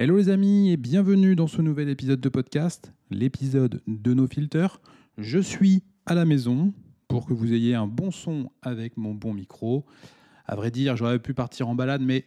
Hello 0.00 0.16
les 0.16 0.28
amis 0.28 0.70
et 0.70 0.76
bienvenue 0.76 1.34
dans 1.34 1.48
ce 1.48 1.60
nouvel 1.60 1.88
épisode 1.88 2.20
de 2.20 2.28
podcast, 2.28 2.92
l'épisode 3.10 3.82
de 3.88 4.14
nos 4.14 4.28
filters. 4.28 4.80
Je 5.16 5.40
suis 5.40 5.82
à 6.06 6.14
la 6.14 6.24
maison 6.24 6.72
pour 7.08 7.26
que 7.26 7.34
vous 7.34 7.52
ayez 7.52 7.74
un 7.74 7.88
bon 7.88 8.12
son 8.12 8.52
avec 8.62 8.96
mon 8.96 9.12
bon 9.12 9.34
micro. 9.34 9.84
À 10.46 10.54
vrai 10.54 10.70
dire, 10.70 10.96
j'aurais 10.96 11.18
pu 11.18 11.34
partir 11.34 11.68
en 11.68 11.74
balade, 11.74 12.00
mais 12.00 12.26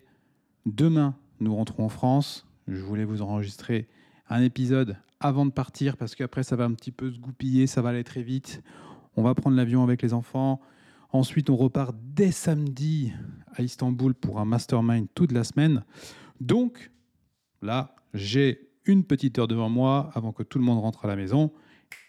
demain, 0.65 1.15
nous 1.39 1.55
rentrons 1.55 1.86
en 1.86 1.88
France. 1.88 2.46
Je 2.68 2.81
voulais 2.81 3.05
vous 3.05 3.21
enregistrer 3.21 3.88
un 4.27 4.41
épisode 4.41 4.97
avant 5.21 5.45
de 5.45 5.51
partir 5.51 5.95
parce 5.95 6.13
qu'après, 6.13 6.43
ça 6.43 6.57
va 6.57 6.65
un 6.65 6.73
petit 6.73 6.91
peu 6.91 7.09
se 7.09 7.19
goupiller, 7.19 7.67
ça 7.67 7.81
va 7.81 7.91
aller 7.91 8.03
très 8.03 8.21
vite. 8.21 8.61
On 9.15 9.23
va 9.23 9.33
prendre 9.33 9.55
l'avion 9.55 9.81
avec 9.81 10.01
les 10.01 10.13
enfants. 10.13 10.59
Ensuite, 11.13 11.49
on 11.49 11.55
repart 11.55 11.95
dès 12.03 12.31
samedi 12.31 13.13
à 13.55 13.61
Istanbul 13.61 14.13
pour 14.13 14.41
un 14.41 14.45
mastermind 14.45 15.07
toute 15.15 15.31
la 15.31 15.45
semaine. 15.45 15.85
Donc, 16.41 16.91
là, 17.62 17.96
j'ai 18.14 18.70
une 18.85 19.04
petite 19.04 19.38
heure 19.40 19.48
devant 19.48 19.70
moi 19.70 20.12
avant 20.13 20.31
que 20.31 20.44
tout 20.44 20.58
le 20.58 20.66
monde 20.66 20.80
rentre 20.80 21.05
à 21.05 21.08
la 21.08 21.16
maison. 21.16 21.52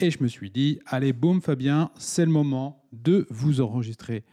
Et 0.01 0.11
je 0.11 0.23
me 0.23 0.29
suis 0.29 0.51
dit, 0.51 0.81
allez, 0.87 1.13
boum, 1.13 1.41
Fabien, 1.41 1.91
c'est 1.97 2.25
le 2.25 2.31
moment 2.31 2.85
de 2.93 3.27
vous 3.31 3.61
enregistrer 3.61 4.25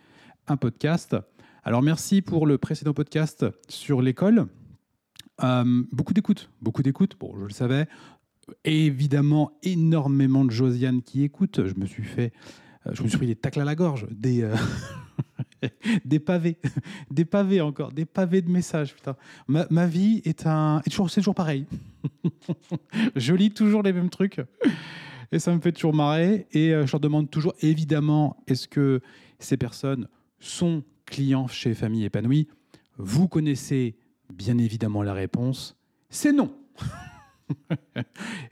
un 0.47 0.57
podcast. 0.57 1.15
Alors, 1.63 1.81
merci 1.81 2.21
pour 2.21 2.47
le 2.47 2.57
précédent 2.57 2.93
podcast 2.93 3.45
sur 3.67 4.01
l'école. 4.01 4.47
Euh, 5.43 5.83
beaucoup 5.91 6.13
d'écoute, 6.13 6.49
beaucoup 6.61 6.83
d'écoute, 6.83 7.15
bon, 7.19 7.33
je 7.39 7.45
le 7.45 7.51
savais. 7.51 7.87
Évidemment, 8.63 9.51
énormément 9.63 10.45
de 10.45 10.51
Josiane 10.51 11.01
qui 11.01 11.23
écoute. 11.23 11.65
Je 11.65 11.75
me 11.75 11.85
suis 11.85 12.03
fait, 12.03 12.33
euh, 12.87 12.91
je 12.93 13.03
me 13.03 13.07
suis 13.07 13.17
pris 13.17 13.27
des 13.27 13.35
tacles 13.35 13.61
à 13.61 13.65
la 13.65 13.75
gorge, 13.75 14.07
des, 14.09 14.41
euh, 14.41 14.55
des 16.05 16.19
pavés, 16.19 16.57
des 17.11 17.25
pavés 17.25 17.61
encore, 17.61 17.91
des 17.91 18.05
pavés 18.05 18.41
de 18.41 18.49
messages. 18.49 18.95
Putain. 18.95 19.15
Ma, 19.47 19.87
vie 19.87 20.21
est 20.25 20.45
un, 20.45 20.81
c'est 20.85 21.21
toujours 21.21 21.35
pareil. 21.35 21.65
je 23.15 23.33
lis 23.33 23.51
toujours 23.51 23.83
les 23.83 23.93
mêmes 23.93 24.09
trucs 24.09 24.41
et 25.31 25.39
ça 25.39 25.53
me 25.53 25.59
fait 25.59 25.71
toujours 25.71 25.93
marrer. 25.93 26.47
Et 26.51 26.73
euh, 26.73 26.85
je 26.85 26.91
leur 26.91 26.99
demande 26.99 27.29
toujours, 27.29 27.53
évidemment, 27.61 28.37
est-ce 28.47 28.67
que 28.67 29.01
ces 29.39 29.57
personnes 29.57 30.07
sont 30.39 30.83
clients 31.05 31.47
chez 31.47 31.73
Famille 31.73 32.05
Épanouie? 32.05 32.47
Vous 32.97 33.27
connaissez 33.27 33.95
bien 34.33 34.57
évidemment 34.57 35.03
la 35.03 35.13
réponse, 35.13 35.75
c'est 36.09 36.33
non. 36.33 36.53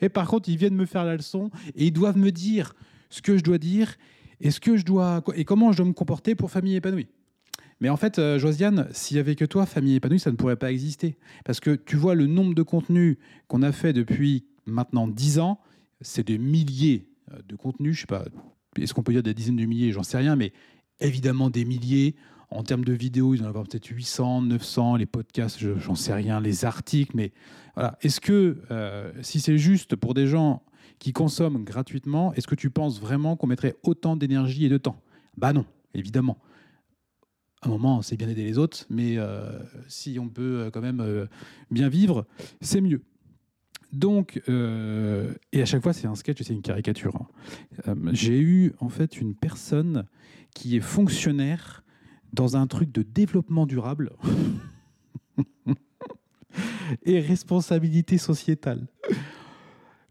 et 0.01 0.09
par 0.09 0.27
contre, 0.27 0.49
ils 0.49 0.57
viennent 0.57 0.75
me 0.75 0.85
faire 0.85 1.05
la 1.05 1.15
leçon 1.15 1.51
et 1.75 1.87
ils 1.87 1.91
doivent 1.91 2.17
me 2.17 2.31
dire 2.31 2.73
ce 3.09 3.21
que 3.21 3.37
je 3.37 3.43
dois 3.43 3.57
dire 3.57 3.95
et 4.41 4.51
ce 4.51 4.59
que 4.59 4.77
je 4.77 4.83
dois 4.85 5.23
et 5.35 5.45
comment 5.45 5.71
je 5.71 5.77
dois 5.77 5.85
me 5.85 5.93
comporter 5.93 6.35
pour 6.35 6.51
Famille 6.51 6.75
Épanouie? 6.75 7.07
Mais 7.79 7.89
en 7.89 7.97
fait, 7.97 8.17
euh, 8.17 8.39
Josiane, 8.39 8.87
s'il 8.91 9.17
y 9.17 9.19
avait 9.19 9.35
que 9.35 9.45
toi, 9.45 9.65
Famille 9.67 9.95
Épanouie, 9.95 10.19
ça 10.19 10.31
ne 10.31 10.35
pourrait 10.35 10.55
pas 10.55 10.71
exister. 10.71 11.17
Parce 11.45 11.59
que 11.59 11.75
tu 11.75 11.95
vois 11.95 12.15
le 12.15 12.25
nombre 12.25 12.55
de 12.55 12.63
contenus 12.63 13.17
qu'on 13.47 13.61
a 13.61 13.71
fait 13.71 13.93
depuis 13.93 14.45
maintenant 14.65 15.07
10 15.07 15.37
ans, 15.39 15.59
c'est 16.01 16.25
des 16.25 16.39
milliers 16.39 17.07
euh, 17.31 17.37
de 17.47 17.55
contenus. 17.55 17.95
Je 17.95 18.01
sais 18.01 18.07
pas, 18.07 18.25
est-ce 18.79 18.93
qu'on 18.95 19.03
peut 19.03 19.13
dire 19.13 19.21
des 19.23 19.33
dizaines 19.35 19.57
de 19.57 19.65
milliers 19.65 19.91
J'en 19.91 20.01
sais 20.03 20.17
rien, 20.17 20.35
mais 20.35 20.53
évidemment 20.99 21.49
des 21.51 21.65
milliers. 21.65 22.15
En 22.49 22.63
termes 22.63 22.85
de 22.85 22.93
vidéos, 22.93 23.35
ils 23.35 23.43
en 23.43 23.47
avoir 23.47 23.65
peut-être 23.65 23.85
800, 23.87 24.41
900, 24.43 24.95
les 24.95 25.05
podcasts, 25.05 25.59
je- 25.59 25.77
j'en 25.77 25.95
sais 25.95 26.13
rien, 26.13 26.39
les 26.39 26.63
articles, 26.65 27.11
mais 27.13 27.31
voilà. 27.75 27.97
Est-ce 28.01 28.21
que, 28.21 28.57
euh, 28.71 29.11
si 29.21 29.39
c'est 29.41 29.57
juste 29.57 29.95
pour 29.97 30.13
des 30.13 30.27
gens 30.27 30.63
qui 30.99 31.13
consomment 31.13 31.63
gratuitement, 31.63 32.33
est-ce 32.33 32.47
que 32.47 32.55
tu 32.55 32.69
penses 32.69 32.99
vraiment 32.99 33.35
qu'on 33.35 33.47
mettrait 33.47 33.75
autant 33.83 34.15
d'énergie 34.15 34.65
et 34.65 34.69
de 34.69 34.77
temps? 34.77 35.01
Bah 35.37 35.53
non, 35.53 35.65
évidemment. 35.93 36.37
À 37.61 37.67
un 37.67 37.71
moment, 37.71 38.01
c'est 38.01 38.17
bien 38.17 38.27
d'aider 38.27 38.43
les 38.43 38.57
autres, 38.57 38.85
mais 38.89 39.17
euh, 39.17 39.59
si 39.87 40.19
on 40.19 40.29
peut 40.29 40.61
euh, 40.61 40.69
quand 40.71 40.81
même 40.81 40.99
euh, 41.01 41.25
bien 41.71 41.89
vivre, 41.89 42.25
c'est 42.61 42.81
mieux. 42.81 43.03
Donc, 43.93 44.41
et 44.47 45.61
à 45.61 45.65
chaque 45.65 45.81
fois, 45.81 45.93
c'est 45.93 46.07
un 46.07 46.15
sketch 46.15 46.41
et 46.41 46.43
c'est 46.43 46.53
une 46.53 46.61
caricature. 46.61 47.15
hein. 47.85 47.95
J'ai 48.11 48.37
eu 48.37 48.73
en 48.79 48.89
fait 48.89 49.21
une 49.21 49.33
personne 49.33 50.05
qui 50.53 50.75
est 50.75 50.81
fonctionnaire 50.81 51.85
dans 52.33 52.57
un 52.57 52.67
truc 52.67 52.91
de 52.91 53.01
développement 53.01 53.65
durable 53.65 54.11
et 57.05 57.21
responsabilité 57.21 58.17
sociétale. 58.17 58.87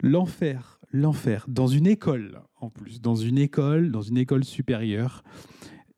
L'enfer, 0.02 0.75
l'enfer, 0.92 1.44
dans 1.48 1.66
une 1.66 1.86
école 1.86 2.41
en 2.60 2.70
plus, 2.70 3.00
dans 3.00 3.14
une 3.14 3.38
école, 3.38 3.91
dans 3.91 4.02
une 4.02 4.19
école 4.19 4.44
supérieure. 4.44 5.22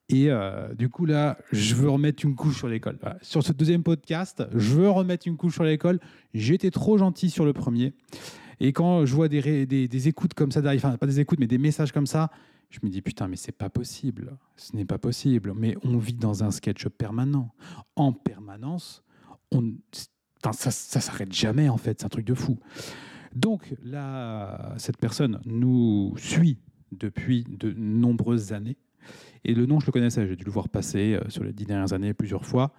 Et 0.09 0.29
euh, 0.29 0.73
du 0.73 0.89
coup, 0.89 1.05
là, 1.05 1.37
je 1.51 1.75
veux 1.75 1.89
remettre 1.89 2.25
une 2.25 2.35
couche 2.35 2.57
sur 2.57 2.67
l'école. 2.67 2.97
Sur 3.21 3.43
ce 3.43 3.53
deuxième 3.53 3.83
podcast, 3.83 4.43
je 4.53 4.73
veux 4.73 4.89
remettre 4.89 5.27
une 5.27 5.37
couche 5.37 5.53
sur 5.53 5.63
l'école. 5.63 5.99
J'étais 6.33 6.71
trop 6.71 6.97
gentil 6.97 7.29
sur 7.29 7.45
le 7.45 7.53
premier. 7.53 7.93
Et 8.59 8.73
quand 8.73 9.05
je 9.05 9.15
vois 9.15 9.29
des, 9.29 9.65
des, 9.65 10.07
écoutes 10.07 10.33
comme 10.33 10.51
ça, 10.51 10.61
derrière, 10.61 10.83
enfin, 10.83 10.97
pas 10.97 11.05
des 11.05 11.19
écoutes, 11.19 11.39
mais 11.39 11.47
des 11.47 11.59
messages 11.59 11.91
comme 11.91 12.07
ça, 12.07 12.31
je 12.69 12.79
me 12.83 12.89
dis, 12.89 13.01
putain, 13.01 13.27
mais 13.27 13.35
c'est 13.35 13.51
pas 13.51 13.69
possible. 13.69 14.37
Ce 14.57 14.75
n'est 14.75 14.85
pas 14.85 14.97
possible. 14.97 15.53
Mais 15.55 15.75
on 15.83 15.97
vit 15.97 16.13
dans 16.13 16.43
un 16.43 16.51
sketch 16.51 16.87
permanent. 16.87 17.53
En 17.95 18.11
permanence, 18.11 19.03
on, 19.51 19.73
ça, 20.51 20.71
ça 20.71 20.99
s'arrête 20.99 21.31
jamais, 21.31 21.69
en 21.69 21.77
fait. 21.77 22.01
C'est 22.01 22.05
un 22.05 22.09
truc 22.09 22.25
de 22.25 22.33
fou. 22.33 22.57
Donc, 23.35 23.75
là, 23.83 24.73
cette 24.77 24.97
personne 24.97 25.39
nous 25.45 26.13
suit 26.17 26.57
depuis 26.91 27.45
de 27.47 27.71
nombreuses 27.71 28.53
années. 28.53 28.77
Et 29.45 29.53
le 29.53 29.65
nom, 29.65 29.79
je 29.79 29.85
le 29.85 29.91
connaissais, 29.91 30.27
j'ai 30.27 30.35
dû 30.35 30.43
le 30.43 30.51
voir 30.51 30.69
passer 30.69 31.13
euh, 31.15 31.29
sur 31.29 31.43
les 31.43 31.53
dix 31.53 31.65
dernières 31.65 31.93
années 31.93 32.13
plusieurs 32.13 32.45
fois. 32.45 32.73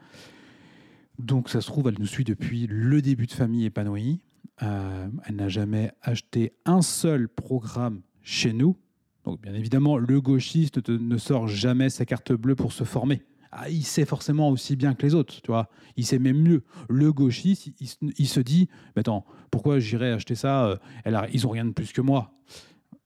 Donc, 1.18 1.48
ça 1.48 1.60
se 1.60 1.66
trouve, 1.66 1.88
elle 1.88 1.98
nous 1.98 2.06
suit 2.06 2.24
depuis 2.24 2.66
le 2.68 3.00
début 3.02 3.26
de 3.26 3.32
Famille 3.32 3.64
épanouie. 3.64 4.20
Euh, 4.62 5.08
elle 5.24 5.36
n'a 5.36 5.48
jamais 5.48 5.92
acheté 6.02 6.52
un 6.64 6.82
seul 6.82 7.28
programme 7.28 8.02
chez 8.22 8.52
nous. 8.52 8.76
Donc, 9.24 9.40
bien 9.40 9.54
évidemment, 9.54 9.96
le 9.98 10.20
gauchiste 10.20 10.82
te- 10.82 10.92
ne 10.92 11.16
sort 11.16 11.46
jamais 11.48 11.88
sa 11.90 12.04
carte 12.04 12.32
bleue 12.32 12.56
pour 12.56 12.72
se 12.72 12.84
former. 12.84 13.22
Ah, 13.52 13.68
il 13.68 13.84
sait 13.84 14.04
forcément 14.04 14.48
aussi 14.50 14.76
bien 14.76 14.94
que 14.94 15.02
les 15.04 15.14
autres, 15.14 15.40
tu 15.42 15.48
vois. 15.48 15.68
Il 15.96 16.06
sait 16.06 16.20
même 16.20 16.40
mieux. 16.40 16.62
Le 16.88 17.12
gauchiste, 17.12 17.68
il, 17.80 18.28
se- 18.28 18.40
dit, 18.40 18.68
mais 18.94 19.00
attends, 19.00 19.24
pourquoi 19.50 19.80
j'irais 19.80 20.12
acheter 20.12 20.36
ça 20.36 20.66
euh, 20.66 21.26
Ils 21.32 21.46
ont 21.46 21.50
rien 21.50 21.64
de 21.64 21.72
plus 21.72 21.92
que 21.92 22.00
moi. 22.00 22.32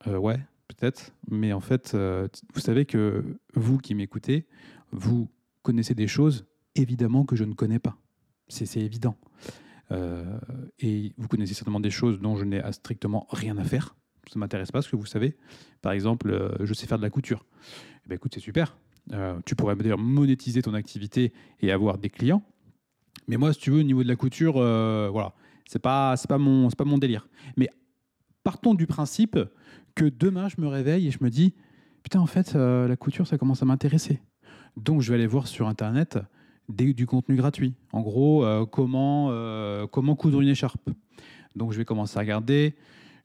Euh, 0.06 0.18
ouais, 0.18 0.38
peut-être. 0.68 1.12
Mais 1.30 1.54
en 1.54 1.60
fait, 1.60 1.92
euh, 1.94 2.28
vous 2.52 2.60
savez 2.60 2.84
que 2.84 3.24
vous 3.54 3.78
qui 3.78 3.94
m'écoutez, 3.94 4.46
vous 4.92 5.30
connaissez 5.62 5.94
des 5.94 6.08
choses 6.08 6.44
évidemment 6.74 7.24
que 7.24 7.36
je 7.36 7.44
ne 7.44 7.54
connais 7.54 7.78
pas. 7.78 7.96
C'est 8.48 8.76
évident. 8.76 9.16
Et 10.80 11.12
vous 11.16 11.28
connaissez 11.28 11.54
certainement 11.54 11.80
des 11.80 11.90
choses 11.90 12.18
dont 12.20 12.36
je 12.36 12.44
n'ai 12.44 12.60
strictement 12.72 13.26
rien 13.30 13.56
à 13.58 13.64
faire. 13.64 13.94
Ça 14.26 14.32
ne 14.36 14.40
m'intéresse 14.40 14.72
pas 14.72 14.82
ce 14.82 14.88
que 14.90 14.96
vous 14.96 15.06
savez. 15.06 15.36
Par 15.82 15.92
exemple, 15.92 16.56
je 16.60 16.74
sais 16.74 16.86
faire 16.86 16.98
de 16.98 17.02
la 17.02 17.10
couture. 17.10 17.46
Eh 18.04 18.08
ben, 18.08 18.16
écoute, 18.16 18.32
c'est 18.34 18.40
super. 18.40 18.76
Euh, 19.12 19.38
tu 19.44 19.54
pourrais 19.54 19.76
d'ailleurs 19.76 19.98
monétiser 19.98 20.62
ton 20.62 20.74
activité 20.74 21.32
et 21.60 21.70
avoir 21.70 21.98
des 21.98 22.10
clients. 22.10 22.42
Mais 23.28 23.36
moi, 23.36 23.52
si 23.52 23.60
tu 23.60 23.70
veux, 23.70 23.80
au 23.80 23.84
niveau 23.84 24.02
de 24.02 24.08
la 24.08 24.16
couture, 24.16 24.54
euh, 24.56 25.08
voilà, 25.10 25.32
c'est 25.66 25.78
pas, 25.78 26.16
c'est 26.16 26.28
pas 26.28 26.38
mon, 26.38 26.70
c'est 26.70 26.78
pas 26.78 26.84
mon 26.84 26.98
délire. 26.98 27.28
Mais 27.56 27.68
partons 28.42 28.74
du 28.74 28.86
principe 28.86 29.38
que 29.94 30.04
demain, 30.04 30.48
je 30.48 30.60
me 30.60 30.66
réveille 30.66 31.06
et 31.06 31.10
je 31.10 31.18
me 31.22 31.30
dis, 31.30 31.54
putain, 32.02 32.20
en 32.20 32.26
fait, 32.26 32.54
euh, 32.54 32.88
la 32.88 32.96
couture, 32.96 33.26
ça 33.26 33.38
commence 33.38 33.62
à 33.62 33.66
m'intéresser. 33.66 34.20
Donc, 34.76 35.00
je 35.00 35.10
vais 35.10 35.16
aller 35.16 35.26
voir 35.26 35.46
sur 35.46 35.68
Internet 35.68 36.18
du 36.68 37.06
contenu 37.06 37.36
gratuit. 37.36 37.74
En 37.92 38.00
gros, 38.00 38.44
euh, 38.44 38.64
comment, 38.64 39.28
comment 39.88 40.16
coudre 40.16 40.40
une 40.40 40.48
écharpe. 40.48 40.90
Donc, 41.54 41.72
je 41.72 41.78
vais 41.78 41.84
commencer 41.84 42.16
à 42.16 42.20
regarder. 42.20 42.74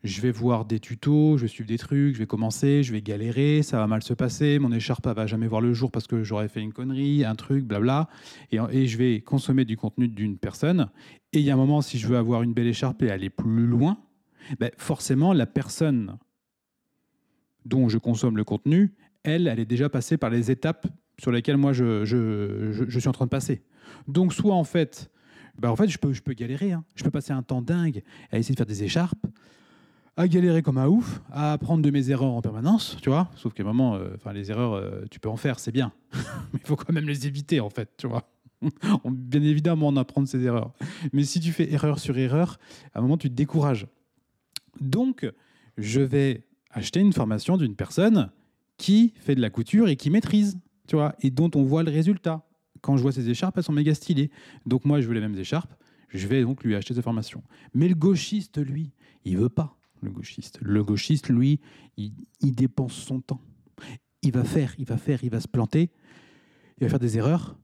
Je 0.04 0.22
vais 0.22 0.32
voir 0.32 0.66
des 0.66 0.80
tutos, 0.80 1.38
je 1.38 1.42
vais 1.42 1.48
suivre 1.50 1.68
des 1.68 1.78
trucs, 1.78 2.14
je 2.14 2.20
vais 2.20 2.26
commencer, 2.26 2.84
je 2.84 2.94
vais 2.94 3.02
galérer, 3.02 3.64
ça 3.64 3.78
va 3.78 3.88
mal 3.88 4.02
se 4.02 4.14
passer, 4.14 4.58
mon 4.58 4.72
écharpe 4.72 5.06
va 5.08 5.28
jamais 5.28 5.48
voir 5.48 5.60
le 5.60 5.74
jour 5.74 5.92
parce 5.92 6.08
que 6.08 6.24
j'aurais 6.24 6.48
fait 6.48 6.62
une 6.62 6.72
connerie, 6.72 7.26
un 7.26 7.36
truc, 7.36 7.66
blabla. 7.66 8.08
Et, 8.52 8.60
et 8.72 8.88
je 8.88 8.98
vais 8.98 9.20
consommer 9.20 9.66
du 9.66 9.76
contenu 9.76 10.08
d'une 10.08 10.38
personne. 10.38 10.90
Et 11.34 11.40
il 11.40 11.46
y 11.46 11.52
a 11.52 11.54
un 11.54 11.58
moment, 11.58 11.82
si 11.82 11.98
je 11.98 12.08
veux 12.08 12.18
avoir 12.18 12.44
une 12.44 12.54
belle 12.54 12.68
écharpe 12.68 13.04
et 13.04 13.12
aller 13.12 13.30
plus 13.30 13.68
loin, 13.68 13.98
ben 14.60 14.72
forcément, 14.78 15.34
la 15.34 15.46
personne 15.46 16.18
dont 17.66 17.90
je 17.90 17.98
consomme 17.98 18.38
le 18.38 18.44
contenu, 18.44 18.94
elle, 19.24 19.48
elle 19.48 19.60
est 19.60 19.66
déjà 19.66 19.90
passée 19.90 20.18
par 20.18 20.30
les 20.30 20.50
étapes 20.50 20.88
sur 21.19 21.31
lesquelles 21.31 21.57
moi 21.57 21.74
je 21.74 22.86
suis 22.90 23.07
en 23.07 23.12
train 23.12 23.25
de 23.25 23.30
passer. 23.30 23.63
Donc 24.07 24.34
soit 24.34 24.56
en 24.56 24.63
fait, 24.63 25.12
ben 25.57 25.69
en 25.69 25.75
fait 25.75 25.88
je 25.88 25.98
peux, 25.98 26.13
je 26.13 26.22
peux 26.22 26.34
galérer, 26.34 26.72
hein. 26.72 26.84
je 26.95 27.04
peux 27.04 27.12
passer 27.12 27.34
un 27.34 27.44
temps 27.44 27.62
dingue 27.62 28.02
à 28.31 28.40
essayer 28.40 28.54
de 28.54 28.60
faire 28.60 28.66
des 28.66 28.84
écharpes, 28.84 29.25
à 30.19 30.27
galérer 30.27 30.62
comme 30.62 30.77
un 30.77 30.88
ouf, 30.88 31.21
à 31.31 31.54
apprendre 31.54 31.81
de 31.81 31.89
mes 31.92 32.12
erreurs 32.12 32.33
en 32.33 32.42
permanence, 32.42 32.98
tu 33.01 33.07
vois. 33.07 33.31
Sauf 33.38 33.54
qu'à 33.54 33.63
un 33.63 33.68
moment, 33.68 33.98
les 34.33 34.51
erreurs, 34.51 34.74
euh, 34.74 35.06
tu 35.10 35.18
peux 35.18 35.30
en 35.30 35.38
faire, 35.38 35.60
c'est 35.60 35.71
bien, 35.71 35.94
mais 36.54 36.60
il 36.62 36.68
faut 36.68 36.75
quand 36.75 36.92
même 36.92 37.07
les 37.07 37.25
éviter 37.25 37.62
en 37.62 37.69
fait, 37.69 37.89
tu 37.95 38.06
vois. 38.06 38.30
Bien 39.06 39.42
évidemment, 39.42 39.88
on 39.88 39.95
apprend 39.95 40.21
de 40.21 40.27
ses 40.27 40.44
erreurs. 40.44 40.74
Mais 41.13 41.24
si 41.24 41.39
tu 41.39 41.54
fais 41.54 41.71
erreur 41.71 42.00
sur 42.00 42.18
erreur, 42.18 42.60
à 42.94 43.00
un 43.00 43.01
moment, 43.01 43.16
tu 43.16 43.30
te 43.30 43.33
décourages. 43.33 43.88
Donc, 44.81 45.25
je 45.77 46.01
vais 46.01 46.45
acheter 46.71 47.00
une 47.00 47.13
formation 47.13 47.56
d'une 47.56 47.77
personne 47.77 48.30
qui 48.75 49.13
fait 49.21 49.36
de 49.36 49.42
la 49.42 49.50
couture 49.50 49.88
et 49.88 49.95
qui 49.95 50.10
maîtrise, 50.10 50.60
tu 50.89 50.98
vois, 50.98 51.16
et 51.21 51.31
dont 51.31 51.50
on 51.56 51.63
voit 51.63 51.83
le 51.83 51.92
résultat. 51.92 52.45
Quand 52.81 52.98
je 52.98 53.01
vois 53.01 53.13
ces 53.13 53.30
écharpes, 53.30 53.57
elles 53.57 53.63
sont 53.63 53.71
méga 53.71 53.95
stylées. 53.95 54.30
Donc 54.66 54.83
moi, 54.83 55.00
je 55.00 55.07
veux 55.07 55.13
les 55.13 55.21
mêmes 55.21 55.39
écharpes, 55.39 55.74
Je 56.10 56.27
vais 56.27 56.42
donc 56.42 56.66
lui 56.66 56.75
acheter 56.75 56.94
des 56.94 57.00
informations. 57.00 57.42
Mais 57.74 57.88
le 57.88 57.95
gauchiste, 57.95 58.57
lui, 58.57 58.92
il 59.24 59.38
veut 59.38 59.48
pas. 59.48 59.79
Le 60.01 60.12
gauchiste, 60.12 60.60
le 60.62 60.84
gauchiste, 60.84 61.30
lui, 61.30 61.60
il, 61.98 62.13
dépense 62.56 62.94
son 62.94 63.22
temps. 63.22 63.42
Il 64.22 64.31
va 64.31 64.44
faire, 64.44 64.74
il 64.78 64.86
va 64.86 64.98
faire, 64.98 65.24
il 65.24 65.30
va 65.30 65.40
se 65.40 65.48
planter, 65.48 65.92
il 66.78 66.84
va 66.84 66.90
faire 66.90 67.00
des 67.00 67.18
erreurs, 67.18 67.57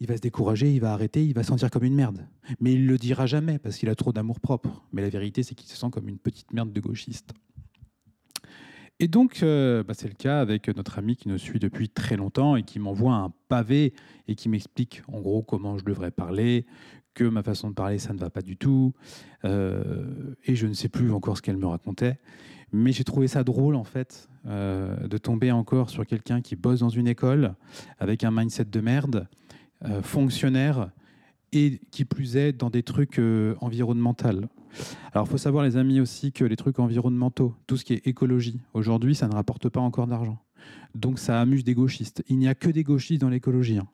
il 0.00 0.06
va 0.06 0.16
se 0.16 0.22
décourager, 0.22 0.72
il 0.72 0.80
va 0.80 0.92
arrêter, 0.92 1.24
il 1.24 1.34
va 1.34 1.42
se 1.42 1.48
sentir 1.48 1.70
comme 1.70 1.84
une 1.84 1.94
merde. 1.94 2.26
Mais 2.60 2.72
il 2.72 2.86
le 2.86 2.98
dira 2.98 3.26
jamais 3.26 3.58
parce 3.58 3.76
qu'il 3.76 3.88
a 3.88 3.94
trop 3.94 4.12
d'amour 4.12 4.40
propre. 4.40 4.84
Mais 4.92 5.02
la 5.02 5.10
vérité, 5.10 5.42
c'est 5.42 5.54
qu'il 5.54 5.68
se 5.68 5.76
sent 5.76 5.90
comme 5.90 6.08
une 6.08 6.18
petite 6.18 6.52
merde 6.52 6.72
de 6.72 6.80
gauchiste. 6.80 7.32
Et 8.98 9.08
donc, 9.08 9.42
euh, 9.42 9.82
bah, 9.82 9.94
c'est 9.94 10.06
le 10.06 10.14
cas 10.14 10.40
avec 10.40 10.68
notre 10.76 10.98
ami 10.98 11.16
qui 11.16 11.28
nous 11.28 11.38
suit 11.38 11.58
depuis 11.58 11.88
très 11.88 12.16
longtemps 12.16 12.54
et 12.54 12.62
qui 12.62 12.78
m'envoie 12.78 13.14
un 13.14 13.32
pavé 13.48 13.94
et 14.28 14.36
qui 14.36 14.48
m'explique 14.48 15.02
en 15.08 15.20
gros 15.20 15.42
comment 15.42 15.76
je 15.76 15.84
devrais 15.84 16.12
parler, 16.12 16.66
que 17.14 17.24
ma 17.24 17.42
façon 17.42 17.70
de 17.70 17.74
parler, 17.74 17.98
ça 17.98 18.12
ne 18.12 18.18
va 18.18 18.30
pas 18.30 18.42
du 18.42 18.56
tout. 18.56 18.92
Euh, 19.44 20.34
et 20.44 20.54
je 20.54 20.66
ne 20.66 20.72
sais 20.74 20.88
plus 20.88 21.12
encore 21.12 21.36
ce 21.36 21.42
qu'elle 21.42 21.56
me 21.56 21.66
racontait. 21.66 22.18
Mais 22.72 22.92
j'ai 22.92 23.04
trouvé 23.04 23.28
ça 23.28 23.44
drôle, 23.44 23.74
en 23.74 23.84
fait, 23.84 24.28
euh, 24.46 25.06
de 25.06 25.18
tomber 25.18 25.52
encore 25.52 25.90
sur 25.90 26.06
quelqu'un 26.06 26.40
qui 26.40 26.56
bosse 26.56 26.80
dans 26.80 26.88
une 26.88 27.06
école 27.06 27.54
avec 27.98 28.24
un 28.24 28.30
mindset 28.30 28.64
de 28.66 28.80
merde, 28.80 29.28
fonctionnaire, 30.02 30.90
et 31.52 31.80
qui 31.90 32.04
plus 32.04 32.36
est 32.36 32.52
dans 32.52 32.70
des 32.70 32.84
trucs 32.84 33.20
environnementaux. 33.60 34.28
Alors, 35.12 35.26
il 35.26 35.30
faut 35.30 35.38
savoir, 35.38 35.64
les 35.64 35.76
amis, 35.76 36.00
aussi 36.00 36.32
que 36.32 36.44
les 36.44 36.56
trucs 36.56 36.78
environnementaux, 36.78 37.54
tout 37.66 37.76
ce 37.76 37.84
qui 37.84 37.94
est 37.94 38.06
écologie, 38.06 38.60
aujourd'hui, 38.74 39.14
ça 39.14 39.28
ne 39.28 39.34
rapporte 39.34 39.68
pas 39.68 39.80
encore 39.80 40.06
d'argent. 40.06 40.38
Donc, 40.94 41.18
ça 41.18 41.40
amuse 41.40 41.64
des 41.64 41.74
gauchistes. 41.74 42.22
Il 42.28 42.38
n'y 42.38 42.48
a 42.48 42.54
que 42.54 42.70
des 42.70 42.84
gauchistes 42.84 43.20
dans 43.20 43.28
l'écologie. 43.28 43.78
hein. 43.78 43.88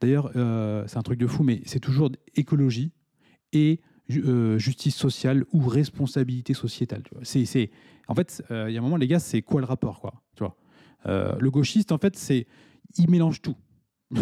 D'ailleurs, 0.00 0.30
euh, 0.36 0.84
c'est 0.86 0.98
un 0.98 1.02
truc 1.02 1.18
de 1.18 1.26
fou, 1.26 1.42
mais 1.42 1.62
c'est 1.64 1.80
toujours 1.80 2.10
écologie 2.34 2.92
et 3.52 3.80
euh, 4.10 4.58
justice 4.58 4.96
sociale 4.96 5.44
ou 5.52 5.66
responsabilité 5.66 6.54
sociétale. 6.54 7.02
tu 7.02 7.14
vois. 7.14 7.22
En 8.06 8.14
fait, 8.14 8.44
euh, 8.50 8.66
il 8.68 8.74
y 8.74 8.76
a 8.76 8.80
un 8.80 8.82
moment, 8.82 8.96
les 8.96 9.08
gars, 9.08 9.18
c'est 9.18 9.42
quoi 9.42 9.60
le 9.60 9.66
rapport 9.66 10.00
quoi, 10.00 10.22
tu 10.36 10.44
vois 10.44 10.56
Le 11.38 11.50
gauchiste, 11.50 11.92
en 11.92 11.98
fait, 11.98 12.16
c'est 12.16 12.46
il 12.98 13.10
mélange 13.10 13.40
tout. 13.40 13.56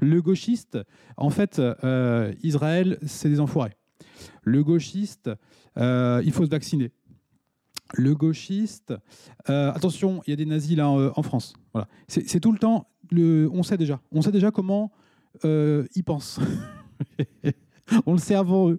le 0.00 0.20
gauchiste, 0.20 0.78
en 1.16 1.30
fait, 1.30 1.60
Israël, 2.42 2.98
c'est 3.06 3.28
des 3.28 3.40
enfoirés. 3.40 3.76
Le 4.42 4.62
gauchiste, 4.62 5.30
il 5.76 6.32
faut 6.32 6.44
se 6.44 6.50
vacciner. 6.50 6.92
Le 7.94 8.14
gauchiste, 8.14 8.94
attention, 9.46 10.22
il 10.26 10.30
y 10.30 10.32
a 10.32 10.36
des 10.36 10.46
nazis 10.46 10.76
là 10.76 10.88
euh, 10.88 11.10
en 11.16 11.22
France. 11.22 11.54
Voilà, 11.72 11.88
c'est 12.08 12.40
tout 12.40 12.52
le 12.52 12.58
temps. 12.58 12.88
Le, 13.12 13.48
on 13.52 13.62
sait 13.62 13.76
déjà. 13.76 14.00
On 14.10 14.22
sait 14.22 14.32
déjà 14.32 14.50
comment 14.50 14.90
euh, 15.44 15.84
ils 15.94 16.04
pensent. 16.04 16.40
on 18.06 18.12
le 18.12 18.18
sait 18.18 18.34
avant 18.34 18.70
eux. 18.70 18.78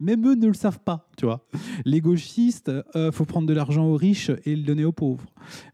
Même 0.00 0.26
eux 0.26 0.34
ne 0.34 0.46
le 0.46 0.54
savent 0.54 0.80
pas, 0.80 1.08
tu 1.16 1.26
vois. 1.26 1.46
Les 1.84 2.00
gauchistes, 2.00 2.70
euh, 2.96 3.12
faut 3.12 3.24
prendre 3.24 3.46
de 3.46 3.52
l'argent 3.52 3.84
aux 3.84 3.96
riches 3.96 4.30
et 4.44 4.56
le 4.56 4.62
donner 4.62 4.84
aux 4.84 4.92
pauvres. 4.92 5.24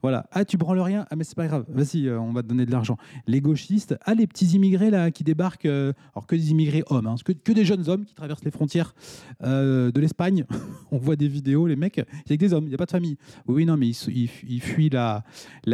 Voilà. 0.02 0.26
Ah, 0.32 0.44
tu 0.44 0.56
branles 0.56 0.80
rien? 0.80 1.06
Ah, 1.10 1.16
mais 1.16 1.24
c'est 1.24 1.36
pas 1.36 1.46
grave. 1.46 1.64
Vas-y, 1.68 2.08
euh, 2.08 2.20
on 2.20 2.32
va 2.32 2.42
te 2.42 2.48
donner 2.48 2.66
de 2.66 2.70
l'argent. 2.72 2.96
Les 3.26 3.40
gauchistes, 3.40 3.96
ah, 4.04 4.14
les 4.14 4.26
petits 4.26 4.46
immigrés 4.46 4.90
là 4.90 5.10
qui 5.10 5.24
débarquent, 5.24 5.66
euh, 5.66 5.92
alors 6.14 6.26
que 6.26 6.34
des 6.34 6.50
immigrés 6.50 6.82
hommes, 6.88 7.06
hein, 7.06 7.14
que, 7.24 7.52
des 7.52 7.64
jeunes 7.64 7.88
hommes 7.88 8.04
qui 8.04 8.14
traversent 8.14 8.44
les 8.44 8.50
frontières 8.50 8.94
de 9.42 10.00
l'Espagne. 10.00 10.44
on 10.90 10.98
voit 10.98 11.16
des 11.16 11.28
vidéos, 11.28 11.66
les 11.66 11.76
mecs, 11.76 11.98
il 11.98 12.30
y 12.30 12.32
a 12.32 12.36
que 12.36 12.40
des 12.40 12.52
hommes, 12.52 12.64
il 12.64 12.68
n'y 12.68 12.74
a 12.74 12.78
pas 12.78 12.86
de 12.86 12.90
famille. 12.90 13.16
Oui, 13.46 13.66
non, 13.66 13.76
mais 13.76 13.88
ils, 13.88 14.28
ils- 14.48 14.60
fuient 14.60 14.90
la 14.90 15.22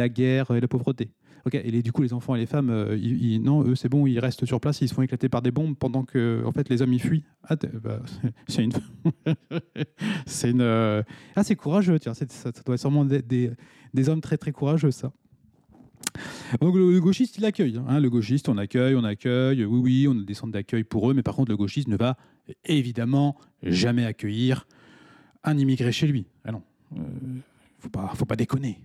guerre 0.09 0.51
et 0.51 0.61
la 0.61 0.67
pauvreté. 0.67 1.09
Ok, 1.47 1.55
et 1.55 1.71
les- 1.71 1.81
du 1.81 1.93
coup, 1.93 2.01
les 2.03 2.11
enfants 2.13 2.35
et 2.35 2.39
les 2.39 2.45
femmes, 2.45 2.69
euh, 2.69 2.97
non, 3.39 3.63
eux, 3.63 3.73
c'est 3.75 3.87
bon, 3.87 4.05
ils 4.05 4.19
restent 4.19 4.45
sur 4.45 4.59
place, 4.59 4.81
ils 4.81 4.89
se 4.89 4.93
font 4.93 5.01
éclater 5.01 5.29
par 5.29 5.41
des 5.41 5.51
bombes 5.51 5.77
pendant 5.77 6.03
que, 6.03 6.43
en 6.45 6.51
fait, 6.51 6.67
les 6.67 6.81
hommes, 6.81 6.91
ils 6.91 7.01
fuient. 7.01 7.23
Ah, 7.47 7.55
bah, 7.81 8.01
c'est 8.49 8.65
une. 8.65 8.73
c'est 10.25 10.51
une. 10.51 10.59
euh, 10.61 11.03
Ah, 11.37 11.43
c'est 11.45 11.55
courageux, 11.55 11.99
tiens, 11.99 12.13
ça, 12.13 12.25
ça 12.27 12.51
doit 12.65 12.75
être 12.75 12.81
sûrement 12.81 13.05
des, 13.05 13.21
des- 13.21 13.51
des 13.93 14.09
hommes 14.09 14.19
très, 14.21 14.37
très 14.37 14.51
courageux, 14.51 14.91
ça. 14.91 15.13
Donc, 16.61 16.75
le, 16.75 16.99
gauchiste, 16.99 17.37
il 17.37 17.45
accueille. 17.45 17.79
hein. 17.87 17.99
le 17.99 18.09
gauchiste, 18.09 18.49
on 18.49 18.57
accueille, 18.57 18.95
on 18.95 19.03
accueille. 19.03 19.63
Oui, 19.65 19.79
oui, 19.79 20.07
on 20.09 20.19
a 20.19 20.23
des 20.23 20.33
centres 20.33 20.51
d'accueil 20.53 20.83
pour 20.83 21.09
eux, 21.09 21.13
mais 21.13 21.23
par 21.23 21.35
contre, 21.35 21.51
le 21.51 21.57
gauchiste 21.57 21.87
ne 21.87 21.95
va 21.97 22.17
évidemment 22.65 23.37
jamais 23.63 24.03
accueillir 24.05 24.67
un 25.43 25.57
immigré 25.57 25.91
chez 25.91 26.07
lui. 26.07 26.25
Ah 26.43 26.51
non, 26.51 26.61
euh, 26.97 26.99
faut 27.79 27.89
pas, 27.89 28.11
faut 28.15 28.25
pas 28.25 28.35
déconner. 28.35 28.79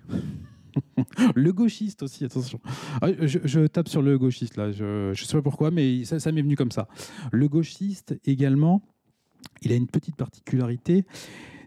Le 1.34 1.52
gauchiste 1.52 2.02
aussi, 2.02 2.24
attention. 2.24 2.60
Ah, 3.00 3.08
je, 3.20 3.66
tape 3.66 3.88
sur 3.88 4.02
le 4.02 4.18
gauchiste 4.18 4.56
là, 4.56 4.72
je 4.72 5.10
ne 5.10 5.14
sais 5.14 5.36
pas 5.36 5.42
pourquoi, 5.42 5.70
mais 5.70 6.04
ça, 6.04 6.32
m'est 6.32 6.42
venu 6.42 6.56
comme 6.56 6.70
ça. 6.70 6.88
Le 7.30 7.48
gauchiste 7.48 8.18
également, 8.24 8.82
il 9.62 9.72
a 9.72 9.74
une 9.74 9.86
petite 9.86 10.16
particularité, 10.16 11.04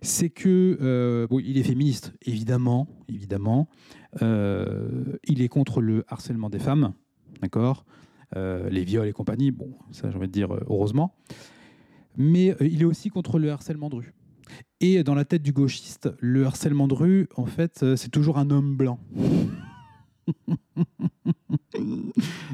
c'est 0.02 0.30
que 0.30 0.78
euh, 0.82 1.28
il 1.44 1.58
est 1.58 1.64
féministe, 1.64 2.14
évidemment, 2.22 2.88
évidemment. 3.10 3.68
Euh, 4.22 5.18
il 5.26 5.42
est 5.42 5.48
contre 5.48 5.82
le 5.82 6.06
harcèlement 6.08 6.50
des 6.50 6.60
femmes, 6.60 6.94
d'accord, 7.42 7.86
Euh, 8.36 8.70
les 8.70 8.84
viols 8.84 9.08
et 9.08 9.14
compagnie. 9.14 9.52
Bon, 9.52 9.70
ça 9.92 10.10
j'ai 10.10 10.18
envie 10.18 10.28
de 10.28 10.32
dire 10.32 10.52
heureusement. 10.68 11.16
Mais 12.18 12.56
il 12.60 12.82
est 12.82 12.86
aussi 12.86 13.10
contre 13.10 13.38
le 13.40 13.52
harcèlement 13.52 13.88
de 13.88 13.96
rue. 13.96 14.14
Et 14.82 15.04
dans 15.04 15.16
la 15.16 15.26
tête 15.26 15.42
du 15.42 15.54
gauchiste, 15.54 16.10
le 16.20 16.46
harcèlement 16.46 16.88
de 16.88 16.94
rue, 16.94 17.30
en 17.36 17.46
fait, 17.46 17.82
euh, 17.84 17.96
c'est 17.96 18.10
toujours 18.10 18.38
un 18.38 18.50
homme 18.50 18.76
blanc. 18.76 19.00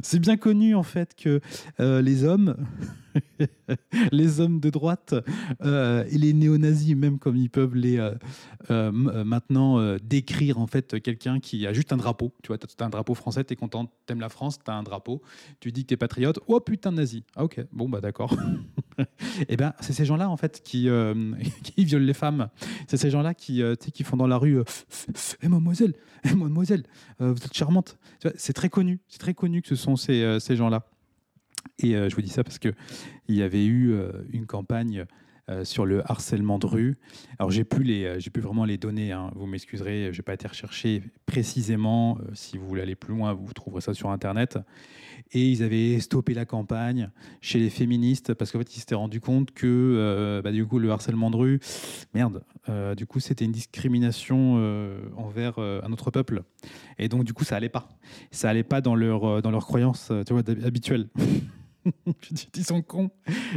c'est 0.02 0.20
bien 0.20 0.38
connu 0.38 0.76
en 0.76 0.84
fait 0.84 1.16
que 1.16 1.42
euh, 1.80 2.02
les 2.02 2.24
hommes, 2.24 2.56
les 4.12 4.40
hommes 4.40 4.60
de 4.60 4.70
droite 4.70 5.14
euh, 5.64 6.06
et 6.10 6.18
les 6.18 6.34
néo-nazis, 6.34 6.96
même 6.96 7.20
comme 7.20 7.36
ils 7.38 7.50
peuvent 7.50 7.76
les 7.76 7.98
euh, 7.98 8.12
euh, 8.70 8.92
euh, 8.92 9.24
maintenant 9.24 9.80
euh, 9.80 9.98
décrire 10.04 10.60
en 10.60 10.68
fait 10.68 11.02
quelqu'un 11.02 11.40
qui 11.40 11.68
a 11.68 11.74
juste 11.74 11.94
un 11.94 11.98
drapeau. 11.98 12.34
Tu 12.42 12.48
vois, 12.48 12.58
t'as 12.58 12.86
un 12.86 12.90
drapeau 12.90 13.14
français, 13.16 13.44
t'es 13.44 13.56
content, 13.56 13.92
t'aimes 14.06 14.22
la 14.22 14.30
France, 14.30 14.60
t'as 14.64 14.74
un 14.74 14.84
drapeau, 14.84 15.22
tu 15.60 15.72
dis 15.72 15.84
que 15.84 15.90
t'es 15.90 15.98
patriote. 15.98 16.40
Oh 16.48 16.60
putain 16.60 16.92
nazi. 16.92 17.24
Ah 17.36 17.44
ok, 17.44 17.66
bon 17.72 17.90
bah 17.90 18.02
d'accord. 18.02 18.36
Et 19.50 19.58
ben 19.58 19.74
c'est 19.80 19.94
ces 19.94 20.06
gens-là 20.06 20.30
en 20.30 20.38
fait 20.38 20.62
qui 20.64 20.90
euh, 20.90 21.14
qui 21.64 21.86
violent 21.86 22.06
les 22.06 22.14
femmes. 22.14 22.50
C'est 22.88 22.98
ces 22.98 23.10
gens-là 23.10 23.34
qui 23.34 23.62
euh, 23.62 23.76
qui 23.76 24.04
font 24.04 24.18
dans 24.18 24.28
la 24.28 24.38
rue. 24.38 24.60
euh, 24.60 24.64
Eh 25.42 25.48
mademoiselle, 25.48 25.94
eh, 26.24 26.34
mademoiselle, 26.34 26.84
euh, 27.20 27.32
vous 27.32 27.44
êtes 27.44 27.54
charmante. 27.54 27.98
C'est 28.36 28.54
très 28.54 28.70
connu, 28.70 29.00
c'est 29.08 29.20
très 29.20 29.34
connu 29.34 29.62
que 29.62 29.68
ce 29.68 29.76
sont 29.76 29.96
ces, 29.96 30.22
euh, 30.22 30.40
gens-là. 30.40 30.86
Et 31.80 31.96
euh, 31.96 32.10
je 32.10 32.16
vous 32.16 32.22
dis 32.22 32.30
ça 32.30 32.44
parce 32.44 32.60
que 32.60 32.74
il 33.28 33.36
y 33.36 33.42
avait 33.42 33.66
eu 33.66 33.92
euh, 33.92 34.12
une 34.32 34.46
campagne 34.46 35.06
sur 35.64 35.86
le 35.86 36.10
harcèlement 36.10 36.60
de 36.60 36.66
rue. 36.66 36.98
Alors 37.38 37.51
j'ai 37.51 37.66
plus 37.66 37.84
les, 37.84 38.22
j'ai 38.22 38.30
plus 38.30 38.42
vraiment 38.42 38.63
les 38.63 38.78
données. 38.78 39.12
hein. 39.12 39.32
Vous 39.36 39.48
m'excuserez, 39.48 40.13
j'ai 40.13 40.22
pas 40.22 40.34
été 40.34 40.48
recherché 40.48 41.04
précisément. 41.25 42.20
Si 42.32 42.58
vous 42.58 42.66
voulez 42.66 42.82
aller 42.82 42.96
plus 42.96 43.13
loin, 43.13 43.34
vous 43.34 43.51
trouverez 43.51 43.82
ça 43.82 43.94
sur 43.94 44.12
internet. 44.12 44.58
Et 45.34 45.50
ils 45.50 45.64
avaient 45.64 46.00
stoppé 46.00 46.34
la 46.34 46.46
campagne 46.46 47.10
chez 47.40 47.60
les 47.60 47.70
féministes 47.70 48.34
parce 48.34 48.52
qu'en 48.52 48.60
fait 48.60 48.76
ils 48.76 48.80
s'étaient 48.80 48.96
rendu 48.96 49.22
compte 49.22 49.52
que 49.52 49.66
euh, 49.66 50.42
bah, 50.42 50.52
du 50.52 50.66
coup 50.66 50.78
le 50.78 50.92
harcèlement 50.92 51.32
de 51.32 51.38
rue, 51.38 51.60
merde, 52.14 52.44
euh, 52.68 52.96
du 52.96 53.06
coup 53.06 53.20
c'était 53.22 53.46
une 53.46 53.54
discrimination 53.54 54.56
euh, 54.58 55.00
envers 55.16 55.58
un 55.60 55.92
autre 55.92 56.12
peuple. 56.12 56.44
Et 57.00 57.08
donc 57.08 57.24
du 57.24 57.34
coup 57.34 57.46
ça 57.46 57.56
allait 57.56 57.70
pas 57.70 57.88
ça 58.32 58.50
allait 58.50 58.64
pas 58.64 58.82
dans 58.82 58.96
leur, 58.96 59.42
dans 59.42 59.52
leur 59.52 59.66
croyance 59.66 60.12
tu 60.28 60.34
vois, 60.34 60.44
habituelle. 60.66 61.08
Ils 62.56 62.64
sont 62.66 62.82
cons. 62.82 63.10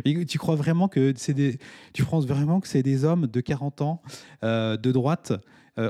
Tu 0.05 0.39
crois 0.39 0.55
vraiment 0.55 0.89
que 0.89 1.13
c'est 1.17 1.35
des, 1.35 1.59
tu 1.93 2.05
penses 2.05 2.27
vraiment 2.27 2.61
que 2.61 2.69
c'est 2.69 2.83
des 2.83 3.05
hommes 3.05 3.27
de 3.27 3.41
40 3.41 3.83
ans, 3.83 4.03
de 4.43 4.93
droite, 4.93 5.33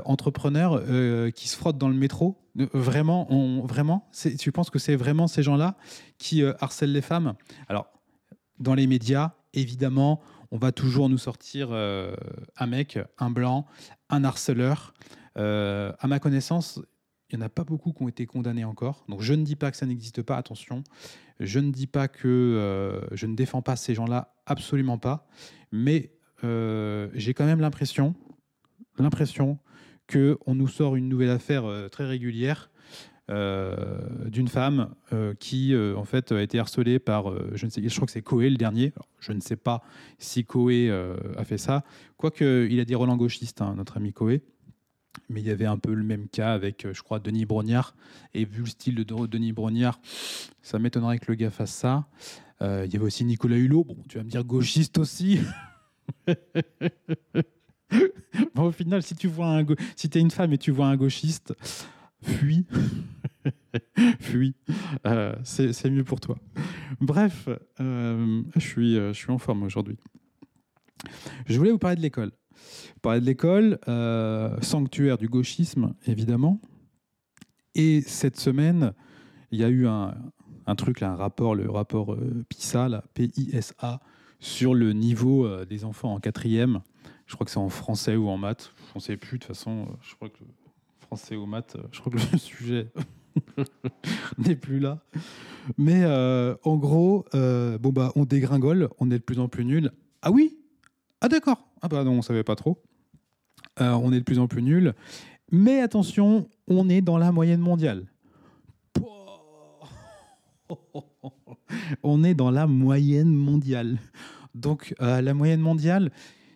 entrepreneurs 0.05 0.81
euh, 0.87 1.31
qui 1.31 1.47
se 1.47 1.55
frottent 1.55 1.77
dans 1.77 1.89
le 1.89 1.95
métro 1.95 2.37
Euh, 2.57 2.67
Vraiment, 2.73 3.27
vraiment, 3.65 4.09
tu 4.39 4.51
penses 4.51 4.69
que 4.69 4.79
c'est 4.79 4.95
vraiment 4.95 5.27
ces 5.27 5.43
gens-là 5.43 5.75
qui 6.17 6.41
euh, 6.41 6.53
harcèlent 6.59 6.93
les 6.93 7.01
femmes? 7.01 7.33
Alors, 7.67 7.87
dans 8.59 8.75
les 8.75 8.87
médias, 8.87 9.33
évidemment, 9.53 10.21
on 10.51 10.57
va 10.57 10.71
toujours 10.71 11.09
nous 11.09 11.17
sortir 11.17 11.69
euh, 11.71 12.15
un 12.57 12.67
mec, 12.67 12.99
un 13.17 13.29
blanc, 13.29 13.65
un 14.09 14.23
harceleur. 14.23 14.93
Euh, 15.37 15.91
à 15.99 16.07
ma 16.07 16.19
connaissance, 16.19 16.79
il 17.29 17.37
n'y 17.37 17.43
en 17.43 17.45
a 17.45 17.49
pas 17.49 17.63
beaucoup 17.63 17.91
qui 17.91 18.03
ont 18.03 18.07
été 18.07 18.25
condamnés 18.25 18.63
encore. 18.63 19.03
Donc 19.09 19.21
je 19.21 19.33
ne 19.33 19.43
dis 19.43 19.55
pas 19.55 19.71
que 19.71 19.77
ça 19.77 19.85
n'existe 19.85 20.21
pas, 20.21 20.37
attention. 20.37 20.83
Je 21.39 21.59
ne 21.59 21.71
dis 21.71 21.87
pas 21.87 22.07
que 22.07 22.27
euh, 22.27 23.01
je 23.11 23.25
ne 23.25 23.35
défends 23.35 23.61
pas 23.61 23.75
ces 23.75 23.93
gens-là, 23.93 24.33
absolument 24.45 24.97
pas. 24.97 25.27
Mais 25.71 26.13
euh, 26.43 27.09
j'ai 27.13 27.33
quand 27.33 27.45
même 27.45 27.59
l'impression, 27.59 28.15
l'impression 28.97 29.59
que 30.07 30.37
on 30.45 30.55
nous 30.55 30.67
sort 30.67 30.95
une 30.95 31.09
nouvelle 31.09 31.29
affaire 31.29 31.65
euh, 31.65 31.87
très 31.87 32.05
régulière 32.05 32.69
euh, 33.31 33.75
d'une 34.27 34.47
femme 34.47 34.93
euh, 35.11 35.33
qui 35.33 35.75
en 35.75 36.05
fait 36.05 36.31
a 36.31 36.41
été 36.41 36.59
harcelée 36.59 36.99
par, 36.99 37.33
je 37.55 37.65
ne 37.65 37.71
sais, 37.71 37.81
je 37.87 37.95
crois 37.95 38.05
que 38.05 38.11
c'est 38.11 38.21
Coé 38.21 38.49
le 38.49 38.57
dernier. 38.57 38.93
Je 39.19 39.31
ne 39.31 39.39
sais 39.39 39.55
pas 39.55 39.81
si 40.19 40.45
Coé 40.45 40.91
a 41.37 41.43
fait 41.43 41.57
ça, 41.57 41.83
quoique 42.17 42.67
il 42.69 42.79
a 42.79 42.85
des 42.85 42.95
relents 42.95 43.17
gauchistes, 43.17 43.61
hein, 43.61 43.73
notre 43.75 43.97
ami 43.97 44.13
Coé. 44.13 44.43
Mais 45.29 45.39
il 45.39 45.47
y 45.47 45.49
avait 45.49 45.65
un 45.65 45.77
peu 45.77 45.93
le 45.93 46.03
même 46.03 46.27
cas 46.27 46.53
avec, 46.53 46.85
je 46.91 47.01
crois, 47.01 47.19
Denis 47.19 47.45
Brognard. 47.45 47.95
Et 48.33 48.43
vu 48.43 48.59
le 48.59 48.67
style 48.67 48.95
de 48.95 49.03
Denis 49.03 49.53
Brognard, 49.53 49.99
ça 50.61 50.77
m'étonnerait 50.77 51.19
que 51.19 51.31
le 51.31 51.35
gars 51.35 51.51
fasse 51.51 51.73
ça. 51.73 52.05
Il 52.61 52.93
y 52.93 52.95
avait 52.95 53.05
aussi 53.05 53.23
Nicolas 53.23 53.57
Hulot. 53.57 53.85
Bon, 53.85 53.97
tu 54.09 54.17
vas 54.17 54.23
me 54.23 54.29
dire 54.29 54.43
gauchiste 54.43 54.97
aussi. 54.97 55.39
au 58.55 58.71
final, 58.71 59.03
si 59.03 59.15
tu 59.15 59.27
vois 59.27 59.47
un 59.47 59.65
si 59.95 60.09
es 60.13 60.19
une 60.19 60.31
femme 60.31 60.53
et 60.53 60.57
tu 60.57 60.71
vois 60.71 60.87
un 60.87 60.95
gauchiste, 60.95 61.53
fuis. 62.21 62.65
fuis. 64.19 64.55
Euh, 65.05 65.35
c'est 65.43 65.89
mieux 65.89 66.03
pour 66.03 66.19
toi. 66.19 66.37
Bref, 66.99 67.49
euh, 67.79 68.41
je, 68.55 68.59
suis, 68.59 68.95
je 68.95 69.13
suis 69.13 69.31
en 69.31 69.37
forme 69.37 69.63
aujourd'hui. 69.63 69.97
Je 71.47 71.57
voulais 71.57 71.71
vous 71.71 71.77
parler 71.77 71.97
de 71.97 72.01
l'école. 72.01 72.31
Parler 73.01 73.21
de 73.21 73.25
l'école, 73.25 73.79
sanctuaire 74.61 75.17
du 75.17 75.27
gauchisme, 75.27 75.93
évidemment. 76.07 76.59
Et 77.75 78.01
cette 78.01 78.39
semaine, 78.39 78.93
il 79.51 79.59
y 79.59 79.63
a 79.63 79.69
eu 79.69 79.85
un, 79.85 80.15
un 80.67 80.75
truc, 80.75 80.99
là, 80.99 81.11
un 81.11 81.15
rapport, 81.15 81.55
le 81.55 81.69
rapport 81.69 82.13
euh, 82.13 82.45
PISA, 82.49 83.03
P-I-S-A, 83.13 83.99
sur 84.39 84.73
le 84.73 84.93
niveau 84.93 85.45
euh, 85.45 85.65
des 85.65 85.85
enfants 85.85 86.13
en 86.13 86.19
quatrième. 86.19 86.81
Je 87.25 87.33
crois 87.35 87.45
que 87.45 87.51
c'est 87.51 87.57
en 87.57 87.69
français 87.69 88.15
ou 88.15 88.29
en 88.29 88.37
maths. 88.37 88.71
Je 88.89 88.91
ne 88.95 88.99
sais 88.99 89.17
plus, 89.17 89.37
de 89.37 89.43
toute 89.43 89.55
façon. 89.55 89.87
Euh, 89.89 89.95
je 90.01 90.15
crois 90.15 90.29
que 90.29 90.43
français 90.99 91.35
ou 91.35 91.45
maths, 91.45 91.77
je 91.91 91.99
crois 91.99 92.11
que 92.11 92.17
le 92.31 92.37
sujet 92.37 92.91
n'est 94.37 94.55
plus 94.55 94.79
là. 94.79 94.99
Mais 95.77 96.05
en 96.63 96.77
gros, 96.77 97.25
bon 97.33 97.91
bah, 97.91 98.11
on 98.15 98.25
dégringole, 98.25 98.89
on 98.99 99.09
est 99.11 99.19
de 99.19 99.23
plus 99.23 99.39
en 99.39 99.47
plus 99.47 99.65
nul. 99.65 99.91
Ah 100.21 100.31
oui 100.31 100.57
Ah 101.21 101.27
d'accord. 101.27 101.67
Ah 101.81 101.87
bah 101.87 102.03
non, 102.03 102.13
on 102.13 102.21
savait 102.21 102.43
pas 102.43 102.55
trop. 102.55 102.81
on 103.79 104.13
est 104.13 104.19
de 104.19 104.23
plus 104.23 104.39
en 104.39 104.47
plus 104.47 104.61
nul. 104.61 104.93
Mais 105.51 105.79
attention, 105.81 106.49
on 106.67 106.89
est 106.89 107.01
dans 107.01 107.17
la 107.17 107.31
moyenne 107.31 107.59
mondiale. 107.59 108.05
on 112.03 112.23
est 112.23 112.33
dans 112.33 112.51
la 112.51 112.67
moyenne 112.67 113.33
mondiale. 113.33 113.97
Donc, 114.53 114.95
euh, 115.01 115.21
la 115.21 115.33
moyenne 115.33 115.59
mondiale, 115.59 116.11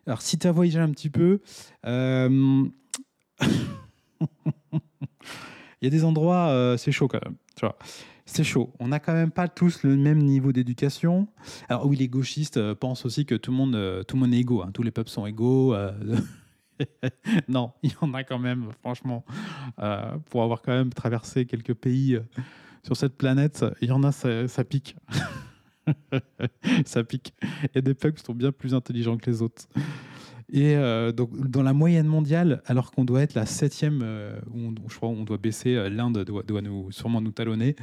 alors 0.09 0.23
si 0.23 0.39
tu 0.39 0.47
as 0.47 0.51
voyagé 0.51 0.79
un 0.79 0.89
petit 0.89 1.11
peu, 1.11 1.39
euh, 1.85 2.65
il 3.41 3.47
y 5.83 5.85
a 5.85 5.89
des 5.91 6.03
endroits, 6.03 6.49
euh, 6.49 6.77
c'est 6.77 6.91
chaud 6.91 7.07
quand 7.07 7.23
même. 7.23 7.35
Tu 7.55 7.61
vois. 7.61 7.77
C'est 8.25 8.43
chaud. 8.43 8.73
On 8.79 8.87
n'a 8.87 8.99
quand 8.99 9.13
même 9.13 9.29
pas 9.29 9.47
tous 9.47 9.83
le 9.83 9.95
même 9.95 10.17
niveau 10.17 10.51
d'éducation. 10.51 11.27
Alors 11.67 11.85
oui, 11.85 11.95
les 11.95 12.07
gauchistes 12.07 12.73
pensent 12.73 13.05
aussi 13.05 13.27
que 13.27 13.35
tout 13.35 13.51
le 13.51 13.57
monde, 13.57 14.03
tout 14.07 14.15
le 14.15 14.21
monde 14.21 14.33
est 14.33 14.39
égaux. 14.39 14.63
Hein. 14.63 14.71
Tous 14.73 14.81
les 14.81 14.89
peuples 14.89 15.11
sont 15.11 15.27
égaux. 15.27 15.75
non, 17.47 17.73
il 17.83 17.91
y 17.91 17.95
en 18.01 18.11
a 18.15 18.23
quand 18.23 18.39
même, 18.39 18.71
franchement, 18.79 19.23
pour 20.29 20.41
avoir 20.41 20.63
quand 20.63 20.73
même 20.73 20.91
traversé 20.91 21.45
quelques 21.45 21.75
pays 21.75 22.19
sur 22.83 22.97
cette 22.97 23.15
planète, 23.15 23.63
il 23.81 23.89
y 23.89 23.91
en 23.91 24.03
a, 24.03 24.11
ça, 24.11 24.63
pique. 24.63 24.95
ça 26.85 27.03
pique. 27.03 27.33
A 27.75 27.81
des 27.81 27.93
peuples 27.93 28.19
qui 28.19 28.25
sont 28.25 28.33
bien 28.33 28.51
plus 28.51 28.73
intelligents 28.73 29.17
que 29.17 29.29
les 29.29 29.41
autres. 29.41 29.67
Et 30.51 30.75
euh, 30.75 31.11
donc, 31.11 31.35
dans 31.47 31.61
la 31.61 31.73
moyenne 31.73 32.07
mondiale, 32.07 32.61
alors 32.65 32.91
qu'on 32.91 33.05
doit 33.05 33.21
être 33.21 33.35
la 33.35 33.45
septième, 33.45 34.01
euh, 34.03 34.39
je 34.87 34.95
crois 34.95 35.09
on 35.09 35.23
doit 35.23 35.37
baisser, 35.37 35.75
euh, 35.75 35.89
l'Inde 35.89 36.23
doit, 36.23 36.61
nous, 36.61 36.91
sûrement 36.91 37.21
nous 37.21 37.31
talonner, 37.31 37.75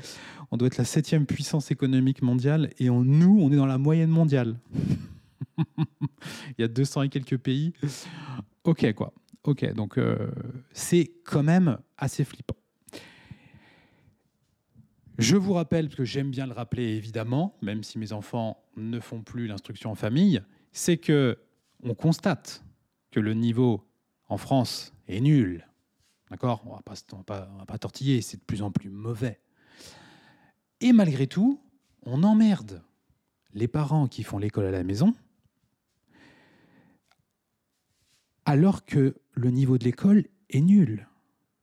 on 0.50 0.56
doit 0.56 0.66
être 0.66 0.76
la 0.76 0.84
septième 0.84 1.26
puissance 1.26 1.70
économique 1.70 2.22
mondiale, 2.22 2.70
et 2.78 2.88
nous, 2.88 3.38
on 3.40 3.52
est 3.52 3.56
dans 3.56 3.66
la 3.66 3.78
moyenne 3.78 4.10
mondiale. 4.10 4.58
Il 6.58 6.60
y 6.60 6.64
a 6.64 6.68
200 6.68 7.02
et 7.02 7.08
quelques 7.08 7.38
pays. 7.38 7.72
Ok, 8.64 8.92
quoi. 8.94 9.12
Ok, 9.44 9.72
donc 9.74 10.00
c'est 10.72 11.12
quand 11.24 11.44
même 11.44 11.78
assez 11.96 12.24
flippant. 12.24 12.56
Je 15.18 15.36
vous 15.36 15.54
rappelle, 15.54 15.86
parce 15.86 15.96
que 15.96 16.04
j'aime 16.04 16.30
bien 16.30 16.46
le 16.46 16.52
rappeler 16.52 16.94
évidemment, 16.94 17.56
même 17.62 17.82
si 17.82 17.98
mes 17.98 18.12
enfants 18.12 18.62
ne 18.76 19.00
font 19.00 19.22
plus 19.22 19.46
l'instruction 19.46 19.90
en 19.90 19.94
famille, 19.94 20.42
c'est 20.72 20.98
que 20.98 21.38
on 21.82 21.94
constate 21.94 22.62
que 23.10 23.20
le 23.20 23.32
niveau 23.32 23.82
en 24.28 24.36
France 24.36 24.92
est 25.08 25.20
nul. 25.20 25.66
D'accord? 26.30 26.62
On 26.66 26.70
ne 26.70 27.58
va 27.58 27.66
pas 27.66 27.78
tortiller, 27.78 28.20
c'est 28.20 28.36
de 28.36 28.42
plus 28.42 28.60
en 28.60 28.70
plus 28.70 28.90
mauvais. 28.90 29.40
Et 30.80 30.92
malgré 30.92 31.26
tout, 31.26 31.62
on 32.02 32.22
emmerde 32.22 32.82
les 33.54 33.68
parents 33.68 34.08
qui 34.08 34.22
font 34.22 34.38
l'école 34.38 34.66
à 34.66 34.70
la 34.70 34.84
maison, 34.84 35.14
alors 38.44 38.84
que 38.84 39.16
le 39.32 39.50
niveau 39.50 39.78
de 39.78 39.84
l'école 39.84 40.26
est 40.50 40.60
nul. 40.60 41.08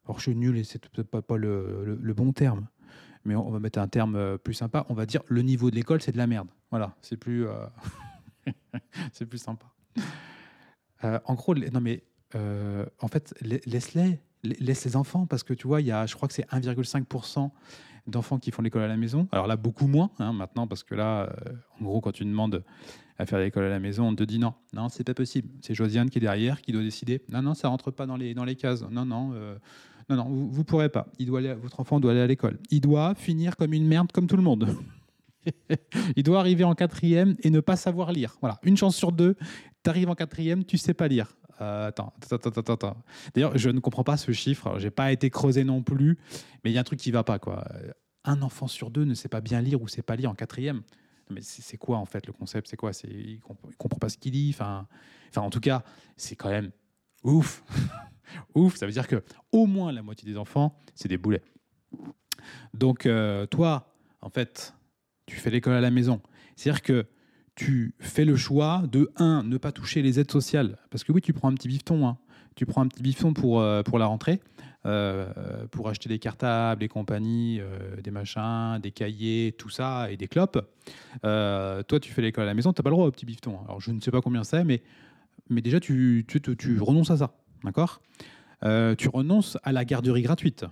Or, 0.05 0.17
je 0.17 0.23
suis 0.23 0.35
nul 0.35 0.57
et 0.57 0.63
c'est 0.63 0.89
peut-être 0.89 1.21
pas 1.21 1.37
le 1.37 2.13
bon 2.15 2.33
terme 2.33 2.67
mais 3.25 3.35
on 3.35 3.49
va 3.49 3.59
mettre 3.59 3.79
un 3.79 3.87
terme 3.87 4.15
euh, 4.15 4.37
plus 4.37 4.53
sympa, 4.53 4.85
on 4.89 4.93
va 4.93 5.05
dire 5.05 5.21
le 5.27 5.41
niveau 5.41 5.69
de 5.69 5.75
l'école, 5.75 6.01
c'est 6.01 6.11
de 6.11 6.17
la 6.17 6.27
merde. 6.27 6.47
Voilà, 6.71 6.95
c'est 7.01 7.17
plus, 7.17 7.47
euh, 7.47 7.65
plus 9.29 9.37
sympa. 9.37 9.65
Euh, 11.03 11.19
en 11.25 11.35
gros, 11.35 11.55
non 11.55 11.81
mais 11.81 12.03
en 12.35 13.07
fait, 13.07 13.35
laisse-les, 13.41 14.19
laisse 14.43 14.85
les 14.85 14.95
enfants, 14.95 15.27
parce 15.27 15.43
que 15.43 15.53
tu 15.53 15.67
vois, 15.67 15.81
il 15.81 15.87
y 15.87 15.91
a, 15.91 16.07
je 16.07 16.15
crois 16.15 16.27
que 16.27 16.33
c'est 16.33 16.49
1,5% 16.49 17.51
d'enfants 18.07 18.39
qui 18.39 18.49
font 18.49 18.63
l'école 18.63 18.81
à 18.81 18.87
la 18.87 18.97
maison. 18.97 19.27
Alors 19.31 19.45
là, 19.45 19.55
beaucoup 19.55 19.85
moins 19.85 20.09
hein, 20.17 20.33
maintenant, 20.33 20.65
parce 20.65 20.83
que 20.83 20.95
là, 20.95 21.31
en 21.79 21.83
gros, 21.83 22.01
quand 22.01 22.11
tu 22.11 22.25
demandes 22.25 22.63
à 23.19 23.27
faire 23.27 23.37
l'école 23.37 23.65
à 23.65 23.69
la 23.69 23.79
maison, 23.79 24.07
on 24.07 24.15
te 24.15 24.23
dit 24.23 24.39
non, 24.39 24.55
non, 24.73 24.89
c'est 24.89 25.03
pas 25.03 25.13
possible. 25.13 25.47
C'est 25.61 25.75
Josiane 25.75 26.09
qui 26.09 26.17
est 26.17 26.21
derrière, 26.21 26.59
qui 26.59 26.71
doit 26.71 26.81
décider. 26.81 27.21
Non, 27.29 27.43
non, 27.43 27.53
ça 27.53 27.67
rentre 27.67 27.91
pas 27.91 28.07
dans 28.07 28.17
les, 28.17 28.33
dans 28.33 28.45
les 28.45 28.55
cases. 28.55 28.81
Non, 28.89 29.05
non. 29.05 29.35
Non, 30.09 30.15
non, 30.17 30.23
vous 30.25 30.59
ne 30.59 30.63
pourrez 30.63 30.89
pas. 30.89 31.07
Votre 31.19 31.79
enfant 31.79 31.99
doit 31.99 32.11
aller 32.11 32.21
à 32.21 32.27
l'école. 32.27 32.59
Il 32.69 32.81
doit 32.81 33.15
finir 33.15 33.55
comme 33.55 33.73
une 33.73 33.87
merde, 33.87 34.11
comme 34.11 34.27
tout 34.27 34.37
le 34.37 34.43
monde. 34.43 34.75
il 36.15 36.23
doit 36.23 36.39
arriver 36.39 36.63
en 36.63 36.75
quatrième 36.75 37.35
et 37.43 37.49
ne 37.49 37.59
pas 37.59 37.75
savoir 37.75 38.11
lire. 38.11 38.37
Voilà, 38.41 38.59
une 38.63 38.77
chance 38.77 38.95
sur 38.95 39.11
deux, 39.11 39.35
tu 39.83 39.89
arrives 39.89 40.09
en 40.09 40.15
quatrième, 40.15 40.63
tu 40.63 40.77
sais 40.77 40.93
pas 40.93 41.07
lire. 41.07 41.35
Euh, 41.61 41.87
attends, 41.87 42.13
attends, 42.31 42.49
attends, 42.49 42.73
attends. 42.73 42.97
D'ailleurs, 43.33 43.57
je 43.57 43.69
ne 43.69 43.79
comprends 43.79 44.03
pas 44.03 44.17
ce 44.17 44.31
chiffre. 44.31 44.79
J'ai 44.79 44.89
pas 44.89 45.11
été 45.11 45.29
creusé 45.29 45.63
non 45.63 45.83
plus, 45.83 46.17
mais 46.63 46.71
il 46.71 46.73
y 46.73 46.77
a 46.77 46.81
un 46.81 46.85
truc 46.85 46.99
qui 46.99 47.11
va 47.11 47.23
pas, 47.23 47.39
quoi. 47.39 47.65
Un 48.25 48.41
enfant 48.41 48.67
sur 48.67 48.89
deux 48.89 49.03
ne 49.03 49.13
sait 49.13 49.29
pas 49.29 49.41
bien 49.41 49.61
lire 49.61 49.81
ou 49.81 49.87
sait 49.87 50.01
pas 50.01 50.15
lire 50.15 50.29
en 50.29 50.35
quatrième. 50.35 50.81
Mais 51.29 51.41
c'est 51.41 51.77
quoi 51.77 51.97
en 51.97 52.05
fait 52.05 52.27
le 52.27 52.33
concept? 52.33 52.67
C'est 52.67 52.77
quoi? 52.77 52.91
Il 53.05 53.39
comprend, 53.39 53.69
comprend 53.77 53.99
pas 53.99 54.09
ce 54.09 54.17
qu'il 54.17 54.31
dit. 54.31 54.51
Enfin, 54.53 54.87
enfin, 55.29 55.41
en 55.41 55.49
tout 55.49 55.59
cas, 55.59 55.83
c'est 56.17 56.35
quand 56.35 56.49
même 56.49 56.71
ouf. 57.23 57.63
Ouf, 58.55 58.75
ça 58.75 58.85
veut 58.85 58.91
dire 58.91 59.07
que 59.07 59.23
au 59.51 59.65
moins 59.65 59.91
la 59.91 60.01
moitié 60.01 60.29
des 60.29 60.37
enfants, 60.37 60.79
c'est 60.95 61.07
des 61.07 61.17
boulets. 61.17 61.43
Donc 62.73 63.05
euh, 63.05 63.45
toi, 63.45 63.93
en 64.21 64.29
fait, 64.29 64.73
tu 65.25 65.37
fais 65.37 65.49
l'école 65.49 65.73
à 65.73 65.81
la 65.81 65.91
maison. 65.91 66.21
C'est-à-dire 66.55 66.81
que 66.81 67.05
tu 67.55 67.93
fais 67.99 68.25
le 68.25 68.35
choix 68.35 68.83
de, 68.91 69.11
un, 69.17 69.43
ne 69.43 69.57
pas 69.57 69.71
toucher 69.71 70.01
les 70.01 70.19
aides 70.19 70.31
sociales. 70.31 70.77
Parce 70.89 71.03
que 71.03 71.11
oui, 71.11 71.21
tu 71.21 71.33
prends 71.33 71.49
un 71.49 71.53
petit 71.53 71.67
bifton. 71.67 72.07
Hein. 72.07 72.17
Tu 72.55 72.65
prends 72.65 72.81
un 72.81 72.87
petit 72.87 73.03
bifton 73.03 73.33
pour, 73.33 73.61
euh, 73.61 73.81
pour 73.81 73.97
la 73.99 74.05
rentrée, 74.05 74.39
euh, 74.85 75.65
pour 75.71 75.89
acheter 75.89 76.09
des 76.09 76.19
cartables 76.19 76.83
et 76.83 76.87
compagnie, 76.87 77.59
des 78.03 78.11
machins, 78.11 78.79
des 78.81 78.91
cahiers, 78.91 79.55
tout 79.57 79.69
ça, 79.69 80.11
et 80.11 80.17
des 80.17 80.27
clopes. 80.27 80.59
toi, 81.21 81.99
tu 82.01 82.11
fais 82.11 82.21
l'école 82.21 82.43
à 82.43 82.47
la 82.47 82.53
maison, 82.53 82.73
tu 82.73 82.79
n'as 82.79 82.83
pas 82.83 82.89
le 82.89 82.95
droit 82.95 83.07
au 83.07 83.11
petit 83.11 83.25
bifton. 83.25 83.59
Alors, 83.65 83.81
je 83.81 83.91
ne 83.91 83.99
sais 83.99 84.11
pas 84.11 84.21
combien 84.21 84.43
c'est, 84.43 84.63
mais, 84.63 84.83
mais 85.49 85.61
déjà, 85.61 85.79
tu, 85.79 86.25
tu, 86.27 86.41
tu 86.41 86.79
renonces 86.79 87.11
à 87.11 87.17
ça. 87.17 87.35
D'accord? 87.63 88.01
Euh, 88.63 88.95
Tu 88.95 89.09
renonces 89.09 89.57
à 89.63 89.71
la 89.71 89.85
garderie 89.85 90.21
gratuite. 90.21 90.65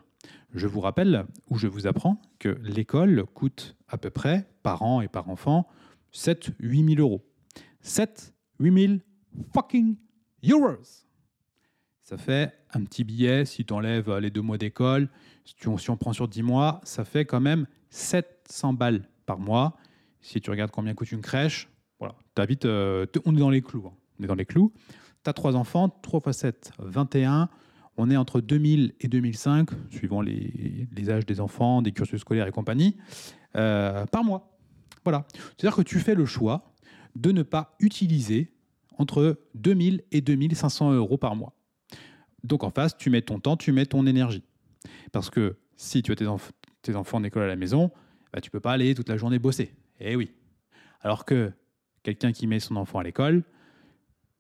Je 0.54 0.68
vous 0.68 0.82
rappelle, 0.82 1.26
ou 1.50 1.58
je 1.58 1.68
vous 1.68 1.88
apprends, 1.88 2.22
que 2.40 2.50
l'école 2.62 3.26
coûte 3.34 3.76
à 3.88 3.98
peu 3.98 4.10
près, 4.10 4.48
par 4.64 4.84
an 4.84 5.02
et 5.02 5.08
par 5.08 5.30
enfant, 5.30 5.68
7-8 6.14 6.96
000 6.96 7.02
euros. 7.02 7.26
7 7.82 8.34
8 8.60 8.88
000 8.88 9.00
fucking 9.54 9.96
euros 10.50 10.78
Ça 12.04 12.18
fait 12.18 12.54
un 12.74 12.84
petit 12.84 13.04
billet, 13.04 13.46
si 13.46 13.66
tu 13.66 13.74
enlèves 13.74 14.18
les 14.18 14.30
deux 14.30 14.42
mois 14.42 14.58
d'école, 14.58 15.10
si, 15.46 15.68
on, 15.68 15.78
si 15.78 15.90
prend 15.96 16.14
sur 16.14 16.28
10 16.28 16.44
mois, 16.44 16.82
ça 16.84 17.06
fait 17.06 17.26
quand 17.26 17.42
même 17.42 17.66
700 17.90 18.74
balles 18.74 19.08
par 19.26 19.40
mois. 19.40 19.78
Si 20.20 20.42
tu 20.42 20.52
regardes 20.52 20.72
combien 20.72 20.94
coûte 20.94 21.12
une 21.12 21.22
crèche, 21.22 21.70
voilà, 22.00 22.16
vite, 22.46 22.66
euh, 22.66 23.06
on 23.26 23.36
est 23.36 23.40
dans 23.40 23.50
les 23.50 23.62
clous. 23.62 23.88
Hein. 23.88 23.94
On 24.20 24.24
est 24.24 24.28
dans 24.28 24.36
les 24.36 24.46
clous 24.46 24.74
tu 25.24 25.30
as 25.30 25.34
trois 25.34 25.56
enfants, 25.56 25.90
3 25.90 26.22
x 26.28 26.38
7, 26.38 26.72
21. 26.80 27.50
On 28.04 28.10
est 28.10 28.18
entre 28.18 28.42
2000 28.42 28.96
et 29.00 29.08
2005, 29.08 29.70
suivant 29.92 30.22
les, 30.22 30.88
âges 31.12 31.28
des 31.28 31.40
enfants, 31.40 31.84
des 31.84 31.92
cursus 31.92 32.22
scolaires 32.22 32.48
et 32.48 32.52
compagnie, 32.52 32.98
euh, 33.56 34.08
par 34.08 34.24
mois. 34.24 34.58
Voilà. 35.04 35.28
C'est-à-dire 35.36 35.76
que 35.76 35.84
tu 35.84 36.00
fais 36.00 36.16
le 36.16 36.26
choix 36.26 36.74
de 37.16 37.32
ne 37.32 37.44
pas 37.44 37.76
utiliser 37.80 38.56
entre 38.98 39.40
2000 39.54 40.02
et 40.12 40.22
2500 40.22 40.94
euros 40.94 41.20
par 41.20 41.36
mois. 41.36 41.54
Donc 42.44 42.64
en 42.64 42.72
face, 42.72 42.98
tu 42.98 43.12
mets 43.12 43.22
ton 43.22 43.40
temps, 43.40 43.56
tu 43.56 43.72
mets 43.72 43.86
ton 43.86 44.08
énergie. 44.08 44.42
Parce 45.12 45.30
que 45.30 45.58
si 45.76 46.02
tu 46.02 46.12
as 46.12 46.16
tes, 46.16 46.96
enfants 46.96 47.18
en 47.20 47.24
école 47.24 47.44
à 47.44 47.48
la 47.48 47.56
maison, 47.56 47.92
bah, 48.34 48.42
tu 48.42 48.48
ne 48.48 48.52
peux 48.52 48.60
pas 48.60 48.72
aller 48.72 48.96
toute 48.96 49.10
la 49.10 49.18
journée 49.18 49.38
bosser. 49.38 49.76
Eh 50.00 50.16
oui. 50.16 50.32
Alors 51.02 51.24
que 51.24 51.52
quelqu'un 52.02 52.32
qui 52.32 52.48
met 52.48 52.60
son 52.60 52.78
enfant 52.78 52.98
à 52.98 53.04
l'école, 53.04 53.44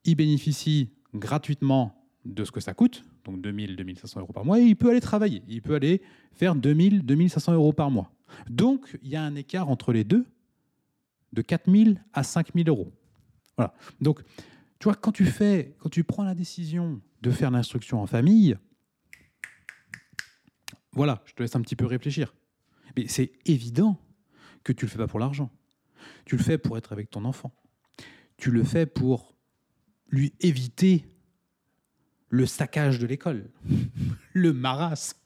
il 0.03 0.15
bénéficie 0.15 0.89
gratuitement 1.13 2.07
de 2.25 2.43
ce 2.43 2.51
que 2.51 2.59
ça 2.59 2.73
coûte, 2.73 3.03
donc 3.23 3.41
2000, 3.41 3.75
2500 3.75 4.19
euros 4.21 4.33
par 4.33 4.45
mois, 4.45 4.59
et 4.59 4.63
il 4.63 4.75
peut 4.75 4.89
aller 4.89 5.01
travailler. 5.01 5.43
Il 5.47 5.61
peut 5.61 5.75
aller 5.75 6.01
faire 6.33 6.55
2000, 6.55 7.03
2500 7.05 7.53
euros 7.53 7.73
par 7.73 7.91
mois. 7.91 8.11
Donc, 8.49 8.97
il 9.01 9.09
y 9.09 9.15
a 9.15 9.23
un 9.23 9.35
écart 9.35 9.69
entre 9.69 9.93
les 9.93 10.03
deux 10.03 10.25
de 11.33 11.41
4 11.41 11.71
000 11.71 11.95
à 12.13 12.23
5 12.23 12.53
000 12.55 12.67
euros. 12.67 12.91
Voilà. 13.57 13.73
Donc, 13.99 14.21
tu 14.79 14.85
vois, 14.85 14.95
quand 14.95 15.11
tu 15.11 15.25
fais, 15.25 15.75
quand 15.79 15.89
tu 15.89 16.03
prends 16.03 16.23
la 16.23 16.35
décision 16.35 17.01
de 17.21 17.31
faire 17.31 17.51
l'instruction 17.51 18.01
en 18.01 18.07
famille, 18.07 18.57
voilà, 20.93 21.21
je 21.25 21.33
te 21.33 21.43
laisse 21.43 21.55
un 21.55 21.61
petit 21.61 21.75
peu 21.75 21.85
réfléchir. 21.85 22.33
Mais 22.97 23.07
c'est 23.07 23.31
évident 23.45 23.97
que 24.63 24.73
tu 24.73 24.85
le 24.85 24.91
fais 24.91 24.97
pas 24.97 25.07
pour 25.07 25.19
l'argent. 25.19 25.51
Tu 26.25 26.35
le 26.35 26.43
fais 26.43 26.57
pour 26.57 26.77
être 26.77 26.91
avec 26.91 27.09
ton 27.09 27.25
enfant. 27.25 27.53
Tu 28.37 28.51
le 28.51 28.63
fais 28.63 28.85
pour 28.85 29.35
lui 30.09 30.33
éviter 30.39 31.05
le 32.31 32.45
saccage 32.45 32.97
de 32.97 33.05
l'école, 33.05 33.51
le 34.33 34.53
marasme. 34.53 35.19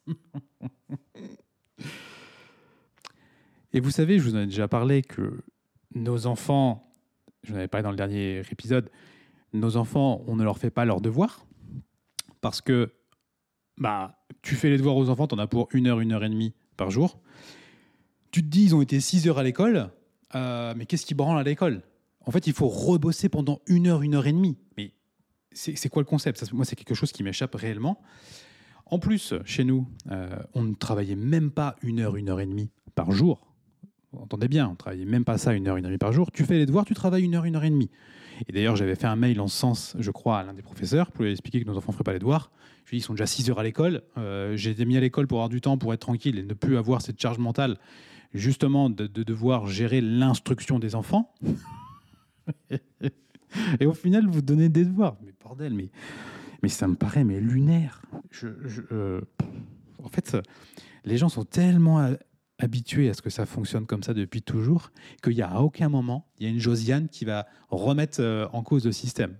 Et 3.73 3.79
vous 3.79 3.91
savez, 3.91 4.19
je 4.19 4.23
vous 4.23 4.35
en 4.35 4.39
ai 4.39 4.45
déjà 4.47 4.67
parlé 4.67 5.01
que 5.01 5.43
nos 5.93 6.25
enfants, 6.25 6.91
je 7.43 7.49
vous 7.49 7.55
en 7.55 7.59
avais 7.59 7.67
parlé 7.67 7.83
dans 7.83 7.91
le 7.91 7.95
dernier 7.95 8.41
épisode, 8.51 8.89
nos 9.53 9.77
enfants, 9.77 10.23
on 10.27 10.35
ne 10.35 10.43
leur 10.43 10.57
fait 10.57 10.71
pas 10.71 10.83
leurs 10.83 10.99
devoirs 10.99 11.45
parce 12.41 12.61
que 12.61 12.91
bah, 13.77 14.25
tu 14.41 14.55
fais 14.55 14.69
les 14.69 14.77
devoirs 14.77 14.95
aux 14.95 15.09
enfants, 15.09 15.27
tu 15.27 15.35
en 15.35 15.39
as 15.39 15.47
pour 15.47 15.67
une 15.73 15.87
heure, 15.87 15.99
une 15.99 16.11
heure 16.11 16.23
et 16.23 16.29
demie 16.29 16.53
par 16.75 16.89
jour. 16.89 17.19
Tu 18.31 18.41
te 18.41 18.47
dis, 18.47 18.63
ils 18.63 18.75
ont 18.75 18.81
été 18.81 18.99
six 18.99 19.27
heures 19.27 19.37
à 19.37 19.43
l'école, 19.43 19.91
euh, 20.33 20.73
mais 20.75 20.85
qu'est-ce 20.85 21.05
qui 21.05 21.13
branle 21.13 21.37
à 21.37 21.43
l'école? 21.43 21.83
En 22.25 22.31
fait, 22.31 22.47
il 22.47 22.53
faut 22.53 22.67
rebosser 22.67 23.29
pendant 23.29 23.61
une 23.67 23.87
heure, 23.87 24.01
une 24.01 24.15
heure 24.15 24.25
et 24.25 24.33
demie. 24.33 24.57
C'est 25.55 25.89
quoi 25.89 26.01
le 26.01 26.07
concept? 26.07 26.51
Moi, 26.53 26.65
c'est 26.65 26.75
quelque 26.75 26.95
chose 26.95 27.11
qui 27.11 27.23
m'échappe 27.23 27.55
réellement. 27.55 28.01
En 28.87 28.99
plus, 28.99 29.33
chez 29.45 29.63
nous, 29.63 29.87
euh, 30.11 30.29
on 30.53 30.63
ne 30.63 30.75
travaillait 30.75 31.15
même 31.15 31.49
pas 31.49 31.75
une 31.81 31.99
heure, 31.99 32.17
une 32.17 32.29
heure 32.29 32.39
et 32.39 32.45
demie 32.45 32.69
par 32.93 33.11
jour. 33.11 33.47
Vous 34.11 34.21
entendez 34.21 34.47
bien, 34.47 34.69
on 34.69 34.75
travaillait 34.75 35.05
même 35.05 35.25
pas 35.25 35.37
ça 35.37 35.53
une 35.53 35.67
heure, 35.67 35.77
une 35.77 35.85
heure 35.85 35.89
et 35.89 35.91
demie 35.91 35.97
par 35.97 36.13
jour. 36.13 36.31
Tu 36.31 36.45
fais 36.45 36.57
les 36.57 36.65
devoirs, 36.65 36.85
tu 36.85 36.93
travailles 36.93 37.23
une 37.23 37.35
heure, 37.35 37.45
une 37.45 37.55
heure 37.55 37.63
et 37.63 37.69
demie. 37.69 37.89
Et 38.47 38.51
d'ailleurs, 38.51 38.75
j'avais 38.75 38.95
fait 38.95 39.07
un 39.07 39.15
mail 39.15 39.39
en 39.39 39.47
ce 39.47 39.57
sens, 39.57 39.95
je 39.97 40.11
crois, 40.11 40.39
à 40.39 40.43
l'un 40.43 40.53
des 40.53 40.61
professeurs 40.61 41.11
pour 41.11 41.23
lui 41.23 41.31
expliquer 41.31 41.61
que 41.61 41.67
nos 41.67 41.77
enfants 41.77 41.91
ne 41.91 41.93
feraient 41.93 42.03
pas 42.03 42.13
les 42.13 42.19
devoirs. 42.19 42.51
Je 42.85 42.91
lui 42.91 42.97
ai 42.97 42.99
dit, 42.99 43.03
ils 43.03 43.05
sont 43.05 43.13
déjà 43.13 43.25
6 43.25 43.49
heures 43.49 43.59
à 43.59 43.63
l'école. 43.63 44.03
Euh, 44.17 44.55
j'ai 44.55 44.71
été 44.71 44.85
mis 44.85 44.97
à 44.97 44.99
l'école 44.99 45.27
pour 45.27 45.39
avoir 45.39 45.49
du 45.49 45.61
temps, 45.61 45.77
pour 45.77 45.93
être 45.93 46.01
tranquille 46.01 46.37
et 46.37 46.43
ne 46.43 46.53
plus 46.53 46.77
avoir 46.77 47.01
cette 47.01 47.19
charge 47.19 47.39
mentale, 47.39 47.77
justement, 48.33 48.89
de, 48.89 49.07
devoir 49.07 49.67
gérer 49.67 50.01
l'instruction 50.01 50.79
des 50.79 50.95
enfants. 50.95 51.33
et 53.79 53.85
au 53.85 53.93
final, 53.93 54.27
vous 54.27 54.41
donnez 54.41 54.69
des 54.69 54.85
devoirs. 54.85 55.17
Mais 55.23 55.33
bordel, 55.41 55.73
mais, 55.73 55.89
mais 56.63 56.69
ça 56.69 56.87
me 56.87 56.95
paraît 56.95 57.23
mais 57.23 57.39
lunaire. 57.39 58.01
Euh, 58.91 59.21
en 60.03 60.09
fait, 60.09 60.37
les 61.03 61.17
gens 61.17 61.29
sont 61.29 61.45
tellement 61.45 62.15
habitué 62.59 63.09
à 63.09 63.13
ce 63.13 63.21
que 63.21 63.29
ça 63.29 63.45
fonctionne 63.45 63.85
comme 63.85 64.03
ça 64.03 64.13
depuis 64.13 64.41
toujours, 64.41 64.91
qu'il 65.23 65.33
n'y 65.33 65.41
a 65.41 65.49
à 65.49 65.59
aucun 65.59 65.89
moment, 65.89 66.27
il 66.39 66.45
y 66.45 66.49
a 66.49 66.49
une 66.51 66.59
Josiane 66.59 67.09
qui 67.09 67.25
va 67.25 67.47
remettre 67.69 68.21
euh, 68.21 68.47
en 68.53 68.63
cause 68.63 68.85
le 68.85 68.91
système. 68.91 69.35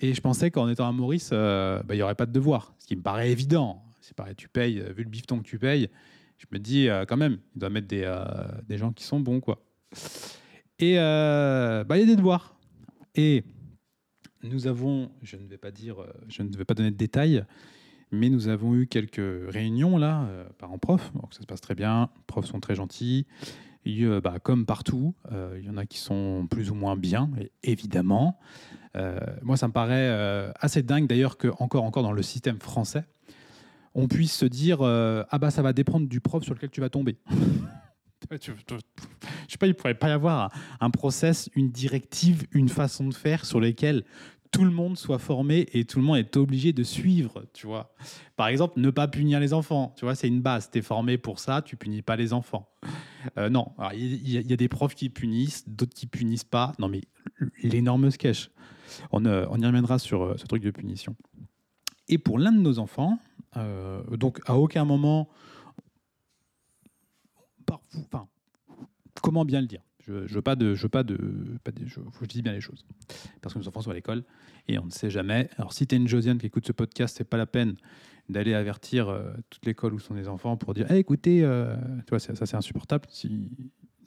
Et 0.00 0.14
je 0.14 0.20
pensais 0.20 0.50
qu'en 0.50 0.68
étant 0.68 0.88
à 0.88 0.92
Maurice, 0.92 1.30
euh, 1.32 1.82
bah, 1.82 1.94
il 1.94 1.98
n'y 1.98 2.02
aurait 2.02 2.14
pas 2.14 2.26
de 2.26 2.32
devoir, 2.32 2.74
ce 2.78 2.86
qui 2.86 2.96
me 2.96 3.02
paraît 3.02 3.30
évident. 3.30 3.82
C'est 4.00 4.14
pareil, 4.14 4.34
tu 4.36 4.48
payes, 4.48 4.80
euh, 4.80 4.92
vu 4.92 5.04
le 5.04 5.10
bifton 5.10 5.38
que 5.38 5.44
tu 5.44 5.58
payes, 5.58 5.88
je 6.38 6.46
me 6.50 6.58
dis 6.58 6.88
quand 7.06 7.16
même, 7.16 7.38
il 7.54 7.60
doit 7.60 7.70
mettre 7.70 7.86
des, 7.86 8.12
des, 8.68 8.76
gens 8.76 8.92
qui 8.92 9.04
sont 9.04 9.20
bons. 9.20 9.38
quoi. 9.38 9.64
Et 10.80 10.96
bah, 10.96 11.84
il 11.90 12.00
y 12.00 12.02
a 12.02 12.06
des 12.06 12.16
devoirs. 12.16 12.56
Et 13.14 13.44
nous 14.42 14.66
avons, 14.66 15.10
je 15.22 15.36
ne 15.36 15.46
vais 15.46 15.58
pas 15.58 15.70
dire, 15.70 15.96
je 16.28 16.42
ne 16.42 16.56
vais 16.56 16.64
pas 16.64 16.74
donner 16.74 16.90
de 16.90 16.96
détails, 16.96 17.44
mais 18.12 18.28
nous 18.28 18.48
avons 18.48 18.74
eu 18.74 18.86
quelques 18.86 19.50
réunions 19.50 19.96
là, 19.96 20.24
euh, 20.24 20.44
parents-prof, 20.58 21.12
donc 21.14 21.32
ça 21.34 21.40
se 21.40 21.46
passe 21.46 21.62
très 21.62 21.74
bien, 21.74 22.10
les 22.14 22.22
profs 22.26 22.46
sont 22.46 22.60
très 22.60 22.74
gentils. 22.74 23.26
Et, 23.84 24.04
euh, 24.04 24.20
bah, 24.20 24.38
comme 24.40 24.66
partout, 24.66 25.14
euh, 25.32 25.56
il 25.58 25.66
y 25.66 25.70
en 25.70 25.76
a 25.76 25.86
qui 25.86 25.98
sont 25.98 26.46
plus 26.48 26.70
ou 26.70 26.74
moins 26.74 26.96
bien, 26.96 27.30
évidemment. 27.64 28.38
moi, 29.42 29.56
ça 29.56 29.66
me 29.66 29.72
paraît 29.72 30.52
assez 30.60 30.82
dingue 30.82 31.06
d'ailleurs 31.06 31.38
que 31.38 31.48
encore, 31.58 31.84
encore 31.84 32.02
dans 32.02 32.12
le 32.12 32.22
système 32.22 32.60
français, 32.60 33.04
on 33.94 34.06
puisse 34.06 34.36
se 34.36 34.44
dire 34.44 34.82
ah 34.82 35.38
bah 35.38 35.50
ça 35.50 35.62
va 35.62 35.72
dépendre 35.72 36.06
du 36.06 36.20
prof 36.20 36.44
sur 36.44 36.54
lequel 36.54 36.70
tu 36.70 36.82
vas 36.82 36.90
tomber. 36.90 37.16
Je 38.40 38.52
sais 39.48 39.58
pas, 39.58 39.66
il 39.66 39.74
pourrait 39.74 39.94
pas 39.94 40.08
y 40.08 40.12
avoir 40.12 40.52
un, 40.80 40.90
process, 40.90 41.50
une 41.54 41.70
directive, 41.70 42.46
une 42.52 42.68
façon 42.68 43.08
de 43.08 43.14
faire 43.14 43.44
sur 43.44 43.60
lesquelles 43.60 44.04
tout 44.50 44.64
le 44.64 44.70
monde 44.70 44.98
soit 44.98 45.18
formé 45.18 45.66
et 45.72 45.84
tout 45.84 45.98
le 45.98 46.04
monde 46.04 46.18
est 46.18 46.36
obligé 46.36 46.72
de 46.72 46.82
suivre, 46.82 47.44
tu 47.54 47.66
vois. 47.66 47.94
Par 48.36 48.48
exemple, 48.48 48.78
ne 48.80 48.90
pas 48.90 49.08
punir 49.08 49.40
les 49.40 49.54
enfants, 49.54 49.94
tu 49.96 50.04
vois, 50.04 50.14
c'est 50.14 50.28
une 50.28 50.42
base. 50.42 50.70
Tu 50.70 50.78
es 50.78 50.82
formé 50.82 51.16
pour 51.16 51.38
ça, 51.38 51.62
tu 51.62 51.76
punis 51.76 52.02
pas 52.02 52.16
les 52.16 52.32
enfants. 52.32 52.68
Euh, 53.38 53.48
non, 53.48 53.72
il 53.94 54.30
y, 54.30 54.52
a 54.52 54.56
des 54.56 54.68
profs 54.68 54.94
qui 54.94 55.08
punissent, 55.08 55.68
d'autres 55.68 55.94
qui 55.94 56.06
punissent 56.06 56.44
pas. 56.44 56.72
Non, 56.78 56.88
mais 56.88 57.00
l'énorme 57.62 58.10
sketch. 58.10 58.50
On, 59.10 59.24
euh, 59.24 59.46
on, 59.48 59.58
y 59.58 59.64
reviendra 59.64 59.98
sur 59.98 60.22
euh, 60.22 60.36
ce 60.36 60.44
truc 60.44 60.62
de 60.62 60.70
punition. 60.70 61.16
Et 62.08 62.18
pour 62.18 62.38
l'un 62.38 62.52
de 62.52 62.60
nos 62.60 62.78
enfants, 62.78 63.18
donc 64.10 64.40
à 64.46 64.56
aucun 64.56 64.84
moment, 64.84 65.28
comment 69.20 69.44
bien 69.44 69.60
le 69.60 69.66
dire? 69.66 69.82
Je 70.06 70.12
ne 70.12 70.26
veux 70.26 70.42
pas 70.42 70.56
de, 70.56 70.74
je 70.74 70.82
veux 70.82 70.88
pas 70.88 71.04
de, 71.04 71.16
pas 71.62 71.70
de 71.70 71.86
je, 71.86 72.00
dis 72.26 72.42
bien 72.42 72.52
les 72.52 72.60
choses. 72.60 72.84
Parce 73.40 73.54
que 73.54 73.58
nos 73.60 73.68
enfants 73.68 73.82
sont 73.82 73.90
à 73.90 73.94
l'école 73.94 74.24
et 74.66 74.78
on 74.78 74.86
ne 74.86 74.90
sait 74.90 75.10
jamais. 75.10 75.48
Alors 75.56 75.72
si 75.72 75.86
tu 75.86 75.94
es 75.94 75.98
une 75.98 76.08
Josiane 76.08 76.38
qui 76.38 76.46
écoute 76.46 76.66
ce 76.66 76.72
podcast, 76.72 77.16
c'est 77.16 77.28
pas 77.28 77.36
la 77.36 77.46
peine 77.46 77.76
d'aller 78.28 78.54
avertir 78.54 79.08
euh, 79.08 79.32
toute 79.50 79.64
l'école 79.66 79.94
où 79.94 80.00
sont 80.00 80.14
les 80.14 80.28
enfants 80.28 80.56
pour 80.56 80.74
dire, 80.74 80.90
hey, 80.90 80.98
écoutez, 80.98 81.44
euh, 81.44 81.76
ça, 82.18 82.46
c'est 82.46 82.56
insupportable. 82.56 83.06
Si 83.10 83.50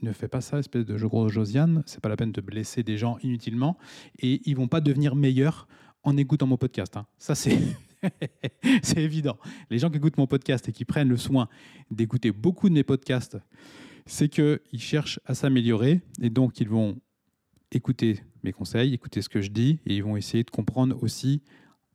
ne 0.02 0.12
fais 0.12 0.28
pas 0.28 0.42
ça, 0.42 0.60
espèce 0.60 0.86
de 0.86 1.06
gros 1.06 1.30
Josiane, 1.30 1.84
c'est 1.86 2.02
pas 2.02 2.10
la 2.10 2.18
peine 2.18 2.32
de 2.32 2.42
blesser 2.42 2.84
des 2.84 2.98
gens 2.98 3.18
inutilement 3.24 3.78
et 4.20 4.42
ils 4.46 4.56
vont 4.56 4.68
pas 4.68 4.82
devenir 4.82 5.16
meilleurs 5.16 5.68
en 6.04 6.18
écoutant 6.18 6.48
mon 6.48 6.58
podcast. 6.58 6.98
Hein. 6.98 7.06
Ça 7.18 7.36
c'est 7.36 7.58
c'est 8.84 9.02
évident. 9.02 9.38
Les 9.70 9.80
gens 9.80 9.90
qui 9.90 9.98
écoutent 9.98 10.18
mon 10.18 10.28
podcast 10.28 10.68
et 10.70 10.72
qui 10.72 10.86
prennent 10.86 11.10
le 11.10 11.18
soin 11.18 11.50
d'écouter 11.92 12.32
beaucoup 12.32 12.70
de 12.70 12.74
mes 12.74 12.84
podcasts 12.84 13.38
c'est 14.06 14.30
qu'ils 14.30 14.80
cherchent 14.80 15.20
à 15.26 15.34
s'améliorer 15.34 16.02
et 16.22 16.30
donc 16.30 16.60
ils 16.60 16.70
vont 16.70 17.00
écouter 17.72 18.22
mes 18.44 18.52
conseils, 18.52 18.94
écouter 18.94 19.22
ce 19.22 19.30
que 19.30 19.42
je 19.42 19.50
dis 19.50 19.80
et 19.86 19.96
ils 19.96 20.04
vont 20.04 20.18
essayer 20.18 20.44
de 20.44 20.52
comprendre 20.52 21.02
aussi 21.02 21.42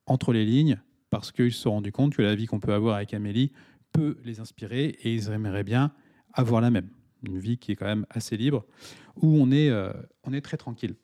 entre 0.07 0.33
les 0.33 0.44
lignes 0.44 0.81
parce 1.09 1.33
qu'ils 1.33 1.53
se 1.53 1.62
sont 1.62 1.70
rendus 1.70 1.92
compte 1.92 2.14
que 2.14 2.23
la 2.23 2.35
vie 2.35 2.46
qu'on 2.46 2.61
peut 2.61 2.75
avoir 2.75 2.96
avec 2.96 3.14
Amélie 3.14 3.53
peut 3.92 4.18
les 4.25 4.40
inspirer 4.40 4.87
et 5.03 5.14
ils 5.14 5.29
aimeraient 5.31 5.64
bien 5.64 5.92
avoir 6.33 6.61
la 6.61 6.70
même. 6.70 6.88
Une 7.23 7.38
vie 7.38 7.59
qui 7.59 7.73
est 7.73 7.77
quand 7.77 7.87
même 7.87 8.07
assez 8.09 8.37
libre, 8.37 8.64
où 9.16 9.37
on 9.37 9.51
est, 9.51 9.68
euh, 9.68 9.92
on 10.25 10.33
est 10.33 10.40
très 10.40 10.57
tranquille. 10.57 10.94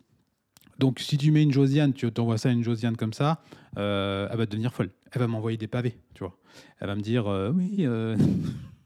Donc 0.78 1.00
si 1.00 1.16
tu 1.16 1.30
mets 1.30 1.42
une 1.42 1.52
Josiane, 1.52 1.92
tu 1.92 2.10
t'envoies 2.12 2.38
ça 2.38 2.50
à 2.50 2.52
une 2.52 2.62
Josiane 2.62 2.96
comme 2.96 3.12
ça, 3.12 3.42
euh, 3.78 4.28
elle 4.30 4.38
va 4.38 4.46
devenir 4.46 4.74
folle. 4.74 4.90
Elle 5.12 5.20
va 5.20 5.26
m'envoyer 5.26 5.56
des 5.56 5.68
pavés, 5.68 5.98
tu 6.14 6.24
vois. 6.24 6.36
Elle 6.80 6.88
va 6.88 6.94
me 6.94 7.00
dire, 7.00 7.26
euh, 7.26 7.50
oui, 7.50 7.86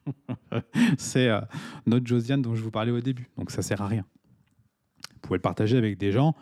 c'est 0.99 1.29
euh, 1.29 1.41
notre 1.87 2.07
Josiane 2.07 2.43
dont 2.43 2.55
je 2.55 2.63
vous 2.63 2.71
parlais 2.71 2.93
au 2.93 3.01
début. 3.01 3.29
Donc 3.37 3.51
ça 3.51 3.63
sert 3.63 3.83
à 3.83 3.89
rien. 3.89 4.05
Vous 5.15 5.21
pouvez 5.23 5.39
le 5.39 5.43
partager 5.43 5.77
avec 5.77 5.99
des 5.99 6.13
gens 6.13 6.35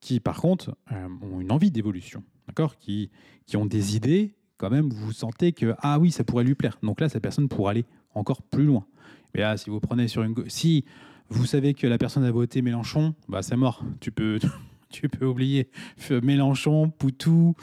qui, 0.00 0.20
par 0.20 0.40
contre, 0.40 0.76
ont 0.90 1.40
une 1.40 1.52
envie 1.52 1.70
d'évolution, 1.70 2.24
d'accord? 2.48 2.76
Qui, 2.78 3.10
qui 3.46 3.56
ont 3.56 3.66
des 3.66 3.94
idées, 3.94 4.34
quand 4.56 4.70
même, 4.70 4.88
vous 4.88 5.12
sentez 5.12 5.52
que, 5.52 5.74
ah 5.78 5.98
oui, 5.98 6.10
ça 6.10 6.24
pourrait 6.24 6.44
lui 6.44 6.54
plaire. 6.54 6.78
Donc 6.82 7.00
là, 7.00 7.08
cette 7.08 7.22
personne 7.22 7.48
pourrait 7.48 7.72
aller 7.72 7.84
encore 8.14 8.42
plus 8.42 8.64
loin. 8.64 8.86
Mais 9.34 9.40
là, 9.40 9.56
si 9.56 9.70
vous 9.70 9.80
prenez 9.80 10.08
sur 10.08 10.22
une... 10.22 10.34
Si 10.48 10.84
vous 11.28 11.46
savez 11.46 11.74
que 11.74 11.86
la 11.86 11.98
personne 11.98 12.24
a 12.24 12.30
voté 12.30 12.62
Mélenchon, 12.62 13.14
bah 13.28 13.42
c'est 13.42 13.56
mort. 13.56 13.84
Tu 14.00 14.12
peux, 14.12 14.38
tu 15.00 15.08
peux 15.08 15.26
oublier 15.26 15.68
Mélenchon, 16.22 16.90
Poutou, 16.90 17.54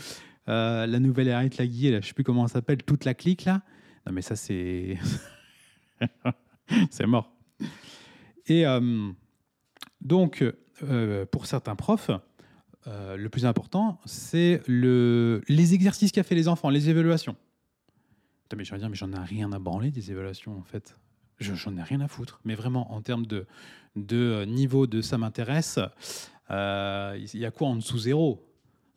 euh, 0.49 0.85
la 0.87 0.99
nouvelle 0.99 1.29
Arrête 1.29 1.57
Laguier, 1.57 1.91
là, 1.91 2.01
je 2.01 2.07
sais 2.07 2.13
plus 2.13 2.23
comment 2.23 2.47
ça 2.47 2.53
s'appelle, 2.55 2.83
toute 2.83 3.05
la 3.05 3.13
clique 3.13 3.45
là. 3.45 3.61
Non 4.05 4.11
mais 4.11 4.21
ça 4.21 4.35
c'est... 4.35 4.97
c'est 6.89 7.05
mort. 7.05 7.31
Et 8.47 8.65
euh, 8.65 9.11
donc, 10.01 10.43
euh, 10.83 11.25
pour 11.27 11.45
certains 11.45 11.75
profs, 11.75 12.11
le 12.87 13.27
plus 13.27 13.45
important, 13.45 13.99
c'est 14.05 14.63
le, 14.65 15.43
les 15.47 15.75
exercices 15.75 16.11
qu'a 16.11 16.23
fait 16.23 16.33
les 16.33 16.47
enfants, 16.47 16.69
les 16.69 16.89
évaluations. 16.89 17.35
mais 18.57 18.63
je 18.63 18.71
vais 18.71 18.79
dire, 18.79 18.89
mais 18.89 18.95
j'en 18.95 19.13
ai 19.13 19.19
rien 19.19 19.51
à 19.51 19.59
branler 19.59 19.91
des 19.91 20.09
évaluations, 20.09 20.57
en 20.57 20.63
fait. 20.63 20.97
J'en 21.39 21.77
ai 21.77 21.83
rien 21.83 22.01
à 22.01 22.07
foutre. 22.07 22.41
Mais 22.45 22.55
vraiment, 22.55 22.91
en 22.91 23.01
termes 23.03 23.27
de, 23.27 23.45
de 23.95 24.43
niveau 24.45 24.87
de 24.87 25.01
ça 25.01 25.19
m'intéresse, 25.19 25.79
il 26.49 27.39
y 27.39 27.45
a 27.45 27.51
quoi 27.51 27.67
en 27.67 27.75
dessous 27.75 27.99
zéro? 27.99 28.45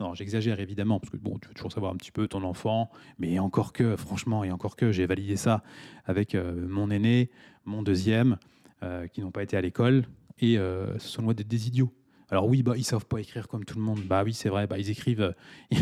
Non, 0.02 0.14
j'exagère 0.14 0.58
évidemment, 0.58 0.98
parce 0.98 1.10
que 1.10 1.16
bon, 1.16 1.38
tu 1.38 1.46
veux 1.46 1.54
toujours 1.54 1.70
savoir 1.70 1.92
un 1.92 1.96
petit 1.96 2.10
peu 2.10 2.26
ton 2.26 2.42
enfant, 2.42 2.90
mais 3.20 3.38
encore 3.38 3.72
que, 3.72 3.94
franchement, 3.94 4.42
et 4.42 4.50
encore 4.50 4.74
que, 4.74 4.90
j'ai 4.90 5.06
validé 5.06 5.36
ça 5.36 5.62
avec 6.06 6.34
euh, 6.34 6.66
mon 6.66 6.90
aîné, 6.90 7.30
mon 7.66 7.84
deuxième, 7.84 8.36
euh, 8.82 9.06
qui 9.06 9.20
n'ont 9.20 9.30
pas 9.30 9.44
été 9.44 9.56
à 9.56 9.60
l'école, 9.60 10.02
et 10.40 10.58
euh, 10.58 10.98
ce 10.98 11.06
sont 11.06 11.22
loin 11.22 11.34
d'être 11.34 11.46
des 11.46 11.68
idiots. 11.68 11.92
Alors 12.30 12.48
oui, 12.48 12.64
bah, 12.64 12.72
ils 12.76 12.82
savent 12.82 13.06
pas 13.06 13.20
écrire 13.20 13.46
comme 13.46 13.64
tout 13.64 13.78
le 13.78 13.84
monde. 13.84 14.00
Bah 14.00 14.24
oui, 14.24 14.34
c'est 14.34 14.48
vrai, 14.48 14.66
bah, 14.66 14.76
ils 14.76 14.90
écrivent... 14.90 15.36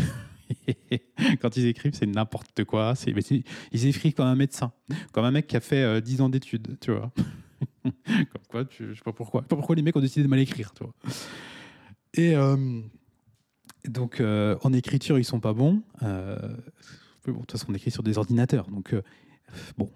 quand 1.41 1.57
ils 1.57 1.65
écrivent, 1.65 1.95
c'est 1.95 2.05
n'importe 2.05 2.63
quoi. 2.65 2.93
Ils 3.71 3.87
écrivent 3.87 4.13
comme 4.13 4.27
un 4.27 4.35
médecin, 4.35 4.71
comme 5.13 5.25
un 5.25 5.31
mec 5.31 5.47
qui 5.47 5.57
a 5.57 5.61
fait 5.61 5.99
10 5.99 6.21
ans 6.21 6.29
d'études, 6.29 6.77
tu 6.79 6.91
vois. 6.91 7.11
Comme 7.83 8.43
quoi, 8.47 8.63
je 8.69 8.93
sais 8.93 9.01
pas 9.03 9.13
pourquoi. 9.13 9.41
Sais 9.41 9.47
pas 9.47 9.55
pourquoi 9.55 9.75
les 9.75 9.81
mecs 9.81 9.95
ont 9.95 10.01
décidé 10.01 10.23
de 10.23 10.27
mal 10.27 10.39
écrire, 10.39 10.73
tu 10.73 10.83
vois. 10.83 10.93
Et 12.13 12.35
euh, 12.35 12.81
donc, 13.85 14.19
euh, 14.19 14.57
en 14.63 14.73
écriture, 14.73 15.17
ils 15.17 15.25
sont 15.25 15.39
pas 15.39 15.53
bons. 15.53 15.81
Euh, 16.03 16.35
de 17.25 17.31
toute 17.31 17.51
façon, 17.51 17.67
on 17.69 17.73
écrit 17.73 17.91
sur 17.91 18.03
des 18.03 18.17
ordinateurs. 18.17 18.67
Donc, 18.69 18.95
bon, 19.77 19.89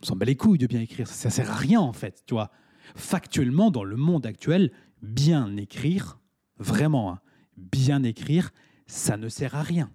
on 0.00 0.06
s'en 0.06 0.16
bat 0.16 0.24
les 0.24 0.36
couilles 0.36 0.58
de 0.58 0.66
bien 0.66 0.80
écrire. 0.80 1.06
Ça, 1.08 1.14
ça 1.14 1.30
sert 1.30 1.50
à 1.50 1.56
rien, 1.56 1.80
en 1.80 1.92
fait, 1.92 2.22
tu 2.26 2.34
vois. 2.34 2.50
Factuellement, 2.94 3.70
dans 3.70 3.84
le 3.84 3.96
monde 3.96 4.26
actuel, 4.26 4.70
bien 5.02 5.56
écrire, 5.56 6.20
vraiment, 6.58 7.12
hein, 7.12 7.20
bien 7.56 8.02
écrire, 8.02 8.50
ça 8.86 9.16
ne 9.16 9.28
sert 9.28 9.54
à 9.54 9.62
rien. 9.62 9.90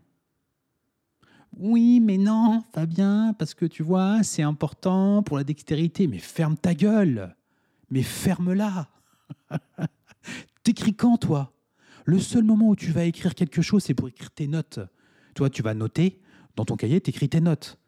Oui, 1.57 1.99
mais 1.99 2.17
non, 2.17 2.63
Fabien, 2.73 3.33
parce 3.37 3.53
que 3.53 3.65
tu 3.65 3.83
vois, 3.83 4.21
c'est 4.23 4.43
important 4.43 5.23
pour 5.23 5.37
la 5.37 5.43
dextérité. 5.43 6.07
Mais 6.07 6.19
ferme 6.19 6.57
ta 6.57 6.73
gueule. 6.73 7.35
Mais 7.89 8.03
ferme-la. 8.03 8.87
T'écris 10.69 10.93
quand, 10.93 11.17
toi? 11.17 11.51
Le 12.05 12.19
seul 12.19 12.43
moment 12.43 12.69
où 12.69 12.75
tu 12.75 12.91
vas 12.91 13.05
écrire 13.05 13.33
quelque 13.33 13.59
chose, 13.59 13.81
c'est 13.81 13.95
pour 13.95 14.07
écrire 14.07 14.29
tes 14.29 14.45
notes. 14.45 14.79
Toi, 15.33 15.49
tu 15.49 15.63
vas 15.63 15.73
noter. 15.73 16.21
Dans 16.55 16.63
ton 16.63 16.75
cahier, 16.75 17.01
tu 17.01 17.09
écris 17.09 17.27
tes 17.27 17.41
notes. 17.41 17.79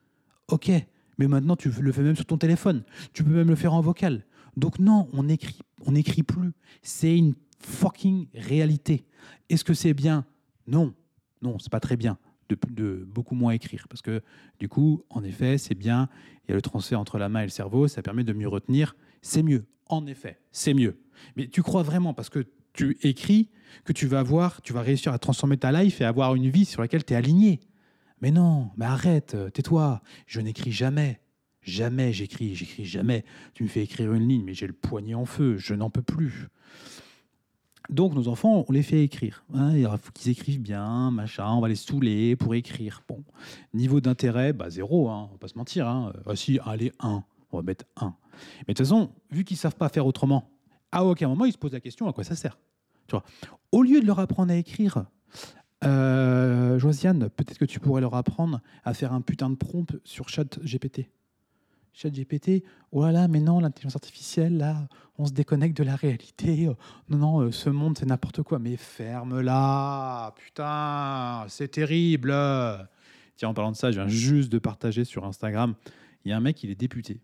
Ok, 0.47 0.71
mais 1.19 1.27
maintenant, 1.27 1.55
tu 1.55 1.69
le 1.69 1.91
fais 1.91 2.01
même 2.01 2.15
sur 2.15 2.25
ton 2.25 2.39
téléphone. 2.39 2.83
Tu 3.13 3.23
peux 3.23 3.29
même 3.29 3.49
le 3.49 3.55
faire 3.55 3.75
en 3.75 3.81
vocal. 3.81 4.25
Donc 4.57 4.79
non, 4.79 5.07
on 5.13 5.29
écrit, 5.29 5.59
on 5.85 5.91
n'écrit 5.91 6.23
plus. 6.23 6.53
C'est 6.81 7.15
une 7.15 7.35
fucking 7.59 8.29
réalité. 8.33 9.05
Est-ce 9.51 9.63
que 9.63 9.75
c'est 9.75 9.93
bien? 9.93 10.25
Non, 10.65 10.95
non, 11.43 11.59
c'est 11.59 11.71
pas 11.71 11.81
très 11.81 11.97
bien 11.97 12.17
de, 12.49 12.57
de 12.71 13.07
beaucoup 13.07 13.35
moins 13.35 13.51
écrire 13.51 13.87
parce 13.89 14.01
que 14.01 14.23
du 14.59 14.67
coup, 14.69 15.03
en 15.11 15.23
effet, 15.23 15.59
c'est 15.59 15.75
bien. 15.75 16.09
Il 16.45 16.49
y 16.49 16.51
a 16.53 16.55
le 16.55 16.63
transfert 16.63 16.99
entre 16.99 17.19
la 17.19 17.29
main 17.29 17.41
et 17.41 17.45
le 17.45 17.49
cerveau, 17.49 17.87
ça 17.87 18.01
permet 18.01 18.23
de 18.23 18.33
mieux 18.33 18.47
retenir. 18.47 18.95
C'est 19.21 19.43
mieux. 19.43 19.67
En 19.85 20.07
effet, 20.07 20.39
c'est 20.51 20.73
mieux. 20.73 20.99
Mais 21.35 21.47
tu 21.47 21.61
crois 21.61 21.83
vraiment 21.83 22.15
parce 22.15 22.31
que 22.31 22.47
tu 22.73 22.97
écris 23.03 23.49
que 23.86 23.93
tu 23.93 24.07
vas 24.07 24.19
avoir, 24.19 24.62
tu 24.62 24.73
vas 24.73 24.81
réussir 24.81 25.13
à 25.13 25.19
transformer 25.19 25.57
ta 25.57 25.71
life 25.71 26.01
et 26.01 26.05
avoir 26.05 26.36
une 26.36 26.49
vie 26.49 26.65
sur 26.65 26.81
laquelle 26.81 27.03
tu 27.03 27.13
es 27.13 27.15
aligné. 27.15 27.60
Mais 28.21 28.31
non, 28.31 28.69
mais 28.77 28.86
arrête, 28.86 29.36
tais-toi. 29.53 30.01
Je 30.27 30.41
n'écris 30.41 30.71
jamais. 30.71 31.19
Jamais 31.62 32.12
j'écris, 32.12 32.55
j'écris 32.55 32.86
jamais. 32.86 33.23
Tu 33.53 33.63
me 33.63 33.67
fais 33.67 33.84
écrire 33.84 34.13
une 34.13 34.27
ligne, 34.27 34.43
mais 34.43 34.53
j'ai 34.53 34.67
le 34.67 34.73
poignet 34.73 35.13
en 35.13 35.25
feu, 35.25 35.57
je 35.57 35.73
n'en 35.73 35.89
peux 35.89 36.01
plus. 36.01 36.47
Donc 37.89 38.13
nos 38.13 38.27
enfants, 38.27 38.63
on 38.67 38.71
les 38.71 38.84
fait 38.84 39.03
écrire. 39.03 39.43
hein. 39.53 39.75
il 39.75 39.84
faut 40.01 40.12
qu'ils 40.13 40.31
écrivent 40.31 40.62
bien, 40.62 41.12
machin, 41.12 41.51
on 41.51 41.60
va 41.60 41.67
les 41.67 41.75
saouler 41.75 42.36
pour 42.36 42.55
écrire. 42.55 43.03
Bon, 43.07 43.23
niveau 43.73 44.01
d'intérêt, 44.01 44.53
bah 44.53 44.69
zéro, 44.69 45.10
hein, 45.10 45.27
on 45.29 45.34
va 45.34 45.38
pas 45.39 45.47
se 45.47 45.57
mentir. 45.57 45.88
Hein. 45.88 46.13
Ah 46.25 46.36
si, 46.36 46.60
allez, 46.65 46.91
un, 46.99 47.23
on 47.51 47.57
va 47.57 47.63
mettre 47.63 47.86
un. 47.97 48.15
Mais 48.67 48.73
de 48.73 48.77
toute 48.77 48.86
façon, 48.86 49.12
vu 49.29 49.43
qu'ils 49.43 49.57
savent 49.57 49.75
pas 49.75 49.89
faire 49.89 50.05
autrement, 50.05 50.49
à 50.91 51.06
aucun 51.06 51.27
moment 51.27 51.45
ils 51.45 51.54
se 51.54 51.58
posent 51.58 51.73
la 51.73 51.80
question 51.80 52.08
à 52.08 52.13
quoi 52.13 52.23
ça 52.23 52.36
sert? 52.36 52.58
Tu 53.08 53.15
au 53.71 53.84
lieu 53.84 54.01
de 54.01 54.06
leur 54.06 54.19
apprendre 54.19 54.51
à 54.51 54.56
écrire, 54.56 55.06
euh, 55.84 56.77
Josiane, 56.80 57.30
peut-être 57.30 57.58
que 57.58 57.65
tu 57.65 57.80
pourrais 57.80 58.01
leur 58.01 58.15
apprendre 58.15 58.62
à 58.84 58.93
faire 58.93 59.13
un 59.13 59.21
putain 59.21 59.49
de 59.49 59.56
prompt 59.56 59.97
sur 60.04 60.30
chat 60.30 60.60
GPT. 60.63 61.10
Chat 61.93 62.10
GPT, 62.10 62.63
oh 62.91 63.04
là 63.04 63.12
là, 63.12 63.27
mais 63.27 63.41
non, 63.41 63.60
l'intelligence 63.60 63.95
artificielle, 63.95 64.58
là, 64.58 64.88
on 65.17 65.25
se 65.25 65.34
déconnecte 65.34 65.75
de 65.75 65.84
la 65.84 65.95
réalité. 65.95 66.69
Non, 67.10 67.17
non, 67.17 67.39
euh, 67.41 67.51
ce 67.51 67.69
monde, 67.69 67.97
c'est 67.97 68.06
n'importe 68.06 68.43
quoi. 68.43 68.60
Mais 68.60 68.77
ferme-la, 68.77 70.34
putain, 70.38 71.45
c'est 71.49 71.67
terrible. 71.67 72.34
Tiens, 73.36 73.49
en 73.49 73.54
parlant 73.54 73.71
de 73.71 73.75
ça, 73.75 73.91
je 73.91 73.99
viens 73.99 74.08
juste 74.08 74.51
de 74.51 74.60
partager 74.60 75.04
sur 75.04 75.25
Instagram. 75.25 75.75
Il 76.23 76.30
y 76.30 76.32
a 76.32 76.38
un 76.38 76.41
mec, 76.41 76.63
il 76.63 76.69
est 76.69 76.75
député. 76.75 77.19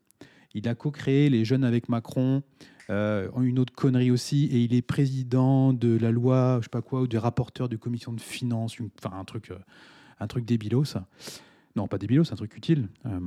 Il 0.54 0.68
a 0.68 0.76
co-créé 0.76 1.30
Les 1.30 1.46
Jeunes 1.46 1.64
avec 1.64 1.88
Macron, 1.88 2.44
euh, 2.90 3.30
une 3.42 3.60
autre 3.60 3.74
connerie 3.74 4.12
aussi, 4.12 4.46
et 4.46 4.62
il 4.62 4.74
est 4.74 4.82
président 4.82 5.74
de 5.74 5.98
la 5.98 6.12
loi, 6.12 6.60
je 6.60 6.66
sais 6.66 6.70
pas 6.70 6.82
quoi, 6.82 7.02
ou 7.02 7.08
des 7.08 7.18
rapporteurs 7.18 7.68
de 7.68 7.76
commission 7.76 8.14
de 8.14 8.22
finances, 8.22 8.78
enfin 9.04 9.18
un 9.18 9.26
truc, 9.26 9.52
euh, 9.52 9.58
un 10.20 10.28
truc 10.28 10.46
débilos. 10.46 10.96
Non, 11.76 11.88
pas 11.88 11.98
débilos, 11.98 12.32
un 12.32 12.36
truc 12.36 12.56
utile. 12.56 12.90
Euh, 13.06 13.20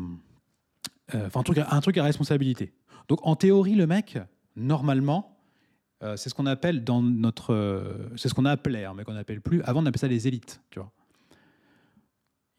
Enfin, 1.12 1.40
un, 1.40 1.42
truc, 1.42 1.58
un 1.58 1.80
truc 1.80 1.98
à 1.98 2.04
responsabilité. 2.04 2.72
Donc, 3.08 3.26
en 3.26 3.34
théorie, 3.34 3.74
le 3.74 3.88
mec, 3.88 4.16
normalement, 4.54 5.36
c'est 6.14 6.28
ce 6.28 6.34
qu'on 6.34 6.46
appelle 6.46 6.84
dans 6.84 7.02
notre. 7.02 8.12
c'est 8.14 8.28
ce 8.28 8.34
qu'on 8.34 8.44
appelait, 8.44 8.84
hein, 8.84 8.94
mais 8.96 9.02
qu'on 9.02 9.14
n'appelle 9.14 9.40
plus. 9.40 9.60
Avant, 9.62 9.82
on 9.82 9.86
appelait 9.86 9.98
ça 9.98 10.06
les 10.06 10.28
élites, 10.28 10.62
tu 10.70 10.78
vois. 10.78 10.92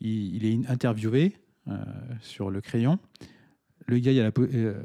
Il, 0.02 0.46
est 0.46 0.70
interviewé 0.70 1.38
sur 2.20 2.52
le 2.52 2.60
crayon. 2.60 3.00
Le 3.88 4.00
gars, 4.00 4.12
il 4.12 4.20
a 4.20 4.24
la 4.24 4.32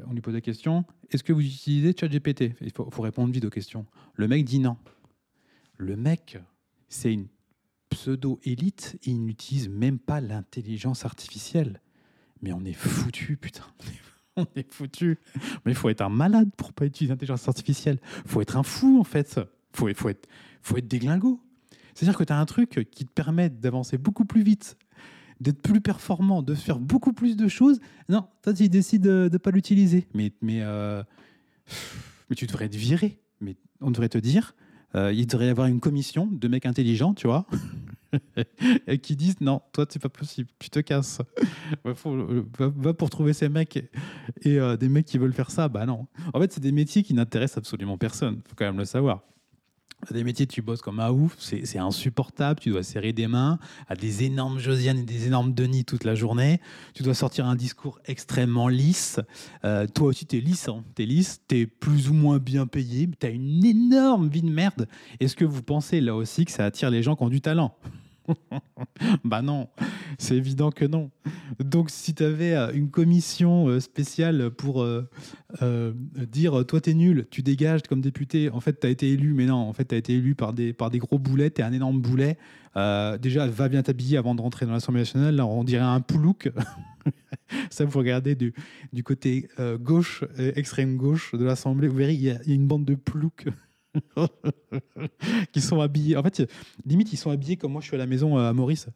on 0.07 0.13
lui 0.13 0.21
pose 0.21 0.33
la 0.33 0.39
question 0.39 0.85
Est-ce 1.11 1.23
que 1.23 1.33
vous 1.33 1.41
utilisez 1.41 1.95
ChatGPT? 1.97 2.55
Il 2.61 2.71
faut, 2.71 3.01
répondre 3.01 3.31
vite 3.31 3.45
aux 3.45 3.49
questions. 3.49 3.85
Le 4.15 4.27
mec 4.27 4.43
dit 4.45 4.59
non. 4.59 4.77
Le 5.77 5.95
mec, 5.95 6.37
c'est 6.89 7.13
une 7.13 7.27
pseudo-élite 7.89 8.97
et 9.03 9.11
il 9.11 9.23
n'utilise 9.23 9.69
même 9.69 9.99
pas 9.99 10.19
l'intelligence 10.19 11.05
artificielle. 11.05 11.81
Mais 12.41 12.51
on 12.51 12.63
est 12.65 12.73
foutu, 12.73 13.37
putain. 13.37 13.63
On 14.39 14.45
est 14.55 14.71
foutu. 14.71 15.17
Mais 15.65 15.71
il 15.71 15.75
faut 15.75 15.89
être 15.89 16.01
un 16.01 16.09
malade 16.09 16.51
pour 16.55 16.71
pas 16.71 16.85
utiliser 16.85 17.11
l'intelligence 17.11 17.47
artificielle. 17.47 17.97
faut 18.27 18.39
être 18.39 18.55
un 18.55 18.61
fou, 18.61 18.99
en 18.99 19.03
fait. 19.03 19.33
faut, 19.73 19.91
faut, 19.95 20.09
être, 20.09 20.29
faut 20.61 20.77
être. 20.77 20.87
C'est-à-dire 21.95 22.15
que 22.15 22.23
tu 22.23 22.33
as 22.33 22.39
un 22.39 22.45
truc 22.45 22.87
qui 22.91 23.05
te 23.05 23.11
permet 23.11 23.49
d'avancer 23.49 23.97
beaucoup 23.97 24.25
plus 24.25 24.43
vite, 24.43 24.77
d'être 25.39 25.61
plus 25.61 25.81
performant, 25.81 26.41
de 26.41 26.55
faire 26.55 26.79
beaucoup 26.79 27.13
plus 27.13 27.35
de 27.35 27.47
choses. 27.47 27.79
Non, 28.09 28.25
toi, 28.41 28.53
tu 28.53 28.69
décides 28.69 29.03
de 29.03 29.29
ne 29.31 29.37
pas 29.37 29.51
l'utiliser. 29.51 30.07
Mais, 30.13 30.31
mais, 30.41 30.61
euh, 30.61 31.03
mais 32.29 32.35
tu 32.35 32.45
devrais 32.47 32.65
être 32.65 32.75
viré. 32.75 33.19
Mais 33.41 33.55
on 33.81 33.91
devrait 33.91 34.09
te 34.09 34.17
dire, 34.17 34.55
euh, 34.95 35.13
il 35.13 35.27
devrait 35.27 35.47
y 35.47 35.49
avoir 35.49 35.67
une 35.67 35.79
commission 35.79 36.27
de 36.31 36.47
mecs 36.47 36.65
intelligents, 36.65 37.13
tu 37.13 37.27
vois, 37.27 37.45
et 38.87 38.97
qui 38.99 39.15
disent 39.15 39.41
non, 39.41 39.61
toi, 39.73 39.85
c'est 39.87 40.01
pas 40.01 40.09
possible, 40.09 40.49
tu 40.59 40.69
te 40.69 40.79
casses. 40.79 41.21
Va, 41.83 42.93
pour 42.93 43.09
trouver 43.09 43.33
ces 43.33 43.49
mecs 43.49 43.77
et, 43.77 43.89
et, 44.43 44.59
euh, 44.59 44.77
des 44.77 44.89
mecs 44.89 45.05
qui 45.05 45.17
veulent 45.17 45.33
faire 45.33 45.51
ça. 45.51 45.67
Bah 45.67 45.85
non. 45.85 46.07
En 46.33 46.39
fait, 46.39 46.51
c'est 46.51 46.61
des 46.61 46.71
métiers 46.71 47.03
qui 47.03 47.13
n'intéressent 47.13 47.59
absolument 47.59 47.97
personne. 47.97 48.41
faut 48.47 48.55
quand 48.55 48.65
même 48.65 48.77
le 48.77 48.85
savoir. 48.85 49.23
Des 50.11 50.23
métiers, 50.23 50.45
tu 50.45 50.61
bosses 50.61 50.81
comme 50.81 50.99
un 50.99 51.09
ouf, 51.09 51.35
c'est 51.39 51.79
insupportable. 51.79 52.59
Tu 52.59 52.69
dois 52.69 52.83
serrer 52.83 53.13
des 53.13 53.27
mains 53.27 53.57
à 53.89 53.95
des 53.95 54.23
énormes 54.23 54.59
Josiane 54.59 54.99
et 54.99 55.03
des 55.03 55.25
énormes 55.25 55.53
Denis 55.53 55.85
toute 55.85 56.03
la 56.03 56.13
journée. 56.13 56.61
Tu 56.93 57.01
dois 57.03 57.15
sortir 57.15 57.47
un 57.47 57.55
discours 57.55 57.99
extrêmement 58.05 58.67
lisse. 58.67 59.19
Euh, 59.65 59.87
toi 59.87 60.09
aussi, 60.09 60.25
tu 60.25 60.37
es 60.37 60.39
lisse. 60.39 60.69
Hein. 60.69 60.83
Tu 60.95 61.03
es 61.03 61.05
lisse, 61.07 61.41
tu 61.47 61.59
es 61.59 61.65
plus 61.65 62.09
ou 62.09 62.13
moins 62.13 62.37
bien 62.37 62.67
payé. 62.67 63.09
Tu 63.19 63.25
as 63.25 63.31
une 63.31 63.65
énorme 63.65 64.29
vie 64.29 64.43
de 64.43 64.49
merde. 64.49 64.87
Est-ce 65.19 65.35
que 65.35 65.45
vous 65.45 65.63
pensez 65.63 65.99
là 65.99 66.15
aussi 66.15 66.45
que 66.45 66.51
ça 66.51 66.65
attire 66.65 66.91
les 66.91 67.01
gens 67.01 67.15
qui 67.15 67.23
ont 67.23 67.29
du 67.29 67.41
talent? 67.41 67.75
Bah 69.23 69.41
non, 69.41 69.67
c'est 70.17 70.35
évident 70.35 70.71
que 70.71 70.85
non. 70.85 71.11
Donc 71.59 71.89
si 71.89 72.13
tu 72.13 72.23
avais 72.23 72.53
euh, 72.53 72.71
une 72.73 72.89
commission 72.89 73.67
euh, 73.67 73.79
spéciale 73.79 74.49
pour 74.51 74.81
euh, 74.81 75.03
dire 76.15 76.65
toi 76.65 76.81
t'es 76.81 76.93
nul, 76.93 77.27
tu 77.29 77.41
dégages 77.41 77.83
comme 77.83 78.01
député, 78.01 78.49
en 78.49 78.59
fait 78.59 78.73
t'as 78.73 78.89
été 78.89 79.11
élu, 79.11 79.33
mais 79.33 79.45
non, 79.45 79.57
en 79.57 79.73
fait 79.73 79.85
t'as 79.85 79.97
été 79.97 80.13
élu 80.13 80.35
par 80.35 80.53
des, 80.53 80.73
par 80.73 80.89
des 80.89 80.99
gros 80.99 81.19
boulets, 81.19 81.49
t'es 81.49 81.63
un 81.63 81.73
énorme 81.73 82.01
boulet. 82.01 82.37
Déjà, 83.19 83.47
va 83.47 83.69
bien 83.69 83.81
t'habiller 83.81 84.17
avant 84.17 84.35
de 84.35 84.41
rentrer 84.41 84.67
dans 84.67 84.71
l'Assemblée 84.73 85.01
nationale, 85.01 85.35
là 85.35 85.47
on 85.47 85.63
dirait 85.63 85.83
un 85.83 85.99
poulouk. 86.01 86.51
Ça, 87.71 87.85
vous 87.85 87.97
regardez 87.97 88.35
du, 88.35 88.53
du 88.93 89.03
côté 89.03 89.47
gauche, 89.79 90.23
extrême 90.37 90.95
gauche 90.95 91.33
de 91.33 91.43
l'Assemblée, 91.43 91.87
vous 91.87 91.95
verrez, 91.97 92.13
il 92.13 92.19
y, 92.19 92.25
y 92.25 92.29
a 92.29 92.53
une 92.53 92.67
bande 92.67 92.85
de 92.85 92.93
ploucs 92.93 93.47
qui 95.51 95.61
sont 95.61 95.81
habillés. 95.81 96.17
En 96.17 96.23
fait, 96.23 96.49
limite, 96.85 97.13
ils 97.13 97.17
sont 97.17 97.31
habillés 97.31 97.57
comme 97.57 97.71
moi, 97.71 97.81
je 97.81 97.87
suis 97.87 97.95
à 97.95 97.99
la 97.99 98.05
maison 98.05 98.37
euh, 98.37 98.49
à 98.49 98.53
Maurice. 98.53 98.87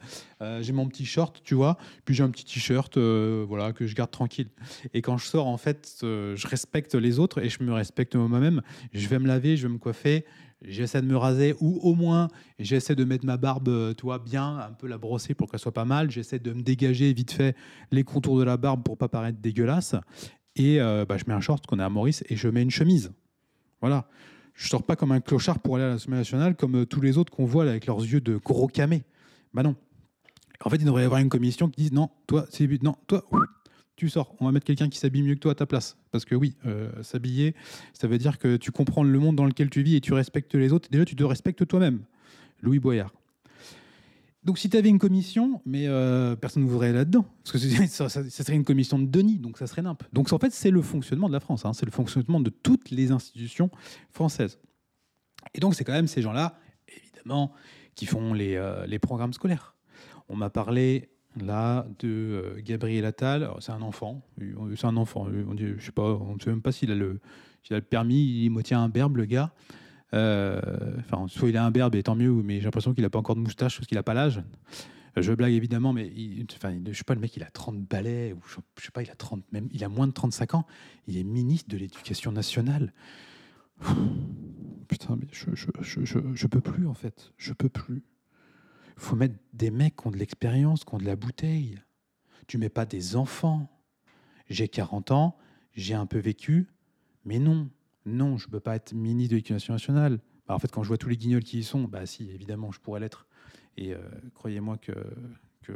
Euh, 0.41 0.61
j'ai 0.61 0.73
mon 0.73 0.87
petit 0.87 1.05
short, 1.05 1.41
tu 1.43 1.55
vois, 1.55 1.77
puis 2.05 2.15
j'ai 2.15 2.23
un 2.23 2.29
petit 2.29 2.45
t-shirt, 2.45 2.97
euh, 2.97 3.45
voilà, 3.47 3.73
que 3.73 3.87
je 3.87 3.95
garde 3.95 4.11
tranquille. 4.11 4.49
Et 4.93 5.01
quand 5.01 5.17
je 5.17 5.25
sors, 5.25 5.47
en 5.47 5.57
fait, 5.57 5.97
je 6.01 6.47
respecte 6.47 6.95
les 6.95 7.19
autres 7.19 7.41
et 7.43 7.49
je 7.49 7.63
me 7.63 7.73
respecte 7.73 8.15
moi-même. 8.15 8.61
Je 8.93 9.07
vais 9.07 9.19
me 9.19 9.27
laver, 9.27 9.57
je 9.57 9.67
vais 9.67 9.73
me 9.73 9.77
coiffer, 9.77 10.25
j'essaie 10.61 11.01
de 11.01 11.07
me 11.07 11.17
raser 11.17 11.55
ou 11.59 11.79
au 11.81 11.95
moins 11.95 12.27
j'essaie 12.59 12.95
de 12.95 13.03
mettre 13.03 13.25
ma 13.25 13.37
barbe, 13.37 13.95
vois, 14.01 14.19
bien, 14.19 14.57
un 14.57 14.71
peu 14.71 14.87
la 14.87 14.97
brosser 14.97 15.33
pour 15.33 15.49
qu'elle 15.49 15.59
soit 15.59 15.73
pas 15.73 15.85
mal. 15.85 16.11
J'essaie 16.11 16.39
de 16.39 16.53
me 16.53 16.61
dégager 16.61 17.13
vite 17.13 17.31
fait 17.31 17.55
les 17.91 18.03
contours 18.03 18.39
de 18.39 18.43
la 18.43 18.57
barbe 18.57 18.83
pour 18.83 18.97
pas 18.97 19.07
paraître 19.07 19.39
dégueulasse. 19.39 19.95
Et 20.55 20.79
bah, 20.79 21.17
je 21.17 21.23
mets 21.27 21.33
un 21.33 21.41
short 21.41 21.65
qu'on 21.65 21.79
est 21.79 21.83
à 21.83 21.89
Maurice 21.89 22.23
et 22.29 22.35
je 22.35 22.47
mets 22.47 22.61
une 22.61 22.71
chemise. 22.71 23.11
Voilà. 23.81 24.07
Je 24.61 24.67
sors 24.67 24.83
pas 24.83 24.95
comme 24.95 25.11
un 25.11 25.21
clochard 25.21 25.57
pour 25.57 25.75
aller 25.75 25.85
à 25.85 25.87
l'Assemblée 25.87 26.19
nationale 26.19 26.55
comme 26.55 26.81
euh, 26.81 26.85
tous 26.85 27.01
les 27.01 27.17
autres 27.17 27.33
qu'on 27.33 27.45
voit 27.45 27.65
là, 27.65 27.71
avec 27.71 27.87
leurs 27.87 27.99
yeux 27.99 28.21
de 28.21 28.37
gros 28.37 28.67
camé. 28.67 29.01
Bah 29.55 29.63
non. 29.63 29.75
En 30.63 30.69
fait, 30.69 30.75
il 30.75 30.85
devrait 30.85 31.01
y 31.01 31.05
avoir 31.05 31.19
une 31.19 31.29
commission 31.29 31.67
qui 31.67 31.81
dise 31.81 31.91
non, 31.91 32.11
toi, 32.27 32.45
c'est 32.51 32.67
non, 32.83 32.95
toi, 33.07 33.25
tu 33.95 34.07
sors. 34.07 34.35
On 34.39 34.45
va 34.45 34.51
mettre 34.51 34.67
quelqu'un 34.67 34.87
qui 34.87 34.99
s'habille 34.99 35.23
mieux 35.23 35.33
que 35.33 35.39
toi 35.39 35.53
à 35.53 35.55
ta 35.55 35.65
place. 35.65 35.97
Parce 36.11 36.25
que 36.25 36.35
oui, 36.35 36.53
euh, 36.67 36.91
s'habiller, 37.01 37.55
ça 37.93 38.07
veut 38.07 38.19
dire 38.19 38.37
que 38.37 38.55
tu 38.55 38.71
comprends 38.71 39.01
le 39.01 39.17
monde 39.17 39.35
dans 39.35 39.47
lequel 39.47 39.71
tu 39.71 39.81
vis 39.81 39.95
et 39.95 39.99
tu 39.99 40.13
respectes 40.13 40.53
les 40.53 40.71
autres. 40.71 40.89
Déjà, 40.91 41.05
tu 41.05 41.15
te 41.15 41.23
respectes 41.23 41.67
toi-même. 41.67 42.03
Louis 42.61 42.77
Boyard. 42.77 43.11
Donc 44.43 44.57
si 44.57 44.69
tu 44.69 44.77
avais 44.77 44.89
une 44.89 44.99
commission, 44.99 45.61
mais 45.65 45.87
euh, 45.87 46.35
personne 46.35 46.63
ne 46.63 46.67
voudrait 46.69 46.93
là-dedans. 46.93 47.25
Parce 47.43 47.51
que 47.51 47.87
ça, 47.87 48.09
serait 48.09 48.55
une 48.55 48.63
commission 48.63 48.97
de 48.97 49.05
Denis, 49.05 49.37
donc 49.37 49.57
ça 49.57 49.67
serait 49.67 49.83
nimp. 49.83 50.03
Donc 50.13 50.31
en 50.33 50.39
fait, 50.39 50.51
c'est 50.51 50.71
le 50.71 50.81
fonctionnement 50.81 51.27
de 51.27 51.33
la 51.33 51.39
France, 51.39 51.65
hein, 51.65 51.73
c'est 51.73 51.85
le 51.85 51.91
fonctionnement 51.91 52.39
de 52.39 52.49
toutes 52.49 52.89
les 52.89 53.11
institutions 53.11 53.69
françaises. 54.09 54.59
Et 55.53 55.59
donc 55.59 55.75
c'est 55.75 55.83
quand 55.83 55.93
même 55.93 56.07
ces 56.07 56.21
gens-là, 56.21 56.59
évidemment, 56.87 57.51
qui 57.95 58.05
font 58.07 58.33
les, 58.33 58.55
euh, 58.55 58.99
programmes 58.99 59.33
scolaires. 59.33 59.75
On 60.27 60.35
m'a 60.35 60.49
parlé 60.49 61.09
là 61.39 61.85
de 61.99 62.07
euh, 62.07 62.61
Gabriel 62.63 63.05
Attal. 63.05 63.49
C'est 63.59 63.71
un 63.71 63.81
enfant, 63.81 64.23
c'est 64.75 64.85
un 64.87 64.97
enfant. 64.97 65.27
On 65.27 65.53
ne 65.53 66.39
sait 66.39 66.49
même 66.49 66.61
pas 66.61 66.71
s'il 66.71 66.91
a 66.91 66.95
a 66.95 67.75
le 67.75 67.81
permis. 67.81 68.43
Il 68.43 68.49
me 68.49 68.63
tient 68.63 68.81
un 68.81 68.89
berbe, 68.89 69.17
le 69.17 69.25
gars. 69.25 69.53
Euh, 70.13 70.61
enfin, 70.99 71.25
soit 71.27 71.49
il 71.49 71.57
a 71.57 71.65
un 71.65 71.71
berbe 71.71 71.95
et 71.95 72.03
tant 72.03 72.15
mieux, 72.15 72.31
mais 72.31 72.59
j'ai 72.59 72.65
l'impression 72.65 72.93
qu'il 72.93 73.03
n'a 73.03 73.09
pas 73.09 73.19
encore 73.19 73.35
de 73.35 73.41
moustache 73.41 73.77
parce 73.77 73.87
qu'il 73.87 73.95
n'a 73.95 74.03
pas 74.03 74.13
l'âge. 74.13 74.41
Je 75.17 75.33
blague 75.33 75.53
évidemment, 75.53 75.91
mais 75.91 76.07
il, 76.07 76.45
enfin, 76.55 76.77
je 76.87 76.93
sais 76.93 77.03
pas, 77.03 77.15
le 77.15 77.19
mec, 77.19 77.35
il 77.35 77.43
a 77.43 77.49
30 77.49 77.81
balais, 77.81 78.33
ou 78.33 78.39
je, 78.47 78.83
sais 78.83 78.91
pas, 78.91 79.03
il 79.03 79.11
a 79.11 79.15
30, 79.15 79.43
même, 79.51 79.67
il 79.71 79.83
a 79.83 79.89
moins 79.89 80.07
de 80.07 80.13
35 80.13 80.55
ans. 80.55 80.65
Il 81.07 81.17
est 81.17 81.23
ministre 81.23 81.69
de 81.69 81.77
l'Éducation 81.77 82.31
nationale. 82.31 82.93
Putain, 84.87 85.17
mais 85.17 85.27
je, 85.31 85.53
je, 85.53 85.67
je, 85.81 86.19
je, 86.33 86.47
peux 86.47 86.61
plus 86.61 86.87
en 86.87 86.93
fait. 86.93 87.31
Je 87.37 87.51
peux 87.53 87.69
plus. 87.69 88.03
Il 88.95 89.03
faut 89.03 89.15
mettre 89.15 89.35
des 89.53 89.71
mecs 89.71 89.97
qui 89.97 90.07
ont 90.07 90.11
de 90.11 90.17
l'expérience, 90.17 90.85
qui 90.85 90.93
ont 90.93 90.97
de 90.97 91.05
la 91.05 91.15
bouteille. 91.15 91.79
Tu 92.47 92.57
mets 92.57 92.69
pas 92.69 92.85
des 92.85 93.15
enfants. 93.15 93.69
J'ai 94.49 94.67
40 94.67 95.11
ans, 95.11 95.37
j'ai 95.73 95.93
un 95.93 96.05
peu 96.05 96.19
vécu, 96.19 96.67
mais 97.25 97.39
non. 97.39 97.69
Non, 98.05 98.37
je 98.37 98.47
ne 98.47 98.51
peux 98.51 98.59
pas 98.59 98.75
être 98.75 98.93
ministre 98.93 99.31
de 99.31 99.35
l'Éducation 99.35 99.73
nationale. 99.73 100.19
Bah, 100.47 100.55
en 100.55 100.59
fait, 100.59 100.71
quand 100.71 100.83
je 100.83 100.87
vois 100.87 100.97
tous 100.97 101.09
les 101.09 101.17
guignols 101.17 101.43
qui 101.43 101.59
y 101.59 101.63
sont, 101.63 101.83
bah 101.83 102.05
si, 102.05 102.29
évidemment, 102.31 102.71
je 102.71 102.79
pourrais 102.79 102.99
l'être. 102.99 103.27
Et 103.77 103.93
euh, 103.93 103.99
croyez-moi 104.33 104.77
que, 104.77 104.91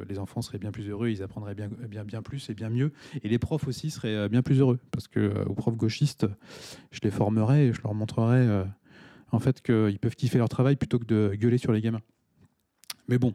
les 0.09 0.19
enfants 0.19 0.41
seraient 0.41 0.57
bien 0.57 0.71
plus 0.71 0.89
heureux, 0.89 1.09
ils 1.09 1.23
apprendraient 1.23 1.55
bien 1.55 2.21
plus 2.21 2.49
et 2.49 2.53
bien 2.53 2.69
mieux. 2.69 2.91
Et 3.23 3.29
les 3.29 3.39
profs 3.39 3.65
aussi 3.65 3.91
seraient 3.91 4.15
euh, 4.15 4.27
bien 4.27 4.41
plus 4.41 4.59
heureux. 4.59 4.79
Parce 4.91 5.07
que 5.07 5.19
euh, 5.19 5.45
aux 5.45 5.53
profs 5.53 5.77
gauchistes, 5.77 6.27
je 6.91 6.99
les 7.01 7.11
formerais 7.11 7.67
et 7.67 7.73
je 7.73 7.81
leur 7.81 7.93
montrerais 7.93 8.65
en 9.31 9.39
fait 9.39 9.61
qu'ils 9.61 9.99
peuvent 9.99 10.15
kiffer 10.15 10.37
leur 10.37 10.49
travail 10.49 10.75
plutôt 10.75 10.99
que 10.99 11.05
de 11.05 11.35
gueuler 11.35 11.57
sur 11.57 11.71
les 11.71 11.79
gamins. 11.79 12.01
Mais 13.07 13.17
bon, 13.17 13.33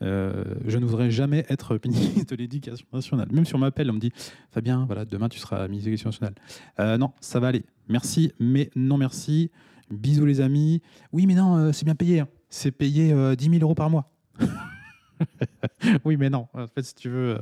je 0.00 0.78
ne 0.78 0.84
voudrais 0.84 1.10
jamais 1.10 1.46
être 1.48 1.78
ministre 1.84 2.34
de 2.34 2.36
l'Éducation 2.36 2.86
nationale. 2.92 3.28
Même 3.30 3.44
si 3.44 3.54
on 3.54 3.58
m'appelle, 3.58 3.90
on 3.90 3.94
me 3.94 4.00
dit 4.00 4.12
Fabien, 4.50 4.84
voilà, 4.86 5.04
demain 5.04 5.28
tu 5.28 5.38
seras 5.38 5.68
ministre 5.68 5.86
de 5.86 5.90
l'Éducation 5.90 6.10
nationale. 6.10 6.98
non, 6.98 7.12
ça 7.20 7.40
va 7.40 7.48
aller. 7.48 7.64
Merci, 7.88 8.32
mais 8.38 8.70
non 8.74 8.96
merci. 8.96 9.50
Bisous 9.90 10.24
les 10.24 10.40
amis. 10.40 10.80
Oui, 11.12 11.26
mais 11.26 11.34
non, 11.34 11.56
euh, 11.56 11.72
c'est 11.72 11.84
bien 11.84 11.94
payé. 11.94 12.20
Hein. 12.20 12.28
C'est 12.48 12.72
payé 12.72 13.08
10 13.08 13.12
euh, 13.12 13.36
000 13.38 13.54
euros 13.62 13.74
par 13.74 13.90
mois. 13.90 14.10
oui, 16.04 16.16
mais 16.16 16.30
non. 16.30 16.48
En 16.54 16.66
fait, 16.66 16.82
si 16.82 16.94
tu 16.94 17.10
veux, 17.10 17.36
euh, 17.36 17.38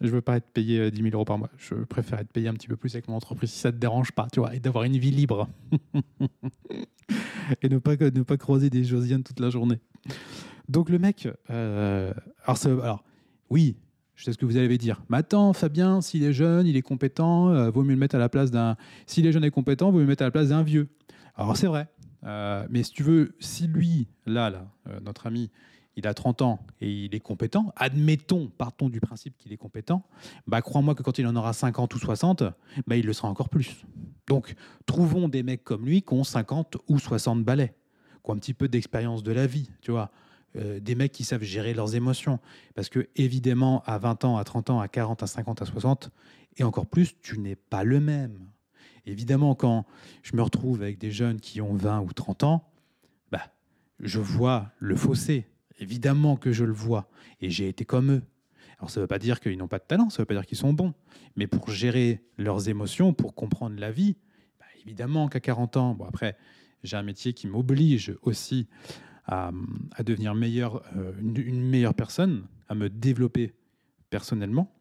je 0.00 0.10
veux 0.10 0.20
pas 0.20 0.36
être 0.36 0.50
payé 0.52 0.90
10 0.90 1.02
000 1.02 1.14
euros 1.14 1.24
par 1.24 1.38
mois. 1.38 1.50
Je 1.56 1.74
préfère 1.74 2.18
être 2.20 2.30
payé 2.30 2.48
un 2.48 2.54
petit 2.54 2.68
peu 2.68 2.76
plus 2.76 2.94
avec 2.94 3.08
mon 3.08 3.16
entreprise 3.16 3.50
si 3.50 3.58
ça 3.58 3.72
te 3.72 3.78
dérange 3.78 4.12
pas, 4.12 4.28
tu 4.32 4.40
vois, 4.40 4.54
et 4.54 4.60
d'avoir 4.60 4.84
une 4.84 4.98
vie 4.98 5.10
libre. 5.10 5.48
et 7.62 7.68
ne 7.68 7.78
pas, 7.78 7.96
ne 7.96 8.22
pas 8.22 8.36
croiser 8.36 8.68
des 8.68 8.84
Josiane 8.84 9.22
toute 9.22 9.40
la 9.40 9.50
journée. 9.50 9.80
Donc 10.68 10.88
le 10.90 10.98
mec, 10.98 11.28
alors, 11.48 12.66
alors, 12.66 13.04
oui, 13.50 13.76
je 14.16 14.24
sais 14.24 14.32
ce 14.32 14.38
que 14.38 14.46
vous 14.46 14.56
allez 14.56 14.78
dire. 14.78 15.02
Mais 15.08 15.18
attends, 15.18 15.52
Fabien, 15.52 16.00
s'il 16.00 16.24
est 16.24 16.32
jeune, 16.32 16.66
il 16.66 16.76
est 16.76 16.82
compétent, 16.82 17.50
euh, 17.50 17.70
vaut 17.70 17.82
mieux 17.82 17.92
le 17.92 18.00
mettre 18.00 18.16
à 18.16 18.18
la 18.18 18.28
place 18.28 18.50
d'un. 18.50 18.76
S'il 19.06 19.26
est 19.26 19.32
jeune 19.32 19.44
et 19.44 19.50
compétent, 19.50 19.90
vaut 19.90 19.98
mieux 19.98 20.04
le 20.04 20.08
mettre 20.08 20.22
à 20.22 20.26
la 20.26 20.30
place 20.30 20.48
d'un 20.48 20.62
vieux. 20.62 20.88
Alors 21.36 21.56
c'est 21.56 21.66
vrai. 21.66 21.88
Euh, 22.24 22.66
mais 22.70 22.82
si 22.82 22.92
tu 22.92 23.02
veux, 23.02 23.36
si 23.38 23.68
lui, 23.68 24.08
là, 24.24 24.50
là, 24.50 24.66
euh, 24.88 24.98
notre 25.00 25.26
ami, 25.26 25.50
il 25.96 26.06
a 26.06 26.14
30 26.14 26.42
ans 26.42 26.60
et 26.80 26.90
il 26.90 27.14
est 27.14 27.20
compétent, 27.20 27.72
admettons, 27.76 28.48
partons 28.48 28.88
du 28.88 29.00
principe 29.00 29.36
qu'il 29.38 29.52
est 29.52 29.56
compétent, 29.56 30.02
bah 30.46 30.60
crois-moi 30.60 30.94
que 30.94 31.02
quand 31.02 31.18
il 31.18 31.26
en 31.26 31.36
aura 31.36 31.52
50 31.52 31.94
ou 31.94 31.98
60, 31.98 32.42
bah, 32.86 32.96
il 32.96 33.06
le 33.06 33.12
sera 33.12 33.28
encore 33.28 33.48
plus. 33.48 33.86
Donc, 34.26 34.54
trouvons 34.84 35.28
des 35.28 35.42
mecs 35.42 35.64
comme 35.64 35.86
lui 35.86 36.02
qui 36.02 36.12
ont 36.12 36.24
50 36.24 36.78
ou 36.88 36.98
60 36.98 37.44
balais, 37.44 37.74
qui 38.22 38.30
ont 38.30 38.34
un 38.34 38.38
petit 38.38 38.54
peu 38.54 38.68
d'expérience 38.68 39.22
de 39.22 39.32
la 39.32 39.46
vie, 39.46 39.70
tu 39.80 39.90
vois. 39.90 40.10
Euh, 40.56 40.80
des 40.80 40.94
mecs 40.94 41.12
qui 41.12 41.24
savent 41.24 41.42
gérer 41.42 41.74
leurs 41.74 41.96
émotions. 41.96 42.38
Parce 42.74 42.88
que, 42.88 43.08
évidemment, 43.16 43.82
à 43.84 43.98
20 43.98 44.24
ans, 44.24 44.36
à 44.36 44.44
30 44.44 44.70
ans, 44.70 44.80
à 44.80 44.88
40, 44.88 45.22
à 45.22 45.26
50, 45.26 45.62
à 45.62 45.66
60, 45.66 46.10
et 46.56 46.64
encore 46.64 46.86
plus, 46.86 47.14
tu 47.20 47.38
n'es 47.38 47.56
pas 47.56 47.84
le 47.84 48.00
même. 48.00 48.38
Évidemment, 49.04 49.54
quand 49.54 49.86
je 50.22 50.34
me 50.34 50.42
retrouve 50.42 50.82
avec 50.82 50.98
des 50.98 51.10
jeunes 51.10 51.40
qui 51.40 51.60
ont 51.60 51.74
20 51.74 52.00
ou 52.00 52.12
30 52.12 52.44
ans, 52.44 52.70
bah, 53.30 53.52
je 54.00 54.18
vois 54.18 54.72
le 54.78 54.96
fossé. 54.96 55.46
Évidemment 55.78 56.36
que 56.36 56.52
je 56.52 56.64
le 56.64 56.72
vois. 56.72 57.08
Et 57.40 57.50
j'ai 57.50 57.68
été 57.68 57.84
comme 57.84 58.12
eux. 58.12 58.22
Alors 58.78 58.90
ça 58.90 59.00
ne 59.00 59.04
veut 59.04 59.08
pas 59.08 59.18
dire 59.18 59.40
qu'ils 59.40 59.56
n'ont 59.56 59.68
pas 59.68 59.78
de 59.78 59.84
talent, 59.84 60.10
ça 60.10 60.16
ne 60.16 60.22
veut 60.22 60.26
pas 60.26 60.34
dire 60.34 60.46
qu'ils 60.46 60.58
sont 60.58 60.72
bons. 60.72 60.92
Mais 61.34 61.46
pour 61.46 61.70
gérer 61.70 62.22
leurs 62.36 62.68
émotions, 62.68 63.14
pour 63.14 63.34
comprendre 63.34 63.78
la 63.78 63.90
vie, 63.90 64.16
bah, 64.58 64.66
évidemment 64.84 65.28
qu'à 65.28 65.40
40 65.40 65.76
ans, 65.76 65.94
bon 65.94 66.04
après, 66.04 66.36
j'ai 66.82 66.96
un 66.96 67.02
métier 67.02 67.32
qui 67.32 67.46
m'oblige 67.46 68.14
aussi 68.22 68.68
à, 69.26 69.50
devenir 70.04 70.34
euh, 70.96 71.12
une, 71.20 71.60
meilleure 71.60 71.94
personne, 71.94 72.44
à 72.68 72.74
me 72.74 72.88
développer 72.88 73.54
personnellement. 74.10 74.72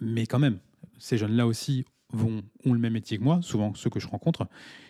Mais 0.00 0.26
quand 0.26 0.38
même, 0.38 0.58
ces 0.98 1.16
jeunes-là 1.16 1.46
aussi 1.46 1.84
ont 2.12 2.72
le 2.72 2.78
même 2.78 2.92
métier 2.92 3.18
que 3.18 3.22
moi, 3.22 3.40
souvent 3.42 3.74
ceux 3.74 3.90
que 3.90 4.00
je 4.00 4.08
rencontre, 4.08 4.46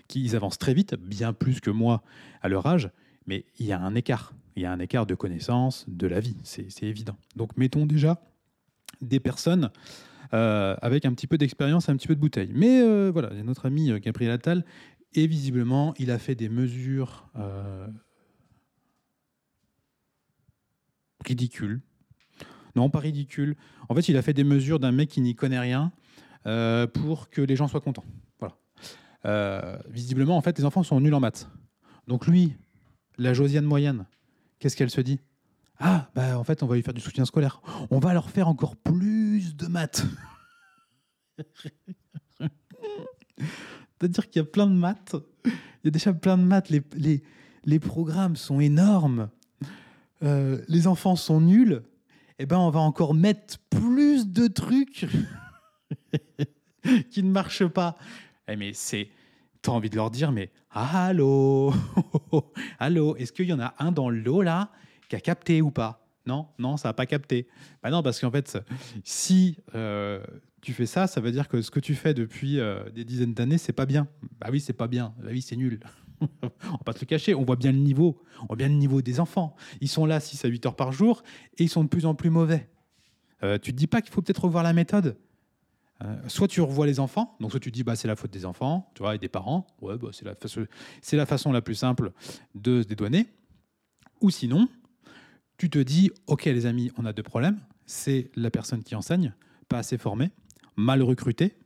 qui 0.09 0.23
ils 0.23 0.37
avancent 0.37 0.59
très 0.59 0.75
vite, 0.75 0.95
bien 0.95 1.33
plus 1.33 1.61
que 1.61 1.71
moi 1.71 2.03
à 2.42 2.49
leur 2.49 2.66
âge, 2.66 2.90
mais 3.27 3.45
il 3.59 3.66
y 3.66 3.73
a 3.73 3.81
un 3.81 3.95
écart. 3.95 4.33
Il 4.55 4.62
y 4.62 4.66
a 4.66 4.73
un 4.73 4.79
écart 4.79 5.07
de 5.07 5.14
connaissance 5.14 5.85
de 5.88 6.07
la 6.07 6.21
vie, 6.21 6.37
c'est 6.42 6.83
évident. 6.83 7.16
Donc 7.35 7.57
mettons 7.57 7.85
déjà 7.85 8.23
des 9.03 9.21
personnes 9.21 9.71
euh, 10.33 10.77
avec 10.81 11.05
un 11.05 11.12
petit 11.12 11.27
peu 11.27 11.37
d'expérience 11.37 11.88
un 11.90 11.97
petit 11.97 12.09
peu 12.09 12.14
de 12.14 12.21
bouteille. 12.21 12.51
Mais 12.55 12.81
euh, 12.81 13.11
voilà, 13.12 13.31
notre 13.42 13.66
ami 13.66 13.92
Gabriel 14.01 14.33
Attal, 14.33 14.64
et 15.14 15.27
visiblement, 15.27 15.95
il 15.99 16.11
a 16.11 16.19
fait 16.19 16.35
des 16.35 16.49
mesures 16.49 17.29
ridicule. 21.27 21.83
Non, 22.75 22.91
pas 22.91 23.01
ridicule. 23.01 23.57
En 23.89 23.95
fait, 23.95 24.09
il 24.09 24.17
a 24.17 24.23
fait 24.23 24.35
des 24.35 24.45
mesures 24.45 24.79
d'un 24.79 24.93
mec 24.93 25.09
qui 25.09 25.21
n'y 25.21 25.35
connaît 25.35 25.59
rien 25.59 25.93
euh, 26.47 26.87
pour 26.87 27.31
que 27.31 27.41
les 27.41 27.57
gens 27.57 27.69
soient 27.69 27.81
contents. 27.81 28.05
Voilà. 28.39 28.57
Euh, 29.25 29.79
visiblement, 29.89 30.37
en 30.37 30.43
fait, 30.43 30.59
les 30.59 30.65
enfants 30.65 30.83
sont 30.83 31.01
nuls 31.01 31.15
en 31.15 31.21
maths. 31.21 31.49
Donc 32.07 32.27
lui, 32.27 32.55
la 33.19 33.35
Josiane 33.35 33.65
moyenne, 33.65 34.07
qu'est-ce 34.59 34.77
qu'elle 34.77 34.91
se 34.91 35.01
dit? 35.01 35.21
Ah, 35.79 36.11
bah 36.15 36.39
en 36.39 36.45
fait, 36.45 36.62
on 36.62 36.67
va 36.67 36.77
lui 36.77 36.83
faire 36.83 36.95
du 36.95 37.01
soutien 37.01 37.25
scolaire. 37.25 37.61
On 37.91 37.99
va 37.99 38.12
leur 38.15 38.31
faire 38.31 38.49
encore 38.49 38.77
plus 38.77 39.57
de 39.57 39.67
maths. 39.67 40.05
C'est-à-dire 43.99 44.29
qu'il 44.31 44.41
y 44.41 44.45
a 44.45 44.49
plein 44.49 44.67
de 44.67 44.75
maths. 44.75 45.17
Il 45.45 45.53
y 45.85 45.89
a 45.89 45.91
déjà 45.91 46.12
plein 46.12 46.39
de 46.39 46.43
maths. 46.43 46.71
Les, 46.71 47.79
programmes 47.79 48.37
sont 48.37 48.61
énormes. 48.61 49.31
Euh, 50.22 50.62
les 50.68 50.87
enfants 50.87 51.16
sont 51.16 51.40
nuls, 51.40 51.83
eh 52.38 52.46
ben 52.46 52.59
on 52.59 52.70
va 52.70 52.81
encore 52.81 53.14
mettre 53.14 53.59
plus 53.70 54.29
de 54.29 54.46
trucs 54.46 55.07
qui 57.11 57.22
ne 57.22 57.31
marchent 57.31 57.66
pas. 57.66 57.96
Eh, 58.48 58.57
mais 58.57 58.72
c'est, 58.72 59.09
t'as 59.62 59.72
envie 59.72 59.90
de 59.90 59.96
leur 59.96 60.11
dire, 60.11 60.33
mais 60.33 60.50
allô, 60.70 61.72
allô, 62.79 63.16
est-ce 63.16 63.33
qu'il 63.33 63.46
y 63.46 63.52
en 63.52 63.61
a 63.61 63.74
un 63.79 63.92
dans 63.92 64.11
l'eau 64.11 64.42
là 64.42 64.70
qui 65.09 65.16
a 65.16 65.20
capté 65.20 65.62
ou 65.62 65.70
pas? 65.70 66.07
Non, 66.26 66.48
non, 66.59 66.76
ça 66.76 66.88
n'a 66.88 66.92
pas 66.92 67.07
capté. 67.07 67.46
Bah 67.83 67.90
non, 67.90 68.02
parce 68.02 68.20
qu'en 68.20 68.31
fait, 68.31 68.59
si 69.05 69.59
euh, 69.74 70.20
tu 70.61 70.72
fais 70.72 70.87
ça, 70.87 71.07
ça 71.07 71.20
veut 71.20 71.31
dire 71.31 71.48
que 71.48 71.62
ce 71.62 71.70
que 71.70 71.79
tu 71.79 71.94
fais 71.94 72.14
depuis 72.14 72.59
euh, 72.59 72.90
des 72.90 73.05
dizaines 73.05 73.35
d'années, 73.35 73.59
c'est 73.59 73.72
pas 73.72 73.87
bien. 73.87 74.09
Bah 74.40 74.48
oui, 74.50 74.61
c'est 74.61 74.72
pas 74.72 74.88
bien. 74.88 75.14
La 75.22 75.33
vie, 75.33 75.42
c'est 75.42 75.57
nul. 75.57 75.81
on 76.42 76.72
va 76.72 76.79
pas 76.85 76.92
se 76.92 77.00
le 77.00 77.07
cacher, 77.07 77.35
on 77.35 77.44
voit 77.44 77.57
bien 77.57 77.72
le 77.72 77.79
niveau. 77.79 78.22
On 78.42 78.46
voit 78.46 78.57
bien 78.57 78.68
le 78.68 78.74
niveau 78.74 79.02
des 79.02 79.20
enfants. 79.20 79.55
Ils 79.81 79.88
sont 79.88 80.07
là 80.07 80.20
6 80.20 80.44
à 80.44 80.48
8 80.48 80.66
heures 80.66 80.76
par 80.76 80.92
jour 80.92 81.22
et 81.59 81.64
ils 81.64 81.68
sont 81.68 81.85
de 81.85 81.88
plus 81.88 82.07
en 82.07 82.14
plus 82.14 82.31
mauvais. 82.31 82.68
Euh, 83.42 83.59
tu 83.59 83.72
te 83.72 83.76
dis 83.76 83.87
pas 83.87 84.02
qu'il 84.02 84.12
faut 84.12 84.22
peut-être 84.22 84.44
revoir 84.44 84.64
la 84.64 84.72
méthode? 84.72 85.16
Euh, 86.02 86.14
soit 86.29 86.48
tu 86.48 86.61
revois 86.61 86.87
les 86.87 87.00
enfants, 87.00 87.37
donc 87.40 87.52
soit 87.52 87.61
tu 87.61 87.70
dis 87.70 87.83
bah, 87.83 87.96
c'est 87.96 88.09
la 88.09 88.16
faute 88.16 88.31
des 88.31 88.44
enfants, 88.44 88.90
tu 88.94 89.02
vois, 89.02 89.14
et 89.14 89.18
des 89.18 89.29
parents, 89.29 89.66
bah, 89.81 89.96
c'est 90.12 90.26
la, 90.26 90.35
la 91.18 91.26
façon 91.26 91.52
la 91.52 91.62
plus 91.62 91.74
simple 91.74 92.12
de 92.55 92.83
se 92.83 92.87
dédouaner. 92.87 93.26
Ou 94.20 94.31
sinon, 94.31 94.68
tu 95.57 95.70
te 95.70 95.79
dis 95.79 96.11
ok 96.26 96.44
les 96.44 96.66
amis, 96.66 96.90
on 96.98 97.07
a 97.07 97.14
deux 97.14 97.22
problèmes, 97.22 97.61
c'est 97.87 98.31
la 98.37 98.50
personne 98.50 98.83
qui 98.83 98.94
enseigne, 98.94 99.33
pas 99.68 99.79
assez 99.79 99.96
formée, 99.96 100.31
mal 100.76 101.02
recrutée, 101.02 101.57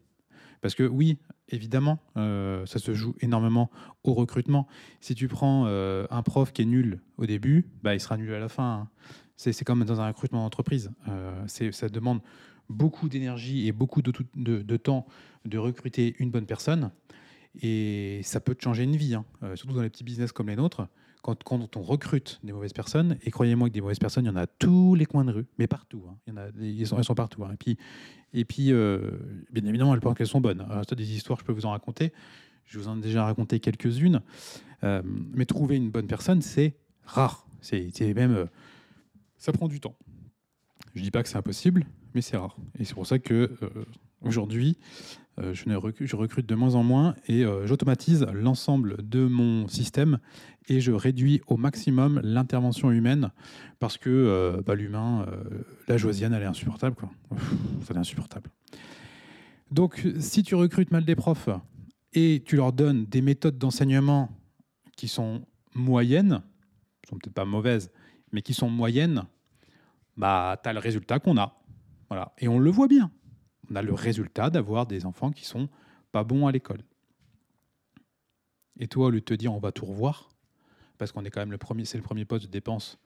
parce 0.60 0.76
que 0.76 0.84
oui, 0.84 1.18
évidemment, 1.50 1.98
euh, 2.16 2.64
ça 2.66 2.78
se 2.78 2.94
joue 2.94 3.14
énormément 3.20 3.70
au 4.04 4.14
recrutement. 4.14 4.66
Si 5.00 5.14
tu 5.14 5.28
prends 5.28 5.64
euh, 5.66 6.06
un 6.10 6.22
prof 6.22 6.52
qui 6.52 6.62
est 6.62 6.66
nul 6.66 7.00
au 7.18 7.26
début, 7.26 7.66
bah, 7.82 7.94
il 7.94 8.00
sera 8.00 8.16
nul 8.16 8.32
à 8.32 8.38
la 8.38 8.48
fin. 8.48 8.72
Hein. 8.72 8.88
C'est 9.36 9.64
comme 9.64 9.84
dans 9.84 10.00
un 10.00 10.08
recrutement 10.08 10.42
d'entreprise. 10.42 10.90
Euh, 11.08 11.46
ça 11.46 11.88
demande 11.88 12.20
beaucoup 12.68 13.08
d'énergie 13.08 13.66
et 13.66 13.72
beaucoup 13.72 14.02
de, 14.02 14.76
temps 14.76 15.06
de 15.46 15.58
recruter 15.58 16.14
une 16.18 16.30
bonne 16.30 16.46
personne. 16.46 16.90
Et 17.62 18.20
ça 18.22 18.38
peut 18.40 18.54
te 18.54 18.62
changer 18.62 18.84
une 18.84 18.96
vie, 18.96 19.14
hein. 19.14 19.24
surtout 19.54 19.74
dans 19.74 19.82
les 19.82 19.88
petits 19.88 20.04
business 20.04 20.30
comme 20.30 20.48
les 20.48 20.56
nôtres. 20.56 20.86
Quand, 21.22 21.76
on 21.76 21.82
recrute 21.82 22.40
des 22.42 22.52
mauvaises 22.52 22.72
personnes, 22.72 23.16
et 23.22 23.30
croyez-moi 23.30 23.68
que 23.68 23.74
des 23.74 23.80
mauvaises 23.80 23.98
personnes, 23.98 24.24
il 24.24 24.28
y 24.28 24.30
en 24.30 24.36
a 24.36 24.46
tous 24.46 24.94
les 24.94 25.06
coins 25.06 25.24
de 25.24 25.32
rue, 25.32 25.46
mais 25.58 25.66
partout. 25.66 26.04
hein. 26.08 26.16
Il 26.26 26.30
y 26.30 26.36
en 26.36 26.40
a, 26.40 26.46
elles, 26.60 26.86
sont, 26.86 26.98
elles 26.98 27.04
sont 27.04 27.14
partout. 27.14 27.44
hein. 27.44 27.50
Et 27.52 27.56
puis, 27.56 27.76
et 28.32 28.44
puis 28.44 28.72
euh, 28.72 29.10
bien 29.50 29.64
évidemment, 29.64 29.94
elles 29.94 30.00
pensent 30.00 30.16
qu'elles 30.16 30.26
sont 30.26 30.40
bonnes. 30.40 30.60
Alors, 30.60 30.84
des 30.84 31.12
histoires, 31.14 31.38
je 31.38 31.44
peux 31.44 31.52
vous 31.52 31.66
en 31.66 31.70
raconter. 31.70 32.12
Je 32.64 32.78
vous 32.78 32.88
en 32.88 32.98
ai 32.98 33.00
déjà 33.00 33.24
raconté 33.24 33.60
quelques-unes. 33.60 34.20
Euh, 34.84 35.02
mais 35.04 35.44
trouver 35.44 35.76
une 35.76 35.90
bonne 35.90 36.06
personne, 36.06 36.40
c'est 36.40 36.76
rare. 37.04 37.46
C'est 37.60 37.90
même. 38.14 38.34
euh, 38.34 38.46
ça 39.36 39.52
prend 39.52 39.68
du 39.68 39.80
temps. 39.80 39.96
Je 40.94 41.02
dis 41.02 41.10
pas 41.10 41.22
que 41.22 41.28
c'est 41.28 41.36
impossible, 41.36 41.86
mais 42.14 42.22
c'est 42.22 42.36
rare. 42.36 42.56
Et 42.78 42.84
c'est 42.84 42.94
pour 42.94 43.06
ça 43.06 43.18
que 43.18 43.56
aujourd'hui, 44.22 44.76
recrute, 45.76 46.06
je 46.06 46.16
recrute 46.16 46.46
de 46.46 46.54
moins 46.54 46.74
en 46.74 46.82
moins 46.82 47.14
et 47.26 47.44
euh, 47.44 47.66
j'automatise 47.66 48.26
l'ensemble 48.32 48.96
de 49.08 49.26
mon 49.26 49.68
système 49.68 50.18
et 50.68 50.80
je 50.80 50.92
réduis 50.92 51.40
au 51.46 51.56
maximum 51.56 52.20
l'intervention 52.22 52.90
humaine 52.90 53.30
parce 53.78 53.98
que 53.98 54.10
euh, 54.10 54.62
bah, 54.64 54.74
l'humain, 54.74 55.26
euh, 55.28 55.62
la 55.88 55.96
Josiane, 55.96 56.32
elle 56.32 56.42
est 56.42 56.46
insupportable. 56.46 56.96
Quoi. 56.96 57.10
Insupportable. 57.94 58.50
Donc, 59.70 60.06
si 60.18 60.42
tu 60.42 60.54
recrutes 60.54 60.90
mal 60.90 61.04
des 61.04 61.16
profs 61.16 61.48
et 62.12 62.42
tu 62.44 62.56
leur 62.56 62.72
donnes 62.72 63.06
des 63.06 63.22
méthodes 63.22 63.58
d'enseignement 63.58 64.30
qui 64.96 65.08
sont 65.08 65.42
moyennes, 65.74 66.42
qui 67.02 67.10
sont 67.10 67.16
peut-être 67.16 67.34
pas 67.34 67.44
mauvaises, 67.44 67.90
mais 68.32 68.42
qui 68.42 68.54
sont 68.54 68.70
moyennes, 68.70 69.24
bah, 70.16 70.58
tu 70.62 70.68
as 70.68 70.72
le 70.72 70.78
résultat 70.78 71.18
qu'on 71.18 71.36
a. 71.36 71.56
Voilà. 72.08 72.32
Et 72.38 72.48
on 72.48 72.58
le 72.58 72.70
voit 72.70 72.88
bien. 72.88 73.10
On 73.70 73.76
a 73.76 73.82
le 73.82 73.94
résultat 73.94 74.50
d'avoir 74.50 74.86
des 74.86 75.06
enfants 75.06 75.30
qui 75.30 75.44
sont 75.44 75.68
pas 76.12 76.24
bons 76.24 76.46
à 76.46 76.52
l'école. 76.52 76.82
Et 78.78 78.88
toi, 78.88 79.06
au 79.06 79.10
lieu 79.10 79.20
de 79.20 79.24
te 79.24 79.34
dire 79.34 79.52
on 79.54 79.60
va 79.60 79.72
tout 79.72 79.86
revoir, 79.86 80.28
parce 80.98 81.12
qu'on 81.12 81.24
est 81.24 81.30
quand 81.30 81.40
même 81.40 81.52
le 81.52 81.58
premier, 81.58 81.84
c'est 81.84 81.98
le 81.98 82.02
premier 82.02 82.24
poste 82.24 82.46
de 82.46 82.50
dépense 82.50 82.98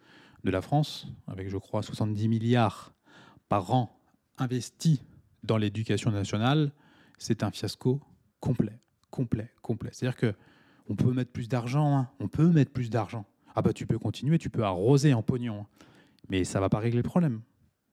de 0.44 0.50
la 0.50 0.62
France, 0.62 1.06
avec 1.26 1.48
je 1.48 1.56
crois 1.56 1.82
70 1.82 2.28
milliards 2.28 2.94
par 3.48 3.72
an 3.72 3.98
investis 4.38 5.00
dans 5.42 5.56
l'éducation 5.56 6.10
nationale, 6.10 6.72
c'est 7.18 7.42
un 7.42 7.50
fiasco 7.50 8.00
complet, 8.40 8.78
complet, 9.10 9.52
complet. 9.62 9.90
C'est-à-dire 9.92 10.16
que 10.16 10.34
on 10.88 10.96
peut 10.96 11.12
mettre 11.12 11.32
plus 11.32 11.48
d'argent, 11.48 11.96
hein, 11.96 12.10
on 12.20 12.28
peut 12.28 12.48
mettre 12.48 12.72
plus 12.72 12.90
d'argent. 12.90 13.24
Ah 13.54 13.62
bah 13.62 13.72
tu 13.72 13.86
peux 13.86 13.98
continuer, 13.98 14.38
tu 14.38 14.50
peux 14.50 14.64
arroser 14.64 15.14
en 15.14 15.22
pognon, 15.22 15.66
mais 16.28 16.44
ça 16.44 16.60
va 16.60 16.68
pas 16.68 16.78
régler 16.78 16.98
le 16.98 17.08
problème. 17.08 17.40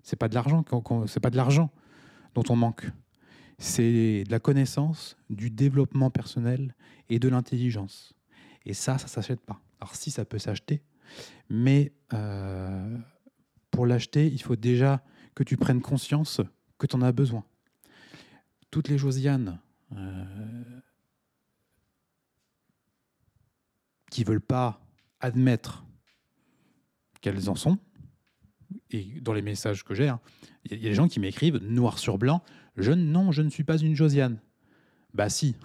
C'est 0.03 0.15
pas 0.15 0.27
de 0.27 0.35
l'argent, 0.35 0.65
c'est 1.07 1.19
pas 1.19 1.29
de 1.29 1.37
l'argent 1.37 1.69
dont 2.33 2.43
on 2.49 2.55
manque. 2.55 2.85
C'est 3.57 4.23
de 4.23 4.31
la 4.31 4.39
connaissance, 4.39 5.17
du 5.29 5.49
développement 5.49 6.09
personnel 6.09 6.75
et 7.09 7.19
de 7.19 7.29
l'intelligence. 7.29 8.13
Et 8.65 8.73
ça, 8.73 8.97
ça 8.97 9.07
s'achète 9.07 9.41
pas. 9.41 9.61
Alors 9.79 9.95
si 9.95 10.11
ça 10.11 10.25
peut 10.25 10.39
s'acheter, 10.39 10.81
mais 11.49 11.91
euh, 12.13 12.97
pour 13.69 13.85
l'acheter, 13.85 14.27
il 14.27 14.41
faut 14.41 14.55
déjà 14.55 15.03
que 15.35 15.43
tu 15.43 15.57
prennes 15.57 15.81
conscience 15.81 16.41
que 16.77 16.87
tu 16.87 16.95
en 16.95 17.01
as 17.01 17.11
besoin. 17.11 17.43
Toutes 18.69 18.87
les 18.87 18.97
Josianes 18.97 19.59
euh, 19.95 20.81
qui 24.09 24.23
veulent 24.23 24.41
pas 24.41 24.81
admettre 25.19 25.85
qu'elles 27.21 27.49
en 27.49 27.55
sont, 27.55 27.77
et 28.91 29.19
dans 29.21 29.33
les 29.33 29.41
messages 29.41 29.83
que 29.83 29.93
j'ai, 29.95 30.07
hein, 30.09 30.19
il 30.65 30.77
y, 30.77 30.85
a- 30.85 30.89
des 30.89 30.95
gens 30.95 31.07
qui 31.07 31.19
m'écrivent 31.19 31.57
noir 31.57 31.97
sur 31.99 32.17
blanc 32.17 32.41
je, 32.77 32.91
Non, 32.91 33.31
je 33.31 33.41
ne 33.41 33.49
suis 33.49 33.63
pas 33.63 33.77
une 33.77 33.95
Josiane. 33.95 34.37
Bah 35.13 35.29
si. 35.29 35.55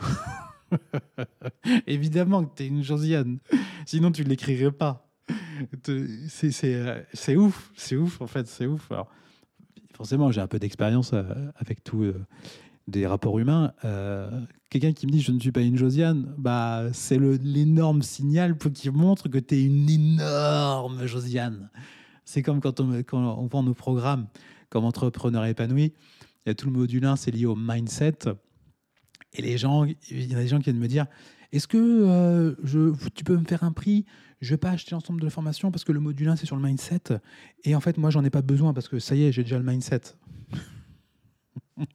Évidemment 1.87 2.45
que 2.45 2.55
tu 2.57 2.63
es 2.65 2.67
une 2.67 2.83
Josiane. 2.83 3.39
Sinon, 3.87 4.11
tu 4.13 4.25
ne 4.25 4.29
l'écrirais 4.29 4.73
pas. 4.73 5.09
Euh, 5.89 6.07
c'est 7.15 7.37
ouf, 7.37 7.71
c'est 7.77 7.97
ouf 7.97 8.21
en 8.21 8.27
fait, 8.27 8.47
c'est 8.47 8.67
ouf. 8.67 8.91
Alors, 8.93 9.09
forcément, 9.95 10.31
j'ai 10.31 10.41
un 10.41 10.47
peu 10.49 10.59
d'expérience 10.59 11.13
euh, 11.15 11.25
avec 11.57 11.83
tout 11.83 12.03
euh, 12.03 12.25
des 12.89 13.07
rapports 13.07 13.39
humains. 13.39 13.73
Euh, 13.85 14.29
Quelqu'un 14.69 14.93
qui 14.93 15.07
me 15.07 15.13
dit 15.13 15.21
je 15.21 15.31
ne 15.31 15.39
suis 15.39 15.53
pas 15.53 15.61
une 15.61 15.77
Josiane, 15.77 16.35
bah, 16.37 16.89
c'est 16.93 17.19
l'énorme 17.19 18.03
signal 18.03 18.59
qui 18.59 18.91
montre 18.91 19.29
que 19.29 19.39
tu 19.39 19.55
es 19.55 19.65
une 19.65 19.89
énorme 19.89 21.07
Josiane. 21.07 21.71
C'est 22.27 22.43
comme 22.43 22.61
quand 22.61 22.81
on, 22.81 23.47
vend 23.47 23.63
nos 23.63 23.73
programmes 23.73 24.27
comme 24.69 24.85
entrepreneur 24.85 25.45
épanoui. 25.47 25.95
Il 26.45 26.49
y 26.49 26.51
a 26.51 26.55
tout 26.55 26.67
le 26.67 26.73
module 26.73 27.05
1, 27.05 27.17
c'est 27.17 27.31
lié 27.31 27.47
au 27.47 27.55
mindset. 27.57 28.19
Et 29.33 29.43
les 29.43 29.57
gens, 29.57 29.85
il 29.85 30.31
y 30.31 30.35
a 30.35 30.39
des 30.39 30.49
gens 30.49 30.59
qui 30.59 30.65
viennent 30.65 30.79
me 30.79 30.89
dire 30.89 31.07
Est-ce 31.53 31.69
que 31.69 31.79
euh, 31.79 32.93
tu 33.15 33.23
peux 33.23 33.37
me 33.37 33.45
faire 33.45 33.63
un 33.63 33.73
prix? 33.73 34.05
Je 34.41 34.49
ne 34.49 34.51
vais 34.55 34.59
pas 34.59 34.71
acheter 34.71 34.95
l'ensemble 34.95 35.21
de 35.21 35.25
la 35.25 35.31
formation 35.31 35.71
parce 35.71 35.85
que 35.85 35.93
le 35.93 36.01
module 36.01 36.29
1, 36.29 36.37
c'est 36.37 36.47
sur 36.47 36.57
le 36.57 36.63
mindset. 36.63 37.21
Et 37.65 37.77
en 37.77 37.81
fait, 37.81 37.97
moi, 37.97 38.11
j'en 38.11 38.25
ai 38.25 38.31
pas 38.31 38.43
besoin 38.43 38.75
parce 38.75 38.89
que 38.89 38.99
ça 38.99 39.15
y 39.15 39.25
est, 39.25 39.33
j'ai 39.33 39.45
déjà 39.45 39.59
le 39.59 39.65
mindset. 39.65 40.01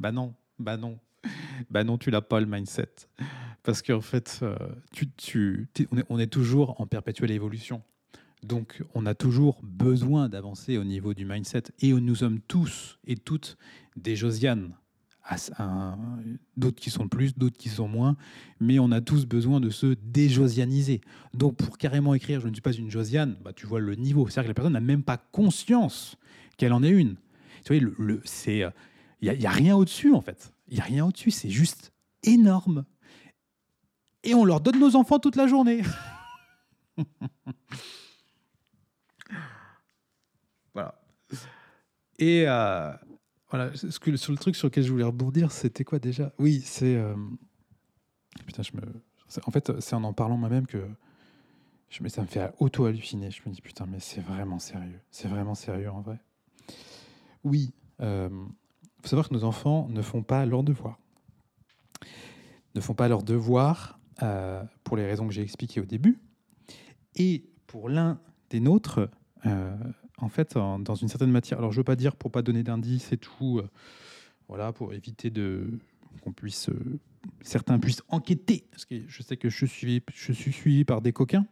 bah 0.00 0.10
non, 0.10 0.34
bah 0.58 0.76
non. 0.76 0.98
Bah 1.70 1.84
non, 1.84 1.98
tu 1.98 2.10
l'as 2.10 2.20
pas 2.20 2.40
le 2.40 2.46
mindset. 2.46 2.90
Parce 3.62 3.80
qu'en 3.80 4.00
fait, 4.00 4.40
euh, 4.42 4.56
on 6.08 6.18
est 6.18 6.26
toujours 6.26 6.80
en 6.80 6.86
perpétuelle 6.88 7.30
évolution. 7.30 7.82
Donc, 8.42 8.82
on 8.94 9.06
a 9.06 9.14
toujours 9.14 9.60
besoin 9.62 10.28
d'avancer 10.28 10.76
au 10.78 10.84
niveau 10.84 11.14
du 11.14 11.24
mindset. 11.24 11.64
Et 11.80 11.92
nous 11.92 12.14
sommes 12.16 12.40
tous 12.40 12.98
et 13.06 13.16
toutes 13.16 13.56
des 13.96 14.16
Josianes. 14.16 14.74
À- 15.24 15.36
à- 15.58 15.96
D'autres 16.56 16.80
qui 16.80 16.90
sont 16.90 17.06
plus, 17.06 17.36
d'autres 17.38 17.56
qui 17.56 17.68
sont 17.68 17.86
moins. 17.86 18.16
Mais 18.58 18.80
on 18.80 18.90
a 18.90 19.00
tous 19.00 19.24
besoin 19.26 19.60
de 19.60 19.70
se 19.70 19.94
déjosianiser. 20.02 21.00
Donc, 21.34 21.56
pour 21.56 21.78
carrément 21.78 22.14
écrire 22.14 22.40
Je 22.40 22.48
ne 22.48 22.52
suis 22.52 22.60
pas 22.62 22.72
une 22.72 22.90
Josiane, 22.90 23.36
bah, 23.44 23.52
tu 23.52 23.66
vois 23.66 23.78
le 23.80 23.94
niveau. 23.94 24.26
C'est-à-dire 24.26 24.44
que 24.44 24.48
la 24.48 24.54
personne 24.54 24.72
n'a 24.72 24.80
même 24.80 25.04
pas 25.04 25.18
conscience 25.18 26.16
qu'elle 26.56 26.72
en 26.72 26.82
est 26.82 26.90
une. 26.90 27.16
Tu 27.64 27.78
vois, 27.78 28.18
c'est, 28.24 28.64
il 29.20 29.32
n'y 29.38 29.46
a, 29.46 29.50
a 29.50 29.52
rien 29.52 29.76
au-dessus, 29.76 30.12
en 30.12 30.20
fait. 30.20 30.52
Il 30.66 30.74
n'y 30.74 30.80
a 30.80 30.84
rien 30.84 31.06
au-dessus. 31.06 31.30
C'est 31.30 31.50
juste 31.50 31.92
énorme. 32.24 32.84
Et 34.24 34.34
on 34.34 34.44
leur 34.44 34.60
donne 34.60 34.80
nos 34.80 34.96
enfants 34.96 35.20
toute 35.20 35.36
la 35.36 35.46
journée. 35.46 35.82
voilà. 40.74 40.94
Et 42.22 42.44
euh, 42.46 42.92
voilà, 43.50 43.74
sur 43.74 44.32
le 44.32 44.38
truc 44.38 44.54
sur 44.54 44.68
lequel 44.68 44.84
je 44.84 44.92
voulais 44.92 45.02
rebondir, 45.02 45.50
c'était 45.50 45.82
quoi 45.82 45.98
déjà? 45.98 46.32
Oui, 46.38 46.62
c'est. 46.64 46.94
euh, 46.94 47.16
Putain, 48.46 48.62
je 48.62 48.70
me. 48.76 48.82
En 49.44 49.50
fait, 49.50 49.80
c'est 49.80 49.96
en 49.96 50.04
en 50.04 50.12
parlant 50.12 50.36
moi-même 50.36 50.68
que. 50.68 50.86
Mais 52.00 52.08
ça 52.08 52.22
me 52.22 52.28
fait 52.28 52.52
auto-halluciner. 52.60 53.32
Je 53.32 53.42
me 53.44 53.52
dis, 53.52 53.60
putain, 53.60 53.86
mais 53.86 53.98
c'est 53.98 54.20
vraiment 54.20 54.60
sérieux. 54.60 55.00
C'est 55.10 55.26
vraiment 55.26 55.56
sérieux 55.56 55.90
en 55.90 56.00
vrai. 56.00 56.20
Oui, 57.42 57.74
il 57.98 58.30
faut 59.02 59.08
savoir 59.08 59.28
que 59.28 59.34
nos 59.34 59.42
enfants 59.42 59.88
ne 59.90 60.00
font 60.00 60.22
pas 60.22 60.46
leurs 60.46 60.62
devoirs. 60.62 60.98
Ne 62.76 62.80
font 62.80 62.94
pas 62.94 63.08
leurs 63.08 63.24
devoirs 63.24 63.98
euh, 64.22 64.62
pour 64.84 64.96
les 64.96 65.04
raisons 65.06 65.26
que 65.26 65.34
j'ai 65.34 65.42
expliquées 65.42 65.80
au 65.80 65.84
début. 65.84 66.20
Et 67.16 67.50
pour 67.66 67.88
l'un 67.88 68.20
des 68.48 68.60
nôtres, 68.60 69.10
euh, 69.44 69.76
en 70.22 70.28
fait, 70.28 70.54
dans 70.54 70.94
une 70.94 71.08
certaine 71.08 71.32
matière, 71.32 71.58
alors 71.58 71.72
je 71.72 71.78
veux 71.78 71.84
pas 71.84 71.96
dire 71.96 72.14
pour 72.14 72.30
pas 72.30 72.42
donner 72.42 72.62
d'indices 72.62 73.12
et 73.12 73.16
tout, 73.16 73.58
euh, 73.58 73.68
voilà, 74.48 74.72
pour 74.72 74.94
éviter 74.94 75.30
de 75.30 75.78
qu'on 76.20 76.32
puisse, 76.32 76.68
euh, 76.68 77.00
certains 77.40 77.78
puissent 77.78 78.02
enquêter, 78.08 78.66
parce 78.70 78.84
que 78.84 79.02
je 79.08 79.22
sais 79.22 79.36
que 79.36 79.48
je 79.48 79.66
suis, 79.66 80.02
je 80.14 80.32
suis 80.32 80.52
suivi 80.52 80.84
par 80.84 81.02
des 81.02 81.12
coquins. 81.12 81.44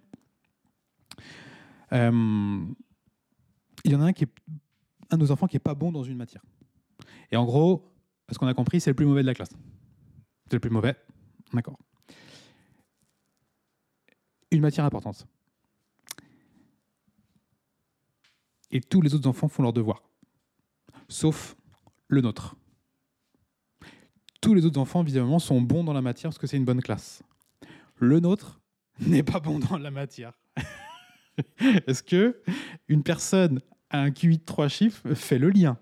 Euh, 1.92 2.64
il 3.84 3.90
y 3.90 3.96
en 3.96 4.02
a 4.02 4.04
un 4.04 4.12
qui 4.12 4.24
est 4.24 4.32
un 5.10 5.16
de 5.16 5.22
nos 5.22 5.32
enfants 5.32 5.48
qui 5.48 5.56
est 5.56 5.60
pas 5.60 5.74
bon 5.74 5.90
dans 5.90 6.04
une 6.04 6.16
matière. 6.16 6.42
Et 7.32 7.36
en 7.36 7.44
gros, 7.44 7.92
ce 8.30 8.38
qu'on 8.38 8.46
a 8.46 8.54
compris, 8.54 8.80
c'est 8.80 8.90
le 8.90 8.94
plus 8.94 9.06
mauvais 9.06 9.22
de 9.22 9.26
la 9.26 9.34
classe. 9.34 9.50
C'est 10.46 10.54
le 10.54 10.60
plus 10.60 10.70
mauvais, 10.70 10.94
d'accord. 11.52 11.78
Une 14.52 14.60
matière 14.60 14.84
importante. 14.84 15.26
Et 18.72 18.80
tous 18.80 19.00
les 19.00 19.14
autres 19.14 19.28
enfants 19.28 19.48
font 19.48 19.62
leurs 19.62 19.72
devoirs, 19.72 20.02
sauf 21.08 21.56
le 22.08 22.20
nôtre. 22.20 22.56
Tous 24.40 24.54
les 24.54 24.64
autres 24.64 24.80
enfants, 24.80 25.02
visiblement, 25.02 25.38
sont 25.38 25.60
bons 25.60 25.84
dans 25.84 25.92
la 25.92 26.02
matière 26.02 26.30
parce 26.30 26.38
que 26.38 26.46
c'est 26.46 26.56
une 26.56 26.64
bonne 26.64 26.80
classe. 26.80 27.22
Le 27.96 28.20
nôtre 28.20 28.60
n'est 29.00 29.22
pas 29.22 29.40
bon 29.40 29.58
dans 29.58 29.76
la 29.76 29.90
matière. 29.90 30.32
Est-ce 31.86 32.02
que 32.02 32.42
une 32.88 33.02
personne 33.02 33.60
à 33.90 34.00
un 34.00 34.10
QI 34.10 34.38
de 34.38 34.44
trois 34.44 34.68
chiffres 34.68 35.14
fait 35.14 35.38
le 35.38 35.50
lien 35.50 35.78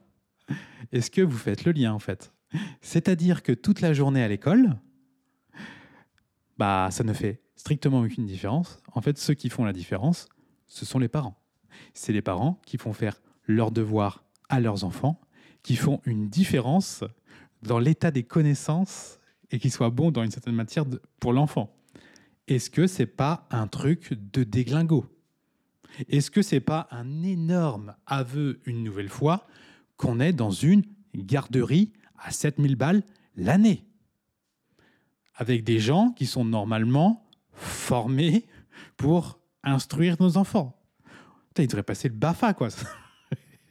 Est-ce 0.93 1.11
que 1.11 1.23
vous 1.23 1.37
faites 1.37 1.65
le 1.65 1.73
lien 1.73 1.93
en 1.93 1.99
fait? 1.99 2.33
C'est-à-dire 2.81 3.43
que 3.43 3.53
toute 3.53 3.81
la 3.81 3.93
journée 3.93 4.23
à 4.23 4.29
l'école, 4.29 4.81
bah 6.57 6.89
ça 6.91 7.05
ne 7.05 7.13
fait 7.13 7.43
strictement 7.55 8.01
aucune 8.01 8.27
différence. 8.27 8.81
En 8.93 9.01
fait, 9.01 9.19
ceux 9.19 9.35
qui 9.35 9.51
font 9.51 9.65
la 9.65 9.73
différence, 9.73 10.29
ce 10.67 10.85
sont 10.85 10.99
les 10.99 11.09
parents. 11.09 11.38
C'est 11.95 12.13
les 12.13 12.23
parents 12.23 12.61
qui 12.67 12.79
font 12.79 12.93
faire 12.93 13.21
leurs 13.47 13.71
devoirs 13.71 14.25
à 14.49 14.61
leurs 14.61 14.85
enfants, 14.85 15.21
qui 15.63 15.77
font 15.77 16.01
une 16.05 16.29
différence 16.29 17.05
dans 17.63 17.79
l'état 17.79 18.11
des 18.11 18.23
connaissances 18.23 19.19
et 19.51 19.59
qui 19.59 19.71
soient 19.71 19.91
bons 19.91 20.11
dans 20.11 20.23
une 20.23 20.31
certaine 20.31 20.55
matière 20.55 20.85
pour 21.21 21.33
l'enfant. 21.33 21.75
est-ce 22.47 22.71
que 22.71 22.87
c'est 22.87 23.07
pas 23.07 23.47
un 23.51 23.67
truc 23.67 24.15
de 24.33 24.45
déglingo? 24.45 25.07
Est-ce 26.09 26.31
que 26.31 26.43
c'est 26.43 26.61
pas 26.61 26.89
un 26.91 27.23
énorme 27.23 27.95
aveu, 28.07 28.61
une 28.67 28.83
nouvelle 28.83 29.09
fois, 29.09 29.47
qu'on 29.97 30.21
est 30.21 30.33
dans 30.33 30.51
une 30.51 30.83
garderie 31.15 31.93
à 32.17 32.31
7000 32.31 32.77
balles 32.77 33.03
l'année? 33.37 33.85
Avec 35.35 35.65
des 35.65 35.79
gens 35.79 36.13
qui 36.13 36.27
sont 36.27 36.45
normalement 36.45 37.29
formés 37.53 38.47
pour 38.97 39.41
instruire 39.63 40.17
nos 40.21 40.37
enfants. 40.37 40.78
Putain, 41.59 41.65
ils 41.65 41.69
devraient 41.69 41.83
passer 41.83 42.09
le 42.09 42.15
BAFA, 42.15 42.55
quoi. 42.55 42.69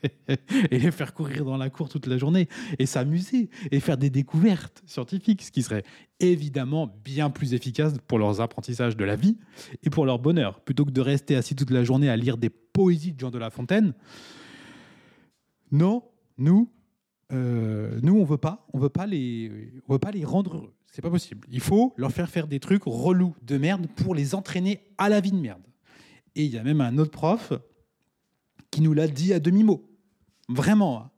et 0.27 0.77
les 0.77 0.91
faire 0.91 1.13
courir 1.13 1.45
dans 1.45 1.55
la 1.55 1.69
cour 1.69 1.87
toute 1.87 2.05
la 2.05 2.17
journée 2.17 2.49
et 2.79 2.85
s'amuser 2.85 3.49
et 3.71 3.79
faire 3.79 3.97
des 3.97 4.09
découvertes 4.09 4.83
scientifiques, 4.85 5.41
ce 5.41 5.51
qui 5.51 5.63
serait 5.63 5.83
évidemment 6.19 6.93
bien 7.05 7.29
plus 7.29 7.53
efficace 7.53 7.93
pour 8.05 8.19
leurs 8.19 8.41
apprentissages 8.41 8.97
de 8.97 9.05
la 9.05 9.15
vie 9.15 9.37
et 9.83 9.89
pour 9.89 10.05
leur 10.05 10.19
bonheur, 10.19 10.59
plutôt 10.59 10.83
que 10.83 10.91
de 10.91 10.99
rester 10.99 11.37
assis 11.37 11.55
toute 11.55 11.71
la 11.71 11.85
journée 11.85 12.09
à 12.09 12.17
lire 12.17 12.37
des 12.37 12.49
poésies 12.49 13.13
de 13.13 13.21
Jean 13.21 13.31
de 13.31 13.37
La 13.37 13.51
Fontaine. 13.51 13.93
Non, 15.71 16.03
nous, 16.37 16.69
euh, 17.31 18.01
nous 18.03 18.17
on 18.17 18.25
veut 18.25 18.37
pas, 18.37 18.67
on 18.73 18.79
veut 18.79 18.89
pas 18.89 19.05
les, 19.05 19.71
on 19.87 19.93
veut 19.93 19.99
pas 19.99 20.11
les 20.11 20.25
rendre 20.25 20.57
heureux. 20.57 20.73
C'est 20.91 21.01
pas 21.01 21.09
possible. 21.09 21.47
Il 21.49 21.61
faut 21.61 21.93
leur 21.95 22.11
faire 22.11 22.27
faire 22.27 22.47
des 22.47 22.59
trucs 22.59 22.83
relous 22.85 23.33
de 23.43 23.57
merde 23.57 23.87
pour 23.95 24.13
les 24.13 24.35
entraîner 24.35 24.81
à 24.97 25.07
la 25.07 25.21
vie 25.21 25.31
de 25.31 25.39
merde. 25.39 25.61
Et 26.35 26.43
il 26.43 26.53
y 26.53 26.57
a 26.59 26.63
même 26.63 26.81
un 26.81 26.97
autre 26.97 27.11
prof 27.11 27.53
qui 28.71 28.81
nous 28.81 28.93
l'a 28.93 29.07
dit 29.07 29.33
à 29.33 29.39
demi-mot. 29.39 29.87
Vraiment. 30.49 31.01
Hein. 31.01 31.11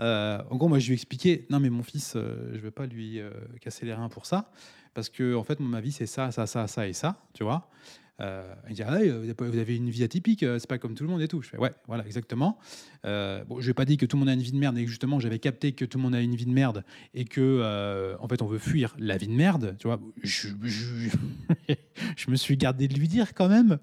Euh, 0.00 0.42
en 0.50 0.56
gros, 0.56 0.68
moi, 0.68 0.78
je 0.78 0.86
lui 0.86 0.92
ai 0.92 0.94
expliqué 0.94 1.46
non, 1.50 1.60
mais 1.60 1.70
mon 1.70 1.82
fils, 1.82 2.14
euh, 2.16 2.48
je 2.52 2.56
ne 2.56 2.62
vais 2.62 2.70
pas 2.70 2.86
lui 2.86 3.20
euh, 3.20 3.30
casser 3.60 3.86
les 3.86 3.94
reins 3.94 4.08
pour 4.08 4.26
ça, 4.26 4.50
parce 4.94 5.08
que, 5.08 5.34
en 5.34 5.44
fait, 5.44 5.60
ma 5.60 5.80
vie, 5.80 5.92
c'est 5.92 6.06
ça, 6.06 6.30
ça, 6.32 6.46
ça, 6.46 6.66
ça 6.66 6.88
et 6.88 6.92
ça, 6.92 7.16
tu 7.34 7.44
vois. 7.44 7.68
Euh, 8.20 8.54
il 8.68 8.74
dit 8.74 8.82
ah, 8.82 8.98
vous 9.38 9.58
avez 9.58 9.76
une 9.76 9.90
vie 9.90 10.02
atypique, 10.02 10.40
c'est 10.40 10.66
pas 10.66 10.78
comme 10.78 10.94
tout 10.94 11.04
le 11.04 11.10
monde 11.10 11.20
et 11.20 11.28
tout. 11.28 11.42
Je 11.42 11.48
fais 11.48 11.58
ouais, 11.58 11.72
voilà, 11.86 12.06
exactement. 12.06 12.58
bon, 13.04 13.60
je 13.60 13.66
vais 13.66 13.74
pas 13.74 13.84
dit 13.84 13.96
que 13.96 14.06
tout 14.06 14.16
le 14.16 14.20
monde 14.20 14.28
a 14.28 14.32
une 14.32 14.40
vie 14.40 14.52
de 14.52 14.58
merde 14.58 14.78
et 14.78 14.86
justement 14.86 15.20
j'avais 15.20 15.38
capté 15.38 15.72
que 15.72 15.84
tout 15.84 15.98
le 15.98 16.02
monde 16.02 16.14
a 16.14 16.20
une 16.20 16.34
vie 16.34 16.46
de 16.46 16.52
merde 16.52 16.84
et 17.14 17.24
que 17.24 18.16
en 18.18 18.28
fait 18.28 18.42
on 18.42 18.46
veut 18.46 18.58
fuir 18.58 18.94
la 18.98 19.16
vie 19.16 19.28
de 19.28 19.32
merde, 19.32 19.76
tu 19.78 19.86
vois. 19.86 20.00
Je, 20.22 20.48
me 22.28 22.36
suis 22.36 22.56
gardé 22.56 22.88
de 22.88 22.94
lui 22.94 23.08
dire 23.08 23.34
quand 23.34 23.48
même. 23.48 23.78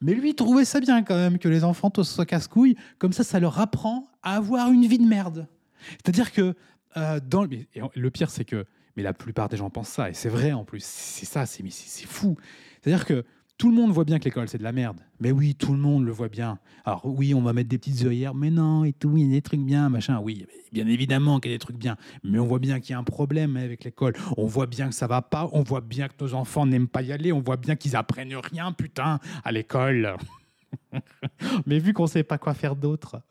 Mais 0.00 0.14
lui, 0.14 0.34
trouvait 0.34 0.64
ça 0.64 0.80
bien 0.80 1.02
quand 1.02 1.16
même 1.16 1.38
que 1.38 1.48
les 1.48 1.64
enfants 1.64 1.90
tous 1.90 2.04
soient 2.04 2.26
casse-couilles. 2.26 2.76
Comme 2.98 3.12
ça, 3.12 3.24
ça 3.24 3.40
leur 3.40 3.58
apprend 3.58 4.10
à 4.22 4.36
avoir 4.36 4.70
une 4.70 4.86
vie 4.86 4.98
de 4.98 5.06
merde. 5.06 5.48
C'est-à-dire 5.90 6.32
que 6.32 6.54
euh, 6.96 7.20
dans 7.20 7.44
le, 7.44 7.50
le 7.94 8.10
pire, 8.10 8.30
c'est 8.30 8.44
que 8.44 8.64
mais 8.96 9.02
la 9.04 9.12
plupart 9.12 9.48
des 9.48 9.56
gens 9.56 9.70
pensent 9.70 9.90
ça 9.90 10.10
et 10.10 10.14
c'est 10.14 10.28
vrai 10.28 10.52
en 10.52 10.64
plus. 10.64 10.82
C'est 10.84 11.26
ça, 11.26 11.46
c'est 11.46 11.62
fou. 12.06 12.36
C'est-à-dire 12.82 13.04
que 13.06 13.24
tout 13.58 13.70
le 13.70 13.74
monde 13.74 13.90
voit 13.90 14.04
bien 14.04 14.20
que 14.20 14.24
l'école, 14.24 14.48
c'est 14.48 14.58
de 14.58 14.62
la 14.62 14.70
merde. 14.70 14.98
Mais 15.18 15.32
oui, 15.32 15.56
tout 15.56 15.72
le 15.72 15.78
monde 15.78 16.04
le 16.04 16.12
voit 16.12 16.28
bien. 16.28 16.60
Alors 16.84 17.04
oui, 17.04 17.34
on 17.34 17.42
va 17.42 17.52
mettre 17.52 17.68
des 17.68 17.76
petites 17.76 18.04
œillères, 18.04 18.34
mais 18.34 18.50
non, 18.50 18.84
et 18.84 18.92
tout, 18.92 19.16
il 19.16 19.26
y 19.26 19.28
a 19.28 19.32
des 19.32 19.42
trucs 19.42 19.60
bien, 19.60 19.88
machin. 19.88 20.20
Oui, 20.22 20.46
bien 20.72 20.86
évidemment 20.86 21.40
qu'il 21.40 21.50
y 21.50 21.54
a 21.54 21.56
des 21.56 21.60
trucs 21.60 21.76
bien. 21.76 21.96
Mais 22.22 22.38
on 22.38 22.46
voit 22.46 22.60
bien 22.60 22.78
qu'il 22.78 22.92
y 22.92 22.94
a 22.94 22.98
un 22.98 23.04
problème 23.04 23.56
avec 23.56 23.82
l'école. 23.82 24.14
On 24.36 24.46
voit 24.46 24.66
bien 24.66 24.88
que 24.88 24.94
ça 24.94 25.08
va 25.08 25.22
pas. 25.22 25.50
On 25.52 25.64
voit 25.64 25.80
bien 25.80 26.06
que 26.06 26.14
nos 26.20 26.34
enfants 26.34 26.66
n'aiment 26.66 26.86
pas 26.86 27.02
y 27.02 27.10
aller. 27.10 27.32
On 27.32 27.40
voit 27.40 27.56
bien 27.56 27.74
qu'ils 27.74 27.96
apprennent 27.96 28.36
rien, 28.36 28.70
putain, 28.70 29.18
à 29.44 29.50
l'école. 29.50 30.16
mais 31.66 31.80
vu 31.80 31.92
qu'on 31.92 32.04
ne 32.04 32.08
sait 32.08 32.22
pas 32.22 32.38
quoi 32.38 32.54
faire 32.54 32.76
d'autre, 32.76 33.22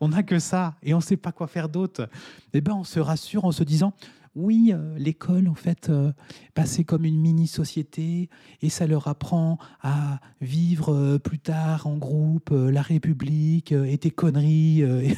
on 0.00 0.08
n'a 0.08 0.24
que 0.24 0.40
ça 0.40 0.74
et 0.82 0.94
on 0.94 0.98
ne 0.98 1.02
sait 1.02 1.16
pas 1.16 1.30
quoi 1.30 1.46
faire 1.46 1.68
d'autre, 1.68 2.08
eh 2.52 2.60
ben 2.60 2.72
on 2.72 2.84
se 2.84 2.98
rassure 2.98 3.44
en 3.44 3.52
se 3.52 3.62
disant 3.62 3.92
oui, 4.36 4.70
euh, 4.72 4.94
l'école, 4.98 5.48
en 5.48 5.54
fait, 5.54 5.88
euh, 5.88 6.12
bah, 6.54 6.66
c'est 6.66 6.84
comme 6.84 7.06
une 7.06 7.18
mini-société 7.18 8.28
et 8.60 8.68
ça 8.68 8.86
leur 8.86 9.08
apprend 9.08 9.58
à 9.80 10.20
vivre 10.42 10.94
euh, 10.94 11.18
plus 11.18 11.38
tard 11.38 11.86
en 11.86 11.96
groupe, 11.96 12.50
la 12.52 12.82
République 12.82 13.72
et 13.72 13.96
tes 13.96 14.10
conneries. 14.10 14.84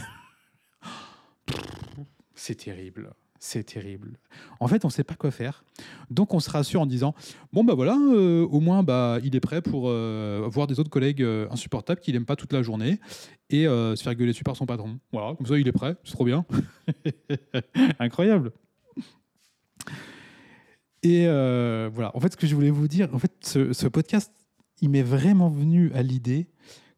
c'est 2.35 2.55
terrible. 2.55 3.13
C'est 3.41 3.65
terrible. 3.65 4.19
En 4.59 4.67
fait, 4.67 4.85
on 4.85 4.89
ne 4.89 4.93
sait 4.93 5.05
pas 5.05 5.15
quoi 5.15 5.31
faire. 5.31 5.65
Donc, 6.11 6.35
on 6.35 6.41
se 6.41 6.51
rassure 6.51 6.81
en 6.81 6.87
disant 6.87 7.15
Bon, 7.53 7.63
bah 7.63 7.75
voilà, 7.75 7.95
au 7.95 8.61
moins, 8.61 8.83
bah, 8.83 9.19
il 9.23 9.37
est 9.37 9.41
prêt 9.41 9.63
pour 9.63 9.83
voir 9.83 10.67
des 10.67 10.81
autres 10.81 10.91
collègues 10.91 11.25
insupportables 11.51 12.01
qu'il 12.01 12.15
n'aime 12.15 12.25
pas 12.25 12.35
toute 12.35 12.53
la 12.53 12.63
journée 12.63 12.99
et 13.51 13.67
se 13.67 14.01
faire 14.03 14.17
gueuler 14.17 14.33
dessus 14.33 14.43
par 14.43 14.57
son 14.57 14.67
patron. 14.67 14.99
Voilà, 15.13 15.37
comme 15.37 15.47
ça, 15.47 15.57
il 15.57 15.69
est 15.69 15.73
prêt. 15.73 15.95
C'est 16.03 16.15
trop 16.15 16.25
bien. 16.25 16.45
Incroyable. 18.01 18.51
Et 21.03 21.27
euh, 21.27 21.89
voilà, 21.93 22.15
en 22.17 22.21
fait, 22.21 22.33
ce 22.33 22.37
que 22.37 22.47
je 22.47 22.55
voulais 22.55 22.71
vous 22.71 22.89
dire, 22.89 23.09
en 23.15 23.19
fait, 23.19 23.33
ce, 23.43 23.87
podcast, 23.87 24.33
il 24.81 24.91
m'est 24.91 25.03
vraiment 25.03 25.49
venu 25.49 25.93
à 25.93 26.03
l'idée 26.03 26.49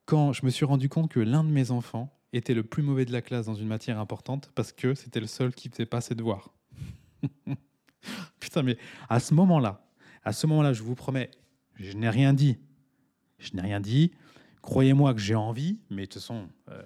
quand 0.07 0.32
je 0.32 0.44
me 0.44 0.51
suis 0.51 0.64
rendu 0.64 0.88
compte 0.88 1.11
que 1.11 1.20
l'un 1.20 1.44
de 1.44 1.51
mes 1.51 1.70
enfants 1.70 2.16
était 2.32 2.55
le 2.55 2.62
plus 2.62 2.82
mauvais 2.82 3.05
de 3.05 3.12
la 3.12 3.22
classe 3.22 3.46
dans 3.46 3.55
une 3.55 3.68
matière 3.68 3.98
importante 3.98 4.51
parce 4.55 4.72
que 4.72 4.94
c'était 4.94 5.20
le 5.20 5.26
seul 5.26 5.55
qui 5.55 5.68
faisait 5.68 5.86
pas 5.86 6.01
ses 6.01 6.14
devoirs. 6.14 6.55
Putain, 8.40 8.62
mais 8.62 8.78
à 9.09 9.20
ce 9.20 9.34
moment-là, 9.34 9.86
à 10.24 10.32
ce 10.32 10.46
moment-là, 10.46 10.72
je 10.72 10.82
vous 10.82 10.94
promets, 10.94 11.30
je 11.74 11.96
n'ai 11.96 12.09
rien 12.09 12.32
dit. 12.32 12.59
Je 13.38 13.55
n'ai 13.55 13.62
rien 13.62 13.80
dit. 13.80 14.12
Croyez-moi 14.62 15.14
que 15.14 15.20
j'ai 15.20 15.34
envie, 15.34 15.78
mais 15.90 16.03
de 16.03 16.07
toute 16.07 16.14
façon, 16.14 16.48
euh, 16.70 16.82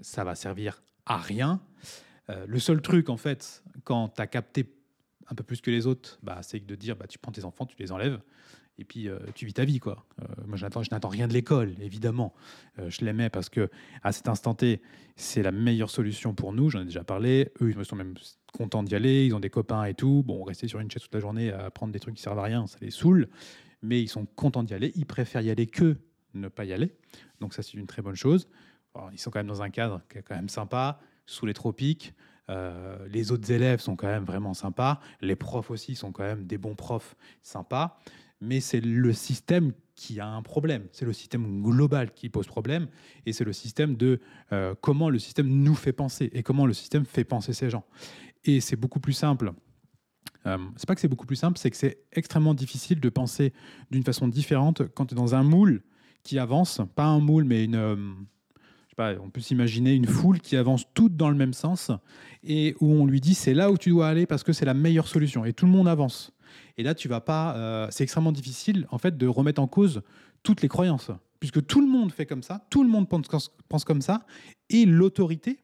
ça 0.00 0.24
va 0.24 0.34
servir 0.34 0.82
à 1.06 1.18
rien. 1.18 1.60
Euh, 2.30 2.46
le 2.46 2.58
seul 2.58 2.80
truc, 2.82 3.08
en 3.08 3.16
fait, 3.16 3.62
quand 3.84 4.10
tu 4.10 4.22
as 4.22 4.26
capté 4.26 4.66
un 5.28 5.34
peu 5.34 5.44
plus 5.44 5.60
que 5.60 5.70
les 5.70 5.86
autres, 5.86 6.18
bah, 6.22 6.40
c'est 6.42 6.64
de 6.64 6.74
dire 6.74 6.96
bah, 6.96 7.06
tu 7.06 7.18
prends 7.18 7.32
tes 7.32 7.44
enfants, 7.44 7.66
tu 7.66 7.76
les 7.78 7.92
enlèves, 7.92 8.20
et 8.78 8.84
puis 8.84 9.08
euh, 9.08 9.18
tu 9.34 9.46
vis 9.46 9.54
ta 9.54 9.64
vie. 9.64 9.78
Quoi. 9.78 10.04
Euh, 10.20 10.24
moi, 10.46 10.56
je 10.56 10.64
n'attends 10.64 11.08
rien 11.08 11.28
de 11.28 11.32
l'école, 11.32 11.74
évidemment. 11.80 12.34
Euh, 12.78 12.90
je 12.90 13.04
l'aimais 13.04 13.30
parce 13.30 13.48
que 13.48 13.70
à 14.02 14.12
cet 14.12 14.28
instant 14.28 14.54
T, 14.54 14.80
c'est 15.16 15.42
la 15.42 15.52
meilleure 15.52 15.90
solution 15.90 16.34
pour 16.34 16.52
nous. 16.52 16.70
J'en 16.70 16.82
ai 16.82 16.84
déjà 16.84 17.04
parlé. 17.04 17.52
Eux, 17.60 17.72
ils 17.76 17.84
sont 17.84 17.96
même 17.96 18.14
contents 18.52 18.82
d'y 18.82 18.94
aller. 18.94 19.26
Ils 19.26 19.34
ont 19.34 19.40
des 19.40 19.50
copains 19.50 19.84
et 19.84 19.94
tout. 19.94 20.22
Bon, 20.26 20.42
rester 20.42 20.68
sur 20.68 20.80
une 20.80 20.90
chaise 20.90 21.02
toute 21.02 21.14
la 21.14 21.20
journée 21.20 21.52
à 21.52 21.70
prendre 21.70 21.92
des 21.92 22.00
trucs 22.00 22.16
qui 22.16 22.22
servent 22.22 22.38
à 22.38 22.42
rien, 22.42 22.66
ça 22.66 22.78
les 22.80 22.90
saoule. 22.90 23.28
Mais 23.82 24.00
ils 24.00 24.08
sont 24.08 24.26
contents 24.26 24.62
d'y 24.62 24.74
aller. 24.74 24.92
Ils 24.96 25.06
préfèrent 25.06 25.42
y 25.42 25.50
aller 25.50 25.66
que 25.66 25.96
ne 26.34 26.48
pas 26.48 26.64
y 26.64 26.72
aller. 26.72 26.96
Donc 27.40 27.54
ça, 27.54 27.62
c'est 27.62 27.74
une 27.74 27.86
très 27.86 28.02
bonne 28.02 28.16
chose. 28.16 28.48
ils 29.12 29.18
sont 29.18 29.30
quand 29.30 29.38
même 29.38 29.46
dans 29.46 29.62
un 29.62 29.70
cadre 29.70 30.02
qui 30.10 30.18
est 30.18 30.22
quand 30.22 30.34
même 30.34 30.48
sympa, 30.48 30.98
sous 31.26 31.46
les 31.46 31.54
tropiques. 31.54 32.14
Euh, 32.50 33.06
les 33.08 33.32
autres 33.32 33.50
élèves 33.50 33.80
sont 33.80 33.96
quand 33.96 34.06
même 34.06 34.24
vraiment 34.24 34.54
sympas. 34.54 35.00
Les 35.20 35.36
profs 35.36 35.70
aussi 35.70 35.94
sont 35.94 36.12
quand 36.12 36.24
même 36.24 36.46
des 36.46 36.58
bons 36.58 36.74
profs 36.74 37.16
sympas. 37.42 37.98
Mais 38.40 38.60
c'est 38.60 38.80
le 38.80 39.12
système 39.12 39.72
qui 39.94 40.20
a 40.20 40.26
un 40.26 40.42
problème. 40.42 40.86
C'est 40.92 41.04
le 41.04 41.12
système 41.12 41.62
global 41.62 42.12
qui 42.12 42.28
pose 42.28 42.46
problème. 42.46 42.88
Et 43.26 43.32
c'est 43.32 43.44
le 43.44 43.52
système 43.52 43.96
de 43.96 44.20
euh, 44.52 44.74
comment 44.80 45.08
le 45.08 45.18
système 45.18 45.48
nous 45.48 45.74
fait 45.74 45.92
penser 45.92 46.30
et 46.32 46.42
comment 46.42 46.66
le 46.66 46.72
système 46.72 47.04
fait 47.04 47.24
penser 47.24 47.52
ces 47.52 47.70
gens. 47.70 47.84
Et 48.44 48.60
c'est 48.60 48.76
beaucoup 48.76 49.00
plus 49.00 49.12
simple. 49.12 49.52
Euh, 50.46 50.58
c'est 50.76 50.86
pas 50.86 50.94
que 50.94 51.00
c'est 51.00 51.08
beaucoup 51.08 51.26
plus 51.26 51.36
simple, 51.36 51.58
c'est 51.58 51.70
que 51.70 51.76
c'est 51.76 52.04
extrêmement 52.12 52.52
difficile 52.52 53.00
de 53.00 53.08
penser 53.08 53.54
d'une 53.90 54.02
façon 54.02 54.28
différente 54.28 54.82
quand 54.94 55.06
tu 55.06 55.14
es 55.14 55.16
dans 55.16 55.34
un 55.34 55.42
moule 55.42 55.82
qui 56.22 56.38
avance, 56.38 56.82
pas 56.94 57.06
un 57.06 57.20
moule, 57.20 57.44
mais 57.44 57.64
une, 57.64 58.26
on 58.98 59.30
peut 59.30 59.40
s'imaginer 59.40 59.94
une 59.94 60.06
foule 60.06 60.40
qui 60.40 60.56
avance 60.56 60.84
toutes 60.94 61.16
dans 61.16 61.30
le 61.30 61.36
même 61.36 61.52
sens 61.52 61.90
et 62.42 62.76
où 62.80 62.92
on 62.92 63.06
lui 63.06 63.20
dit 63.20 63.34
c'est 63.34 63.54
là 63.54 63.70
où 63.70 63.78
tu 63.78 63.90
dois 63.90 64.08
aller 64.08 64.26
parce 64.26 64.42
que 64.42 64.52
c'est 64.52 64.64
la 64.64 64.74
meilleure 64.74 65.08
solution 65.08 65.44
et 65.44 65.52
tout 65.52 65.66
le 65.66 65.72
monde 65.72 65.88
avance. 65.88 66.32
Et 66.76 66.82
là, 66.82 66.94
tu 66.94 67.08
vas 67.08 67.20
pas. 67.20 67.56
Euh, 67.56 67.88
c'est 67.90 68.04
extrêmement 68.04 68.32
difficile 68.32 68.86
en 68.90 68.98
fait 68.98 69.16
de 69.16 69.26
remettre 69.26 69.60
en 69.60 69.66
cause 69.66 70.02
toutes 70.42 70.62
les 70.62 70.68
croyances 70.68 71.10
puisque 71.40 71.66
tout 71.66 71.80
le 71.80 71.86
monde 71.86 72.10
fait 72.10 72.24
comme 72.24 72.42
ça, 72.42 72.66
tout 72.70 72.82
le 72.82 72.88
monde 72.88 73.08
pense, 73.08 73.50
pense 73.68 73.84
comme 73.84 74.00
ça 74.00 74.24
et 74.70 74.86
l'autorité, 74.86 75.58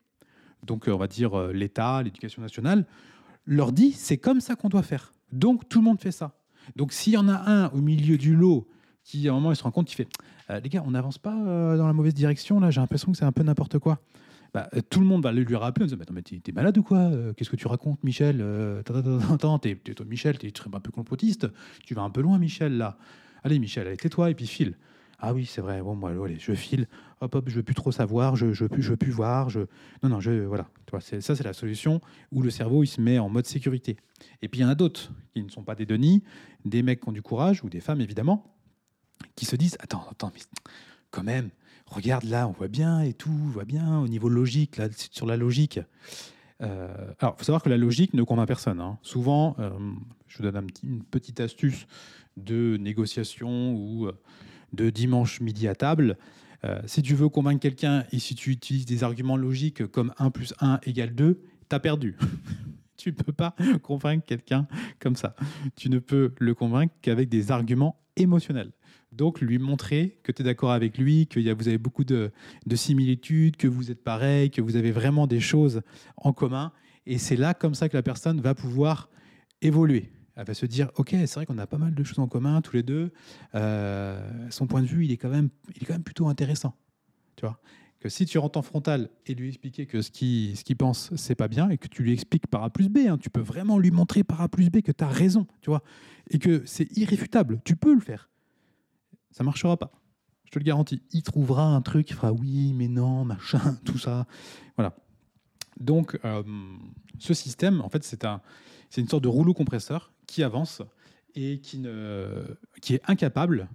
donc 0.67 0.89
euh, 0.89 0.93
on 0.93 0.99
va 0.99 1.07
dire 1.07 1.39
euh, 1.39 1.53
l'État, 1.53 2.03
l'éducation 2.03 2.43
nationale, 2.43 2.87
leur 3.47 3.73
dit 3.73 3.93
c'est 3.93 4.19
comme 4.19 4.41
ça 4.41 4.57
qu'on 4.57 4.69
doit 4.69 4.83
faire. 4.83 5.15
Donc 5.33 5.69
tout 5.69 5.79
le 5.79 5.85
monde 5.85 6.01
fait 6.01 6.13
ça. 6.13 6.35
Donc 6.77 6.93
s'il 6.93 7.15
y 7.15 7.17
en 7.17 7.29
a 7.29 7.51
un 7.51 7.69
au 7.69 7.81
milieu 7.81 8.19
du 8.19 8.37
lot 8.37 8.69
qui 9.03 9.29
à 9.29 9.33
un 9.33 9.35
moment 9.35 9.53
il 9.53 9.57
se 9.57 9.63
rend 9.63 9.71
compte, 9.71 9.91
il 9.93 9.95
fait 9.95 10.09
euh, 10.51 10.61
les 10.61 10.69
gars, 10.69 10.83
on 10.87 10.91
n'avance 10.91 11.19
pas 11.19 11.37
euh, 11.37 11.77
dans 11.77 11.87
la 11.87 11.93
mauvaise 11.93 12.15
direction 12.15 12.61
là. 12.61 12.71
J'ai 12.71 12.81
l'impression 12.81 13.13
que 13.13 13.19
c'est 13.19 13.25
un 13.25 13.33
peu 13.33 13.43
n'importe 13.43 13.79
quoi. 13.79 14.01
Bah, 14.53 14.69
euh, 14.75 14.81
tout 14.89 15.01
le 15.01 15.07
monde 15.07 15.23
va 15.23 15.33
lui 15.33 15.55
rappeler, 15.55 15.93
en 15.93 15.97
mais 16.13 16.23
t'es 16.23 16.53
malade 16.53 16.77
ou 16.79 16.83
quoi 16.83 17.11
Qu'est-ce 17.37 17.51
que 17.51 17.57
tu 17.57 17.69
racontes, 17.69 18.03
Michel 18.03 18.45
Attends, 18.81 19.59
t'es 19.59 19.77
toi, 19.77 20.07
Michel, 20.07 20.39
t'es 20.39 20.53
un 20.73 20.81
peu 20.81 20.91
complotiste. 20.91 21.47
Tu 21.85 21.95
vas 21.95 22.03
un 22.03 22.11
peu 22.11 22.21
loin, 22.21 22.39
Michel 22.39 22.77
là. 22.77 22.99
Allez, 23.45 23.59
Michel, 23.59 23.87
allez, 23.87 23.97
tais-toi 23.97 24.31
et 24.31 24.35
puis 24.35 24.47
file. 24.47 24.77
Ah 25.23 25.35
oui, 25.35 25.45
c'est 25.45 25.61
vrai. 25.61 25.83
Bon, 25.83 25.95
moi, 25.95 26.13
allez, 26.25 26.39
je 26.39 26.53
file. 26.55 26.89
Hop, 27.21 27.35
hop, 27.35 27.49
je 27.49 27.57
veux 27.57 27.63
plus 27.63 27.75
trop 27.75 27.93
savoir. 27.93 28.37
Je, 28.37 28.53
je, 28.53 28.65
je 28.79 28.91
veux 28.91 28.97
plus 28.97 29.11
voir. 29.11 29.51
Je... 29.51 29.61
Non, 30.03 30.09
non, 30.09 30.21
je, 30.21 30.31
voilà. 30.45 30.67
ça, 31.01 31.21
c'est 31.21 31.45
la 31.45 31.53
solution 31.53 32.01
où 32.33 32.43
le 32.43 32.49
cerveau, 32.49 32.83
il 32.83 32.87
se 32.87 33.01
met 33.01 33.19
en 33.19 33.29
mode 33.29 33.47
sécurité. 33.47 33.97
Et 34.41 34.49
puis, 34.49 34.61
il 34.61 34.63
y 34.63 34.67
en 34.67 34.71
a 34.71 34.75
d'autres 34.75 35.13
qui 35.35 35.43
ne 35.43 35.51
sont 35.51 35.63
pas 35.63 35.75
des 35.75 35.85
Denis, 35.85 36.23
des 36.65 36.83
mecs 36.83 37.03
qui 37.03 37.09
ont 37.09 37.13
du 37.13 37.23
courage, 37.23 37.63
ou 37.63 37.69
des 37.69 37.81
femmes, 37.81 38.01
évidemment, 38.01 38.51
qui 39.37 39.45
se 39.47 39.57
disent 39.57 39.77
Attends, 39.81 40.07
attends, 40.11 40.31
mais 40.35 40.41
quand 41.11 41.23
même, 41.23 41.51
regarde 41.87 42.25
là, 42.25 42.47
on 42.49 42.53
voit 42.53 42.69
bien 42.69 43.01
et 43.03 43.13
tout, 43.13 43.31
on 43.31 43.49
voit 43.49 43.65
bien 43.65 43.99
au 44.01 44.09
niveau 44.09 44.29
logique, 44.29 44.77
là, 44.77 44.89
sur 45.11 45.27
la 45.27 45.37
logique. 45.37 45.81
Euh, 46.63 46.89
alors, 47.21 47.35
il 47.37 47.39
faut 47.39 47.45
savoir 47.45 47.63
que 47.63 47.69
la 47.71 47.77
logique 47.79 48.13
ne 48.15 48.23
convainc 48.23 48.47
personne. 48.47 48.81
hein. 48.81 48.99
Souvent, 49.03 49.57
euh, 49.59 49.71
je 50.29 50.37
vous 50.39 50.43
donne 50.43 50.57
un 50.57 50.63
petit- 50.65 50.87
une 50.87 51.03
petite 51.03 51.41
astuce 51.41 51.87
de 52.37 52.77
négociation 52.79 53.73
ou 53.75 54.07
euh, 54.07 54.13
de 54.73 54.91
dimanche 54.91 55.41
midi 55.41 55.69
à 55.69 55.75
table. 55.75 56.17
Si 56.85 57.01
tu 57.01 57.15
veux 57.15 57.31
convaincre 57.31 57.61
quelqu'un 57.61 58.05
et 58.13 58.19
si 58.19 58.35
tu 58.35 58.51
utilises 58.51 58.85
des 58.85 59.03
arguments 59.03 59.39
logiques 59.39 59.87
comme 59.87 60.13
1 60.19 60.31
plus 60.31 60.53
1 60.61 60.79
égale 60.83 61.15
2, 61.15 61.41
tu 61.71 61.75
as 61.75 61.81
perdu. 61.81 62.19
tu 63.01 63.11
ne 63.11 63.17
peux 63.17 63.33
pas 63.33 63.55
convaincre 63.83 64.25
quelqu'un 64.27 64.67
comme 64.99 65.17
ça. 65.17 65.35
Tu 65.77 65.89
ne 65.89 65.99
peux 65.99 66.35
le 66.39 66.55
convaincre 66.55 66.95
qu'avec 67.03 67.29
des 67.29 67.51
arguments 67.51 68.01
émotionnels. 68.17 68.73
Donc, 69.13 69.41
lui 69.41 69.59
montrer 69.59 70.21
que 70.23 70.31
tu 70.31 70.43
es 70.43 70.45
d'accord 70.45 70.71
avec 70.71 70.97
lui, 70.97 71.27
que 71.27 71.41
vous 71.53 71.69
avez 71.69 71.79
beaucoup 71.79 72.05
de, 72.05 72.31
de 72.67 72.77
similitudes, 72.77 73.57
que 73.57 73.67
vous 73.67 73.91
êtes 73.91 74.05
pareil, 74.05 74.51
que 74.51 74.61
vous 74.61 74.77
avez 74.77 74.93
vraiment 74.93 75.27
des 75.27 75.41
choses 75.41 75.83
en 76.17 76.33
commun. 76.33 76.73
Et 77.07 77.19
c'est 77.19 77.37
là, 77.37 77.55
comme 77.55 77.75
ça, 77.75 77.89
que 77.89 77.97
la 77.97 78.03
personne 78.03 78.41
va 78.41 78.55
pouvoir 78.55 79.09
évoluer. 79.63 80.13
Elle 80.37 80.47
va 80.47 80.55
se 80.55 80.67
dire, 80.67 80.91
ok, 80.97 81.11
c'est 81.11 81.35
vrai 81.35 81.47
qu'on 81.47 81.59
a 81.59 81.67
pas 81.67 81.79
mal 81.79 81.95
de 81.95 82.05
choses 82.05 82.21
en 82.21 82.29
commun 82.29 82.61
tous 82.63 82.77
les 82.77 82.83
deux. 82.83 83.13
Euh, 83.55 84.49
son 84.51 84.67
point 84.67 84.81
de 84.81 84.87
vue, 84.87 85.05
il 85.05 85.13
est 85.13 85.17
quand 85.17 85.29
même, 85.29 85.51
il 85.75 85.83
est 85.83 85.87
quand 85.87 85.95
même 85.95 86.05
plutôt 86.05 86.29
intéressant. 86.29 86.77
Tu 87.37 87.45
vois? 87.45 87.61
Que 88.01 88.09
si 88.09 88.25
tu 88.25 88.39
rentres 88.39 88.59
en 88.59 88.63
frontal 88.63 89.11
et 89.27 89.35
lui 89.35 89.49
expliquer 89.49 89.87
que 89.87 90.01
ce 90.03 90.11
qu'il 90.11 90.57
ce 90.57 90.65
qu'il 90.65 90.77
pense, 90.77 91.15
c'est 91.17 91.35
pas 91.35 91.49
bien, 91.49 91.69
et 91.69 91.79
que 91.79 91.87
tu 91.87 92.03
lui 92.03 92.13
expliques 92.13 92.47
par 92.47 92.65
A 92.65 92.71
plus 92.71 92.89
B, 92.89 92.99
hein, 93.07 93.19
tu 93.19 93.31
peux 93.31 93.41
vraiment 93.41 93.79
lui 93.79 93.91
montrer 93.91 94.25
par 94.25 94.41
A 94.41 94.49
plus 94.49 94.71
B 94.71 94.81
que 94.81 94.91
tu 94.91 95.05
as 95.05 95.09
raison, 95.09 95.47
tu 95.61 95.71
vois, 95.71 95.83
et 96.31 96.39
que 96.39 96.63
c'est 96.65 96.91
irréfutable, 96.97 97.61
tu 97.65 97.77
peux 97.77 97.95
le 97.95 98.01
faire. 98.01 98.31
Ça 99.31 99.45
marchera 99.45 99.77
pas. 99.77 99.93
Je 100.45 100.51
te 100.51 100.59
le 100.59 100.65
garantis. 100.65 101.03
Il 101.13 101.23
trouvera 101.23 101.65
un 101.65 101.81
truc, 101.83 102.11
il 102.11 102.15
fera 102.15 102.33
oui, 102.33 102.73
mais 102.73 102.89
non, 102.89 103.25
machin, 103.25 103.79
tout 103.85 103.99
ça. 103.99 104.27
Voilà. 104.77 104.97
Donc, 105.79 106.19
euh, 106.25 106.43
ce 107.19 107.35
système, 107.35 107.81
en 107.83 107.89
fait, 107.89 108.03
c'est 108.03 108.25
un, 108.25 108.41
une 108.97 109.09
sorte 109.09 109.23
de 109.23 109.29
rouleau 109.29 109.55
compresseur 109.55 110.13
qui 110.27 110.43
avance 110.43 110.83
et 111.35 111.61
qui, 111.61 111.79
ne, 111.79 112.57
qui 112.83 112.95
est 112.95 113.03
incapable 113.07 113.69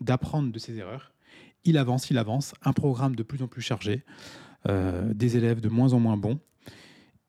d'apprendre 0.00 0.50
de 0.50 0.58
ses 0.58 0.76
erreurs. 0.78 1.12
Il 1.66 1.78
avance, 1.78 2.10
il 2.10 2.18
avance, 2.18 2.54
un 2.62 2.72
programme 2.72 3.14
de 3.16 3.22
plus 3.22 3.42
en 3.42 3.48
plus 3.48 3.60
chargé, 3.60 4.04
euh, 4.68 5.12
des 5.12 5.36
élèves 5.36 5.60
de 5.60 5.68
moins 5.68 5.92
en 5.92 6.00
moins 6.00 6.16
bons. 6.16 6.40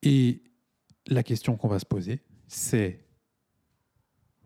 Et 0.04 0.44
la 1.08 1.24
question 1.24 1.58
qu'on 1.58 1.68
va 1.68 1.80
se 1.80 1.86
poser, 1.86 2.22
c'est 2.48 3.04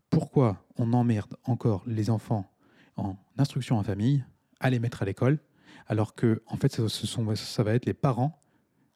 pourquoi 0.09 0.65
on 0.77 0.93
emmerde 0.93 1.37
encore 1.43 1.83
les 1.85 2.09
enfants 2.09 2.49
en 2.97 3.17
instruction 3.37 3.77
en 3.77 3.83
famille 3.83 4.23
à 4.59 4.69
les 4.69 4.79
mettre 4.79 5.01
à 5.01 5.05
l'école, 5.05 5.39
alors 5.87 6.15
que 6.15 6.41
en 6.47 6.57
fait, 6.57 6.71
ça 6.71 7.63
va 7.63 7.73
être 7.73 7.85
les 7.85 7.93
parents 7.93 8.41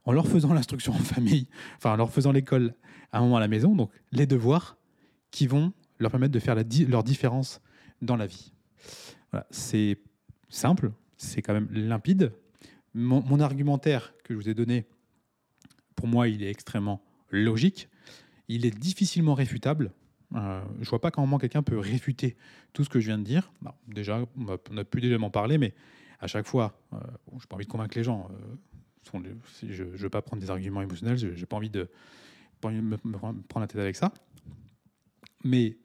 en 0.05 0.11
leur 0.11 0.27
faisant 0.27 0.53
l'instruction 0.53 0.93
en 0.93 0.99
famille, 0.99 1.47
enfin 1.77 1.93
en 1.93 1.95
leur 1.95 2.11
faisant 2.11 2.31
l'école 2.31 2.75
à 3.11 3.17
un 3.17 3.21
moment 3.21 3.37
à 3.37 3.39
la 3.39 3.47
maison, 3.47 3.75
donc 3.75 3.91
les 4.11 4.27
devoirs 4.27 4.77
qui 5.31 5.47
vont 5.47 5.73
leur 5.99 6.11
permettre 6.11 6.33
de 6.33 6.39
faire 6.39 6.55
leur 6.87 7.03
différence 7.03 7.61
dans 8.01 8.15
la 8.15 8.27
vie. 8.27 8.53
C'est 9.49 9.97
simple, 10.55 10.91
c'est 11.17 11.41
quand 11.41 11.53
même 11.53 11.69
limpide. 11.71 12.31
Mon, 12.93 13.39
argumentaire 13.39 14.13
que 14.23 14.33
je 14.33 14.39
vous 14.39 14.49
ai 14.49 14.53
donné, 14.53 14.85
pour 15.95 16.07
moi, 16.07 16.27
il 16.27 16.43
est 16.43 16.49
extrêmement 16.49 17.01
logique. 17.29 17.89
Il 18.47 18.65
est 18.65 18.77
difficilement 18.77 19.33
réfutable. 19.33 19.91
Euh, 20.33 20.61
je 20.81 20.89
vois 20.89 21.01
pas 21.01 21.11
comment 21.11 21.37
quelqu'un 21.37 21.61
peut 21.61 21.77
réfuter 21.77 22.37
tout 22.73 22.83
ce 22.83 22.89
que 22.89 22.99
je 22.99 23.07
viens 23.07 23.17
de 23.17 23.23
dire. 23.23 23.51
Déjà, 23.87 24.23
on 24.37 24.77
a, 24.77 24.83
pu 24.83 25.01
déjà 25.01 25.17
m'en 25.17 25.29
parler, 25.29 25.57
mais 25.57 25.73
à 26.19 26.27
chaque 26.27 26.47
fois, 26.47 26.79
euh, 26.93 26.97
bon, 27.27 27.39
j'ai 27.39 27.47
pas 27.47 27.55
envie 27.55 27.65
de 27.65 27.71
convaincre 27.71 27.97
les 27.97 28.03
gens. 28.03 28.29
euh, 28.31 29.19
je 29.61 29.83
ne 29.83 29.97
veux 29.97 30.09
pas 30.09 30.21
prendre 30.21 30.41
des 30.41 30.49
arguments 30.49 30.81
émotionnels, 30.81 31.17
je 31.17 31.27
n'ai 31.27 31.45
pas 31.45 31.57
envie 31.57 31.69
de 31.69 31.89
me 32.63 32.97
prendre 32.97 33.61
la 33.61 33.67
tête 33.67 33.81
avec 33.81 33.95
ça. 33.95 34.11
Mais 35.43 35.77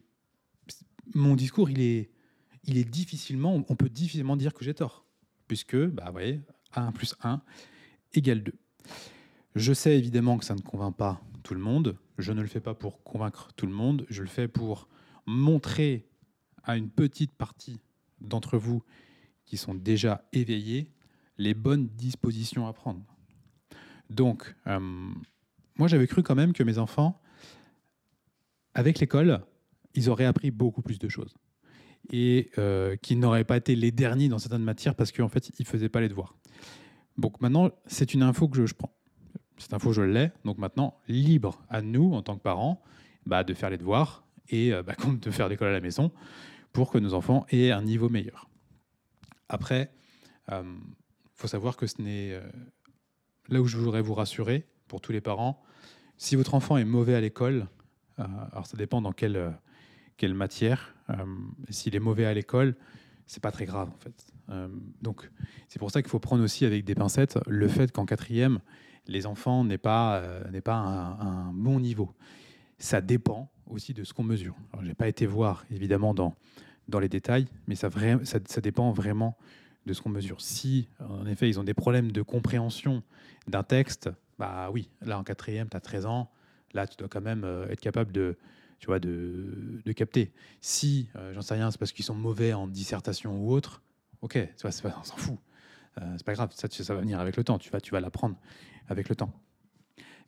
mon 1.14 1.34
discours, 1.34 1.70
il 1.70 1.80
est, 1.80 2.10
il 2.64 2.78
est 2.78 2.84
difficilement, 2.84 3.64
on 3.68 3.76
peut 3.76 3.88
difficilement 3.88 4.36
dire 4.36 4.54
que 4.54 4.64
j'ai 4.64 4.74
tort, 4.74 5.04
puisque, 5.48 5.76
bah, 5.76 6.04
vous 6.06 6.12
voyez, 6.12 6.40
1 6.74 6.92
plus 6.92 7.14
1 7.22 7.40
égale 8.12 8.42
2. 8.42 8.52
Je 9.56 9.72
sais 9.72 9.98
évidemment 9.98 10.38
que 10.38 10.44
ça 10.44 10.54
ne 10.54 10.60
convainc 10.60 10.96
pas 10.96 11.20
tout 11.42 11.54
le 11.54 11.60
monde. 11.60 11.98
Je 12.18 12.32
ne 12.32 12.40
le 12.40 12.46
fais 12.46 12.60
pas 12.60 12.74
pour 12.74 13.02
convaincre 13.02 13.48
tout 13.56 13.66
le 13.66 13.72
monde. 13.72 14.06
Je 14.08 14.22
le 14.22 14.28
fais 14.28 14.48
pour 14.48 14.88
montrer 15.26 16.06
à 16.62 16.76
une 16.76 16.90
petite 16.90 17.32
partie 17.32 17.80
d'entre 18.20 18.58
vous 18.58 18.82
qui 19.46 19.56
sont 19.56 19.74
déjà 19.74 20.24
éveillés 20.32 20.92
les 21.38 21.54
bonnes 21.54 21.88
dispositions 21.88 22.66
à 22.66 22.72
prendre. 22.72 23.02
Donc, 24.10 24.54
euh, 24.66 25.10
moi 25.76 25.88
j'avais 25.88 26.06
cru 26.06 26.22
quand 26.22 26.34
même 26.34 26.52
que 26.52 26.62
mes 26.62 26.78
enfants, 26.78 27.20
avec 28.74 29.00
l'école, 29.00 29.44
ils 29.94 30.10
auraient 30.10 30.26
appris 30.26 30.50
beaucoup 30.50 30.82
plus 30.82 30.98
de 30.98 31.08
choses. 31.08 31.34
Et 32.12 32.50
euh, 32.58 32.96
qu'ils 32.96 33.18
n'auraient 33.20 33.44
pas 33.44 33.56
été 33.56 33.76
les 33.76 33.92
derniers 33.92 34.28
dans 34.28 34.38
certaines 34.38 34.64
matières 34.64 34.94
parce 34.94 35.12
qu'en 35.12 35.28
fait, 35.28 35.48
ils 35.58 35.62
ne 35.62 35.66
faisaient 35.66 35.88
pas 35.88 36.00
les 36.00 36.08
devoirs. 36.08 36.34
Donc 37.18 37.40
maintenant, 37.40 37.70
c'est 37.86 38.14
une 38.14 38.22
info 38.22 38.48
que 38.48 38.66
je, 38.66 38.74
prends. 38.74 38.92
Cette 39.58 39.74
info, 39.74 39.92
je 39.92 40.02
l'ai. 40.02 40.30
Donc 40.44 40.58
maintenant, 40.58 40.98
libre 41.06 41.62
à 41.68 41.82
nous, 41.82 42.12
en 42.14 42.22
tant 42.22 42.36
que 42.36 42.42
parents, 42.42 42.82
bah, 43.26 43.44
de 43.44 43.54
faire 43.54 43.70
les 43.70 43.78
devoirs 43.78 44.24
et 44.48 44.72
euh, 44.72 44.82
bah, 44.82 44.94
de 45.22 45.30
faire 45.30 45.48
l'école 45.48 45.68
à 45.68 45.72
la 45.72 45.80
maison 45.80 46.10
pour 46.72 46.90
que 46.90 46.98
nos 46.98 47.14
enfants 47.14 47.46
aient 47.50 47.70
un 47.70 47.82
niveau 47.82 48.08
meilleur. 48.08 48.48
Après, 49.48 49.92
il 50.48 50.54
euh, 50.54 50.62
faut 51.34 51.48
savoir 51.48 51.76
que 51.76 51.86
ce 51.86 52.00
n'est... 52.00 52.32
Euh, 52.32 52.40
là 53.48 53.60
où 53.60 53.66
je 53.66 53.76
voudrais 53.76 54.02
vous 54.02 54.14
rassurer, 54.14 54.66
pour 54.86 55.00
tous 55.00 55.12
les 55.12 55.20
parents, 55.20 55.62
si 56.16 56.36
votre 56.36 56.54
enfant 56.54 56.76
est 56.76 56.84
mauvais 56.84 57.14
à 57.14 57.20
l'école, 57.20 57.66
alors 58.16 58.66
ça 58.66 58.76
dépend 58.76 59.00
dans 59.00 59.14
euh, 59.22 59.50
quelle 60.20 60.34
matière, 60.34 60.94
s'il 61.70 61.96
est 61.96 62.00
mauvais 62.00 62.26
à 62.26 62.34
l'école, 62.34 62.76
c'est 63.24 63.42
pas 63.42 63.50
très 63.50 63.64
grave 63.64 63.88
en 63.88 63.96
fait. 63.96 64.26
Euh, 64.50 64.68
donc 65.00 65.30
c'est 65.68 65.78
pour 65.78 65.90
ça 65.90 66.02
qu'il 66.02 66.10
faut 66.10 66.18
prendre 66.18 66.44
aussi 66.44 66.66
avec 66.66 66.84
des 66.84 66.94
pincettes 66.94 67.38
le 67.46 67.68
fait 67.68 67.90
qu'en 67.90 68.04
quatrième, 68.04 68.58
les 69.06 69.24
enfants 69.24 69.64
n'aient 69.64 69.78
pas, 69.78 70.18
euh, 70.18 70.60
pas 70.60 70.74
un, 70.74 71.54
bon 71.54 71.80
niveau. 71.80 72.12
Ça 72.78 73.00
dépend 73.00 73.50
aussi 73.66 73.94
de 73.94 74.04
ce 74.04 74.12
qu'on 74.12 74.24
mesure. 74.24 74.56
Je 74.82 74.88
n'ai 74.88 74.94
pas 74.94 75.08
été 75.08 75.24
voir 75.24 75.64
évidemment 75.70 76.12
dans, 76.12 76.34
dans 76.88 76.98
les 76.98 77.08
détails, 77.08 77.46
mais 77.66 77.76
ça, 77.76 77.88
ça 78.24 78.60
dépend 78.60 78.90
vraiment 78.90 79.38
de 79.86 79.94
ce 79.94 80.02
qu'on 80.02 80.10
mesure. 80.10 80.42
Si 80.42 80.88
en 80.98 81.24
effet 81.24 81.48
ils 81.48 81.58
ont 81.58 81.64
des 81.64 81.72
problèmes 81.72 82.12
de 82.12 82.20
compréhension 82.20 83.02
d'un 83.48 83.62
texte, 83.62 84.10
bah 84.38 84.68
oui, 84.70 84.90
là 85.00 85.18
en 85.18 85.24
quatrième, 85.24 85.70
tu 85.70 85.78
as 85.78 85.80
13 85.80 86.04
ans, 86.04 86.30
là 86.74 86.86
tu 86.86 86.98
dois 86.98 87.08
quand 87.08 87.22
même 87.22 87.44
euh, 87.44 87.68
être 87.68 87.80
capable 87.80 88.12
de, 88.12 88.36
tu 88.80 88.86
vois, 88.86 88.98
de, 88.98 89.92
capter. 89.94 90.32
Si, 90.60 91.10
euh, 91.16 91.34
j'en 91.34 91.42
sais 91.42 91.54
rien, 91.54 91.70
c'est 91.70 91.78
parce 91.78 91.92
qu'ils 91.92 92.04
sont 92.04 92.14
mauvais 92.14 92.54
en 92.54 92.66
dissertation 92.66 93.38
ou 93.38 93.52
autre, 93.52 93.82
ok, 94.22 94.38
pas, 94.62 94.70
on 94.98 95.04
s'en 95.04 95.16
fout. 95.16 95.38
Euh, 96.00 96.14
c'est 96.16 96.24
pas 96.24 96.32
grave, 96.32 96.50
ça, 96.54 96.68
ça 96.70 96.94
va 96.94 97.00
venir 97.00 97.20
avec 97.20 97.36
le 97.36 97.44
temps, 97.44 97.58
tu 97.58 97.70
vas, 97.70 97.80
tu 97.80 97.92
vas 97.92 98.00
l'apprendre 98.00 98.36
avec 98.88 99.08
le 99.08 99.16
temps. 99.16 99.32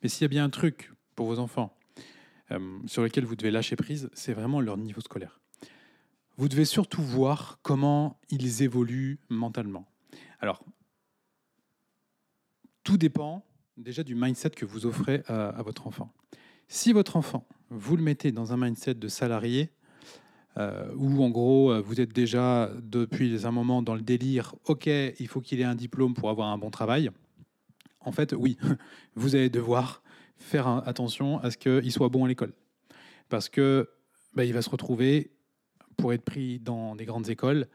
Mais 0.01 0.09
s'il 0.09 0.21
y 0.21 0.25
a 0.25 0.27
bien 0.27 0.43
un 0.43 0.49
truc 0.49 0.93
pour 1.15 1.25
vos 1.25 1.39
enfants 1.39 1.75
euh, 2.51 2.79
sur 2.85 3.01
lequel 3.01 3.25
vous 3.25 3.35
devez 3.35 3.49
lâcher 3.49 3.75
prise, 3.75 4.09
c'est 4.13 4.33
vraiment 4.33 4.61
leur 4.61 4.77
niveau 4.77 5.01
scolaire. 5.01 5.39
Vous 6.37 6.47
devez 6.47 6.65
surtout 6.65 7.01
voir 7.01 7.59
comment 7.63 8.19
ils 8.29 8.61
évoluent 8.61 9.19
mentalement. 9.29 9.87
Alors, 10.39 10.63
tout 12.83 12.97
dépend 12.97 13.45
déjà 13.77 14.03
du 14.03 14.13
mindset 14.13 14.51
que 14.51 14.65
vous 14.65 14.85
offrez 14.85 15.23
à 15.27 15.61
votre 15.63 15.87
enfant. 15.87 16.11
Si 16.73 16.91
votre 16.91 17.17
enfant, 17.17 17.45
vous 17.69 17.95
le 17.95 18.01
mettez 18.01 18.31
dans 18.31 18.51
un 18.51 18.57
mindset 18.57 18.95
de 18.95 19.07
salarié, 19.07 19.69
euh, 20.57 20.91
où 20.97 21.23
en 21.23 21.29
gros 21.29 21.79
vous 21.83 22.01
êtes 22.01 22.11
déjà 22.13 22.71
depuis 22.81 23.45
un 23.45 23.51
moment 23.51 23.83
dans 23.83 23.93
le 23.93 24.01
délire, 24.01 24.55
ok, 24.65 24.87
il 24.87 25.27
faut 25.27 25.39
qu'il 25.39 25.61
ait 25.61 25.65
un 25.65 25.75
diplôme 25.75 26.15
pour 26.15 26.31
avoir 26.31 26.47
un 26.47 26.57
bon 26.57 26.71
travail, 26.71 27.11
en 27.99 28.11
fait, 28.11 28.33
oui, 28.33 28.57
vous 29.15 29.35
allez 29.35 29.51
devoir 29.51 30.01
faire 30.37 30.67
attention 30.67 31.37
à 31.41 31.51
ce 31.51 31.57
qu'il 31.57 31.91
soit 31.91 32.09
bon 32.09 32.25
à 32.25 32.27
l'école. 32.27 32.53
Parce 33.29 33.49
que 33.49 33.87
bah, 34.33 34.43
il 34.43 34.53
va 34.53 34.63
se 34.63 34.71
retrouver, 34.71 35.31
pour 35.95 36.11
être 36.11 36.25
pris 36.25 36.57
dans 36.57 36.95
des 36.95 37.05
grandes 37.05 37.29
écoles, 37.29 37.67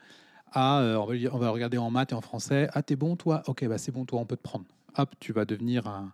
à, 0.50 0.80
euh, 0.80 1.28
on, 1.30 1.38
va, 1.38 1.50
regarder 1.50 1.78
en 1.78 1.92
maths 1.92 2.10
et 2.10 2.16
en 2.16 2.20
français, 2.20 2.66
ah 2.72 2.82
t'es 2.82 2.96
bon 2.96 3.14
toi? 3.14 3.44
Ok, 3.46 3.64
bah, 3.68 3.78
c'est 3.78 3.92
bon 3.92 4.04
toi, 4.04 4.18
on 4.18 4.26
peut 4.26 4.36
te 4.36 4.42
prendre. 4.42 4.64
Hop, 4.96 5.14
tu 5.20 5.32
vas 5.32 5.44
devenir 5.44 5.86
un, 5.86 6.12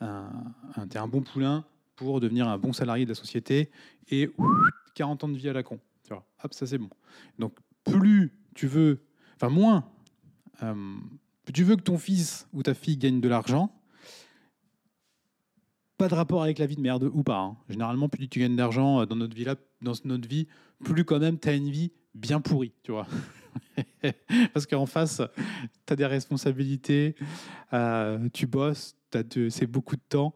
un 0.00 1.06
bon 1.06 1.22
poulain 1.22 1.64
pour 1.96 2.20
devenir 2.20 2.48
un 2.48 2.58
bon 2.58 2.72
salarié 2.72 3.04
de 3.04 3.10
la 3.10 3.14
société 3.14 3.70
et 4.10 4.30
ouf, 4.38 4.56
40 4.94 5.24
ans 5.24 5.28
de 5.28 5.36
vie 5.36 5.48
à 5.48 5.52
la 5.52 5.62
con. 5.62 5.78
Tu 6.04 6.10
vois, 6.10 6.26
hop, 6.42 6.52
ça 6.54 6.66
c'est 6.66 6.78
bon. 6.78 6.90
Donc 7.38 7.56
plus 7.84 8.32
tu 8.54 8.66
veux, 8.66 9.04
enfin 9.36 9.48
moins, 9.48 9.84
euh, 10.62 10.96
tu 11.52 11.64
veux 11.64 11.76
que 11.76 11.82
ton 11.82 11.98
fils 11.98 12.46
ou 12.52 12.62
ta 12.62 12.74
fille 12.74 12.96
gagne 12.96 13.20
de 13.20 13.28
l'argent, 13.28 13.70
pas 15.96 16.08
de 16.08 16.14
rapport 16.14 16.42
avec 16.42 16.58
la 16.58 16.66
vie 16.66 16.76
de 16.76 16.80
merde 16.80 17.10
ou 17.12 17.22
pas. 17.22 17.38
Hein. 17.38 17.56
Généralement, 17.68 18.08
plus 18.08 18.28
tu 18.28 18.40
gagnes 18.40 18.56
d'argent 18.56 19.06
dans 19.06 19.16
notre 19.16 19.34
vie 19.34 19.44
là, 19.44 19.56
dans 19.80 19.94
notre 20.04 20.28
vie, 20.28 20.46
plus 20.82 21.04
quand 21.04 21.18
même 21.18 21.38
tu 21.38 21.48
as 21.48 21.54
une 21.54 21.70
vie 21.70 21.92
bien 22.14 22.40
pourrie, 22.40 22.72
tu 22.82 22.92
vois. 22.92 23.06
Parce 24.52 24.66
qu'en 24.66 24.86
face, 24.86 25.22
tu 25.86 25.92
as 25.92 25.96
des 25.96 26.06
responsabilités, 26.06 27.14
euh, 27.72 28.28
tu 28.32 28.46
bosses, 28.46 28.96
c'est 29.50 29.66
beaucoup 29.66 29.96
de 29.96 30.02
temps. 30.08 30.34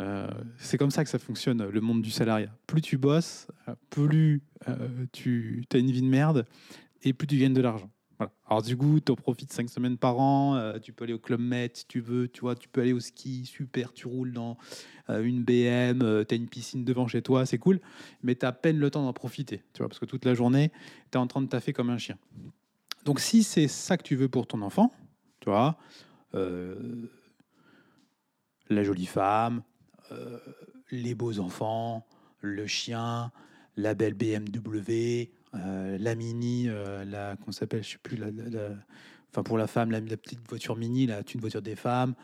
Euh, 0.00 0.28
c'est 0.58 0.76
comme 0.76 0.90
ça 0.90 1.04
que 1.04 1.10
ça 1.10 1.18
fonctionne, 1.18 1.64
le 1.64 1.80
monde 1.80 2.02
du 2.02 2.10
salariat. 2.10 2.50
Plus 2.66 2.80
tu 2.80 2.98
bosses, 2.98 3.46
euh, 3.68 3.74
plus 3.90 4.42
tu 5.12 5.64
as 5.72 5.78
une 5.78 5.90
vie 5.90 6.02
de 6.02 6.08
merde 6.08 6.46
et 7.02 7.12
plus 7.12 7.26
tu 7.26 7.38
gagnes 7.38 7.54
de 7.54 7.60
l'argent. 7.60 7.90
Alors 8.46 8.62
du 8.62 8.76
coup, 8.76 9.00
tu 9.00 9.10
en 9.12 9.16
profites 9.16 9.52
cinq 9.52 9.68
semaines 9.68 9.98
par 9.98 10.18
an, 10.18 10.78
tu 10.80 10.92
peux 10.92 11.04
aller 11.04 11.12
au 11.12 11.18
Club 11.18 11.40
Med 11.40 11.76
si 11.76 11.86
tu 11.86 12.00
veux, 12.00 12.28
tu 12.28 12.42
vois, 12.42 12.54
tu 12.54 12.68
peux 12.68 12.80
aller 12.80 12.92
au 12.92 13.00
ski, 13.00 13.44
super, 13.44 13.92
tu 13.92 14.06
roules 14.06 14.32
dans 14.32 14.56
une 15.08 15.42
BM, 15.42 16.24
tu 16.24 16.34
as 16.34 16.36
une 16.36 16.48
piscine 16.48 16.84
devant 16.84 17.08
chez 17.08 17.22
toi, 17.22 17.44
c'est 17.44 17.58
cool, 17.58 17.80
mais 18.22 18.36
tu 18.36 18.46
as 18.46 18.50
à 18.50 18.52
peine 18.52 18.78
le 18.78 18.88
temps 18.88 19.02
d'en 19.02 19.12
profiter, 19.12 19.64
tu 19.74 19.78
vois, 19.78 19.88
parce 19.88 19.98
que 19.98 20.06
toute 20.06 20.24
la 20.24 20.34
journée, 20.34 20.70
tu 21.10 21.18
es 21.18 21.20
en 21.20 21.26
train 21.26 21.42
de 21.42 21.48
taffer 21.48 21.72
comme 21.72 21.90
un 21.90 21.98
chien. 21.98 22.16
Donc 23.04 23.20
si 23.20 23.42
c'est 23.42 23.68
ça 23.68 23.96
que 23.96 24.02
tu 24.04 24.16
veux 24.16 24.28
pour 24.28 24.46
ton 24.46 24.62
enfant, 24.62 24.92
tu 25.40 25.50
vois, 25.50 25.76
euh, 26.34 27.10
la 28.70 28.82
jolie 28.82 29.06
femme, 29.06 29.62
euh, 30.12 30.38
les 30.90 31.14
beaux 31.14 31.38
enfants, 31.38 32.06
le 32.40 32.66
chien, 32.66 33.32
la 33.76 33.94
belle 33.94 34.14
BMW, 34.14 35.30
euh, 35.54 35.98
la 35.98 36.14
mini, 36.14 36.68
la 37.06 37.36
qu'on 37.36 37.52
s'appelle, 37.52 37.82
je 37.82 37.90
sais 37.90 37.98
plus, 38.02 38.16
la, 38.16 38.28
enfin 39.30 39.42
pour 39.42 39.58
la 39.58 39.66
femme, 39.66 39.90
la, 39.90 40.00
petite 40.00 40.46
voiture 40.48 40.76
mini, 40.76 41.06
là, 41.06 41.22
une 41.34 41.40
voiture 41.40 41.62
des 41.62 41.76
femmes. 41.76 42.14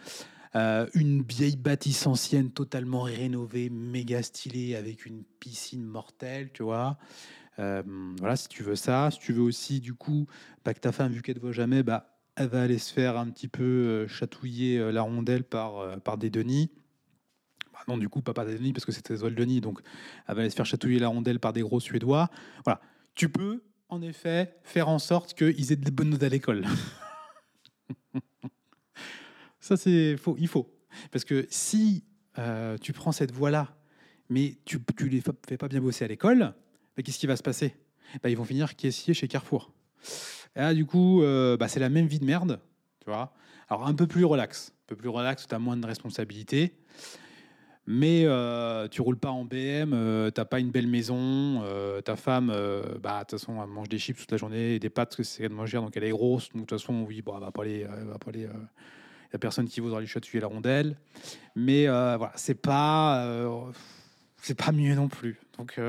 une 0.55 1.23
vieille 1.23 1.57
bâtisse 1.57 2.07
ancienne 2.07 2.51
totalement 2.51 3.03
rénovée, 3.03 3.71
méga 3.71 4.23
stylée, 4.23 4.77
avec 4.77 5.07
une 5.07 5.25
piscine 5.41 5.85
mortelle, 5.85 6.51
tu 6.53 6.63
vois. 6.63 6.99
voilà, 7.57 8.37
si 8.37 8.49
tu 8.49 8.63
veux 8.63 8.77
ça. 8.77 9.11
Si 9.11 9.19
tu 9.19 9.33
veux 9.33 9.43
aussi, 9.43 9.81
du 9.81 9.95
coup, 9.95 10.27
pas 10.63 10.75
que 10.75 10.81
ta 10.81 10.93
femme, 10.93 11.13
vu 11.13 11.23
qu'elle 11.23 11.37
ne 11.37 11.41
te 11.41 11.45
voit 11.45 11.53
jamais, 11.53 11.83
bah, 11.83 12.11
elle 12.41 12.49
va 12.49 12.63
aller 12.63 12.79
se 12.79 12.93
faire 12.93 13.19
un 13.19 13.29
petit 13.29 13.49
peu 13.49 13.63
euh, 13.63 14.09
chatouiller 14.09 14.79
euh, 14.79 14.93
la 14.93 15.03
rondelle 15.03 15.45
par, 15.45 15.79
euh, 15.79 15.97
par 15.99 16.17
des 16.17 16.31
Denis. 16.31 16.71
Bah 17.81 17.85
non, 17.89 17.99
du 17.99 18.09
coup, 18.11 18.21
pas 18.21 18.35
par 18.35 18.45
Denis, 18.45 18.73
parce 18.73 18.85
que 18.85 18.93
c'était 18.93 19.17
Denis, 19.17 19.61
donc 19.61 19.81
elle 20.29 20.37
va 20.37 20.51
se 20.51 20.55
faire 20.55 20.67
chatouiller 20.67 20.99
la 20.99 21.09
rondelle 21.09 21.41
par 21.41 21.53
des 21.55 21.63
gros 21.63 21.81
Suédois. 21.81 22.29
Voilà. 22.65 22.81
Tu 23.15 23.31
peux, 23.31 23.63
en 23.89 24.03
effet, 24.03 24.55
faire 24.63 24.89
en 24.89 24.99
sorte 24.99 25.33
qu'ils 25.35 25.73
aient 25.73 25.77
des 25.77 25.91
bonnes 25.91 26.11
notes 26.11 26.23
à 26.23 26.29
l'école. 26.29 26.67
Ça, 29.61 29.77
c'est 29.77 30.17
faux. 30.17 30.37
Il 30.39 30.49
faut. 30.49 30.71
Parce 31.11 31.25
que 31.25 31.47
si 31.49 32.05
tu 32.83 32.93
prends 32.93 33.13
cette 33.13 33.33
voie-là, 33.33 33.77
mais 34.29 34.59
tu 34.65 34.79
ne 34.79 35.07
les 35.09 35.23
fais 35.47 35.57
pas 35.57 35.69
bien 35.69 35.81
bosser 35.81 36.05
à 36.05 36.09
l'école, 36.09 36.55
bah, 36.97 37.03
qu'est-ce 37.03 37.19
qui 37.19 37.27
va 37.27 37.37
se 37.37 37.43
passer? 37.43 37.75
Bah, 38.23 38.31
Ils 38.31 38.37
vont 38.37 38.45
finir 38.45 38.77
caissier 38.77 39.15
chez 39.15 39.29
Carrefour. 39.29 39.73
Et 40.57 40.61
là, 40.61 40.75
du 40.75 40.87
coup, 40.87 41.23
euh, 41.23 41.57
bah, 41.57 41.69
c'est 41.69 41.81
la 41.81 41.89
même 41.89 42.07
vie 42.07 42.19
de 42.19 42.25
merde, 42.25 42.61
tu 43.01 43.11
vois? 43.11 43.33
Alors, 43.69 43.87
un 43.87 43.95
peu 43.95 44.07
plus 44.07 44.25
relax, 44.25 44.73
un 44.85 44.87
peu 44.89 44.97
plus 44.97 45.09
relax, 45.09 45.47
tu 45.47 45.55
as 45.55 45.59
moins 45.59 45.77
de 45.77 45.87
responsabilités. 45.87 46.75
Mais 47.93 48.23
euh, 48.25 48.87
tu 48.87 49.03
roules 49.03 49.19
pas 49.19 49.33
en 49.33 49.45
BM, 49.45 49.93
euh, 49.95 50.31
t'as 50.31 50.45
pas 50.45 50.61
une 50.61 50.71
belle 50.71 50.87
maison, 50.87 51.61
euh, 51.65 52.01
ta 52.01 52.15
femme, 52.15 52.47
bah 53.03 53.19
de 53.19 53.21
toute 53.25 53.41
façon, 53.41 53.61
elle 53.61 53.69
mange 53.69 53.89
des 53.89 53.99
chips 53.99 54.17
toute 54.17 54.31
la 54.31 54.37
journée 54.37 54.77
et 54.77 54.79
des 54.79 54.91
pâtes 54.91 55.09
parce 55.09 55.17
que 55.17 55.23
c'est 55.25 55.49
de 55.49 55.53
manger, 55.53 55.79
donc 55.79 55.97
elle 55.97 56.05
est 56.05 56.11
grosse. 56.11 56.51
Donc 56.51 56.63
de 56.63 56.67
toute 56.67 56.79
façon, 56.79 57.03
oui, 57.03 57.21
bon, 57.21 57.35
elle 57.35 57.41
va 57.43 57.51
pas 57.51 57.63
aller, 57.63 57.83
va 57.83 58.17
pas 58.17 58.29
aller. 58.29 58.43
Y 58.43 59.37
a 59.37 59.39
personne 59.41 59.67
qui 59.67 59.81
voudra 59.81 59.99
lui 59.99 60.07
chatouiller 60.07 60.41
la 60.41 60.47
rondelle. 60.47 60.97
Mais 61.57 61.87
voilà, 61.87 62.31
c'est 62.37 62.55
pas 62.55 63.29
c'est 64.37 64.57
pas 64.57 64.71
mieux 64.71 64.95
non 64.95 65.09
plus. 65.09 65.41
Donc 65.59 65.81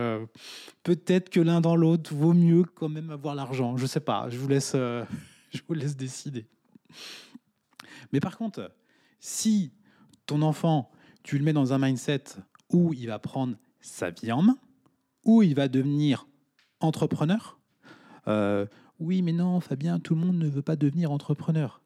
peut-être 0.82 1.30
que 1.30 1.39
l'un 1.39 1.62
dans 1.62 1.76
l'autre 1.76 2.16
vaut 2.16 2.34
mieux 2.34 2.64
quand 2.64 2.89
même 2.89 3.12
avoir 3.12 3.36
l'argent. 3.36 3.78
Je 3.78 3.86
sais 3.86 3.99
pas. 3.99 4.28
Je 4.28 4.39
vous 4.39 4.47
laisse, 4.47 4.72
je 5.52 5.60
vous 5.68 5.76
laisse 5.76 5.95
décider. 5.95 6.47
Mais 8.12 8.20
par 8.20 8.39
contre, 8.39 8.72
si 9.20 9.72
ton 10.26 10.41
enfant, 10.41 10.89
tu 11.24 11.38
le 11.38 11.44
mets 11.44 11.54
dans 11.54 11.74
un 11.74 11.78
mindset 11.78 12.24
où 12.70 12.94
il 12.94 13.08
va 13.08 13.20
prendre 13.20 13.56
sa 13.80 14.10
vie 14.10 14.32
en 14.32 14.42
main, 14.42 14.58
où 15.26 15.44
il 15.44 15.56
va 15.56 15.68
devenir 15.68 16.28
entrepreneur, 16.80 17.60
euh, 18.28 18.66
oui, 19.00 19.22
mais 19.22 19.34
non, 19.34 19.60
Fabien, 19.60 20.00
tout 20.00 20.14
le 20.14 20.22
monde 20.22 20.38
ne 20.38 20.48
veut 20.48 20.62
pas 20.62 20.76
devenir 20.76 21.12
entrepreneur. 21.12 21.82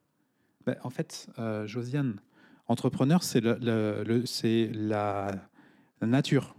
Ben, 0.66 0.76
en 0.84 0.90
fait, 0.90 1.30
Josiane, 1.66 2.20
entrepreneur, 2.68 3.24
c'est 3.24 3.42
la 3.42 5.32
la 6.02 6.08
nature. 6.08 6.56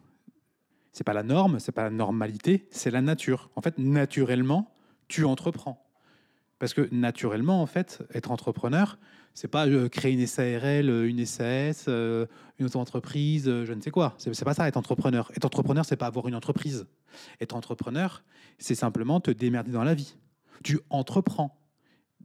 C'est 0.93 1.05
pas 1.05 1.13
la 1.13 1.23
norme, 1.23 1.59
c'est 1.59 1.73
pas 1.73 1.85
la 1.85 1.91
normalité, 1.91 2.69
c'est 2.71 2.91
la 2.91 3.03
nature. 3.03 3.51
En 3.55 3.61
fait, 3.61 3.79
naturellement, 3.79 4.75
tu 5.09 5.25
entreprends. 5.25 5.86
Parce 6.59 6.73
que 6.73 6.89
naturellement, 6.91 7.61
en 7.61 7.67
fait, 7.67 8.03
être 8.15 8.31
entrepreneur, 8.31 8.99
c'est 9.35 9.49
pas 9.49 9.67
euh, 9.67 9.91
créer 9.91 10.13
une 10.13 10.27
SARL, 10.27 10.89
euh, 10.89 11.07
une 11.07 11.27
SAS, 11.27 11.85
euh, 11.89 12.25
une 12.59 12.67
auto-entreprise, 12.67 13.45
je 13.45 13.73
ne 13.73 13.81
sais 13.83 13.91
quoi. 13.91 14.15
C'est 14.17 14.45
pas 14.45 14.55
ça, 14.55 14.67
être 14.67 14.79
entrepreneur. 14.79 15.31
Être 15.37 15.45
entrepreneur, 15.45 15.85
c'est 15.85 15.97
pas 15.97 16.07
avoir 16.07 16.27
une 16.27 16.35
entreprise. 16.35 16.87
Être 17.43 17.55
entrepreneur, 17.55 18.25
c'est 18.59 18.75
simplement 18.75 19.21
te 19.21 19.31
démerder 19.31 19.73
dans 19.73 19.85
la 19.85 19.95
vie. 19.95 20.17
Tu 20.65 20.81
entreprends. 20.89 21.61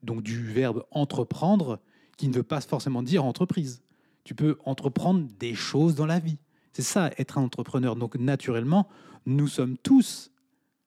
Donc 0.03 0.23
du 0.23 0.41
verbe 0.41 0.85
entreprendre, 0.89 1.81
qui 2.17 2.29
ne 2.29 2.33
veut 2.33 2.43
pas 2.43 2.61
forcément 2.61 3.03
dire 3.03 3.25
entreprise. 3.25 3.83
Tu 4.23 4.33
peux 4.33 4.57
entreprendre 4.63 5.27
des 5.37 5.53
choses 5.53 5.95
dans 5.95 6.05
la 6.05 6.19
vie. 6.19 6.37
C'est 6.71 6.81
ça, 6.81 7.11
être 7.17 7.37
un 7.37 7.43
entrepreneur. 7.43 7.97
Donc 7.97 8.15
naturellement, 8.15 8.87
nous 9.25 9.47
sommes 9.47 9.77
tous, 9.77 10.31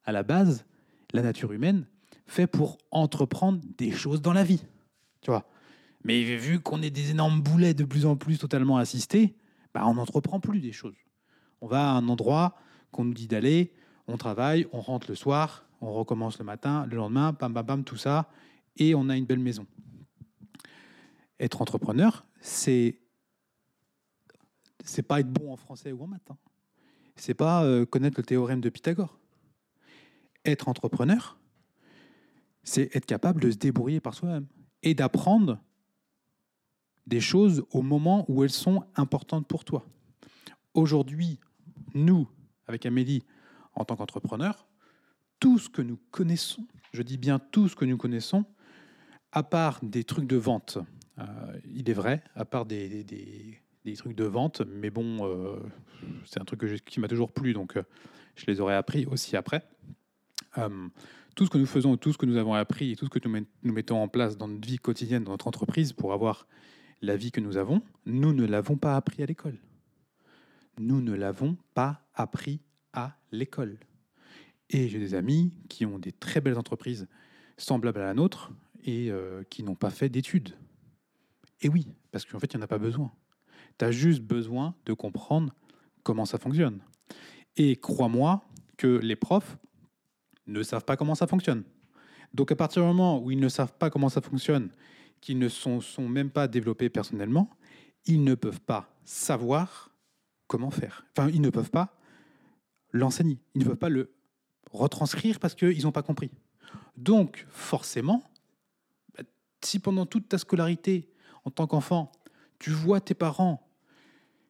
à 0.05 0.13
la 0.13 0.23
base, 0.23 0.65
la 1.13 1.21
nature 1.21 1.53
humaine, 1.53 1.87
fait 2.27 2.47
pour 2.47 2.79
entreprendre 2.91 3.61
des 3.79 3.91
choses 3.91 4.23
dans 4.23 4.33
la 4.33 4.45
vie. 4.45 4.65
Tu 5.21 5.31
vois 5.31 5.47
Mais 6.05 6.23
vu 6.23 6.61
qu'on 6.61 6.83
est 6.83 6.91
des 6.91 7.11
énormes 7.11 7.41
boulets 7.41 7.75
de 7.75 7.85
plus 7.85 8.07
en 8.07 8.17
plus 8.17 8.39
totalement 8.39 8.77
assistés, 8.77 9.37
bah 9.73 9.83
on 9.87 9.95
n'entreprend 9.95 10.41
plus 10.41 10.61
des 10.61 10.73
choses. 10.73 10.97
On 11.61 11.67
va 11.67 11.91
à 11.91 11.93
un 11.93 12.09
endroit 12.09 12.57
qu'on 12.91 13.05
nous 13.05 13.15
dit 13.15 13.27
d'aller, 13.27 13.73
on 14.07 14.17
travaille, 14.17 14.67
on 14.73 14.81
rentre 14.81 15.09
le 15.09 15.15
soir, 15.15 15.67
on 15.81 15.93
recommence 15.93 16.39
le 16.39 16.45
matin, 16.45 16.87
le 16.87 16.97
lendemain, 16.97 17.33
bam, 17.33 17.53
bam, 17.53 17.67
bam, 17.67 17.85
tout 17.85 17.97
ça, 17.97 18.29
et 18.77 18.95
on 18.95 19.09
a 19.09 19.17
une 19.17 19.27
belle 19.27 19.39
maison. 19.39 19.67
Être 21.41 21.61
entrepreneur, 21.61 22.25
c'est 22.41 23.01
c'est 24.85 25.03
pas 25.03 25.21
être 25.21 25.33
bon 25.33 25.53
en 25.53 25.57
français 25.57 25.93
ou 25.93 26.03
en 26.03 26.07
maths. 26.07 26.31
Hein. 26.31 26.37
C'est 27.17 27.35
pas 27.35 27.65
euh, 27.65 27.87
connaître 27.87 28.19
le 28.19 28.25
théorème 28.25 28.61
de 28.61 28.69
Pythagore. 28.69 29.19
Être 30.45 30.69
entrepreneur, 30.69 31.39
c'est 32.65 32.95
être 32.97 33.07
capable 33.07 33.41
de 33.41 33.51
se 33.51 33.57
débrouiller 33.57 34.01
par 34.01 34.15
soi-même 34.15 34.47
et 34.83 34.95
d'apprendre 34.95 35.61
des 37.07 37.21
choses 37.21 37.65
au 37.71 37.83
moment 37.83 38.25
où 38.29 38.43
elles 38.43 38.51
sont 38.51 38.85
importantes 38.97 39.47
pour 39.47 39.65
toi. 39.65 39.87
Aujourd'hui, 40.73 41.39
nous, 41.95 42.29
avec 42.67 42.87
Amélie, 42.87 43.23
en 43.75 43.85
tant 43.85 43.97
qu'entrepreneurs, 43.97 44.67
tout 45.39 45.59
ce 45.59 45.69
que 45.69 45.83
nous 45.83 45.99
connaissons, 46.11 46.67
je 46.93 47.03
dis 47.03 47.19
bien 47.19 47.39
tout 47.39 47.69
ce 47.69 47.77
que 47.77 47.85
nous 47.85 47.97
connaissons, 47.97 48.45
à 49.33 49.43
part 49.43 49.81
des 49.83 50.05
trucs 50.05 50.27
de 50.27 50.37
vente, 50.37 50.79
euh, 51.19 51.25
il 51.73 51.91
est 51.91 51.95
vrai, 51.95 52.23
à 52.35 52.45
part 52.45 52.65
des, 52.65 53.05
des 53.05 53.95
trucs 53.95 54.17
de 54.17 54.25
vente, 54.25 54.63
mais 54.63 54.91
bon, 54.91 55.29
euh, 55.29 55.57
c'est 56.25 56.41
un 56.41 56.45
truc 56.45 56.83
qui 56.85 57.01
m'a 57.01 57.09
toujours 57.09 57.33
plu, 57.33 57.53
donc 57.53 57.77
euh, 57.77 57.83
je 58.37 58.47
les 58.47 58.61
aurais 58.61 58.75
appris 58.75 59.07
aussi 59.07 59.37
après. 59.37 59.63
Euh, 61.35 61.37
tout 61.37 61.47
ce 61.47 61.51
que 61.51 61.59
nous 61.59 61.67
faisons, 61.67 61.97
tout 61.97 62.13
ce 62.13 62.19
que 62.19 62.27
nous 62.27 62.37
avons 62.37 62.55
appris 62.55 62.93
et 62.93 62.97
tout 62.97 63.07
ce 63.07 63.11
que 63.11 63.19
nous, 63.29 63.73
mettons 63.73 64.03
en 64.03 64.09
place 64.09 64.37
dans 64.37 64.49
notre 64.49 64.67
vie 64.67 64.79
quotidienne, 64.79 65.25
dans 65.25 65.33
notre 65.33 65.49
entreprise, 65.49 65.93
pour 65.93 66.13
avoir 66.13 66.47
la 67.03 67.17
vie 67.17 67.31
que 67.31 67.41
nous 67.41 67.57
avons, 67.57 67.83
nous 68.07 68.33
ne 68.33 68.47
l'avons 68.47 68.77
pas 68.77 68.97
appris 68.97 69.23
à 69.23 69.27
l'école. 69.27 69.59
Nous 70.79 71.01
ne 71.01 71.13
l'avons 71.13 71.57
pas 71.75 72.03
appris 72.15 72.61
à 72.93 73.17
l'école. 73.31 73.79
Et 74.71 74.89
j'ai 74.89 74.99
des 74.99 75.15
amis 75.15 75.53
qui 75.69 75.85
ont 75.87 75.99
des 75.99 76.13
très 76.13 76.41
belles 76.41 76.59
entreprises 76.59 77.07
semblables 77.57 78.01
à 78.01 78.05
la 78.05 78.15
nôtre 78.15 78.51
et 78.85 79.11
qui 79.51 79.63
n'ont 79.63 79.75
pas 79.75 79.91
fait 79.91 80.09
d'études. 80.09 80.57
Et 81.61 81.69
oui, 81.69 81.87
parce 82.11 82.25
qu'en 82.25 82.39
fait, 82.39 82.53
il 82.53 82.57
n'y 82.57 82.63
en 82.63 82.65
a 82.65 82.69
pas 82.69 82.79
besoin. 82.79 83.13
Tu 83.79 83.85
as 83.85 83.91
juste 83.91 84.23
besoin 84.23 84.75
de 84.87 84.93
comprendre 84.93 85.55
comment 86.03 86.25
ça 86.25 86.39
fonctionne. 86.39 86.81
Et 87.57 87.77
crois-moi 87.77 88.45
que 88.77 88.99
les 88.99 89.17
profs 89.17 89.59
ne 90.47 90.63
savent 90.63 90.85
pas 90.85 90.97
comment 90.97 91.15
ça 91.15 91.27
fonctionne. 91.27 91.65
Donc 92.33 92.51
à 92.53 92.57
partir 92.57 92.83
du 92.83 92.89
moment 92.89 93.23
où 93.23 93.31
ils 93.31 93.41
ne 93.41 93.49
savent 93.49 93.73
pas 93.79 93.91
comment 93.91 94.09
ça 94.09 94.21
fonctionne, 94.21 94.71
qu'ils 95.21 95.39
ne 95.39 95.49
sont, 95.49 95.81
sont 95.81 96.09
même 96.09 96.31
pas 96.31 96.49
développés 96.49 96.91
personnellement, 96.91 97.49
ils 98.07 98.23
ne 98.23 98.35
peuvent 98.35 98.61
pas 98.61 98.95
savoir 99.05 99.91
comment 100.47 100.71
faire. 100.71 101.07
Enfin, 101.17 101.31
ils 101.31 101.41
ne 101.41 101.51
peuvent 101.51 101.71
pas 101.71 101.97
l'enseigner. 102.93 103.39
Ils 103.55 103.63
ne 103.63 103.65
peuvent 103.67 103.77
pas 103.77 103.89
le 103.89 104.13
retranscrire 104.71 105.39
parce 105.41 105.55
qu'ils 105.55 105.83
n'ont 105.85 105.93
pas 105.93 106.03
compris. 106.03 106.31
Donc, 106.97 107.47
forcément, 107.49 108.23
bah, 109.17 109.25
si 109.65 109.79
pendant 109.79 110.07
toute 110.07 110.29
ta 110.29 110.39
scolarité, 110.39 111.11
en 111.45 111.51
tant 111.51 111.67
qu'enfant, 111.67 112.13
tu 112.59 112.71
vois 112.71 113.01
tes 113.01 113.15
parents 113.15 113.67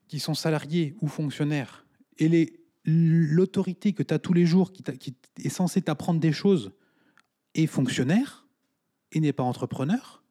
qui 0.09 0.20
sont 0.20 0.34
salariés 0.34 0.95
ou 1.01 1.09
fonctionnaires 1.09 1.86
et 2.18 2.64
l'autorité 2.85 3.93
que 3.93 4.03
tu 4.03 4.12
as 4.12 4.18
tous 4.18 4.32
les 4.32 4.47
jours 4.47 4.72
qui, 4.72 4.82
est 5.39 5.49
censée 5.49 5.82
t'apprendre 5.82 6.20
des 6.20 6.32
choses 6.32 6.72
est 7.55 7.66
fonctionnaire 7.66 8.47
et 9.12 9.20
n'est 9.20 9.32
pas 9.32 9.43
entrepreneur, 9.43 10.22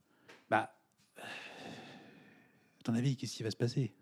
bah, 0.49 0.76
À 1.18 2.84
ton 2.84 2.93
avis, 2.93 3.16
qu'est-ce 3.16 3.36
qui 3.36 3.43
va 3.43 3.51
se 3.51 3.58
passer? 3.58 3.93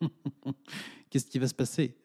Qu'est-ce 1.10 1.26
qui 1.26 1.38
va 1.38 1.48
se 1.48 1.54
passer? 1.54 1.96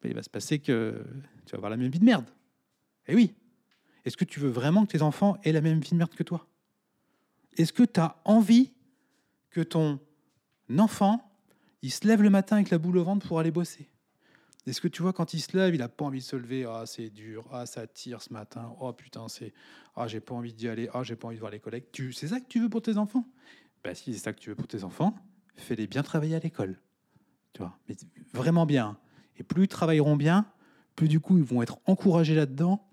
Ben, 0.00 0.10
Il 0.10 0.14
va 0.14 0.22
se 0.22 0.30
passer 0.30 0.60
que 0.60 1.04
tu 1.44 1.52
vas 1.52 1.56
avoir 1.56 1.70
la 1.70 1.76
même 1.76 1.90
vie 1.90 1.98
de 1.98 2.04
merde. 2.04 2.26
Eh 3.08 3.14
oui. 3.14 3.34
Est-ce 4.04 4.16
que 4.16 4.24
tu 4.24 4.38
veux 4.38 4.48
vraiment 4.48 4.86
que 4.86 4.92
tes 4.92 5.02
enfants 5.02 5.36
aient 5.42 5.52
la 5.52 5.60
même 5.60 5.80
vie 5.80 5.90
de 5.90 5.96
merde 5.96 6.14
que 6.14 6.22
toi? 6.22 6.46
Est-ce 7.56 7.72
que 7.72 7.82
tu 7.82 7.98
as 7.98 8.20
envie 8.24 8.72
que 9.50 9.60
ton 9.60 9.98
enfant, 10.78 11.28
il 11.82 11.90
se 11.90 12.06
lève 12.06 12.22
le 12.22 12.30
matin 12.30 12.56
avec 12.56 12.70
la 12.70 12.78
boule 12.78 12.98
au 12.98 13.04
ventre 13.04 13.26
pour 13.26 13.40
aller 13.40 13.50
bosser? 13.50 13.88
Est-ce 14.66 14.80
que 14.80 14.88
tu 14.88 15.02
vois, 15.02 15.12
quand 15.12 15.32
il 15.32 15.40
se 15.40 15.56
lève, 15.56 15.74
il 15.74 15.78
n'a 15.78 15.88
pas 15.88 16.04
envie 16.04 16.18
de 16.18 16.24
se 16.24 16.34
lever? 16.34 16.64
Ah, 16.64 16.84
c'est 16.86 17.10
dur. 17.10 17.44
Ah, 17.52 17.66
ça 17.66 17.86
tire 17.86 18.20
ce 18.20 18.32
matin. 18.32 18.74
Oh 18.80 18.92
putain, 18.92 19.28
c'est. 19.28 19.52
Ah, 19.94 20.08
j'ai 20.08 20.20
pas 20.20 20.34
envie 20.34 20.52
d'y 20.52 20.68
aller. 20.68 20.88
Ah, 20.92 21.02
j'ai 21.02 21.14
pas 21.14 21.28
envie 21.28 21.36
de 21.36 21.40
voir 21.40 21.52
les 21.52 21.60
collègues. 21.60 21.84
Tu... 21.92 22.12
C'est 22.12 22.28
ça 22.28 22.40
que 22.40 22.46
tu 22.48 22.60
veux 22.60 22.68
pour 22.68 22.82
tes 22.82 22.96
enfants? 22.96 23.24
Ben, 23.84 23.94
si 23.94 24.12
c'est 24.12 24.18
ça 24.18 24.32
que 24.32 24.40
tu 24.40 24.50
veux 24.50 24.56
pour 24.56 24.66
tes 24.66 24.82
enfants, 24.82 25.14
fais-les 25.56 25.86
bien 25.86 26.02
travailler 26.02 26.34
à 26.34 26.40
l'école. 26.40 26.80
Tu 27.52 27.62
vois, 27.62 27.78
mais 27.88 27.96
vraiment 28.32 28.66
bien. 28.66 28.98
Et 29.36 29.44
plus 29.44 29.64
ils 29.64 29.68
travailleront 29.68 30.16
bien, 30.16 30.46
plus 30.96 31.08
du 31.08 31.20
coup 31.20 31.38
ils 31.38 31.44
vont 31.44 31.62
être 31.62 31.78
encouragés 31.86 32.34
là-dedans, 32.34 32.86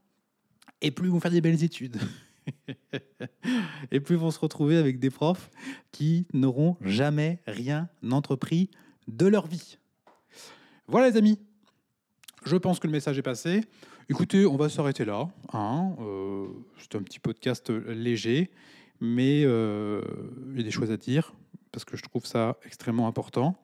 et 0.81 0.91
plus 0.91 1.07
ils 1.07 1.11
vont 1.11 1.19
faire 1.19 1.31
des 1.31 1.41
belles 1.41 1.63
études. 1.63 1.97
et 3.91 3.99
plus 3.99 4.15
ils 4.15 4.21
vont 4.21 4.31
se 4.31 4.39
retrouver 4.39 4.77
avec 4.77 4.99
des 4.99 5.09
profs 5.09 5.49
qui 5.91 6.27
n'auront 6.33 6.77
jamais 6.81 7.41
rien 7.47 7.89
entrepris 8.11 8.69
de 9.07 9.25
leur 9.25 9.47
vie. 9.47 9.79
Voilà 10.87 11.09
les 11.09 11.17
amis, 11.17 11.39
je 12.45 12.55
pense 12.57 12.79
que 12.79 12.87
le 12.87 12.93
message 12.93 13.17
est 13.17 13.23
passé. 13.23 13.61
Écoutez, 14.09 14.45
on 14.45 14.55
va 14.55 14.69
s'arrêter 14.69 15.05
là. 15.05 15.29
Hein. 15.53 15.95
Euh, 15.99 16.47
c'est 16.77 16.95
un 16.95 17.03
petit 17.03 17.19
podcast 17.19 17.69
léger, 17.69 18.51
mais 18.99 19.43
euh, 19.45 20.01
il 20.51 20.57
y 20.57 20.59
a 20.59 20.63
des 20.63 20.71
choses 20.71 20.91
à 20.91 20.97
dire 20.97 21.33
parce 21.71 21.85
que 21.85 21.97
je 21.97 22.03
trouve 22.03 22.25
ça 22.25 22.57
extrêmement 22.65 23.07
important. 23.07 23.55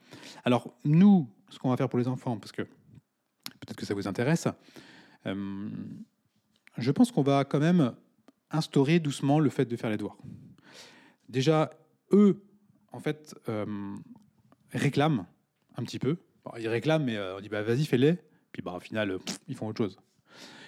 Alors, 0.46 0.74
nous, 0.84 1.30
ce 1.50 1.60
qu'on 1.60 1.70
va 1.70 1.78
faire 1.78 1.90
pour 1.90 2.00
les 2.00 2.08
enfants, 2.08 2.38
parce 2.38 2.52
que 2.52 2.64
peut-être 2.64 3.76
que 3.76 3.86
ça 3.86 3.94
vous 3.94 4.08
intéresse, 4.08 4.48
euh, 5.28 5.70
je 6.78 6.92
pense 6.92 7.12
qu'on 7.12 7.22
va 7.22 7.44
quand 7.44 7.60
même 7.60 7.94
instaurer 8.50 9.00
doucement 9.00 9.40
le 9.40 9.50
fait 9.50 9.66
de 9.66 9.76
faire 9.76 9.90
les 9.90 9.98
devoirs. 9.98 10.18
Déjà, 11.28 11.70
eux, 12.12 12.42
en 12.92 13.00
fait, 13.00 13.36
réclament 14.72 15.28
un 15.78 15.84
petit 15.84 16.00
peu. 16.00 16.18
ils 16.58 16.68
réclament, 16.68 17.04
mais 17.04 17.20
on 17.38 17.42
dit 17.42 17.50
bah, 17.50 17.62
vas-y, 17.62 17.86
fais-les. 17.86 18.18
Bah, 18.62 18.74
au 18.76 18.80
final, 18.80 19.18
ils 19.48 19.56
font 19.56 19.68
autre 19.68 19.84
chose. 19.84 19.98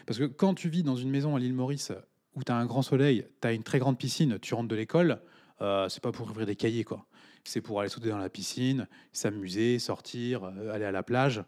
Parce 0.06 0.20
que 0.20 0.26
quand 0.26 0.54
tu 0.54 0.70
vis 0.70 0.84
dans 0.84 0.96
une 0.96 1.10
maison 1.10 1.36
à 1.36 1.40
l'île 1.40 1.54
Maurice 1.54 1.92
où 2.36 2.44
tu 2.44 2.52
as 2.52 2.56
un 2.56 2.66
grand 2.66 2.82
soleil, 2.82 3.26
tu 3.42 3.48
as 3.48 3.54
une 3.54 3.64
très 3.64 3.80
grande 3.80 3.98
piscine, 3.98 4.40
tu 4.40 4.54
rentres 4.54 4.70
de 4.70 4.76
l'école, 4.76 5.22
euh, 5.62 5.90
c'est 5.90 6.02
pas 6.02 6.12
pour 6.12 6.30
ouvrir 6.30 6.48
des 6.48 6.56
cahiers, 6.56 6.84
quoi. 6.84 7.06
C'est 7.44 7.62
pour 7.62 7.80
aller 7.80 7.90
sauter 7.90 8.10
dans 8.10 8.18
la 8.18 8.30
piscine, 8.30 8.88
s'amuser, 9.12 9.80
sortir, 9.80 10.44
euh, 10.44 10.74
aller 10.74 10.86
à 10.86 10.92
la 10.92 11.04
plage. 11.04 11.44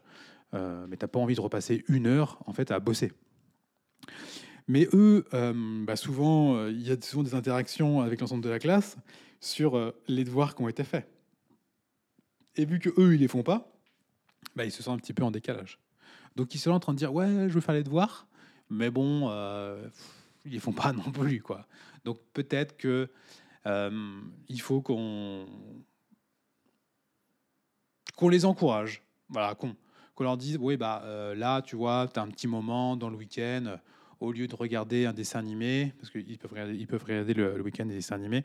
Euh, 0.54 0.86
mais 0.88 0.96
t'as 0.96 1.08
pas 1.08 1.18
envie 1.18 1.34
de 1.34 1.40
repasser 1.40 1.84
une 1.88 2.06
heure 2.06 2.38
en 2.46 2.52
fait 2.52 2.70
à 2.70 2.80
bosser. 2.80 3.12
Mais 4.68 4.88
eux, 4.92 5.24
euh, 5.34 5.84
bah 5.84 5.96
souvent, 5.96 6.68
il 6.68 6.82
y 6.82 6.90
a 6.90 7.00
souvent 7.00 7.22
des 7.22 7.34
interactions 7.34 8.00
avec 8.00 8.20
l'ensemble 8.20 8.42
de 8.42 8.48
la 8.48 8.58
classe 8.58 8.96
sur 9.40 9.92
les 10.08 10.24
devoirs 10.24 10.54
qui 10.54 10.62
ont 10.62 10.68
été 10.68 10.84
faits. 10.84 11.06
Et 12.56 12.64
vu 12.64 12.78
que 12.78 12.88
eux, 12.98 13.14
ils 13.14 13.20
les 13.20 13.28
font 13.28 13.42
pas, 13.42 13.72
bah, 14.56 14.64
ils 14.64 14.70
se 14.70 14.82
sentent 14.82 14.94
un 14.94 15.02
petit 15.02 15.12
peu 15.12 15.22
en 15.22 15.30
décalage. 15.30 15.78
Donc 16.36 16.54
ils 16.54 16.58
sont 16.58 16.70
là 16.70 16.76
en 16.76 16.80
train 16.80 16.92
de 16.92 16.98
dire 16.98 17.12
ouais, 17.12 17.48
je 17.48 17.54
veux 17.54 17.60
faire 17.60 17.74
les 17.74 17.84
devoirs, 17.84 18.26
mais 18.70 18.90
bon, 18.90 19.28
euh, 19.30 19.88
ils 20.44 20.60
font 20.60 20.72
pas 20.72 20.92
non 20.92 21.10
plus 21.10 21.40
quoi. 21.40 21.66
Donc 22.04 22.18
peut-être 22.32 22.76
que 22.76 23.08
euh, 23.66 24.20
il 24.48 24.60
faut 24.60 24.80
qu'on 24.80 25.46
qu'on 28.16 28.28
les 28.28 28.44
encourage, 28.44 29.02
voilà, 29.28 29.54
qu'on 29.54 29.74
leur 30.20 30.36
dise 30.36 30.58
oui 30.60 30.76
bah 30.76 31.02
euh, 31.04 31.34
là 31.34 31.62
tu 31.62 31.76
vois, 31.76 32.08
tu 32.12 32.18
as 32.18 32.22
un 32.22 32.28
petit 32.28 32.46
moment 32.46 32.96
dans 32.96 33.10
le 33.10 33.16
week-end 33.16 33.78
au 34.20 34.32
lieu 34.32 34.46
de 34.46 34.54
regarder 34.54 35.06
un 35.06 35.12
dessin 35.12 35.38
animé, 35.38 35.92
parce 35.98 36.10
qu'ils 36.10 36.38
peuvent 36.38 36.52
regarder, 36.52 36.74
ils 36.74 36.86
peuvent 36.86 37.04
regarder 37.04 37.34
le, 37.34 37.60
week-end 37.60 37.86
des 37.86 37.94
dessins 37.94 38.14
animés, 38.14 38.44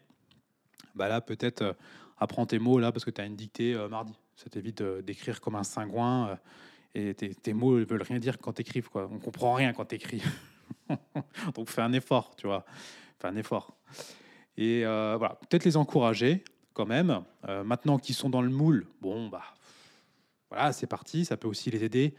bah 0.96 1.08
là 1.08 1.22
peut-être 1.22 1.76
apprends 2.18 2.46
tes 2.46 2.60
mots 2.60 2.80
là 2.80 2.92
parce 2.92 3.06
que 3.06 3.12
tu 3.12 3.22
as 3.22 3.26
une 3.26 3.36
dictée 3.36 3.76
mardi. 3.90 4.14
Ça 4.36 4.50
t'évite 4.50 4.82
d'écrire 4.82 5.42
comme 5.42 5.56
un 5.56 5.64
cingouin 5.64 6.40
et 6.96 7.14
tes, 7.14 7.54
mots 7.54 7.78
ne 7.78 7.86
veulent 7.86 8.02
rien 8.02 8.20
dire 8.20 8.38
quand 8.40 8.54
tu 8.54 8.62
écrives. 8.62 8.90
Quoi. 8.90 9.10
On 9.12 9.20
comprend 9.20 9.54
rien 9.54 9.74
quand 9.74 9.86
tu 9.86 9.96
écris. 9.96 10.24
Donc 11.56 11.70
fais 11.70 11.82
un 11.82 11.94
effort, 11.94 12.36
tu 12.36 12.48
vois. 12.48 12.66
Fais 13.20 13.28
un 13.28 13.36
effort. 13.36 13.78
Et 14.58 14.86
euh, 14.86 15.16
voilà, 15.18 15.36
peut-être 15.36 15.66
les 15.66 15.78
encourager 15.78 16.44
quand 16.74 16.86
même. 16.86 17.24
Euh, 17.48 17.64
maintenant 17.64 17.98
qu'ils 18.00 18.16
sont 18.16 18.30
dans 18.30 18.42
le 18.42 18.50
moule, 18.50 18.88
bon, 19.02 19.30
bah 19.30 19.44
voilà, 20.50 20.74
c'est 20.74 20.88
parti. 20.88 21.26
Ça 21.26 21.38
peut 21.38 21.48
aussi 21.48 21.70
les 21.70 21.84
aider 21.84 22.16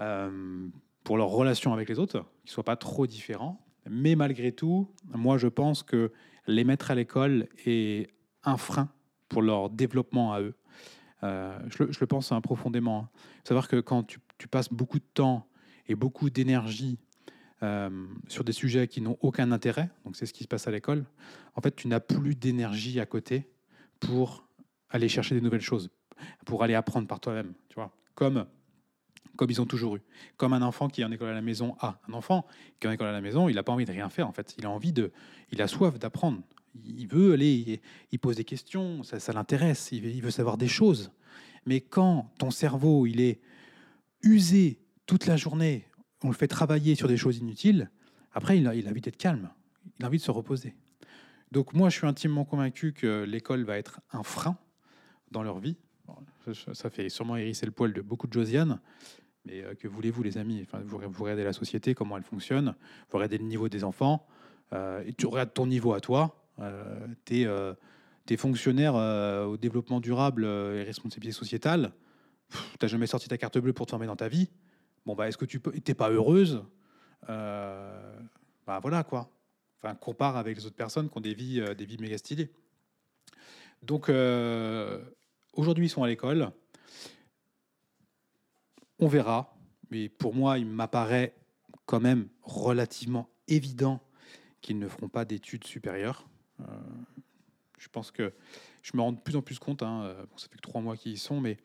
euh, 0.00 0.68
pour 1.04 1.18
leur 1.18 1.28
relation 1.28 1.72
avec 1.72 1.88
les 1.88 1.98
autres, 1.98 2.20
qu'ils 2.20 2.50
ne 2.50 2.50
soient 2.50 2.64
pas 2.64 2.76
trop 2.76 3.06
différents. 3.06 3.60
Mais 3.88 4.14
malgré 4.14 4.50
tout, 4.50 4.90
moi 5.12 5.36
je 5.36 5.48
pense 5.48 5.82
que 5.82 6.10
les 6.46 6.64
mettre 6.64 6.90
à 6.90 6.94
l'école 6.94 7.48
est 7.66 8.10
un 8.44 8.56
frein 8.56 8.88
pour 9.28 9.42
leur 9.42 9.68
développement 9.68 10.32
à 10.32 10.40
eux. 10.40 10.54
Euh, 11.24 11.58
je, 11.68 11.84
le 11.84 12.06
pense 12.06 12.32
hein, 12.32 12.40
profondément. 12.40 13.00
Hein. 13.00 13.08
Savoir 13.44 13.68
que 13.68 13.80
quand 13.80 14.04
tu, 14.04 14.20
passes 14.48 14.72
beaucoup 14.72 14.98
de 14.98 15.04
temps 15.14 15.48
et 15.88 15.94
beaucoup 15.94 16.28
d'énergie 16.28 16.98
euh, 17.62 18.06
sur 18.28 18.44
des 18.44 18.52
sujets 18.52 18.88
qui 18.88 19.00
n'ont 19.00 19.16
aucun 19.20 19.50
intérêt, 19.52 19.90
donc 20.04 20.16
c'est 20.16 20.26
ce 20.26 20.34
qui 20.34 20.44
se 20.44 20.48
passe 20.48 20.68
à 20.68 20.70
l'école, 20.70 21.06
en 21.54 21.62
fait, 21.62 21.74
tu 21.74 21.88
n'as 21.88 22.00
plus 22.00 22.34
d'énergie 22.34 23.00
à 23.00 23.06
côté 23.06 23.48
pour 24.00 24.46
aller 24.90 25.08
chercher 25.08 25.34
des 25.34 25.40
nouvelles 25.40 25.62
choses, 25.62 25.90
pour 26.44 26.62
aller 26.62 26.74
apprendre 26.74 27.08
par 27.08 27.20
toi-même, 27.20 27.54
tu 27.68 27.76
vois, 27.76 27.90
comme 28.14 28.46
comme 29.36 29.50
ils 29.50 29.60
ont 29.60 29.66
toujours 29.66 29.96
eu. 29.96 30.02
Comme 30.36 30.52
un 30.52 30.62
enfant 30.62 30.88
qui 30.88 31.00
est 31.00 31.04
en 31.04 31.10
école 31.10 31.30
à 31.30 31.34
la 31.34 31.42
maison 31.42 31.76
a. 31.80 31.98
Un 32.08 32.12
enfant 32.12 32.46
qui 32.78 32.86
est 32.86 32.90
en 32.90 32.92
école 32.92 33.08
à 33.08 33.12
la 33.12 33.20
maison, 33.20 33.48
il 33.48 33.56
n'a 33.56 33.64
pas 33.64 33.72
envie 33.72 33.84
de 33.84 33.90
rien 33.90 34.08
faire, 34.08 34.28
en 34.28 34.32
fait. 34.32 34.54
Il 34.58 34.66
a 34.66 34.70
envie 34.70 34.92
de... 34.92 35.12
Il 35.50 35.60
a 35.60 35.66
soif 35.66 35.98
d'apprendre 35.98 36.40
il 36.84 37.06
veut 37.06 37.34
aller, 37.34 37.80
il 38.10 38.18
pose 38.18 38.36
des 38.36 38.44
questions, 38.44 39.02
ça, 39.02 39.32
l'intéresse, 39.32 39.90
il, 39.92 40.22
veut 40.22 40.30
savoir 40.30 40.56
des 40.56 40.68
choses. 40.68 41.12
Mais 41.66 41.80
quand 41.80 42.30
ton 42.38 42.50
cerveau, 42.50 43.06
il 43.06 43.20
est 43.20 43.40
usé 44.22 44.80
toute 45.06 45.26
la 45.26 45.36
journée, 45.36 45.86
on 46.22 46.28
le 46.28 46.34
fait 46.34 46.48
travailler 46.48 46.94
sur 46.94 47.08
des 47.08 47.16
choses 47.16 47.38
inutiles, 47.38 47.90
après, 48.34 48.58
il 48.58 48.66
a, 48.66 48.70
envie 48.70 49.00
d'être 49.00 49.16
calme, 49.16 49.50
il 49.98 50.04
a 50.04 50.08
envie 50.08 50.18
de 50.18 50.22
se 50.22 50.32
reposer. 50.32 50.74
Donc 51.52 51.72
moi, 51.72 51.88
je 51.88 51.98
suis 51.98 52.06
intimement 52.06 52.44
convaincu 52.44 52.92
que 52.92 53.22
l'école 53.22 53.62
va 53.62 53.78
être 53.78 54.00
un 54.12 54.24
frein 54.24 54.58
dans 55.30 55.42
leur 55.42 55.60
vie. 55.60 55.76
Ça 56.72 56.90
fait 56.90 57.08
sûrement 57.08 57.36
hérisser 57.36 57.64
le 57.64 57.72
poil 57.72 57.92
de 57.92 58.02
beaucoup 58.02 58.26
de 58.26 58.32
Josiane, 58.32 58.80
mais 59.46 59.62
euh, 59.62 59.74
que 59.74 59.88
voulez-vous, 59.88 60.22
les 60.22 60.36
amis? 60.36 60.62
Enfin, 60.62 60.80
vous, 60.84 60.98
regardez 60.98 61.44
la 61.44 61.52
société, 61.52 61.94
comment 61.94 62.16
elle 62.16 62.24
fonctionne, 62.24 62.74
vous 63.10 63.18
regardez 63.18 63.38
le 63.38 63.44
niveau 63.44 63.68
des 63.68 63.84
enfants, 63.84 64.26
euh, 64.72 65.02
et 65.06 65.12
tu 65.12 65.26
regardes 65.26 65.54
ton 65.54 65.66
niveau 65.66 65.94
à 65.94 66.00
toi, 66.00 66.43
tu 67.24 67.40
es, 67.40 67.46
euh, 67.46 67.74
fonctionnaire 68.36 68.94
euh, 68.96 69.44
au 69.44 69.56
développement 69.56 70.00
durable 70.00 70.44
et 70.44 70.82
responsabilité 70.82 71.32
sociétale, 71.32 71.92
tu 72.50 72.58
n'as 72.82 72.88
jamais 72.88 73.06
sorti 73.06 73.28
ta 73.28 73.38
carte 73.38 73.58
bleue 73.58 73.72
pour 73.72 73.86
te 73.86 73.90
former 73.90 74.06
dans 74.06 74.16
ta 74.16 74.28
vie. 74.28 74.50
Bon, 75.06 75.14
bah, 75.14 75.28
est-ce 75.28 75.38
que 75.38 75.44
tu 75.44 75.60
n'es 75.86 75.94
pas 75.94 76.10
heureuse? 76.10 76.64
Bah 77.26 78.80
voilà 78.80 79.02
quoi. 79.02 79.30
Enfin, 79.82 79.94
compare 79.94 80.36
avec 80.36 80.56
les 80.56 80.66
autres 80.66 80.76
personnes 80.76 81.10
qui 81.10 81.18
ont 81.18 81.20
des 81.20 81.34
vies, 81.34 81.62
des 81.76 81.84
vies 81.84 81.98
méga 81.98 82.16
stylées. 82.16 82.50
Donc, 83.82 84.10
aujourd'hui, 85.52 85.86
ils 85.86 85.90
sont 85.90 86.02
à 86.02 86.08
l'école. 86.08 86.50
On 88.98 89.08
verra. 89.08 89.54
Mais 89.90 90.08
pour 90.08 90.34
moi, 90.34 90.58
il 90.58 90.66
m'apparaît 90.66 91.34
quand 91.86 92.00
même 92.00 92.28
relativement 92.42 93.28
évident 93.48 94.00
qu'ils 94.60 94.78
ne 94.78 94.88
feront 94.88 95.08
pas 95.08 95.24
d'études 95.24 95.64
supérieures. 95.64 96.26
Euh, 96.60 96.64
je 97.78 97.88
pense 97.88 98.10
que 98.10 98.32
je 98.82 98.96
me 98.96 99.02
rends 99.02 99.12
de 99.12 99.20
plus 99.20 99.36
en 99.36 99.42
plus 99.42 99.58
compte, 99.58 99.82
hein, 99.82 100.02
euh, 100.04 100.24
ça 100.36 100.48
fait 100.48 100.56
que 100.56 100.62
trois 100.62 100.80
mois 100.80 100.96
qu'ils 100.96 101.12
y 101.12 101.16
sont, 101.18 101.40
mais 101.40 101.58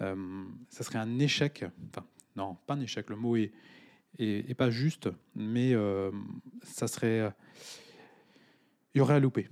euh, 0.00 0.44
ça 0.68 0.84
serait 0.84 0.98
un 0.98 1.18
échec, 1.18 1.64
enfin 1.90 2.06
non, 2.36 2.56
pas 2.66 2.74
un 2.74 2.80
échec, 2.80 3.08
le 3.08 3.16
mot 3.16 3.36
est, 3.36 3.52
pas 4.56 4.70
juste, 4.70 5.08
mais 5.34 5.74
ça 6.62 6.86
serait... 6.86 7.32
Il 8.94 8.98
y 8.98 9.00
aurait 9.00 9.14
à 9.14 9.20
louper. 9.20 9.48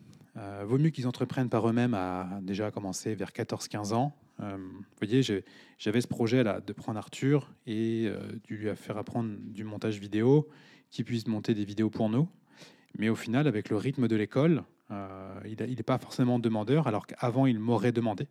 vaut 0.65 0.79
mieux 0.79 0.91
qu'ils 0.91 1.07
entreprennent 1.07 1.49
par 1.49 1.69
eux-mêmes 1.69 1.95
à 1.95 2.41
déjà 2.43 2.71
commencer 2.71 3.15
vers 3.15 3.31
14-15 3.31 3.95
ans. 3.95 4.17
vous 4.39 4.85
voyez, 5.01 5.23
j'avais 5.79 6.01
ce 6.01 6.07
projet 6.07 6.45
là 6.45 6.61
de 6.61 6.73
prendre 6.75 6.99
Arthur 6.99 7.51
et 7.67 8.05
de 8.05 8.55
lui 8.55 8.77
faire 8.77 8.99
apprendre 8.99 9.35
du 9.39 9.65
montage 9.65 9.99
vidéo, 9.99 10.49
qu'il 10.91 11.05
puisse 11.07 11.27
monter 11.27 11.55
des 11.55 11.65
vidéos 11.65 11.91
pour 11.91 12.09
nous. 12.09 12.29
Mais 12.99 13.09
au 13.09 13.17
final, 13.17 13.47
avec 13.47 13.71
le 13.71 13.77
rythme 13.77 14.09
de 14.09 14.17
l'école, 14.17 14.65
euh, 14.91 15.41
il 15.47 15.57
n'est 15.59 15.83
pas 15.83 15.99
forcément 15.99 16.39
demandeur, 16.39 16.87
alors 16.87 17.07
qu'avant, 17.07 17.47
il 17.47 17.59
m'aurait 17.59 17.93
demandé. 17.93 18.29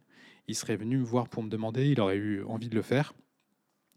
Il 0.48 0.56
serait 0.56 0.76
venu 0.76 0.98
me 0.98 1.04
voir 1.04 1.28
pour 1.28 1.44
me 1.44 1.50
demander, 1.50 1.90
il 1.90 2.00
aurait 2.00 2.18
eu 2.18 2.44
envie 2.44 2.70
de 2.70 2.76
le 2.76 2.82
faire. 2.82 3.14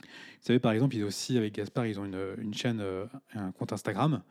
Vous 0.00 0.06
savez, 0.40 0.58
par 0.58 0.72
exemple, 0.72 0.96
ils 0.96 1.04
aussi, 1.04 1.36
avec 1.38 1.54
Gaspard, 1.54 1.86
ils 1.86 1.98
ont 2.00 2.04
une, 2.04 2.54
chaîne, 2.54 2.80
euh, 2.80 3.06
un 3.34 3.52
compte 3.52 3.72
Instagram, 3.72 4.22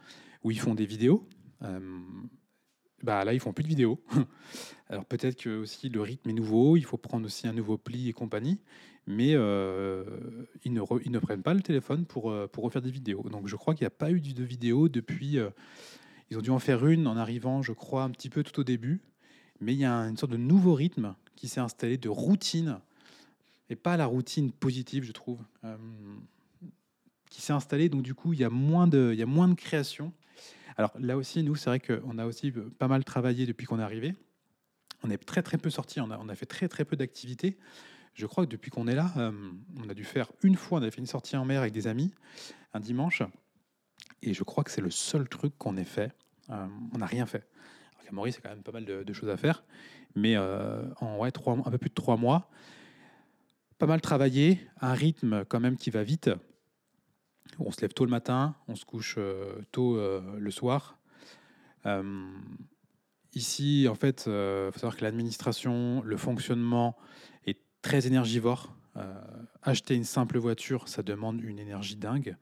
où 0.44 0.52
ils 0.52 0.60
font 0.60 0.76
des 0.76 0.86
vidéos. 0.86 1.28
Euh, 1.64 2.00
bah 3.04 3.24
là, 3.26 3.34
ils 3.34 3.40
font 3.40 3.54
plus 3.54 3.64
de 3.64 3.70
vidéos. 3.70 4.04
Alors 4.90 5.06
peut-être 5.06 5.42
que 5.42 5.62
aussi 5.62 5.90
le 5.90 6.02
rythme 6.02 6.30
est 6.30 6.34
nouveau, 6.34 6.78
il 6.78 6.86
faut 6.86 6.98
prendre 6.98 7.26
aussi 7.26 7.48
un 7.48 7.54
nouveau 7.54 7.78
pli 7.78 8.08
et 8.08 8.14
compagnie, 8.14 8.62
mais 9.08 9.32
ils, 9.32 10.74
ne 10.74 11.20
prennent 11.20 11.42
pas 11.42 11.56
le 11.56 11.62
téléphone 11.62 12.06
pour, 12.06 12.34
pour 12.50 12.64
refaire 12.64 12.84
des 12.84 12.92
vidéos. 12.92 13.24
Donc 13.30 13.48
je 13.48 13.56
crois 13.56 13.74
qu'il 13.74 13.84
n'y 13.84 13.88
a 13.88 13.92
pas 13.92 14.12
eu 14.12 14.22
de 14.22 14.44
vidéo 14.44 14.88
depuis. 14.88 15.40
Euh, 16.26 16.32
ils 16.32 16.38
ont 16.38 16.42
dû 16.42 16.50
en 16.50 16.60
faire 16.60 16.86
une 16.86 17.08
en 17.08 17.18
arrivant, 17.18 17.62
je 17.62 17.72
crois, 17.72 18.04
un 18.04 18.10
petit 18.10 18.30
peu 18.30 18.44
tout 18.44 18.60
au 18.60 18.64
début, 18.64 19.02
mais 19.60 19.74
il 19.74 19.80
y 19.80 19.86
a 19.86 19.94
une 19.94 20.18
sorte 20.18 20.32
de 20.32 20.38
nouveau 20.38 20.74
rythme 20.74 21.16
qui 21.36 21.48
s'est 21.48 21.60
installé, 21.60 21.98
de 21.98 22.10
routine, 22.10 22.80
et 23.70 23.76
pas 23.76 23.98
la 23.98 24.06
routine 24.06 24.52
positive, 24.52 25.04
je 25.04 25.12
trouve, 25.12 25.40
qui 27.30 27.42
s'est 27.42 27.54
installée. 27.54 27.90
Donc 27.90 28.04
du 28.04 28.14
coup, 28.14 28.34
il 28.34 28.40
y 28.40 28.44
a 28.44 28.50
moins 28.50 28.88
de, 28.88 29.12
il 29.14 29.20
y 29.20 29.24
a 29.24 29.28
moins 29.28 29.48
de 29.48 29.56
création. 29.56 30.14
Alors 30.78 30.92
là 31.00 31.18
aussi, 31.18 31.44
nous, 31.44 31.56
c'est 31.56 31.70
vrai 31.70 31.80
qu'on 31.80 32.18
a 32.18 32.26
aussi 32.26 32.52
pas 32.52 32.88
mal 32.88 33.04
travaillé 33.04 33.46
depuis 33.46 33.66
qu'on 33.66 33.80
est 33.80 33.84
arrivé. 33.84 34.14
On 35.04 35.10
est 35.10 35.18
très 35.18 35.42
très 35.42 35.58
peu 35.58 35.70
sorti, 35.70 36.00
on 36.00 36.10
a, 36.12 36.18
on 36.18 36.30
a 36.30 36.36
fait 36.36 36.46
très 36.46 36.68
très 36.68 36.86
peu 36.86 36.96
d'activités. 36.96 37.58
Je 38.14 38.26
crois 38.26 38.46
que 38.46 38.52
depuis 38.52 38.72
qu'on 38.72 38.88
est 38.88 38.96
là, 38.96 39.14
euh, 39.18 39.32
on 39.78 39.90
a 39.90 39.94
dû 39.94 40.06
faire 40.06 40.32
une 40.42 40.56
fois, 40.56 40.80
on 40.80 40.84
a 40.84 40.90
fait 40.90 41.00
une 41.00 41.06
sortie 41.06 41.36
en 41.36 41.46
mer 41.46 41.62
avec 41.62 41.74
des 41.74 41.88
amis 41.88 42.12
un 42.74 42.80
dimanche. 42.80 43.22
Et 44.26 44.34
je 44.34 44.44
crois 44.44 44.64
que 44.64 44.72
c'est 44.72 44.82
le 44.82 44.90
seul 44.90 45.30
truc 45.30 45.56
qu'on 45.58 45.78
ait 45.78 45.84
fait. 45.84 46.12
Euh, 46.50 46.68
on 46.94 46.98
n'a 46.98 47.06
rien 47.06 47.28
fait. 47.28 47.48
Alors 47.94 48.06
qu'à 48.06 48.12
Maurice, 48.12 48.36
c'est 48.36 48.42
quand 48.42 48.50
même 48.50 48.64
pas 48.64 48.72
mal 48.72 48.84
de, 48.84 49.14
choses 49.14 49.30
à 49.30 49.38
faire. 49.38 49.64
Mais 50.16 50.36
euh, 50.36 50.84
en 51.00 51.18
ouais, 51.18 51.32
trois, 51.32 51.54
un 51.54 51.72
peu 51.72 51.78
plus 51.78 51.90
de 51.90 51.96
trois 51.96 52.18
mois, 52.18 52.50
pas 53.78 53.86
mal 53.86 54.02
travaillé, 54.02 54.68
un 54.82 54.94
rythme 54.94 55.46
quand 55.46 55.60
même 55.60 55.78
qui 55.78 55.92
va 55.92 56.04
vite. 56.04 56.32
On 57.60 57.72
se 57.72 57.82
lève 57.82 57.94
tôt 57.94 58.04
le 58.04 58.12
matin, 58.12 58.56
on 58.68 58.76
se 58.76 58.84
couche 58.84 59.16
euh, 59.20 59.62
tôt 59.72 60.00
le 60.38 60.52
soir. 60.52 60.98
Ici, 63.36 63.86
en 63.88 63.94
fait, 63.94 64.22
il 64.26 64.72
faut 64.72 64.80
savoir 64.80 64.98
que 64.98 65.04
l'administration, 65.04 66.02
le 66.04 66.18
fonctionnement 66.18 66.98
est 67.46 67.60
très 67.84 68.08
énergivore. 68.08 68.76
acheter 69.62 69.94
une 69.94 70.04
simple 70.04 70.40
voiture, 70.40 70.88
ça 70.88 71.04
demande 71.04 71.44
une 71.44 71.60
énergie 71.60 71.96
dingue. 71.96 72.38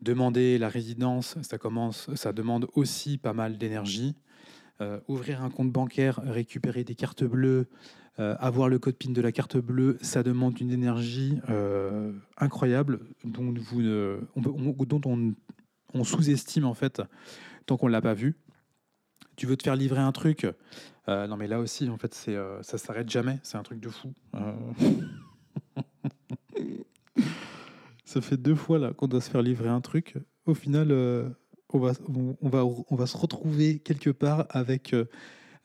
Demander 0.00 0.58
la 0.58 0.68
résidence, 0.68 1.36
ça, 1.42 1.58
commence, 1.58 2.14
ça 2.14 2.32
demande 2.32 2.68
aussi 2.74 3.18
pas 3.18 3.32
mal 3.32 3.58
d'énergie. 3.58 4.14
ouvrir 5.08 5.42
un 5.42 5.50
compte 5.50 5.72
bancaire, 5.72 6.20
récupérer 6.24 6.84
des 6.84 6.94
cartes 6.94 7.24
bleues, 7.24 7.66
euh, 8.20 8.34
avoir 8.40 8.68
le 8.68 8.80
code 8.80 8.96
PIN 8.96 9.12
de 9.12 9.20
la 9.20 9.30
carte 9.30 9.58
bleue, 9.58 9.96
ça 10.00 10.24
demande 10.24 10.60
une 10.60 10.72
énergie 10.72 11.38
euh, 11.50 12.12
incroyable 12.36 12.98
dont, 13.22 13.54
vous 13.56 13.80
on, 14.34 15.34
on, 15.94 16.04
sous-estime 16.04 16.64
en 16.64 16.74
fait 16.74 17.00
tant 17.66 17.76
qu'on 17.76 17.86
ne 17.86 17.92
l'a 17.92 18.00
pas 18.00 18.14
vu. 18.14 18.34
Tu 19.36 19.46
veux 19.46 19.56
te 19.56 19.62
faire 19.62 19.76
livrer 19.76 20.00
un 20.00 20.10
truc? 20.10 20.48
Euh, 21.06 21.28
Non 21.28 21.36
mais 21.36 21.46
là 21.46 21.60
aussi 21.60 21.88
en 21.88 21.96
fait 21.96 22.12
c'est 22.12 22.36
ça 22.62 22.76
s'arrête 22.76 23.08
jamais, 23.08 23.38
c'est 23.44 23.56
un 23.56 23.62
truc 23.62 23.78
de 23.78 23.88
fou. 23.88 24.12
ça 28.08 28.20
fait 28.20 28.36
deux 28.36 28.54
fois 28.54 28.78
là 28.78 28.92
qu'on 28.92 29.06
doit 29.06 29.20
se 29.20 29.30
faire 29.30 29.42
livrer 29.42 29.68
un 29.68 29.80
truc. 29.80 30.16
Au 30.46 30.54
final, 30.54 30.90
on 31.70 31.78
va, 31.78 31.92
on, 32.40 32.48
va, 32.48 32.64
on 32.64 32.96
va 32.96 33.06
se 33.06 33.16
retrouver 33.16 33.78
quelque 33.80 34.10
part 34.10 34.46
avec, 34.50 34.94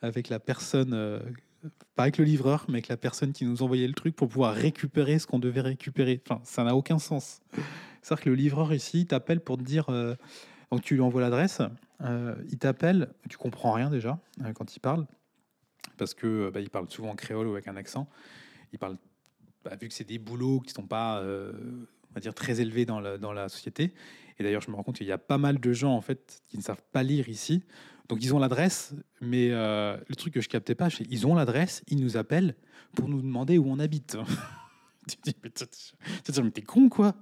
avec 0.02 0.30
la 0.30 0.40
personne 0.40 1.22
pas 1.96 2.04
avec 2.04 2.18
le 2.18 2.26
livreur, 2.26 2.66
mais 2.68 2.76
avec 2.76 2.88
la 2.88 2.98
personne 2.98 3.34
qui 3.34 3.46
nous 3.46 3.62
envoyait 3.64 3.88
le 3.88 3.94
truc 3.94 4.16
pour 4.16 4.28
pouvoir 4.28 4.54
récupérer 4.54 5.20
ce 5.20 5.28
qu'on 5.28 5.40
devait 5.40 5.62
récupérer. 5.62 6.22
Enfin, 6.28 6.42
ça 6.44 6.64
n'a 6.64 6.76
aucun 6.76 7.00
sens. 7.00 7.42
C'est-à-dire 8.02 8.24
que 8.24 8.30
le 8.30 8.36
livreur 8.36 8.74
ici, 8.74 9.02
il 9.02 9.08
t'appelle 9.08 9.40
pour 9.40 9.58
te 9.58 9.64
dire, 9.64 9.90
euh, 9.90 10.16
donc 10.72 10.82
tu 10.82 10.96
lui 10.96 11.02
envoies 11.02 11.22
l'adresse, 11.22 11.62
euh, 12.02 12.36
il 12.50 12.58
t'appelle, 12.58 13.14
tu 13.30 13.38
comprends 13.38 13.72
rien 13.72 13.90
déjà 13.90 14.20
euh, 14.44 14.52
quand 14.54 14.76
il 14.76 14.80
parle, 14.80 15.06
parce 15.98 16.14
que 16.14 16.50
bah, 16.50 16.60
il 16.60 16.70
parle 16.70 16.90
souvent 16.90 17.12
en 17.12 17.16
créole 17.16 17.48
ou 17.48 17.52
avec 17.52 17.68
un 17.68 17.76
accent. 17.76 18.10
Il 18.74 18.80
parle, 18.80 18.98
bah, 19.64 19.76
vu 19.80 19.88
que 19.88 19.94
c'est 19.94 20.04
des 20.04 20.20
boulots 20.20 20.60
qui 20.60 20.74
sont 20.74 20.88
pas, 20.88 21.24
on 22.14 22.16
va 22.16 22.22
dire, 22.22 22.36
très 22.36 22.62
élevés 22.62 22.86
dans 22.86 23.00
la, 23.00 23.50
société. 23.50 23.94
Et 24.38 24.44
d'ailleurs, 24.44 24.62
je 24.62 24.70
me 24.70 24.76
rends 24.76 24.84
compte 24.84 24.98
qu'il 24.98 25.08
y 25.08 25.12
a 25.12 25.18
pas 25.18 25.40
mal 25.40 25.60
de 25.60 25.74
gens 25.74 25.96
en 25.96 26.02
fait 26.02 26.42
qui 26.48 26.58
ne 26.58 26.62
savent 26.62 26.84
pas 26.92 27.02
lire 27.02 27.28
ici. 27.28 27.64
Donc 28.08 28.24
ils 28.24 28.36
ont 28.36 28.40
l'adresse, 28.40 28.94
mais 29.22 29.50
euh, 29.52 29.98
le 30.08 30.16
truc 30.16 30.34
que 30.34 30.42
je 30.42 30.50
captais 30.50 30.76
pas, 30.76 30.90
c'est 30.90 31.06
ils 31.10 31.26
ont 31.26 31.34
l'adresse, 31.34 31.84
ils 31.88 32.00
nous 32.00 32.18
appellent 32.18 32.56
pour 32.96 33.10
nous 33.10 33.22
demander 33.22 33.58
où 33.58 33.66
on 33.68 33.80
habite. 33.80 34.18
tu 35.08 35.18
dis, 35.24 35.36
mais 35.42 36.52
t'es 36.52 36.62
con 36.62 36.90
quoi 36.90 37.16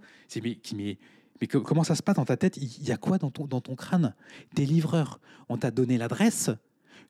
mais, 0.43 1.47
comment 1.47 1.83
ça 1.83 1.95
se 1.95 2.03
passe 2.03 2.17
dans 2.17 2.25
ta 2.25 2.37
tête? 2.37 2.57
Il 2.57 2.83
y 2.83 2.91
a 2.91 2.97
quoi 2.97 3.17
dans 3.17 3.31
ton, 3.31 3.47
dans 3.47 3.61
ton 3.61 3.75
crâne? 3.75 4.13
Des 4.53 4.65
livreurs, 4.65 5.19
on 5.49 5.57
t'a 5.57 5.71
donné 5.71 5.97
l'adresse, 5.97 6.51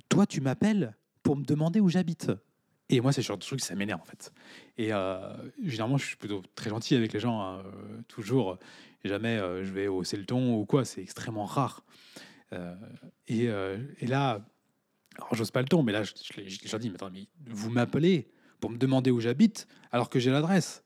toi 0.09 0.25
tu 0.25 0.39
m'appelles 0.39 0.95
pour 1.23 1.36
me 1.36 1.43
demander 1.43 1.79
où 1.79 1.89
j'habite. 1.89 2.32
Et 2.91 3.01
moi, 3.01 3.11
c'est 3.11 3.21
ce 3.21 3.27
genre 3.27 3.37
de 3.37 3.43
truc, 3.43 3.61
ça 3.61 3.73
m'énerve 3.73 4.01
en 4.01 4.05
fait. 4.05 4.31
Et 4.77 4.93
euh, 4.93 5.33
généralement, 5.63 5.97
je 5.97 6.05
suis 6.05 6.17
plutôt 6.17 6.43
très 6.55 6.69
gentil 6.69 6.95
avec 6.95 7.13
les 7.13 7.19
gens, 7.19 7.41
hein, 7.41 7.63
euh, 7.65 8.01
toujours. 8.07 8.59
jamais 9.03 9.37
je 9.37 9.71
vais 9.71 9.87
hausser 9.87 10.17
le 10.17 10.25
ton 10.25 10.55
ou 10.55 10.65
quoi, 10.65 10.85
c'est 10.85 11.01
extrêmement 11.01 11.45
rare. 11.45 11.83
Euh, 12.53 12.75
euh, 13.31 13.77
et, 13.99 14.07
là, 14.07 14.45
alors 15.17 15.35
j'ose 15.35 15.51
pas 15.51 15.61
le 15.61 15.67
ton, 15.67 15.83
mais 15.83 15.91
là, 15.91 16.03
je, 16.03 16.11
je, 16.15 16.71
leur 16.71 16.79
dis, 16.79 16.89
mais, 16.89 16.95
attends, 16.95 17.11
mais 17.11 17.27
vous 17.47 17.69
m'appelez 17.69 18.29
pour 18.59 18.69
me 18.69 18.77
demander 18.77 19.11
où 19.11 19.19
j'habite 19.19 19.67
alors 19.91 20.09
que 20.09 20.19
j'ai 20.19 20.31
l'adresse. 20.31 20.83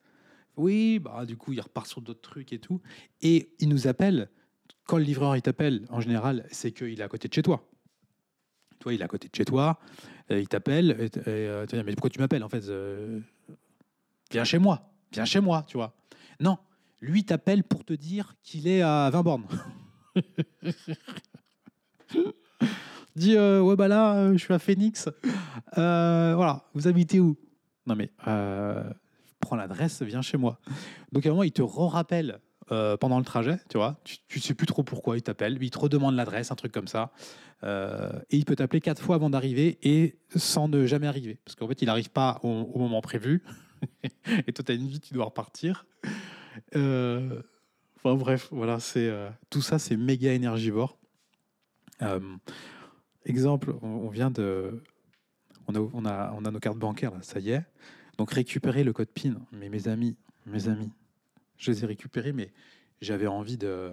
Oui, 0.58 1.00
bah 1.00 1.26
du 1.26 1.36
coup, 1.36 1.52
il 1.52 1.60
repart 1.60 1.88
sur 1.88 2.02
d'autres 2.02 2.22
trucs 2.22 2.54
et 2.54 2.60
tout. 2.60 2.82
Et 3.22 3.54
il 3.60 3.70
nous 3.70 3.88
appelle. 3.88 4.30
Quand 4.88 4.98
le 4.98 5.04
livreur 5.04 5.36
il 5.36 5.42
t'appelle, 5.42 5.86
en 5.90 6.00
général, 6.00 6.46
c'est 6.52 6.72
qu'il 6.72 7.00
est 7.00 7.04
à 7.04 7.08
côté 7.08 7.28
de 7.28 7.34
chez 7.34 7.42
toi. 7.42 7.68
Toi, 8.80 8.94
il 8.94 9.02
est 9.02 9.04
à 9.04 9.08
côté 9.08 9.28
de 9.28 9.36
chez 9.36 9.46
toi. 9.46 9.80
il 10.30 10.48
t'appelle. 10.48 10.92
Et, 11.00 11.10
euh, 11.28 11.66
mais 11.74 11.94
pourquoi 11.94 12.10
tu 12.10 12.20
m'appelles 12.20 12.44
en 12.44 12.50
fait 12.50 12.64
Viens 14.32 14.44
chez 14.44 14.60
moi. 14.60 14.92
Viens 15.12 15.26
chez 15.26 15.40
moi, 15.40 15.64
tu 15.68 15.78
vois. 15.78 15.94
Non, 16.40 16.58
lui 17.02 17.24
t'appelle 17.24 17.64
pour 17.64 17.86
te 17.86 17.94
dire 17.94 18.36
qu'il 18.44 18.68
est 18.68 18.82
à 18.82 19.10
20 19.10 19.24
bornes. 19.24 19.46
Dis, 23.16 23.38
euh, 23.38 23.62
ouais, 23.62 23.78
bah 23.78 23.88
là, 23.88 24.16
euh, 24.16 24.34
je 24.34 24.38
suis 24.40 24.54
à 24.54 24.60
Phoenix. 24.60 25.10
Euh, 25.78 26.34
voilà, 26.36 26.64
vous 26.74 26.88
habitez 26.88 27.20
où? 27.22 27.38
Non, 27.88 27.96
mais 27.96 28.12
prends 29.40 29.56
l'adresse, 29.56 30.02
viens 30.02 30.22
chez 30.22 30.38
moi. 30.38 30.60
Donc, 31.12 31.26
à 31.26 31.30
un 31.30 31.32
moment, 31.32 31.44
il 31.44 31.52
te 31.52 31.62
rappelle 31.62 32.40
pendant 32.68 33.20
le 33.20 33.26
trajet, 33.26 33.58
tu 33.70 33.78
vois. 33.78 34.00
Tu, 34.04 34.20
ne 34.36 34.42
sais 34.42 34.54
plus 34.54 34.66
trop 34.66 34.84
pourquoi 34.84 35.18
il 35.18 35.22
t'appelle. 35.22 35.58
Il 35.62 35.70
te 35.70 35.80
redemande 35.80 36.16
l'adresse, 36.16 36.52
un 36.52 36.56
truc 36.56 36.72
comme 36.72 36.88
ça. 36.88 37.12
et 37.64 38.38
il 38.38 38.46
peut 38.46 38.56
t'appeler 38.56 38.82
quatre 38.82 39.02
fois 39.02 39.16
avant 39.16 39.30
d'arriver 39.30 39.78
et 39.84 40.18
sans 40.36 40.68
ne 40.68 40.86
jamais 40.86 41.08
arriver. 41.08 41.40
Parce 41.46 41.56
qu'en 41.56 41.68
fait, 41.68 41.82
il 41.82 41.86
n'arrive 41.86 42.10
pas 42.10 42.40
au, 42.44 42.80
moment 42.80 43.02
prévu. 43.02 43.44
et 44.48 44.52
toi, 44.54 44.64
tu 44.66 44.72
as 44.72 44.76
une 44.76 44.88
vie, 44.88 45.00
tu 45.00 45.14
dois 45.14 45.26
repartir. 45.26 45.86
Enfin, 46.74 48.16
bref, 48.16 48.50
voilà, 48.52 48.80
c'est 48.80 49.12
tout 49.50 49.62
ça, 49.62 49.80
c'est 49.80 49.96
méga 49.96 50.34
énergivore. 50.34 50.98
Euh, 52.02 52.20
exemple, 53.26 53.76
on, 53.82 54.10
vient 54.10 54.32
de. 54.32 54.84
On, 55.68 56.06
a, 56.06 56.34
on 56.34 56.46
a 56.46 56.52
nos 56.52 56.60
cartes 56.60 56.78
bancaires, 56.78 57.12
là, 57.12 57.22
ça 57.22 57.40
y 57.40 57.52
est. 57.52 57.64
Donc 58.18 58.32
récupérer 58.32 58.84
le 58.84 58.94
code 58.94 59.10
PIN. 59.10 59.36
Mais 59.52 59.70
mes 59.70 59.88
amis, 59.88 60.16
mes 60.46 60.68
amis, 60.68 60.92
je 61.58 61.72
les 61.72 61.84
ai 61.84 61.88
récupérés, 61.88 62.34
mais 62.34 62.52
j'avais 63.02 63.28
envie 63.28 63.58
de. 63.58 63.92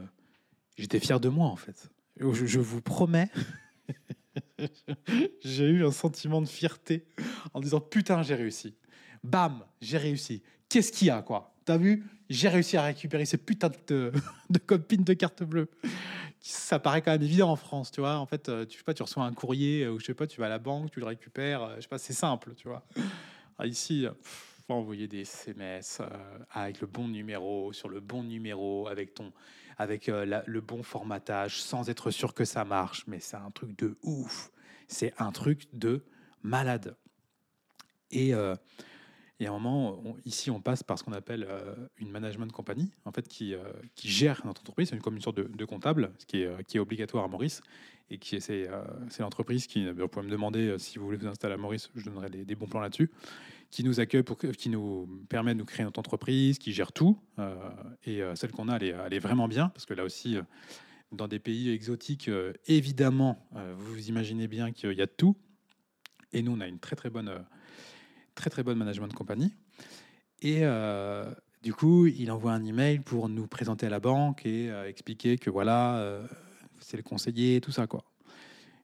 J'étais 0.76 1.00
fier 1.00 1.20
de 1.20 1.28
moi, 1.28 1.46
en 1.46 1.56
fait. 1.56 1.90
Je, 2.18 2.46
je 2.46 2.60
vous 2.60 2.80
promets. 2.80 3.28
j'ai 5.44 5.66
eu 5.66 5.84
un 5.84 5.92
sentiment 5.92 6.40
de 6.40 6.48
fierté 6.48 7.04
en 7.54 7.60
disant 7.60 7.80
putain, 7.80 8.22
j'ai 8.22 8.34
réussi. 8.34 8.74
Bam, 9.24 9.64
j'ai 9.80 9.98
réussi. 9.98 10.42
Qu'est-ce 10.68 10.92
qu'il 10.92 11.08
y 11.08 11.10
a, 11.10 11.22
quoi? 11.22 11.54
T'as 11.64 11.76
vu? 11.76 12.04
J'ai 12.28 12.48
réussi 12.48 12.76
à 12.76 12.82
récupérer 12.82 13.24
ces 13.24 13.36
putains 13.36 13.70
de, 13.88 14.12
PIN 14.88 15.02
de 15.02 15.12
carte 15.12 15.42
bleue 15.42 15.68
ça 16.42 16.78
paraît 16.78 17.02
quand 17.02 17.12
même 17.12 17.22
évident 17.22 17.50
en 17.50 17.56
France, 17.56 17.90
tu 17.90 18.00
vois. 18.00 18.16
En 18.18 18.26
fait, 18.26 18.48
euh, 18.48 18.66
tu 18.66 18.78
sais 18.78 18.84
pas, 18.84 18.94
tu 18.94 19.02
reçois 19.02 19.24
un 19.24 19.32
courrier 19.32 19.84
euh, 19.84 19.92
ou 19.92 20.00
je 20.00 20.06
sais 20.06 20.14
pas, 20.14 20.26
tu 20.26 20.40
vas 20.40 20.46
à 20.46 20.48
la 20.48 20.58
banque, 20.58 20.90
tu 20.90 21.00
le 21.00 21.06
récupères, 21.06 21.62
euh, 21.62 21.76
je 21.76 21.82
sais 21.82 21.88
pas, 21.88 21.98
c'est 21.98 22.12
simple, 22.12 22.54
tu 22.56 22.68
vois. 22.68 22.84
Ah, 23.58 23.66
ici, 23.66 24.06
envoyer 24.72 25.08
des 25.08 25.20
SMS 25.20 26.00
avec 26.50 26.80
le 26.80 26.86
bon 26.86 27.08
numéro, 27.08 27.72
sur 27.72 27.88
le 27.88 28.00
bon 28.00 28.22
numéro, 28.22 28.88
avec 28.88 29.14
ton, 29.14 29.32
avec 29.78 30.06
le 30.08 30.60
bon 30.60 30.82
formatage, 30.82 31.60
sans 31.60 31.88
être 31.90 32.10
sûr 32.10 32.34
que 32.34 32.44
ça 32.44 32.64
marche. 32.64 33.04
Mais 33.06 33.20
c'est 33.20 33.36
un 33.36 33.50
truc 33.50 33.76
de 33.78 33.96
ouf. 34.02 34.50
C'est 34.88 35.14
un 35.18 35.32
truc 35.32 35.66
de 35.72 36.04
malade. 36.42 36.96
Et 38.10 38.34
et 39.42 39.46
à 39.46 39.50
un 39.50 39.58
moment, 39.58 40.00
ici, 40.24 40.52
on 40.52 40.60
passe 40.60 40.84
par 40.84 41.00
ce 41.00 41.02
qu'on 41.02 41.12
appelle 41.12 41.44
euh, 41.50 41.74
une 41.98 42.12
management 42.12 42.52
company, 42.52 42.92
en 43.04 43.10
fait, 43.10 43.26
qui, 43.26 43.54
euh, 43.54 43.64
qui 43.96 44.08
gère 44.08 44.40
notre 44.46 44.60
entreprise. 44.60 44.90
C'est 44.90 45.02
comme 45.02 45.16
une 45.16 45.20
sorte 45.20 45.36
de, 45.36 45.64
comptable, 45.64 46.12
ce 46.18 46.26
qui 46.26 46.42
est, 46.42 46.46
euh, 46.46 46.62
qui 46.62 46.76
est 46.76 46.80
obligatoire 46.80 47.24
à 47.24 47.26
Maurice. 47.26 47.60
Et 48.08 48.18
qui 48.18 48.40
c'est, 48.40 48.68
l'entreprise 49.18 49.66
qui, 49.66 49.90
vous 49.90 50.06
pouvez 50.06 50.26
me 50.26 50.30
demander 50.30 50.78
si 50.78 50.98
vous 50.98 51.06
voulez 51.06 51.16
vous 51.16 51.26
installer 51.26 51.54
à 51.54 51.56
Maurice, 51.56 51.90
je 51.96 52.04
donnerai 52.04 52.30
des, 52.30 52.54
bons 52.54 52.66
plans 52.66 52.80
là-dessus, 52.80 53.10
qui 53.72 53.82
nous 53.82 53.98
accueille, 53.98 54.22
qui 54.56 54.68
nous 54.68 55.08
permet 55.28 55.54
de 55.54 55.58
nous 55.58 55.64
créer 55.64 55.84
notre 55.84 55.98
entreprise, 55.98 56.60
qui 56.60 56.72
gère 56.72 56.92
tout. 56.92 57.18
et 58.06 58.22
celle 58.36 58.52
qu'on 58.52 58.68
a, 58.68 58.76
elle 58.76 59.12
est, 59.12 59.18
vraiment 59.18 59.48
bien, 59.48 59.70
parce 59.70 59.86
que 59.86 59.94
là 59.94 60.04
aussi, 60.04 60.38
dans 61.12 61.28
des 61.28 61.38
pays 61.38 61.70
exotiques, 61.70 62.28
euh, 62.28 62.52
évidemment, 62.66 63.46
euh, 63.54 63.74
vous 63.76 64.08
imaginez 64.08 64.48
bien 64.48 64.72
qu'il 64.72 64.92
y 64.92 65.02
a 65.02 65.06
tout. 65.06 65.36
Et 66.32 66.42
nous, 66.42 66.52
on 66.52 66.60
a 66.60 66.66
une 66.66 66.78
très 66.78 66.96
très 66.96 67.10
bonne, 67.10 67.28
euh, 67.28 67.38
très 68.34 68.50
très 68.50 68.62
bonne 68.62 68.78
management 68.78 69.08
de 69.08 69.14
compagnie. 69.14 69.52
Et 70.40 70.60
euh, 70.62 71.30
du 71.62 71.74
coup, 71.74 72.06
il 72.06 72.30
envoie 72.32 72.52
un 72.52 72.64
email 72.64 73.00
pour 73.00 73.28
nous 73.28 73.46
présenter 73.46 73.86
à 73.86 73.90
la 73.90 74.00
banque 74.00 74.46
et 74.46 74.70
euh, 74.70 74.88
expliquer 74.88 75.36
que 75.36 75.50
voilà, 75.50 75.98
euh, 75.98 76.26
c'est 76.80 76.96
le 76.96 77.02
conseiller, 77.02 77.60
tout 77.60 77.72
ça 77.72 77.86
quoi. 77.86 78.04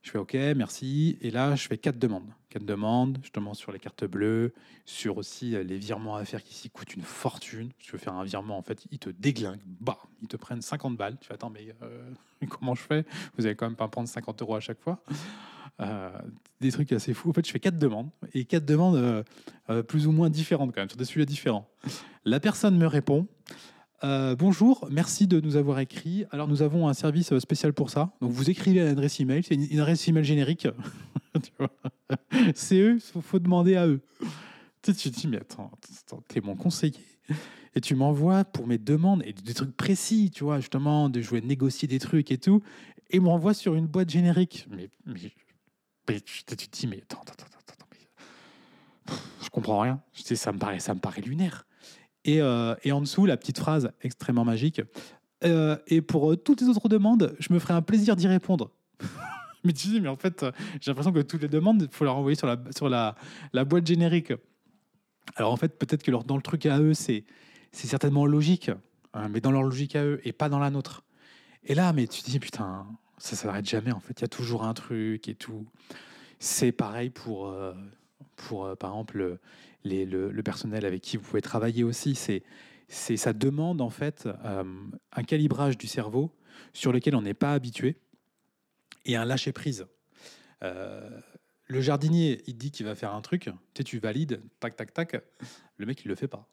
Je 0.08 0.12
fais 0.12 0.18
OK, 0.18 0.32
merci. 0.56 1.18
Et 1.20 1.30
là, 1.30 1.54
je 1.54 1.68
fais 1.68 1.76
quatre 1.76 1.98
demandes. 1.98 2.30
Quatre 2.48 2.64
demandes, 2.64 3.18
justement 3.20 3.52
sur 3.52 3.72
les 3.72 3.78
cartes 3.78 4.06
bleues, 4.06 4.54
sur 4.86 5.18
aussi 5.18 5.54
euh, 5.54 5.62
les 5.62 5.76
virements 5.76 6.16
à 6.16 6.24
faire 6.24 6.42
qui 6.42 6.54
s'y 6.54 6.70
coûtent 6.70 6.94
une 6.94 7.02
fortune. 7.02 7.68
Je 7.78 7.92
veux 7.92 7.98
faire 7.98 8.14
un 8.14 8.24
virement, 8.24 8.56
en 8.56 8.62
fait, 8.62 8.86
ils 8.90 8.98
te 8.98 9.10
déglinguent. 9.10 9.60
Bah, 9.66 9.98
ils 10.22 10.28
te 10.28 10.38
prennent 10.38 10.62
50 10.62 10.96
balles. 10.96 11.18
Tu 11.20 11.28
fais, 11.28 11.34
attends, 11.34 11.50
mais 11.50 11.74
euh, 11.82 12.10
comment 12.48 12.74
je 12.74 12.80
fais? 12.80 13.04
Vous 13.36 13.44
allez 13.44 13.54
quand 13.54 13.66
même 13.66 13.76
pas 13.76 13.86
prendre 13.88 14.08
50 14.08 14.40
euros 14.40 14.54
à 14.54 14.60
chaque 14.60 14.80
fois. 14.80 15.02
Euh, 15.80 16.18
des 16.62 16.72
trucs 16.72 16.90
assez 16.92 17.12
fous. 17.12 17.28
En 17.28 17.34
fait, 17.34 17.46
je 17.46 17.52
fais 17.52 17.60
quatre 17.60 17.78
demandes. 17.78 18.08
Et 18.32 18.46
quatre 18.46 18.64
demandes 18.64 19.24
plus 19.88 20.06
ou 20.06 20.12
moins 20.12 20.30
différentes, 20.30 20.74
quand 20.74 20.80
même, 20.80 20.88
sur 20.88 20.96
des 20.96 21.04
sujets 21.04 21.26
différents. 21.26 21.68
La 22.24 22.40
personne 22.40 22.78
me 22.78 22.86
répond. 22.86 23.28
Euh, 24.04 24.36
bonjour, 24.36 24.86
merci 24.92 25.26
de 25.26 25.40
nous 25.40 25.56
avoir 25.56 25.80
écrit. 25.80 26.24
Alors 26.30 26.46
nous 26.46 26.62
avons 26.62 26.86
un 26.88 26.94
service 26.94 27.36
spécial 27.38 27.72
pour 27.72 27.90
ça. 27.90 28.12
Donc 28.20 28.30
vous 28.30 28.48
écrivez 28.48 28.80
à 28.80 28.84
l'adresse 28.84 29.18
email, 29.18 29.42
c'est 29.42 29.56
une, 29.56 29.80
adresse 29.80 30.06
email 30.06 30.24
générique. 30.24 30.68
C'est 32.54 32.78
eux, 32.78 32.98
il 33.14 33.22
faut 33.22 33.38
demander 33.38 33.76
à 33.76 33.86
eux. 33.86 34.00
Tu, 34.82 34.92
te 34.92 35.08
dis, 35.08 35.28
mais 35.28 35.38
attends, 35.38 35.70
t'es 36.28 36.40
mon 36.40 36.56
conseiller. 36.56 37.04
Et 37.74 37.80
tu 37.80 37.94
m'envoies 37.94 38.44
pour 38.44 38.66
mes 38.66 38.78
demandes 38.78 39.22
et 39.24 39.32
des 39.32 39.54
trucs 39.54 39.76
précis, 39.76 40.30
tu 40.34 40.44
vois, 40.44 40.60
justement, 40.60 41.08
de 41.08 41.20
jouer, 41.20 41.40
négocier 41.40 41.86
des 41.86 41.98
trucs 41.98 42.30
et 42.32 42.38
tout. 42.38 42.62
Et 43.10 43.20
m'envoie 43.20 43.54
sur 43.54 43.74
une 43.74 43.86
boîte 43.86 44.10
générique. 44.10 44.66
Mais, 44.68 44.88
tu, 46.20 46.44
te- 46.44 46.54
dis, 46.54 46.86
mais 46.86 47.02
attends, 47.02 47.20
attends, 47.20 47.44
attends, 47.46 47.72
attends, 47.72 47.86
mais- 47.92 49.14
je 49.44 49.50
comprends 49.50 49.80
rien. 49.80 50.00
Je 50.14 50.22
sais, 50.22 50.36
ça 50.36 50.52
me 50.52 50.58
paraît, 50.58 50.80
ça 50.80 50.94
me 50.94 51.00
paraît 51.00 51.20
lunaire. 51.20 51.66
Et, 52.28 52.42
euh, 52.42 52.74
et 52.84 52.92
en 52.92 53.00
dessous, 53.00 53.24
la 53.24 53.38
petite 53.38 53.58
phrase 53.58 53.90
extrêmement 54.02 54.44
magique. 54.44 54.82
Euh, 55.44 55.78
et 55.86 56.02
pour 56.02 56.30
euh, 56.30 56.36
toutes 56.36 56.60
les 56.60 56.68
autres 56.68 56.90
demandes, 56.90 57.34
je 57.38 57.54
me 57.54 57.58
ferai 57.58 57.72
un 57.72 57.80
plaisir 57.80 58.16
d'y 58.16 58.28
répondre. 58.28 58.70
mais 59.64 59.72
tu 59.72 59.88
dis, 59.88 60.00
mais 60.02 60.10
en 60.10 60.16
fait, 60.16 60.44
j'ai 60.78 60.90
l'impression 60.90 61.10
que 61.10 61.20
toutes 61.20 61.40
les 61.40 61.48
demandes, 61.48 61.88
il 61.90 61.96
faut 61.96 62.04
les 62.04 62.10
renvoyer 62.10 62.36
sur 62.36 62.46
la, 62.46 62.58
sur 62.76 62.90
la, 62.90 63.14
la 63.54 63.64
boîte 63.64 63.86
générique. 63.86 64.34
Alors 65.36 65.54
en 65.54 65.56
fait, 65.56 65.78
peut-être 65.78 66.02
que 66.02 66.10
leur, 66.10 66.24
dans 66.24 66.36
le 66.36 66.42
truc 66.42 66.66
à 66.66 66.78
eux, 66.78 66.92
c'est, 66.92 67.24
certainement 67.72 68.26
logique, 68.26 68.70
hein, 69.14 69.28
mais 69.30 69.40
dans 69.40 69.50
leur 69.50 69.62
logique 69.62 69.96
à 69.96 70.04
eux 70.04 70.20
et 70.24 70.32
pas 70.32 70.50
dans 70.50 70.58
la 70.58 70.68
nôtre. 70.68 71.04
Et 71.64 71.74
là, 71.74 71.94
mais 71.94 72.06
tu 72.08 72.20
dis, 72.20 72.38
putain, 72.38 72.86
ça 73.16 73.36
s'arrête 73.36 73.66
jamais 73.66 73.92
en 73.92 74.00
fait. 74.00 74.20
Il 74.20 74.22
y 74.22 74.24
a 74.26 74.28
toujours 74.28 74.64
un 74.64 74.74
truc 74.74 75.28
et 75.28 75.34
tout. 75.34 75.64
C'est 76.40 76.72
pareil 76.72 77.08
pour, 77.08 77.50
pour 78.38 78.64
euh, 78.64 78.74
par 78.74 78.90
exemple, 78.90 79.38
le, 79.84 80.04
le, 80.30 80.42
personnel 80.42 80.86
avec 80.86 81.02
qui 81.02 81.16
vous 81.16 81.24
pouvez 81.24 81.42
travailler 81.42 81.84
aussi. 81.84 82.14
C'est, 82.14 82.42
c'est, 82.88 83.16
ça 83.16 83.32
demande 83.32 83.80
en 83.80 83.90
fait 83.90 84.26
euh, 84.26 84.64
un 85.12 85.22
calibrage 85.24 85.76
du 85.76 85.86
cerveau 85.86 86.32
sur 86.72 86.92
lequel 86.92 87.14
on 87.14 87.22
n'est 87.22 87.34
pas 87.34 87.52
habitué 87.52 87.96
et 89.04 89.16
un 89.16 89.24
lâcher 89.24 89.52
prise. 89.52 89.86
Euh, 90.62 91.20
le 91.66 91.80
jardinier, 91.80 92.42
il 92.46 92.56
dit 92.56 92.70
qu'il 92.70 92.86
va 92.86 92.94
faire 92.94 93.14
un 93.14 93.20
truc, 93.20 93.42
tu 93.42 93.52
sais, 93.76 93.84
tu 93.84 93.98
valides, 93.98 94.40
tac, 94.58 94.76
tac, 94.76 94.94
tac. 94.94 95.22
Le 95.76 95.86
mec, 95.86 96.02
il 96.04 96.08
le 96.08 96.14
fait 96.14 96.28
pas. 96.28 96.48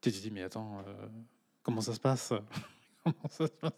Tu 0.00 0.12
te 0.12 0.18
dis, 0.18 0.30
mais 0.30 0.42
attends, 0.42 0.84
comment 1.62 1.80
ça 1.80 1.92
se 1.92 2.00
passe? 2.00 2.32
Comment 3.04 3.28
ça 3.28 3.46
se 3.46 3.52
passe? 3.52 3.72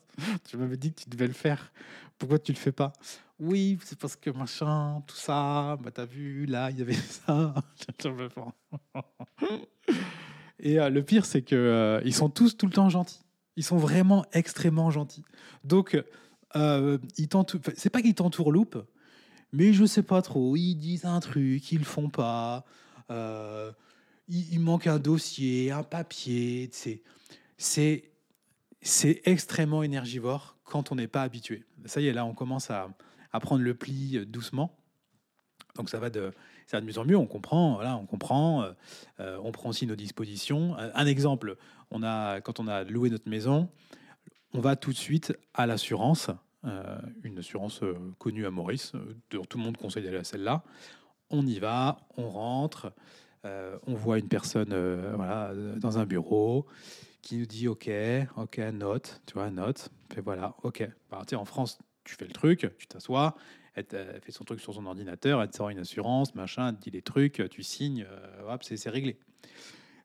Tu 0.48 0.56
m'avais 0.56 0.76
dit 0.76 0.92
que 0.92 1.02
tu 1.02 1.10
devais 1.10 1.26
le 1.26 1.32
faire. 1.32 1.72
Pourquoi 2.18 2.38
tu 2.38 2.52
le 2.52 2.58
fais 2.58 2.72
pas? 2.72 2.92
Oui, 3.38 3.78
c'est 3.84 3.98
parce 3.98 4.16
que 4.16 4.30
machin, 4.30 5.02
tout 5.06 5.16
ça, 5.16 5.76
bah 5.82 5.90
t'as 5.92 6.04
vu, 6.04 6.46
là, 6.46 6.70
il 6.70 6.78
y 6.78 6.82
avait 6.82 6.94
ça. 6.94 7.54
Et 10.60 10.78
euh, 10.78 10.88
le 10.88 11.02
pire, 11.02 11.26
c'est 11.26 11.42
que 11.42 11.56
euh, 11.56 12.00
ils 12.04 12.14
sont 12.14 12.28
tous 12.28 12.56
tout 12.56 12.66
le 12.66 12.72
temps 12.72 12.88
gentils. 12.88 13.24
Ils 13.56 13.64
sont 13.64 13.76
vraiment 13.76 14.24
extrêmement 14.32 14.90
gentils. 14.90 15.24
Donc, 15.64 16.00
euh, 16.56 16.98
ils 17.18 17.28
c'est 17.76 17.90
pas 17.90 18.02
qu'ils 18.02 18.14
t'entourloupent, 18.14 18.86
mais 19.52 19.72
je 19.72 19.84
sais 19.84 20.02
pas 20.02 20.22
trop. 20.22 20.56
Ils 20.56 20.76
disent 20.76 21.04
un 21.04 21.20
truc, 21.20 21.70
ils 21.72 21.78
le 21.78 21.84
font 21.84 22.08
pas. 22.08 22.64
Euh, 23.10 23.72
il 24.28 24.58
manque 24.60 24.86
un 24.86 24.98
dossier, 24.98 25.70
un 25.70 25.82
papier. 25.82 26.70
C'est, 27.56 28.04
c'est, 28.84 29.22
extrêmement 29.24 29.82
énergivore 29.82 30.56
quand 30.64 30.92
on 30.92 30.94
n'est 30.94 31.08
pas 31.08 31.22
habitué. 31.22 31.64
Ça 31.86 32.00
y 32.00 32.06
est, 32.06 32.12
là, 32.12 32.24
on 32.24 32.34
commence 32.34 32.70
à, 32.70 32.88
prendre 33.40 33.62
le 33.62 33.74
pli 33.74 34.18
euh, 34.18 34.24
doucement. 34.24 34.76
Donc 35.74 35.88
ça 35.88 35.98
va 35.98 36.08
de, 36.08 36.30
ça 36.66 36.76
va 36.76 36.80
de 36.82 36.86
mieux 36.86 36.98
en 36.98 37.04
mieux. 37.04 37.16
On 37.16 37.26
comprend, 37.26 37.74
voilà, 37.74 37.96
on 37.96 38.06
comprend. 38.06 38.62
euh, 38.62 38.72
euh, 39.20 39.38
on 39.42 39.50
prend 39.50 39.70
aussi 39.70 39.86
nos 39.86 39.96
dispositions. 39.96 40.76
Un, 40.78 41.06
exemple, 41.06 41.56
on 41.90 42.02
a, 42.02 42.40
quand 42.40 42.60
on 42.60 42.68
a 42.68 42.84
loué 42.84 43.10
notre 43.10 43.28
maison, 43.28 43.68
on 44.52 44.60
va 44.60 44.76
tout 44.76 44.92
de 44.92 44.96
suite 44.96 45.36
à 45.52 45.66
l'assurance, 45.66 46.30
une 47.24 47.38
assurance 47.38 47.80
connue 48.18 48.46
à 48.46 48.50
Maurice. 48.50 48.92
tout 49.28 49.58
le 49.58 49.62
monde 49.62 49.76
conseille 49.76 50.04
d'aller 50.04 50.18
à 50.18 50.24
celle-là. 50.24 50.62
On 51.28 51.44
y 51.44 51.58
va, 51.58 51.98
on 52.16 52.30
rentre, 52.30 52.92
on 53.42 53.94
voit 53.94 54.18
une 54.18 54.28
personne 54.28 54.72
voilà, 55.16 55.52
dans 55.76 55.98
un 55.98 56.06
bureau 56.06 56.66
qui 57.24 57.38
nous 57.38 57.46
dit 57.46 57.68
OK, 57.68 57.90
OK, 58.36 58.58
note, 58.58 59.22
tu 59.26 59.34
vois, 59.34 59.50
note. 59.50 59.88
Fait 60.12 60.20
voilà, 60.20 60.54
OK. 60.62 60.86
Bah, 61.10 61.22
en 61.34 61.44
France, 61.44 61.78
tu 62.04 62.14
fais 62.14 62.26
le 62.26 62.32
truc, 62.32 62.70
tu 62.78 62.86
t'assois, 62.86 63.34
elle, 63.74 63.86
fait 64.22 64.30
son 64.30 64.44
truc 64.44 64.60
sur 64.60 64.74
son 64.74 64.84
ordinateur, 64.84 65.42
elle 65.42 65.48
te 65.48 65.56
sort 65.56 65.70
une 65.70 65.78
assurance, 65.78 66.34
machin, 66.34 66.68
elle 66.68 66.76
te 66.76 66.82
dit 66.82 66.90
les 66.90 67.02
trucs, 67.02 67.42
tu 67.50 67.62
signes, 67.62 68.06
euh, 68.08 68.52
hop, 68.52 68.62
c'est 68.62 68.90
réglé. 68.90 69.18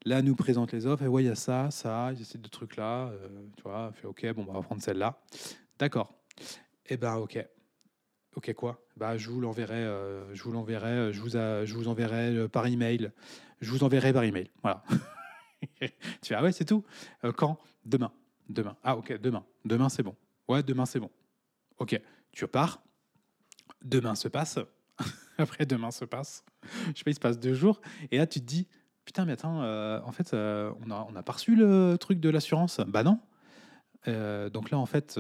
Là, 0.06 0.20
elle 0.20 0.26
nous 0.26 0.36
présente 0.36 0.72
les 0.72 0.86
offres, 0.86 1.04
et 1.04 1.08
ouais, 1.08 1.24
il 1.24 1.28
y 1.28 1.30
a 1.30 1.36
ça, 1.36 1.70
ça, 1.72 2.12
il 2.14 2.20
y 2.20 2.22
a 2.22 2.26
ces 2.26 2.38
deux 2.38 2.50
trucs-là, 2.50 3.10
euh, 3.10 3.28
tu 3.58 3.64
vois, 3.64 3.92
fait 3.94 4.08
OK, 4.08 4.26
bon, 4.34 4.46
bah, 4.46 4.52
on 4.54 4.60
va 4.60 4.62
prendre 4.62 4.82
celle-là. 4.82 5.20
D'accord. 5.78 6.14
Eh 6.88 6.96
ben, 6.96 7.18
OK. 7.18 7.38
OK, 8.38 8.54
quoi? 8.54 8.82
Bah, 8.96 9.18
je 9.18 9.30
vous 9.30 9.42
l'enverrai, 9.42 9.84
euh, 9.84 10.34
je 10.34 10.42
vous 10.44 10.54
l'enverrai, 10.54 10.88
euh, 10.88 11.12
je 11.12 11.20
vous, 11.20 11.32
je 11.32 11.74
vous 11.74 11.90
enverrai 11.90 12.48
par 12.48 12.66
email. 12.68 13.12
Je 13.60 13.72
vous 13.72 13.84
enverrai 13.84 14.14
par 14.14 14.24
email. 14.24 14.50
Voilà. 14.62 14.84
tu 15.82 15.90
fais, 16.24 16.36
ah 16.36 16.44
ouais, 16.44 16.52
c'est 16.52 16.66
tout. 16.66 16.84
Euh, 17.24 17.32
quand? 17.32 17.58
Demain. 17.86 18.12
Demain. 18.50 18.76
Ah, 18.84 18.98
ok, 18.98 19.20
demain. 19.20 19.46
Demain, 19.66 19.90
c'est 19.90 20.04
bon. 20.04 20.16
Ouais, 20.48 20.64
demain, 20.64 20.86
c'est 20.86 21.00
bon. 21.00 21.12
Ok, 21.78 22.00
tu 22.32 22.46
repars. 22.46 22.82
Demain 23.84 24.16
se 24.16 24.28
passe. 24.28 24.60
Après, 25.38 25.66
demain 25.66 25.92
se 25.92 26.06
passe. 26.06 26.44
Je 26.88 26.98
sais 26.98 27.04
pas, 27.04 27.12
il 27.12 27.16
se 27.16 27.20
passe 27.20 27.40
deux 27.40 27.54
jours. 27.54 27.82
Et 28.12 28.18
là, 28.18 28.28
tu 28.28 28.40
te 28.40 28.46
dis, 28.46 28.68
putain, 29.06 29.26
mais 29.26 29.34
attends, 29.34 29.62
euh, 29.62 30.00
en 30.04 30.12
fait, 30.12 30.34
euh, 30.34 30.72
on 30.82 30.88
n'a 30.88 31.06
on 31.10 31.16
a 31.16 31.24
pas 31.24 31.34
reçu 31.34 31.56
le 31.56 31.98
truc 32.00 32.20
de 32.20 32.30
l'assurance? 32.30 32.82
Bah 32.88 33.04
non. 33.04 33.20
Donc 34.52 34.72
là, 34.72 34.80
en 34.80 34.88
fait, 34.88 35.20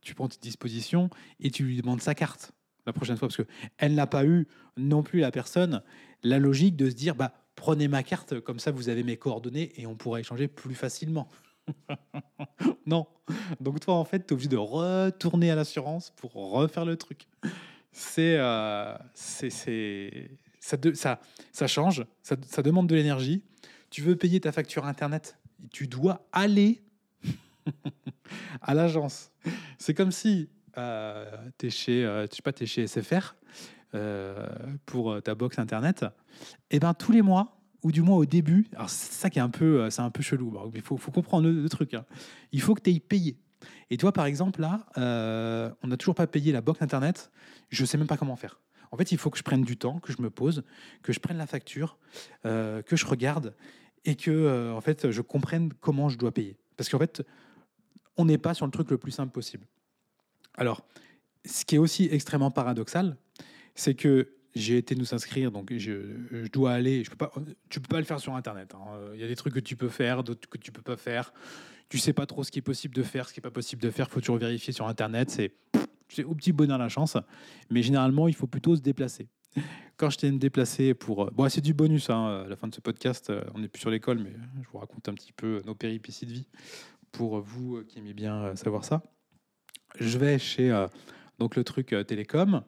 tu 0.00 0.14
prends 0.14 0.28
tes 0.28 0.38
dispositions 0.40 1.10
et 1.38 1.50
tu 1.50 1.64
lui 1.64 1.80
demandes 1.80 2.00
sa 2.00 2.14
carte 2.14 2.52
la 2.86 2.92
prochaine 2.92 3.16
fois, 3.16 3.28
parce 3.28 3.36
que 3.36 3.46
elle 3.78 3.94
n'a 3.94 4.06
pas 4.06 4.24
eu 4.24 4.48
non 4.76 5.02
plus 5.02 5.20
la 5.20 5.30
personne 5.30 5.82
la 6.22 6.38
logique 6.38 6.76
de 6.76 6.90
se 6.90 6.94
dire, 6.94 7.14
bah 7.14 7.32
prenez 7.60 7.88
ma 7.88 8.02
carte, 8.02 8.40
comme 8.40 8.58
ça 8.58 8.70
vous 8.70 8.88
avez 8.88 9.02
mes 9.02 9.18
coordonnées 9.18 9.70
et 9.76 9.86
on 9.86 9.94
pourra 9.94 10.18
échanger 10.18 10.48
plus 10.48 10.74
facilement. 10.74 11.28
non. 12.86 13.06
Donc 13.60 13.80
toi, 13.80 13.96
en 13.96 14.04
fait, 14.06 14.26
tu 14.26 14.28
es 14.28 14.32
obligé 14.32 14.48
de 14.48 14.56
retourner 14.56 15.50
à 15.50 15.54
l'assurance 15.54 16.10
pour 16.16 16.32
refaire 16.32 16.86
le 16.86 16.96
truc. 16.96 17.28
C'est, 17.92 18.38
euh, 18.38 18.96
ça, 19.14 19.50
ça, 20.94 21.20
ça 21.52 21.66
change, 21.66 22.06
ça, 22.22 22.62
demande 22.62 22.86
de 22.86 22.94
l'énergie. 22.94 23.44
Tu 23.90 24.00
veux 24.00 24.16
payer 24.16 24.40
ta 24.40 24.52
facture 24.52 24.86
Internet, 24.86 25.36
tu 25.70 25.86
dois 25.86 26.26
aller 26.32 26.80
à 28.62 28.72
l'agence. 28.72 29.32
C'est 29.76 29.92
comme 29.92 30.12
si 30.12 30.48
euh, 30.78 31.26
tu 31.58 31.66
es 31.66 32.04
euh, 32.04 32.26
t'es 32.26 32.66
chez 32.66 32.86
SFR 32.86 33.34
pour 34.86 35.12
euh, 35.12 35.20
ta 35.20 35.34
box 35.34 35.58
Internet. 35.58 36.04
Et 36.70 36.78
ben 36.78 36.94
tous 36.94 37.12
les 37.12 37.22
mois, 37.22 37.60
ou 37.82 37.92
du 37.92 38.02
moins 38.02 38.16
au 38.16 38.24
début, 38.24 38.68
alors 38.74 38.90
c'est 38.90 39.12
ça 39.12 39.30
qui 39.30 39.38
est 39.38 39.42
un 39.42 39.50
peu, 39.50 39.82
euh, 39.82 39.90
c'est 39.90 40.02
un 40.02 40.10
peu 40.10 40.22
chelou. 40.22 40.56
Il 40.74 40.82
faut, 40.82 40.96
comprendre 40.96 41.48
le, 41.48 41.62
le 41.62 41.68
truc. 41.68 41.94
hein. 41.94 42.04
Il 42.52 42.60
faut 42.60 42.74
que 42.74 42.82
tu 42.82 42.90
aies 42.90 43.00
payé. 43.00 43.38
Et 43.90 43.96
toi, 43.96 44.12
par 44.12 44.26
exemple, 44.26 44.60
là, 44.60 44.86
euh, 44.98 45.70
on 45.82 45.88
n'a 45.88 45.96
toujours 45.96 46.14
pas 46.14 46.26
payé 46.26 46.52
la 46.52 46.60
box 46.60 46.80
Internet. 46.82 47.30
Je 47.68 47.84
sais 47.84 47.98
même 47.98 48.06
pas 48.06 48.16
comment 48.16 48.36
faire. 48.36 48.60
En 48.92 48.96
fait, 48.96 49.12
il 49.12 49.18
faut 49.18 49.30
que 49.30 49.38
je 49.38 49.42
prenne 49.42 49.62
du 49.62 49.76
temps, 49.76 50.00
que 50.00 50.12
je 50.12 50.20
me 50.20 50.30
pose, 50.30 50.64
que 51.02 51.12
je 51.12 51.20
prenne 51.20 51.36
la 51.36 51.46
facture, 51.46 51.96
que 52.42 52.82
je 52.90 53.06
regarde 53.06 53.54
et 54.04 54.16
que, 54.16 54.72
en 54.72 54.80
fait, 54.80 55.12
je 55.12 55.20
comprenne 55.20 55.72
comment 55.74 56.08
je 56.08 56.18
dois 56.18 56.32
payer. 56.32 56.56
Parce 56.76 56.88
qu'en 56.88 56.98
fait, 56.98 57.22
on 58.16 58.24
n'est 58.24 58.38
pas 58.38 58.52
sur 58.52 58.66
le 58.66 58.72
truc 58.72 58.90
le 58.90 58.98
plus 58.98 59.12
simple 59.12 59.30
possible. 59.32 59.64
Alors, 60.54 60.82
ce 61.44 61.64
qui 61.64 61.76
est 61.76 61.78
aussi 61.78 62.08
extrêmement 62.10 62.50
paradoxal, 62.50 63.16
c'est 63.80 63.94
que 63.94 64.28
j'ai 64.54 64.76
été 64.76 64.94
nous 64.94 65.14
inscrire, 65.14 65.50
donc 65.50 65.72
je, 65.76 66.46
dois 66.48 66.72
aller. 66.72 67.02
Je 67.02 67.10
peux 67.10 67.16
pas, 67.16 67.32
tu 67.68 67.80
peux 67.80 67.88
pas 67.88 67.98
le 67.98 68.04
faire 68.04 68.20
sur 68.20 68.34
Internet. 68.34 68.74
hein. 68.74 68.98
Il 69.14 69.20
y 69.20 69.24
a 69.24 69.28
des 69.28 69.36
trucs 69.36 69.54
que 69.54 69.60
tu 69.60 69.76
peux 69.76 69.88
faire, 69.88 70.22
d'autres 70.22 70.48
que 70.48 70.58
tu 70.58 70.70
peux 70.70 70.82
pas 70.82 70.96
faire. 70.96 71.32
tu 71.88 71.98
sais 71.98 72.12
pas 72.12 72.26
trop 72.26 72.44
ce 72.44 72.50
qui 72.50 72.58
est 72.58 72.62
possible 72.62 72.94
de 72.94 73.02
faire, 73.02 73.28
ce 73.28 73.32
qui 73.32 73.40
est 73.40 73.42
pas 73.42 73.50
possible 73.50 73.80
de 73.82 73.90
faire, 73.90 74.10
faut 74.10 74.20
toujours 74.20 74.36
vérifier 74.36 74.72
sur 74.72 74.86
Internet. 74.86 75.30
C'est 75.30 76.24
au 76.24 76.34
petit 76.34 76.52
bonheur 76.52 76.78
la 76.78 76.88
chance, 76.88 77.16
mais 77.70 77.82
généralement 77.82 78.28
il 78.28 78.34
faut 78.34 78.46
plutôt 78.46 78.76
se 78.76 78.80
déplacer. 78.80 79.28
Quand 79.96 80.10
je 80.10 80.18
t'ai 80.18 80.30
me 80.30 80.38
déplacer 80.38 80.94
pour, 80.94 81.24
euh, 81.24 81.30
bon 81.32 81.48
c'est 81.48 81.60
du 81.60 81.74
bonus 81.74 82.10
hein, 82.10 82.42
à 82.44 82.48
la 82.48 82.56
fin 82.56 82.68
de 82.68 82.74
ce 82.74 82.80
podcast, 82.80 83.30
euh, 83.30 83.42
on 83.54 83.60
n'est 83.60 83.68
plus 83.68 83.80
sur 83.80 83.90
l'école, 83.90 84.18
mais 84.18 84.32
je 84.62 84.68
vous 84.68 84.78
raconte 84.78 85.08
un 85.08 85.14
petit 85.14 85.32
peu 85.32 85.62
nos 85.64 85.74
péripéties 85.74 86.26
de 86.26 86.32
vie 86.32 86.46
pour 87.12 87.40
vous 87.40 87.76
euh, 87.76 87.84
qui 87.84 87.98
aimez 87.98 88.14
bien 88.14 88.54
savoir 88.56 88.84
ça. 88.84 89.02
Je 89.98 90.18
vais 90.18 90.38
chez 90.38 90.86
donc 91.38 91.56
le 91.56 91.64
truc 91.64 91.94
télécom. 92.06 92.62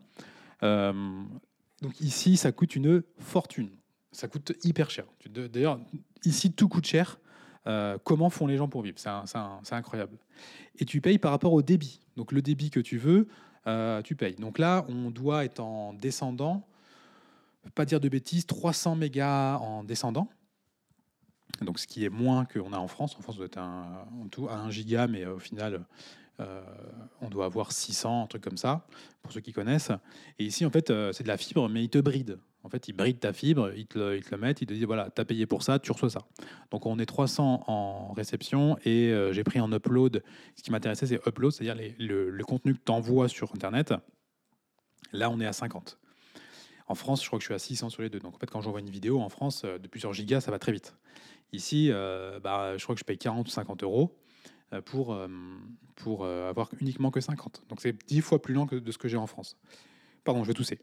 Donc 0.63 2.01
ici 2.01 2.37
ça 2.37 2.53
coûte 2.53 2.77
une 2.77 3.03
fortune, 3.19 3.71
ça 4.13 4.29
coûte 4.29 4.53
hyper 4.65 4.91
cher. 4.91 5.05
D'ailleurs 5.29 5.81
ici 6.25 6.53
tout 6.53 6.69
coûte 6.69 6.87
cher. 6.87 7.19
Euh, 7.67 7.97
comment 8.03 8.31
font 8.31 8.47
les 8.47 8.57
gens 8.57 8.69
pour 8.69 8.83
vivre? 8.83 8.99
C'est 8.99 9.75
incroyable. 9.75 10.19
Et 10.79 10.85
tu 10.85 11.01
payes 11.01 11.19
par 11.19 11.31
rapport 11.31 11.53
au 11.53 11.63
débit. 11.63 12.01
Donc 12.17 12.33
le 12.33 12.43
débit 12.43 12.71
que 12.71 12.81
tu 12.81 12.99
veux, 12.99 13.29
euh, 13.67 14.03
tu 14.03 14.17
payes. 14.17 14.35
Donc 14.35 14.59
là, 14.59 14.85
on 14.89 15.11
doit 15.11 15.45
être 15.45 15.61
en 15.61 15.93
descendant, 15.93 16.67
pas 17.75 17.85
dire 17.85 18.01
de 18.01 18.09
bêtises, 18.09 18.47
300 18.47 18.97
mégas 18.97 19.59
en 19.59 19.85
descendant. 19.85 20.29
Donc 21.61 21.79
ce 21.79 21.87
qui 21.87 22.05
est 22.05 22.09
moins 22.09 22.45
qu'on 22.45 22.73
a 22.73 22.79
en 22.79 22.89
France. 22.89 23.15
En 23.17 23.23
France, 23.23 23.37
on 23.37 23.39
doit 23.39 23.47
être 23.47 23.59
un, 23.59 24.07
en 24.21 24.47
à 24.47 24.57
1 24.57 24.71
giga, 24.71 25.07
mais 25.07 25.27
au 25.27 25.39
final, 25.39 25.75
euh, 25.75 25.79
on 27.21 27.29
doit 27.29 27.45
avoir 27.45 27.73
600, 27.73 28.25
un 28.25 28.27
truc 28.27 28.43
comme 28.43 28.57
ça, 28.57 28.87
pour 29.23 29.33
ceux 29.33 29.41
qui 29.41 29.53
connaissent. 29.53 29.93
Et 30.39 30.45
ici, 30.45 30.65
en 30.67 30.71
fait, 30.71 30.93
c'est 31.13 31.23
de 31.23 31.29
la 31.29 31.37
fibre, 31.37 31.69
mais 31.69 31.85
il 31.85 31.89
te 31.89 31.99
bride. 31.99 32.39
En 32.65 32.69
fait, 32.69 32.89
ils 32.89 32.93
brident 32.93 33.19
ta 33.19 33.33
fibre, 33.33 33.73
ils 33.77 33.87
te, 33.87 33.99
le, 33.99 34.17
ils 34.17 34.25
te 34.25 34.31
le 34.31 34.41
mettent, 34.41 34.63
ils 34.63 34.67
te 34.67 34.73
disent 34.73 34.85
voilà, 34.85 35.11
tu 35.11 35.21
as 35.21 35.25
payé 35.25 35.47
pour 35.47 35.63
ça, 35.63 35.79
tu 35.79 35.91
reçois 35.91 36.11
ça. 36.11 36.23
Donc 36.71 36.87
on 36.87 36.99
est 36.99 37.07
300 37.07 37.65
en 37.67 38.13
réception 38.13 38.77
et 38.85 39.11
euh, 39.11 39.33
j'ai 39.33 39.43
pris 39.43 39.61
en 39.61 39.73
upload. 39.73 40.23
Ce 40.57 40.63
qui 40.63 40.71
m'intéressait, 40.71 41.07
c'est 41.07 41.27
upload, 41.27 41.53
c'est-à-dire 41.53 41.77
le, 41.99 42.45
contenu 42.45 42.75
que 42.75 42.81
tu 42.85 42.93
envoies 42.93 43.29
sur 43.29 43.53
Internet. 43.55 43.95
Là, 45.13 45.29
on 45.31 45.41
est 45.41 45.47
à 45.47 45.53
50. 45.53 45.99
En 46.87 46.95
France, 46.95 47.23
je 47.23 47.27
crois 47.27 47.39
que 47.39 47.43
je 47.43 47.47
suis 47.47 47.55
à 47.55 47.59
600 47.59 47.91
sur 47.91 48.03
les 48.03 48.11
deux. 48.11 48.21
Donc 48.21 48.35
en 48.35 48.39
fait, 48.39 48.47
quand 48.47 48.61
j'envoie 48.61 48.81
une 48.81 48.91
vidéo 48.91 49.21
en 49.21 49.29
France 49.29 49.63
euh, 49.65 49.79
de 49.79 49.89
plusieurs 49.89 50.13
gigas, 50.13 50.41
ça 50.41 50.53
va 50.53 50.61
très 50.61 50.73
vite. 50.73 50.95
Ici, 51.53 51.89
euh, 51.91 52.39
bah, 52.39 52.77
je 52.77 52.83
crois 52.85 52.95
que 52.95 53.01
je 53.01 53.05
paye 53.05 53.19
40 53.19 53.47
ou 53.47 53.51
50 53.51 53.83
euros 53.83 54.17
pour, 54.81 55.19
pour 55.97 56.27
avoir 56.27 56.71
uniquement 56.81 57.11
que 57.11 57.21
50. 57.21 57.65
Donc 57.69 57.81
c'est 57.81 57.93
10 58.07 58.21
fois 58.21 58.41
plus 58.41 58.55
lent 58.55 58.67
que 58.67 58.77
de 58.77 58.93
ce 58.93 58.99
que 58.99 59.09
j'ai 59.09 59.17
en 59.17 59.27
France. 59.27 59.57
Pardon, 60.25 60.43
je 60.45 60.49
vais 60.49 60.55
tousser. 60.55 60.81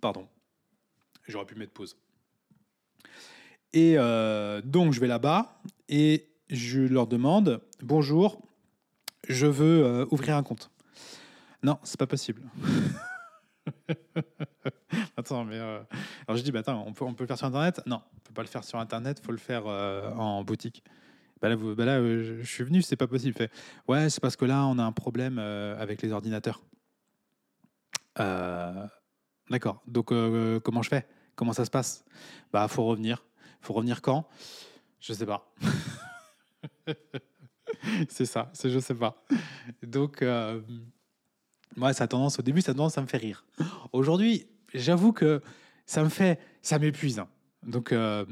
Pardon. 0.00 0.26
J'aurais 1.28 1.46
pu 1.46 1.54
mettre 1.54 1.72
pause. 1.72 1.96
Et 3.72 3.94
euh, 3.96 4.60
donc, 4.62 4.92
je 4.92 5.00
vais 5.00 5.06
là-bas 5.06 5.60
et 5.88 6.28
je 6.48 6.80
leur 6.80 7.06
demande 7.06 7.62
Bonjour, 7.82 8.42
je 9.28 9.46
veux 9.46 9.84
euh, 9.84 10.06
ouvrir 10.10 10.36
un 10.36 10.42
compte. 10.42 10.70
Non, 11.62 11.78
c'est 11.84 11.98
pas 11.98 12.06
possible. 12.06 12.42
attends, 15.16 15.44
mais. 15.44 15.58
Euh, 15.58 15.80
alors, 16.26 16.36
je 16.36 16.42
dis 16.42 16.52
bah, 16.52 16.60
Attends, 16.60 16.84
on 16.86 16.92
peut, 16.92 17.04
on 17.04 17.14
peut 17.14 17.24
le 17.24 17.28
faire 17.28 17.38
sur 17.38 17.46
Internet? 17.46 17.80
Non, 17.86 18.02
on 18.16 18.20
peut 18.20 18.34
pas 18.34 18.42
le 18.42 18.48
faire 18.48 18.64
sur 18.64 18.78
Internet, 18.78 19.18
il 19.22 19.26
faut 19.26 19.32
le 19.32 19.38
faire 19.38 19.66
en 19.66 20.44
boutique. 20.44 20.82
Bah 21.40 21.48
là, 21.48 21.56
bah 21.56 21.84
là 21.86 22.00
je 22.02 22.42
suis 22.42 22.64
venu, 22.64 22.82
c'est 22.82 22.96
pas 22.96 23.06
possible. 23.06 23.48
Ouais, 23.88 24.10
c'est 24.10 24.20
parce 24.20 24.36
que 24.36 24.44
là, 24.44 24.66
on 24.66 24.78
a 24.78 24.82
un 24.82 24.92
problème 24.92 25.38
avec 25.38 26.02
les 26.02 26.12
ordinateurs. 26.12 26.60
Euh, 28.18 28.86
D'accord. 29.50 29.82
Donc, 29.86 30.12
euh, 30.12 30.60
comment 30.60 30.82
je 30.82 30.88
fais? 30.88 31.06
Comment 31.34 31.52
ça 31.52 31.64
se 31.64 31.70
passe? 31.70 32.04
Bah, 32.52 32.68
faut 32.68 32.84
revenir. 32.84 33.24
Faut 33.60 33.74
revenir 33.74 34.00
quand? 34.00 34.28
Je 35.00 35.12
sais 35.12 35.26
pas. 35.26 35.52
c'est 38.08 38.26
ça. 38.26 38.50
C'est 38.52 38.70
je 38.70 38.78
sais 38.78 38.94
pas. 38.94 39.24
Donc, 39.82 40.22
euh, 40.22 40.60
ouais, 41.76 41.92
ça 41.92 42.04
a 42.04 42.08
tendance. 42.08 42.38
Au 42.38 42.42
début, 42.42 42.60
ça 42.60 42.72
a 42.72 42.74
tendance 42.74 42.98
à 42.98 43.02
me 43.02 43.06
faire 43.06 43.20
rire. 43.20 43.44
Aujourd'hui, 43.92 44.46
j'avoue 44.74 45.12
que 45.12 45.40
ça 45.86 46.02
me 46.02 46.08
fait, 46.08 46.38
ça 46.62 46.78
m'épuise. 46.78 47.18
Hein. 47.18 47.28
Donc, 47.66 47.92
euh, 47.92 48.24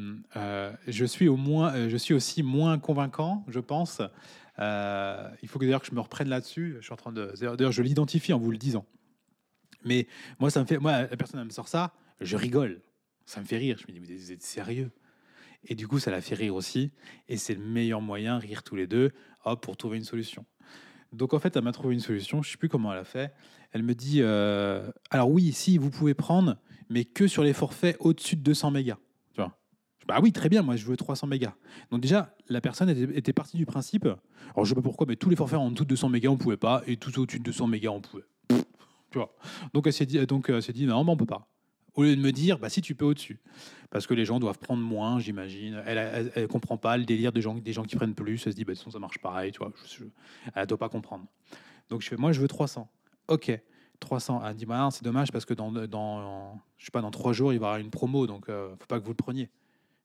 je 0.86 1.04
suis 1.04 1.28
au 1.28 1.36
moins, 1.36 1.88
je 1.88 1.96
suis 1.96 2.14
aussi 2.14 2.42
moins 2.42 2.78
convaincant, 2.78 3.44
je 3.48 3.60
pense. 3.60 4.00
il 4.58 5.48
faut 5.48 5.58
que 5.58 5.64
d'ailleurs 5.64 5.82
que 5.82 5.88
je 5.88 5.94
me 5.94 6.00
reprenne 6.00 6.28
là-dessus. 6.28 6.76
Je 6.78 6.84
suis 6.84 6.92
en 6.92 6.96
train 6.96 7.12
de, 7.12 7.32
d'ailleurs, 7.40 7.72
je 7.72 7.82
l'identifie 7.82 8.32
en 8.32 8.38
vous 8.38 8.50
le 8.50 8.58
disant. 8.58 8.86
Mais 9.84 10.06
moi, 10.38 10.50
ça 10.50 10.60
me 10.60 10.66
fait. 10.66 10.78
Moi, 10.78 11.02
la 11.02 11.16
personne 11.16 11.40
elle 11.40 11.46
me 11.46 11.52
sort 11.52 11.68
ça, 11.68 11.92
je 12.20 12.36
rigole. 12.36 12.80
Ça 13.26 13.40
me 13.40 13.46
fait 13.46 13.58
rire. 13.58 13.76
Je 13.78 13.92
me 13.92 13.98
dis, 13.98 14.16
vous 14.16 14.32
êtes 14.32 14.42
sérieux? 14.42 14.90
Et 15.64 15.74
du 15.74 15.88
coup, 15.88 15.98
ça 15.98 16.10
la 16.10 16.20
fait 16.20 16.34
rire 16.34 16.54
aussi. 16.54 16.92
Et 17.28 17.36
c'est 17.36 17.54
le 17.54 17.64
meilleur 17.64 18.00
moyen, 18.00 18.38
rire 18.38 18.62
tous 18.62 18.76
les 18.76 18.86
deux, 18.86 19.12
hop, 19.44 19.62
pour 19.62 19.76
trouver 19.76 19.98
une 19.98 20.04
solution. 20.04 20.44
Donc 21.12 21.34
en 21.34 21.38
fait, 21.38 21.56
elle 21.56 21.64
m'a 21.64 21.72
trouvé 21.72 21.94
une 21.94 22.00
solution. 22.00 22.42
Je 22.42 22.50
sais 22.50 22.56
plus 22.56 22.68
comment 22.68 22.92
elle 22.92 22.98
a 22.98 23.04
fait. 23.04 23.32
Elle 23.72 23.82
me 23.82 23.94
dit, 23.94 24.20
euh, 24.20 24.90
alors 25.10 25.30
oui, 25.30 25.52
si 25.52 25.78
vous 25.78 25.90
pouvez 25.90 26.14
prendre, 26.14 26.56
mais 26.88 27.04
que 27.04 27.26
sur 27.26 27.42
les 27.42 27.52
forfaits 27.52 27.96
au-dessus 28.00 28.36
de 28.36 28.42
200 28.42 28.70
mégas. 28.70 28.98
Tu 29.34 29.40
vois 29.40 29.56
bah 30.06 30.20
oui, 30.22 30.32
très 30.32 30.48
bien. 30.48 30.62
Moi, 30.62 30.76
je 30.76 30.86
veux 30.86 30.96
300 30.96 31.26
mégas. 31.26 31.54
Donc 31.90 32.00
déjà, 32.00 32.34
la 32.48 32.60
personne 32.60 32.88
était, 32.88 33.32
partie 33.32 33.56
du 33.56 33.66
principe. 33.66 34.06
Alors 34.06 34.64
je 34.64 34.70
sais 34.70 34.74
pas 34.74 34.82
pourquoi, 34.82 35.06
mais 35.06 35.16
tous 35.16 35.28
les 35.28 35.36
forfaits 35.36 35.58
en 35.58 35.70
dessous 35.70 35.84
de 35.84 35.90
200 35.90 36.08
mégas, 36.08 36.30
on 36.30 36.36
pouvait 36.36 36.56
pas, 36.56 36.82
et 36.86 36.96
tout 36.96 37.18
au-dessus 37.18 37.38
de 37.38 37.44
200 37.44 37.66
mégas, 37.66 37.90
on 37.90 38.00
pouvait. 38.00 38.24
Tu 39.10 39.18
vois. 39.18 39.34
Donc 39.74 39.86
elle 39.86 39.92
s'est 39.92 40.06
dit, 40.06 40.24
donc 40.26 40.50
dit 40.50 40.86
non, 40.86 41.04
mais 41.04 41.10
on 41.10 41.16
peut 41.16 41.26
pas. 41.26 41.46
Au 41.94 42.04
lieu 42.04 42.14
de 42.14 42.20
me 42.20 42.32
dire, 42.32 42.58
bah 42.58 42.68
si 42.68 42.80
tu 42.80 42.94
peux 42.94 43.04
au-dessus, 43.04 43.38
parce 43.90 44.06
que 44.06 44.14
les 44.14 44.24
gens 44.24 44.38
doivent 44.38 44.58
prendre 44.58 44.82
moins, 44.82 45.18
j'imagine. 45.18 45.82
Elle, 45.86 46.30
elle, 46.34 46.48
comprend 46.48 46.76
pas 46.76 46.96
le 46.96 47.04
délire 47.04 47.32
des 47.32 47.40
gens, 47.40 47.54
des 47.54 47.72
gens 47.72 47.82
qui 47.82 47.96
prennent 47.96 48.14
plus. 48.14 48.46
Elle 48.46 48.52
se 48.52 48.56
dit, 48.56 48.64
bah 48.64 48.72
de 48.72 48.76
toute 48.76 48.84
façon 48.84 48.90
ça 48.90 48.98
marche 48.98 49.18
pareil, 49.18 49.52
tu 49.52 49.58
vois. 49.58 49.72
Elle 50.54 50.66
doit 50.66 50.78
pas 50.78 50.88
comprendre. 50.88 51.24
Donc 51.88 52.02
je 52.02 52.08
fais, 52.08 52.16
moi 52.16 52.32
je 52.32 52.40
veux 52.40 52.48
300. 52.48 52.88
Ok. 53.28 53.58
300. 54.00 54.42
Elle 54.44 54.54
dit, 54.54 54.66
bah, 54.66 54.88
c'est 54.92 55.04
dommage 55.04 55.32
parce 55.32 55.44
que 55.44 55.54
dans, 55.54 55.72
dans, 55.72 56.60
je 56.76 56.84
sais 56.84 56.90
pas, 56.90 57.00
dans 57.00 57.10
trois 57.10 57.32
jours, 57.32 57.52
il 57.52 57.58
va 57.58 57.66
y 57.66 57.68
avoir 57.68 57.80
une 57.80 57.90
promo, 57.90 58.26
donc 58.26 58.48
euh, 58.48 58.70
faut 58.78 58.86
pas 58.86 59.00
que 59.00 59.04
vous 59.04 59.10
le 59.10 59.16
preniez. 59.16 59.50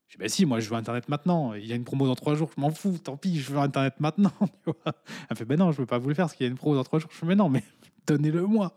Je 0.07 0.15
dis, 0.15 0.19
bah 0.19 0.29
si, 0.29 0.45
moi 0.45 0.59
je 0.59 0.69
veux 0.69 0.75
Internet 0.75 1.09
maintenant. 1.09 1.53
Il 1.53 1.65
y 1.65 1.73
a 1.73 1.75
une 1.75 1.84
promo 1.84 2.07
dans 2.07 2.15
trois 2.15 2.36
jours, 2.36 2.49
je 2.55 2.61
m'en 2.61 2.71
fous, 2.71 2.97
tant 3.03 3.17
pis, 3.17 3.39
je 3.39 3.51
veux 3.51 3.59
Internet 3.59 3.99
maintenant. 3.99 4.34
Elle 5.29 5.38
fait, 5.38 5.45
ben 5.45 5.57
non, 5.57 5.71
je 5.71 5.79
veux 5.79 5.86
pas 5.86 5.97
vous 5.97 6.09
le 6.09 6.15
faire 6.15 6.25
parce 6.25 6.36
qu'il 6.36 6.45
y 6.45 6.47
a 6.47 6.51
une 6.51 6.57
promo 6.57 6.75
dans 6.75 6.84
trois 6.84 6.99
jours. 6.99 7.09
Je 7.11 7.17
fais, 7.17 7.25
mais 7.25 7.36
non, 7.36 7.49
mais 7.49 7.63
donnez-le 8.07 8.45
moi. 8.45 8.75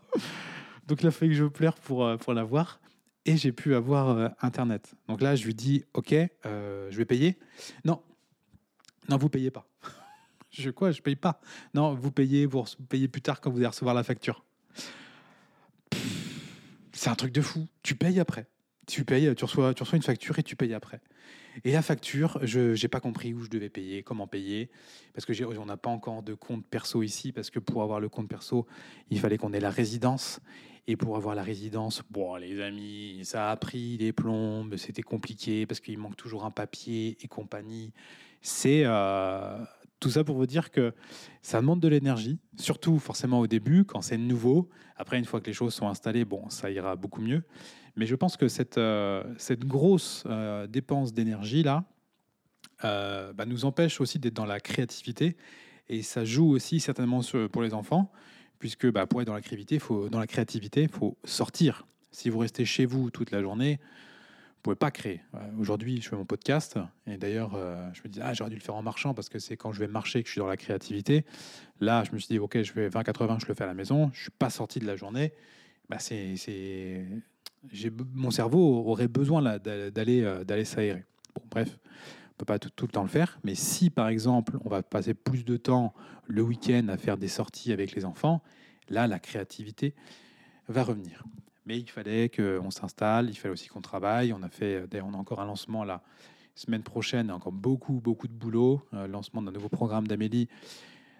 Donc 0.87 1.01
il 1.01 1.07
a 1.07 1.11
fallu 1.11 1.31
que 1.31 1.37
je 1.37 1.45
pleure 1.45 1.75
pour, 1.75 2.05
euh, 2.05 2.17
pour 2.17 2.33
l'avoir. 2.33 2.79
Et 3.27 3.35
j'ai 3.35 3.51
pu 3.51 3.75
avoir 3.75 4.09
euh, 4.09 4.29
Internet. 4.41 4.95
Donc 5.07 5.21
là, 5.21 5.35
je 5.35 5.45
lui 5.45 5.53
dis, 5.53 5.83
OK, 5.93 6.13
euh, 6.13 6.87
je 6.89 6.97
vais 6.97 7.05
payer. 7.05 7.37
Non, 7.83 8.01
non, 9.09 9.17
vous 9.17 9.27
payez 9.27 9.51
pas. 9.51 9.67
je 10.51 10.69
quoi? 10.69 10.91
Je 10.91 11.01
paye 11.01 11.17
pas. 11.17 11.41
Non, 11.73 11.93
vous 11.93 12.09
payez, 12.09 12.45
vous 12.45 12.63
payez 12.87 13.09
plus 13.09 13.21
tard 13.21 13.41
quand 13.41 13.51
vous 13.51 13.57
allez 13.57 13.67
recevoir 13.67 13.93
la 13.93 14.03
facture. 14.03 14.45
C'est 16.93 17.09
un 17.09 17.15
truc 17.15 17.33
de 17.33 17.41
fou. 17.41 17.67
Tu 17.83 17.95
payes 17.95 18.19
après. 18.19 18.47
Tu 18.87 19.03
payes, 19.03 19.35
tu 19.35 19.43
reçois, 19.43 19.73
tu 19.73 19.83
reçois 19.83 19.97
une 19.97 20.03
facture 20.03 20.39
et 20.39 20.43
tu 20.43 20.55
payes 20.55 20.73
après. 20.73 21.01
Et 21.63 21.71
la 21.71 21.81
facture, 21.81 22.39
je 22.43 22.81
n'ai 22.81 22.87
pas 22.87 22.99
compris 22.99 23.33
où 23.33 23.41
je 23.41 23.49
devais 23.49 23.69
payer, 23.69 24.03
comment 24.03 24.27
payer, 24.27 24.69
parce 25.13 25.25
que 25.25 25.33
on 25.57 25.65
n'a 25.65 25.77
pas 25.77 25.89
encore 25.89 26.23
de 26.23 26.33
compte 26.33 26.65
perso 26.65 27.03
ici, 27.03 27.31
parce 27.31 27.49
que 27.49 27.59
pour 27.59 27.83
avoir 27.83 27.99
le 27.99 28.09
compte 28.09 28.27
perso, 28.27 28.65
il 29.09 29.19
fallait 29.19 29.37
qu'on 29.37 29.53
ait 29.53 29.59
la 29.59 29.69
résidence. 29.71 30.39
Et 30.89 30.95
pour 30.95 31.17
avoir 31.17 31.35
la 31.35 31.43
résidence, 31.43 32.01
bon, 32.09 32.35
les 32.35 32.61
amis, 32.61 33.19
ça 33.23 33.51
a 33.51 33.55
pris 33.57 33.97
des 33.97 34.13
plombes, 34.13 34.77
c'était 34.77 35.01
compliqué 35.01 35.65
parce 35.65 35.81
qu'il 35.81 35.97
manque 35.97 36.15
toujours 36.15 36.45
un 36.45 36.51
papier 36.51 37.17
et 37.21 37.27
compagnie. 37.27 37.91
C'est 38.41 38.83
euh, 38.85 39.57
tout 39.99 40.09
ça 40.09 40.23
pour 40.23 40.37
vous 40.37 40.45
dire 40.45 40.71
que 40.71 40.93
ça 41.41 41.59
demande 41.59 41.81
de 41.81 41.89
l'énergie, 41.89 42.39
surtout 42.55 42.99
forcément 42.99 43.39
au 43.39 43.47
début, 43.47 43.83
quand 43.83 44.01
c'est 44.01 44.17
nouveau. 44.17 44.69
Après, 44.95 45.19
une 45.19 45.25
fois 45.25 45.41
que 45.41 45.47
les 45.47 45.53
choses 45.53 45.73
sont 45.73 45.89
installées, 45.89 46.23
bon, 46.23 46.49
ça 46.49 46.71
ira 46.71 46.95
beaucoup 46.95 47.21
mieux. 47.21 47.43
Mais 47.97 48.05
je 48.05 48.15
pense 48.15 48.37
que 48.37 48.47
cette, 48.47 48.77
euh, 48.77 49.23
cette 49.37 49.65
grosse 49.65 50.23
euh, 50.27 50.67
dépense 50.67 51.13
d'énergie-là 51.13 51.83
euh, 52.85 53.33
bah, 53.33 53.45
nous 53.45 53.65
empêche 53.65 53.99
aussi 53.99 54.19
d'être 54.19 54.35
dans 54.35 54.45
la 54.45 54.59
créativité. 54.59 55.35
Et 55.89 56.03
ça 56.03 56.23
joue 56.23 56.47
aussi 56.47 56.79
certainement 56.79 57.21
pour 57.51 57.63
les 57.63 57.73
enfants, 57.73 58.11
puisque 58.59 58.89
bah, 58.89 59.07
pour 59.07 59.21
être 59.21 59.27
dans 59.27 59.33
la 59.33 59.41
créativité, 59.41 59.79
faut, 59.79 60.07
faut 60.91 61.17
sortir. 61.23 61.87
Si 62.11 62.29
vous 62.29 62.37
restez 62.37 62.65
chez 62.65 62.85
vous 62.85 63.09
toute 63.09 63.31
la 63.31 63.41
journée, 63.41 63.79
vous 63.79 64.61
pouvez 64.61 64.75
pas 64.75 64.91
créer. 64.91 65.21
Aujourd'hui, 65.57 66.01
je 66.01 66.09
fais 66.09 66.15
mon 66.15 66.25
podcast, 66.25 66.77
et 67.05 67.17
d'ailleurs, 67.17 67.51
je 67.93 68.01
me 68.03 68.09
dis, 68.09 68.19
ah, 68.21 68.33
j'aurais 68.33 68.49
dû 68.49 68.57
le 68.57 68.61
faire 68.61 68.75
en 68.75 68.81
marchant, 68.81 69.13
parce 69.13 69.29
que 69.29 69.39
c'est 69.39 69.55
quand 69.55 69.71
je 69.71 69.79
vais 69.79 69.87
marcher 69.87 70.21
que 70.23 70.27
je 70.27 70.33
suis 70.33 70.39
dans 70.39 70.47
la 70.47 70.57
créativité. 70.57 71.23
Là, 71.79 72.03
je 72.03 72.11
me 72.11 72.17
suis 72.17 72.27
dit, 72.27 72.39
ok, 72.39 72.61
je 72.61 72.71
fais 72.73 72.89
20-80, 72.89 73.39
je 73.41 73.45
le 73.47 73.53
fais 73.53 73.63
à 73.63 73.67
la 73.67 73.73
maison, 73.73 74.11
je 74.13 74.23
suis 74.23 74.31
pas 74.31 74.49
sorti 74.49 74.79
de 74.79 74.85
la 74.85 74.97
journée. 74.97 75.31
Bah, 75.89 75.99
c'est 75.99 77.05
mon 78.13 78.31
cerveau 78.31 78.85
aurait 78.87 79.07
besoin 79.07 79.41
d'aller 79.59 80.23
euh, 80.23 80.43
d'aller 80.43 80.65
s'aérer. 80.65 81.03
Bon, 81.35 81.41
bref, 81.49 81.77
on 82.31 82.37
peut 82.37 82.45
pas 82.45 82.59
tout, 82.59 82.85
le 82.85 82.91
temps 82.91 83.03
le 83.03 83.09
faire, 83.09 83.39
mais 83.43 83.55
si 83.55 83.89
par 83.89 84.07
exemple 84.07 84.57
on 84.63 84.69
va 84.69 84.83
passer 84.83 85.13
plus 85.13 85.43
de 85.43 85.57
temps 85.57 85.93
le 86.27 86.41
week-end 86.41 86.87
à 86.89 86.97
faire 86.97 87.17
des 87.17 87.27
sorties 87.27 87.71
avec 87.71 87.93
les 87.93 88.05
enfants, 88.05 88.41
là 88.89 89.07
la 89.07 89.19
créativité 89.19 89.93
va 90.67 90.83
revenir. 90.83 91.23
Mais 91.65 91.77
il 91.79 91.89
fallait 91.89 92.29
qu'on 92.29 92.71
s'installe, 92.71 93.29
il 93.29 93.35
fallait 93.35 93.51
aussi 93.51 93.67
qu'on 93.67 93.81
travaille. 93.81 94.31
On 94.31 94.41
a 94.41 94.47
fait, 94.47 94.87
d'ailleurs, 94.87 95.07
on 95.07 95.13
a 95.13 95.17
encore 95.17 95.41
un 95.41 95.45
lancement 95.45 95.83
la 95.83 96.01
semaine 96.55 96.83
prochaine, 96.83 97.29
encore 97.29 97.51
beaucoup, 97.51 97.99
beaucoup 97.99 98.27
de 98.27 98.33
boulot. 98.33 98.81
Euh, 98.93 99.07
lancement 99.07 99.41
d'un 99.41 99.51
nouveau 99.51 99.69
programme 99.69 100.07
d'Amélie, 100.07 100.47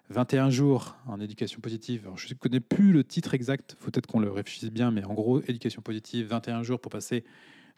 21 0.09 0.49
jours 0.49 0.95
en 1.05 1.19
éducation 1.19 1.59
positive. 1.59 2.09
Je 2.15 2.33
ne 2.33 2.33
connais 2.37 2.59
plus 2.59 2.93
le 2.93 3.03
titre 3.03 3.33
exact, 3.33 3.75
faut 3.79 3.91
peut-être 3.91 4.07
qu'on 4.07 4.19
le 4.19 4.31
réfléchisse 4.31 4.71
bien, 4.71 4.91
mais 4.91 5.03
en 5.03 5.13
gros, 5.13 5.41
éducation 5.41 5.81
positive, 5.81 6.27
21 6.27 6.63
jours 6.63 6.79
pour 6.79 6.91
passer 6.91 7.25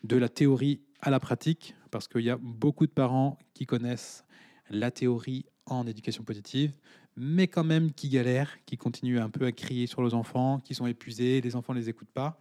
de 0.03 0.15
la 0.15 0.30
théorie 0.30 0.81
à 1.01 1.10
la 1.10 1.19
pratique, 1.19 1.76
parce 1.91 2.07
qu'il 2.07 2.22
y 2.22 2.30
a 2.30 2.38
beaucoup 2.38 2.85
de 2.85 2.91
parents 2.91 3.39
qui 3.53 3.65
connaissent 3.65 4.26
la 4.69 4.91
théorie 4.91 5.45
en 5.65 5.88
éducation 5.88 6.23
positive, 6.23 6.73
mais 7.15 7.47
quand 7.47 7.64
même 7.64 7.91
qui 7.91 8.10
galèrent, 8.10 8.64
qui 8.65 8.77
continuent 8.77 9.19
un 9.19 9.30
peu 9.30 9.45
à 9.45 9.51
crier 9.51 9.88
sur 9.88 10.01
leurs 10.01 10.14
enfants, 10.14 10.60
qui 10.60 10.76
sont 10.76 10.85
épuisés, 10.88 11.41
les 11.41 11.56
enfants 11.56 11.73
ne 11.73 11.80
les 11.80 11.89
écoutent 11.89 12.11
pas. 12.14 12.39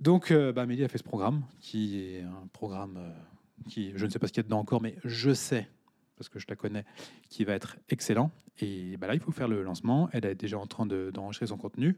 Donc, 0.00 0.30
euh, 0.30 0.52
bah, 0.52 0.62
Amélie 0.62 0.84
a 0.84 0.88
fait 0.88 0.98
ce 0.98 1.04
programme, 1.04 1.44
qui 1.60 2.00
est 2.00 2.22
un 2.22 2.46
programme 2.52 2.96
euh, 2.96 3.12
qui, 3.68 3.92
je 3.94 4.04
ne 4.04 4.10
sais 4.10 4.18
pas 4.18 4.26
ce 4.26 4.32
qu'il 4.32 4.40
y 4.42 4.44
a 4.44 4.48
dedans 4.48 4.58
encore, 4.58 4.82
mais 4.82 4.96
je 5.04 5.32
sais, 5.32 5.68
parce 6.20 6.28
que 6.28 6.38
je 6.38 6.44
la 6.50 6.54
connais, 6.54 6.84
qui 7.30 7.44
va 7.44 7.54
être 7.54 7.78
excellent. 7.88 8.30
Et 8.58 8.98
bah, 8.98 9.06
là, 9.06 9.14
il 9.14 9.20
faut 9.20 9.32
faire 9.32 9.48
le 9.48 9.62
lancement. 9.62 10.10
Elle 10.12 10.26
est 10.26 10.34
déjà 10.34 10.58
en 10.58 10.66
train 10.66 10.84
d'enregistrer 10.84 11.46
son 11.46 11.56
contenu. 11.56 11.96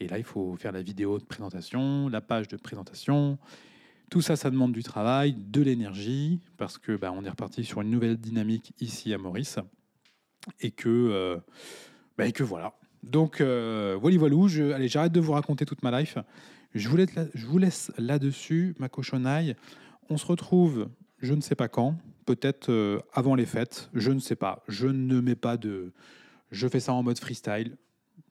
Et 0.00 0.08
là, 0.08 0.18
il 0.18 0.24
faut 0.24 0.56
faire 0.56 0.72
la 0.72 0.82
vidéo 0.82 1.20
de 1.20 1.24
présentation, 1.24 2.08
la 2.08 2.20
page 2.20 2.48
de 2.48 2.56
présentation. 2.56 3.38
Tout 4.10 4.22
ça, 4.22 4.34
ça 4.34 4.50
demande 4.50 4.72
du 4.72 4.82
travail, 4.82 5.36
de 5.38 5.62
l'énergie, 5.62 6.40
parce 6.56 6.78
que 6.78 6.96
bah, 6.96 7.12
on 7.14 7.24
est 7.24 7.28
reparti 7.28 7.64
sur 7.64 7.80
une 7.80 7.90
nouvelle 7.90 8.16
dynamique 8.16 8.72
ici 8.80 9.14
à 9.14 9.18
Maurice 9.18 9.60
et 10.58 10.72
que, 10.72 10.88
euh, 10.88 11.36
bah, 12.18 12.26
et 12.26 12.32
que 12.32 12.42
voilà. 12.42 12.74
Donc, 13.04 13.40
euh, 13.40 13.96
voilà. 14.00 14.48
Je, 14.48 14.72
allez, 14.72 14.88
j'arrête 14.88 15.12
de 15.12 15.20
vous 15.20 15.32
raconter 15.32 15.64
toute 15.64 15.84
ma 15.84 16.00
life. 16.00 16.18
Je 16.74 16.88
vous 16.88 16.96
laisse, 16.96 17.14
je 17.34 17.46
vous 17.46 17.58
laisse 17.58 17.92
là-dessus, 17.98 18.74
ma 18.80 18.88
cochonnaille. 18.88 19.54
On 20.10 20.16
se 20.16 20.26
retrouve, 20.26 20.88
je 21.18 21.34
ne 21.34 21.40
sais 21.40 21.54
pas 21.54 21.68
quand, 21.68 21.96
peut-être 22.24 22.70
euh, 22.70 23.00
avant 23.12 23.34
les 23.34 23.46
fêtes, 23.46 23.90
je 23.94 24.10
ne 24.10 24.18
sais 24.18 24.36
pas. 24.36 24.62
Je 24.68 24.86
ne 24.86 25.20
mets 25.20 25.34
pas 25.34 25.56
de. 25.56 25.92
Je 26.50 26.68
fais 26.68 26.80
ça 26.80 26.92
en 26.92 27.02
mode 27.02 27.18
freestyle. 27.18 27.76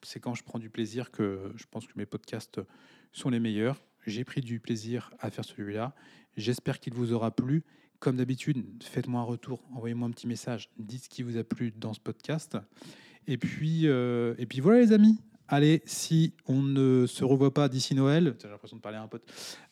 C'est 0.01 0.19
quand 0.19 0.33
je 0.33 0.43
prends 0.43 0.59
du 0.59 0.69
plaisir 0.69 1.11
que 1.11 1.51
je 1.55 1.65
pense 1.69 1.87
que 1.87 1.93
mes 1.95 2.05
podcasts 2.05 2.61
sont 3.11 3.29
les 3.29 3.39
meilleurs. 3.39 3.81
J'ai 4.05 4.23
pris 4.23 4.41
du 4.41 4.59
plaisir 4.59 5.11
à 5.19 5.29
faire 5.29 5.45
celui-là. 5.45 5.93
J'espère 6.35 6.79
qu'il 6.79 6.93
vous 6.93 7.13
aura 7.13 7.31
plu. 7.31 7.63
Comme 7.99 8.17
d'habitude, 8.17 8.65
faites-moi 8.83 9.21
un 9.21 9.23
retour, 9.23 9.63
envoyez-moi 9.73 10.09
un 10.09 10.11
petit 10.11 10.27
message, 10.27 10.69
dites 10.77 11.05
ce 11.05 11.09
qui 11.09 11.23
vous 11.23 11.37
a 11.37 11.43
plu 11.45 11.71
dans 11.71 11.93
ce 11.93 12.01
podcast. 12.01 12.57
Et 13.27 13.37
puis, 13.37 13.87
euh, 13.87 14.35
et 14.37 14.45
puis 14.45 14.59
voilà 14.59 14.81
les 14.81 14.91
amis. 14.91 15.21
Allez, 15.47 15.81
si 15.85 16.33
on 16.45 16.61
ne 16.61 17.05
se 17.05 17.23
revoit 17.23 17.53
pas 17.53 17.69
d'ici 17.69 17.95
Noël, 17.95 18.35
j'ai 18.41 18.49
l'impression 18.49 18.75
de 18.75 18.81
parler 18.81 18.97
à 18.97 19.03
un 19.03 19.07
pote, 19.07 19.23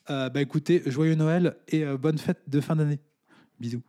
euh, 0.10 0.30
bah 0.30 0.41
écoutez, 0.41 0.81
joyeux 0.85 1.15
Noël 1.15 1.57
et 1.68 1.84
bonne 1.98 2.18
fête 2.18 2.41
de 2.48 2.61
fin 2.61 2.77
d'année. 2.77 2.99
Bisous. 3.60 3.84